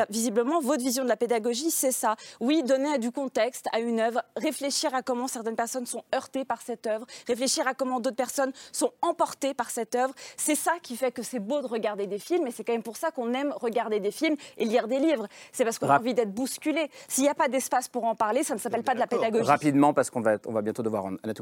visiblement, 0.09 0.59
votre 0.59 0.83
vision 0.83 1.03
de 1.03 1.09
la 1.09 1.15
pédagogie, 1.15 1.69
c'est 1.69 1.91
ça. 1.91 2.15
Oui, 2.39 2.63
donner 2.63 2.97
du 2.97 3.11
contexte 3.11 3.67
à 3.71 3.79
une 3.79 3.99
œuvre, 3.99 4.23
réfléchir 4.35 4.95
à 4.95 5.03
comment 5.03 5.27
certaines 5.27 5.55
personnes 5.55 5.85
sont 5.85 6.03
heurtées 6.15 6.43
par 6.43 6.59
cette 6.63 6.87
œuvre, 6.87 7.05
réfléchir 7.27 7.67
à 7.67 7.75
comment 7.75 7.99
d'autres 7.99 8.15
personnes 8.15 8.51
sont 8.71 8.91
emportées 9.03 9.53
par 9.53 9.69
cette 9.69 9.93
œuvre. 9.93 10.15
C'est 10.37 10.55
ça 10.55 10.71
qui 10.81 10.95
fait 10.95 11.11
que 11.11 11.21
c'est 11.21 11.37
beau 11.37 11.61
de 11.61 11.67
regarder 11.67 12.07
des 12.07 12.17
films, 12.17 12.47
et 12.47 12.51
c'est 12.51 12.63
quand 12.63 12.73
même 12.73 12.81
pour 12.81 12.97
ça 12.97 13.11
qu'on 13.11 13.31
aime 13.35 13.53
regarder 13.61 13.99
des 13.99 14.09
films 14.09 14.37
et 14.57 14.65
lire 14.65 14.87
des 14.87 14.97
livres. 14.97 15.27
C'est 15.51 15.65
parce 15.65 15.77
qu'on 15.77 15.89
a 15.89 15.99
envie 15.99 16.15
d'être 16.15 16.33
bousculé. 16.33 16.89
S'il 17.07 17.25
n'y 17.25 17.29
a 17.29 17.35
pas 17.35 17.49
d'espace 17.49 17.87
pour 17.87 18.05
en 18.05 18.15
parler, 18.15 18.43
ça 18.43 18.55
ne 18.55 18.59
s'appelle 18.59 18.83
pas 18.83 18.95
de 18.95 18.99
la 18.99 19.05
pédagogie. 19.05 19.45
Rapidement, 19.45 19.93
parce 19.93 20.09
qu'on 20.09 20.21
va, 20.21 20.37
on 20.47 20.51
va 20.51 20.63
bientôt 20.63 20.81
devoir 20.81 21.05
Anna 21.05 21.33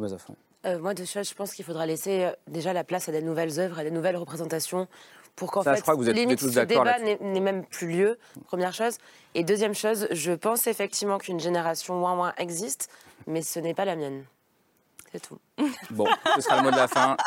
euh, 0.65 0.79
Moi, 0.79 0.93
de 0.93 1.05
je 1.05 1.33
pense 1.33 1.53
qu'il 1.53 1.63
faudra 1.63 1.85
laisser 1.85 2.25
euh, 2.25 2.31
déjà 2.49 2.73
la 2.73 2.83
place 2.83 3.07
à 3.07 3.13
des 3.13 3.21
nouvelles 3.21 3.57
œuvres, 3.57 3.79
à 3.79 3.85
des 3.85 3.91
nouvelles 3.91 4.17
représentations 4.17 4.89
pour 5.35 5.51
qu'en 5.51 5.63
fait, 5.63 5.77
je 5.77 5.81
crois 5.81 5.95
que 5.95 5.99
vous 5.99 6.09
êtes 6.09 6.15
limite, 6.15 6.39
tous 6.39 6.51
ce 6.51 6.59
débat 6.61 6.99
n'est 6.99 7.39
même 7.39 7.65
plus 7.65 7.87
lieu, 7.87 8.17
première 8.45 8.73
chose. 8.73 8.97
Et 9.35 9.43
deuxième 9.43 9.75
chose, 9.75 10.07
je 10.11 10.31
pense 10.31 10.67
effectivement 10.67 11.17
qu'une 11.17 11.39
génération 11.39 11.95
moins 11.95 12.15
moins 12.15 12.33
existe, 12.37 12.89
mais 13.27 13.41
ce 13.41 13.59
n'est 13.59 13.73
pas 13.73 13.85
la 13.85 13.95
mienne. 13.95 14.23
C'est 15.11 15.19
tout. 15.19 15.37
Bon, 15.89 16.07
ce 16.35 16.41
sera 16.41 16.57
le 16.57 16.63
mot 16.63 16.71
de 16.71 16.75
la 16.77 16.87
fin. 16.87 17.17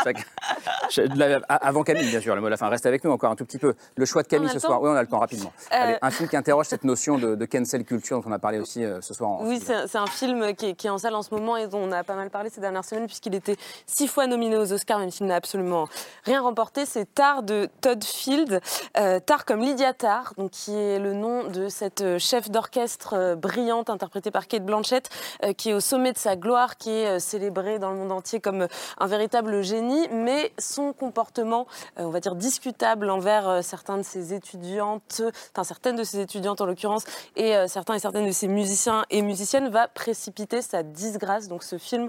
Avant 1.49 1.83
Camille, 1.83 2.09
bien 2.09 2.21
sûr, 2.21 2.35
le 2.35 2.41
mot 2.41 2.47
de 2.47 2.53
la 2.53 2.57
fin. 2.57 2.69
Reste 2.69 2.87
avec 2.87 3.05
nous 3.05 3.11
encore 3.11 3.31
un 3.31 3.37
tout 3.37 3.45
petit 3.45 3.59
peu. 3.59 3.75
Le 3.97 4.07
choix 4.07 4.23
de 4.23 4.29
Camille 4.29 4.49
ce 4.49 4.59
soir. 4.59 4.81
Oui, 4.81 4.89
on 4.91 4.95
a 4.95 5.03
le 5.03 5.09
temps 5.09 5.19
rapidement. 5.19 5.53
Euh, 5.73 5.97
un 6.01 6.11
film 6.11 6.29
qui 6.29 6.37
interroge 6.37 6.67
cette 6.67 6.85
notion 6.85 7.19
de, 7.19 7.45
cancel 7.45 7.85
culture 7.85 8.21
dont 8.21 8.31
on 8.31 8.33
a 8.33 8.39
parlé 8.39 8.59
aussi 8.59 8.83
euh, 8.83 9.01
ce 9.03 9.13
soir. 9.13 9.41
oui, 9.43 9.61
c'est 9.61 9.99
un 9.99 10.07
film 10.07 10.55
qui 10.55 10.67
est, 10.67 10.89
en 10.89 10.99
salle 10.99 11.15
en 11.15 11.23
ce 11.23 11.33
moment 11.35 11.57
et 11.57 11.67
dont 11.67 11.79
on 11.79 11.93
a 11.93 12.03
pas 12.05 12.15
mal 12.15 12.31
parlé 12.31 12.49
ces 12.49 12.61
dernières 12.61 12.85
semaines 12.85 13.07
puisqu'il 13.07 13.35
était 13.35 13.57
six 13.87 14.09
fois 14.09 14.27
nominé 14.27 14.57
aux 14.57 14.73
Oscars, 14.73 14.99
même 14.99 15.11
s'il 15.11 15.27
n'a 15.27 15.37
absolument 15.37 15.89
rien 16.25 16.41
remporté. 16.41 16.87
C'est 16.87 17.13
Tar 17.15 17.43
de 17.43 17.69
Todd 17.83 18.03
Field. 18.03 18.61
Euh, 18.97 19.21
Tar 19.21 19.45
comme 19.45 19.61
Lydia 19.61 19.93
Tar, 19.93 20.33
donc 20.39 20.53
qui 20.53 20.75
est 20.75 20.99
le 20.99 21.13
nom 21.13 21.45
de 21.49 21.69
cette 21.69 22.19
chef 22.19 22.51
d'orchestre 22.51 23.35
brillante 23.35 23.91
interprétée 23.91 24.31
par 24.31 24.47
Kate 24.49 24.65
Blanchett, 24.65 25.11
qui 25.59 25.71
est 25.71 25.75
au 25.75 25.81
sommet 25.81 26.13
de 26.13 26.19
sa 26.19 26.37
gloire, 26.37 26.77
qui 26.77 26.91
est 26.91 27.21
célébrée 27.21 27.74
dans 27.79 27.91
le 27.91 27.97
monde 27.97 28.13
entier 28.13 28.41
comme 28.41 28.67
un 28.99 29.07
véritable 29.07 29.63
génie, 29.63 30.09
mais 30.11 30.53
son 30.59 30.93
comportement, 30.93 31.67
euh, 31.99 32.05
on 32.05 32.11
va 32.11 32.21
dire, 32.21 32.35
discutable 32.35 33.11
envers 33.11 33.49
euh, 33.49 33.63
certains 33.63 33.99
de 33.99 34.03
ses 34.03 34.35
étudiantes, 34.35 35.23
enfin 35.53 35.65
certaines 35.65 35.97
de 35.97 36.05
ses 36.05 36.21
étudiantes 36.21 36.61
en 36.61 36.67
l'occurrence, 36.67 37.05
et 37.37 37.57
euh, 37.57 37.67
certains 37.69 37.95
et 37.95 37.99
certaines 37.99 38.27
de 38.27 38.33
ses 38.33 38.49
musiciens 38.49 39.05
et 39.11 39.23
musiciennes, 39.23 39.69
va 39.69 39.89
précipiter 39.89 40.63
sa 40.63 40.83
disgrâce. 40.83 41.49
Donc 41.49 41.63
ce 41.63 41.79
film, 41.79 42.09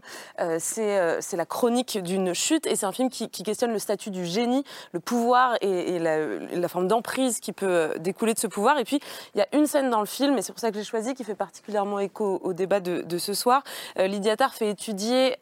c'est 0.60 1.22
c'est 1.22 1.38
la 1.38 1.46
chronique 1.46 2.02
d'une 2.02 2.34
chute, 2.34 2.68
et 2.68 2.76
c'est 2.76 2.86
un 2.86 2.92
film 2.92 3.10
qui, 3.10 3.30
questionne 3.30 3.72
le 3.72 3.80
statut 3.80 4.10
du 4.10 4.26
génie, 4.26 4.64
le 4.92 5.00
pouvoir 5.00 5.56
et, 5.62 6.00
la, 6.00 6.68
forme 6.68 6.88
d'emprise 6.88 7.40
qui 7.40 7.54
peut 7.54 7.94
découler 8.00 8.34
de 8.34 8.40
ce 8.40 8.48
pouvoir. 8.48 8.78
Et 8.80 8.84
puis, 8.84 9.00
il 9.34 9.38
y 9.38 9.42
a 9.42 9.48
une 9.54 9.68
scène 9.68 9.90
dans 9.90 10.00
le 10.00 10.06
film, 10.06 10.38
et 10.38 10.42
c'est 10.42 10.52
pour 10.52 10.60
ça 10.60 10.72
que 10.72 10.78
j'ai 10.78 10.84
choisi, 10.84 11.14
qui 11.14 11.24
fait 11.24 11.36
particulièrement 11.36 12.00
écho 12.00 12.40
au 12.44 12.54
débat 12.54 12.80
de, 12.80 13.18
ce 13.18 13.34
soir. 13.34 13.64
Lydia 13.98 14.36
Tarr 14.36 14.54
fait 14.54 14.70
étudier 14.70 15.38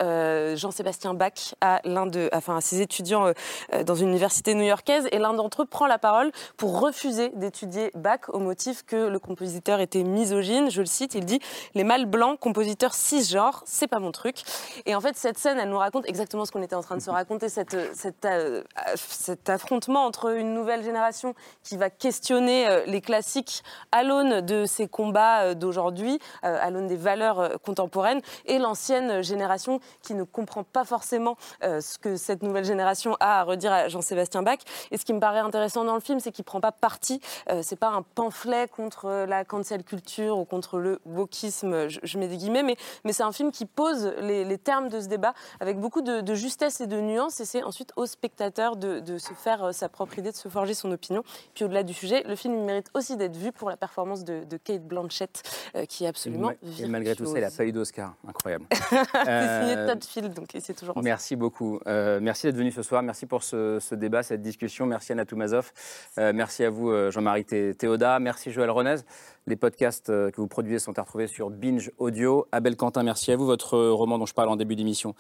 Jean-Sébastien 0.56 1.14
Bach 1.14 1.56
à 1.62 1.80
l'un 1.84 2.06
de, 2.06 2.30
enfin, 2.34 2.58
à 2.58 2.62
ses 2.62 2.82
étudiants 2.82 3.28
euh, 3.28 3.34
euh, 3.74 3.84
dans 3.84 3.96
une 3.96 4.10
université 4.10 4.54
new-yorkaise 4.54 5.08
et 5.12 5.20
l'un 5.20 5.34
d'entre 5.34 5.64
eux 5.64 5.66
prend 5.66 5.88
la 5.88 5.98
parole 5.98 6.32
pour 6.58 6.80
refuser 6.80 7.30
d'étudier 7.36 7.92
Bach 7.96 8.30
au 8.30 8.40
motif 8.40 8.84
que 8.84 8.96
le 9.08 9.20
compositeur 9.20 9.80
était 9.80 10.04
misogyne. 10.04 10.70
Je 10.70 10.82
le 10.82 10.86
cite, 10.86 11.16
il 11.16 11.26
dit 11.26 11.40
les 11.74 11.84
mâles 11.84 12.06
blancs, 12.06 12.40
compositeurs 12.40 12.94
cisgenres, 12.94 13.64
c'est 13.66 13.88
pas 13.88 14.00
mon 14.00 14.12
truc. 14.12 14.44
Et 14.86 14.96
en 14.96 15.02
fait, 15.02 15.16
cette 15.18 15.38
scène, 15.38 15.60
elle 15.60 15.70
nous 15.70 15.78
raconte 15.78 16.08
exactement 16.08 16.46
ce 16.46 16.52
qu'on 16.52 16.62
était 16.62 16.76
en 16.76 16.82
train 16.82 16.98
de 16.98 17.02
se 17.02 17.10
raconter, 17.10 17.48
euh, 18.26 18.64
cet 18.96 19.50
affrontement 19.50 20.06
entre 20.06 20.36
une 20.36 20.54
nouvelle 20.54 20.84
génération 20.84 21.34
qui 21.64 21.78
va 21.78 21.90
questionner 21.90 22.84
les 22.86 23.02
classiques 23.02 23.64
à 23.92 24.04
l'aune 24.04 24.42
de 24.42 24.66
ces 24.66 24.88
combats 24.88 25.56
d'aujourd'hui, 25.56 26.20
à 26.42 26.70
l'aune 26.70 26.88
des 26.88 26.96
valeurs 26.96 27.60
contemporaines, 27.62 28.22
et 28.46 28.60
l'ancienne 28.60 29.22
génération 29.22 29.80
qui 30.04 30.14
ne 30.14 30.24
comprend 30.24 30.64
pas 30.64 30.84
forcément 30.84 31.38
euh, 31.64 31.82
ce 31.82 31.98
que 31.98 32.18
cette 32.18 32.44
nouvelle 32.44 32.66
génération 32.66 33.16
a 33.20 33.40
à 33.40 33.44
redire 33.44 33.72
à 33.72 33.88
Jean-Sébastien 33.88 34.44
Bach. 34.44 34.60
Et 34.92 34.98
ce 34.98 35.06
qui 35.06 35.14
me 35.14 35.20
paraît 35.20 35.40
intéressant 35.40 35.84
dans 35.84 35.96
le 35.96 36.02
film, 36.02 36.20
c'est 36.20 36.32
qu'il 36.32 36.44
prend 36.44 36.62
pas 36.62 36.72
parti. 36.72 37.22
Euh, 37.50 37.62
c'est 37.64 37.78
pas 37.78 37.90
un 37.90 38.02
pamphlet 38.02 38.68
contre 38.68 39.26
la 39.28 39.46
cancel 39.46 39.84
culture 39.84 40.38
ou 40.38 40.46
contre 40.46 40.78
le 40.78 41.00
wokisme, 41.06 41.88
je, 41.88 42.18
mets 42.18 42.28
des 42.28 42.38
guillemets, 42.38 42.64
mais, 42.64 42.76
mais 43.06 43.14
c'est 43.14 43.24
un 43.24 43.32
film 43.32 43.52
qui 43.52 43.66
pose 43.66 44.14
les, 44.20 44.58
termes 44.58 44.90
de 44.90 45.00
ce 45.00 45.08
débat 45.08 45.34
avec 45.60 45.80
beaucoup 45.80 46.02
de, 46.02 46.34
justesse 46.36 46.82
et 46.82 46.88
de 46.88 47.00
nuance. 47.00 47.40
Et 47.40 47.46
c'est 47.46 47.64
ensuite 47.64 47.92
au 47.96 48.06
spectateur 48.06 48.76
de, 48.76 49.18
se 49.18 49.34
faire 49.34 49.64
euh, 49.64 49.72
sa 49.72 49.90
propre 49.90 50.20
idée, 50.20 50.32
de 50.32 50.36
se 50.36 50.50
forger 50.50 50.74
son 50.74 50.92
opinion. 50.92 51.24
Puis 51.56 51.64
au-delà 51.64 51.84
du 51.84 51.94
sujet, 51.94 52.24
le 52.28 52.36
film 52.36 52.64
mérite 52.66 52.90
aussi 52.94 53.18
d'être 53.18 53.36
vu 53.36 53.52
pour 53.52 53.70
la 53.70 53.78
performance 53.78 54.24
de, 54.24 54.44
Kate 54.64 54.84
Blanchett, 54.84 55.42
qui 55.90 56.06
est 56.06 56.08
absolument 56.08 56.52
et, 56.80 56.88
malgré 56.88 57.16
tout 57.16 57.26
ça, 57.26 57.38
il 57.38 57.44
a 57.44 57.52
pas 57.52 57.66
eu 57.66 57.72
d'Oscar. 57.72 58.16
Incroyable. 58.28 58.66
toujours 60.74 61.02
Merci 61.02 61.36
beaucoup. 61.36 61.80
Euh, 61.88 62.20
merci 62.22 62.48
d'être 62.48 62.56
venu 62.56 62.72
ce 62.72 62.82
soir. 62.82 63.04
Merci 63.04 63.26
pour 63.26 63.44
ce, 63.44 63.96
débat, 63.96 64.24
cette 64.24 64.42
discussion. 64.42 64.86
Merci 64.86 65.12
Anna 65.12 65.26
Toumazov. 65.26 65.72
Euh, 66.18 66.32
merci 66.34 66.64
à 66.64 66.70
vous, 66.70 66.90
euh, 66.90 67.12
Jean-Marie 67.12 67.46
Théoda. 67.46 68.20
Merci 68.20 68.52
Joël 68.52 68.70
Renez. 68.70 68.96
Les 69.46 69.56
podcasts 69.56 70.08
que 70.08 70.36
vous 70.38 70.48
produisez 70.48 70.80
sont 70.80 70.98
à 70.98 71.02
retrouver 71.02 71.28
sur 71.28 71.50
Binge 71.50 71.92
Audio. 71.98 72.48
Abel 72.52 72.78
Quentin, 72.78 73.04
merci 73.04 73.32
à 73.32 73.36
vous. 73.36 73.46
Votre 73.46 73.78
roman 73.78 74.18
dont 74.18 74.26
je 74.26 74.34
parle 74.34 74.50
en 74.50 74.56
début 74.56 74.76
d'émission 74.76 75.16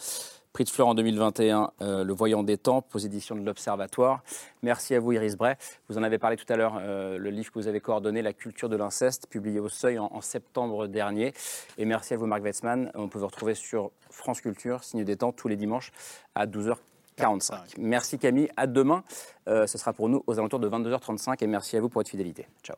Prix 0.53 0.65
de 0.65 0.69
Fleur 0.69 0.88
en 0.88 0.93
2021, 0.93 1.72
euh, 1.81 2.03
Le 2.03 2.14
Voyant 2.14 2.43
des 2.43 2.57
Temps, 2.60 2.85
aux 2.93 2.99
éditions 2.99 3.35
de 3.35 3.43
l'Observatoire. 3.43 4.22
Merci 4.61 4.93
à 4.93 4.99
vous, 4.99 5.11
Iris 5.11 5.35
Bray. 5.35 5.56
Vous 5.89 5.98
en 5.98 6.03
avez 6.03 6.19
parlé 6.19 6.38
tout 6.38 6.45
à 6.48 6.56
l'heure, 6.56 6.77
euh, 6.80 7.18
le 7.18 7.31
livre 7.31 7.52
que 7.52 7.57
vous 7.57 7.68
avez 7.68 7.80
coordonné, 7.80 8.22
La 8.22 8.34
culture 8.34 8.69
de 8.69 8.76
l'inceste, 8.76 9.26
publié 9.27 9.60
au 9.60 9.68
Seuil 9.68 9.98
en, 9.98 10.22
septembre 10.22 10.85
dernier. 10.85 11.34
Et 11.80 11.85
merci 11.85 12.14
à 12.14 12.18
vous, 12.18 12.27
Marc 12.27 12.43
Wetzmann. 12.43 12.91
On 12.93 13.10
peut 13.10 13.18
vous 13.18 13.26
retrouver 13.26 13.56
sur 13.56 13.89
France 14.11 14.41
Culture, 14.41 14.84
Signe 14.84 15.03
des 15.03 15.18
Temps, 15.18 15.31
tous 15.31 15.48
les 15.48 15.56
dimanches 15.56 15.91
à 16.35 16.45
12h 16.45 16.76
45. 17.15 17.73
Merci 17.80 18.19
Camille, 18.19 18.49
à 18.56 18.68
demain. 18.68 19.03
Euh, 19.48 19.65
ce 19.65 19.80
sera 19.80 19.91
pour 19.91 20.07
nous 20.07 20.23
aux 20.27 20.38
alentours 20.38 20.60
de 20.60 20.69
22h35 20.69 21.43
et 21.43 21.48
merci 21.48 21.77
à 21.77 21.81
vous 21.81 21.89
pour 21.89 21.99
votre 21.99 22.11
fidélité. 22.11 22.48
Ciao. 22.64 22.77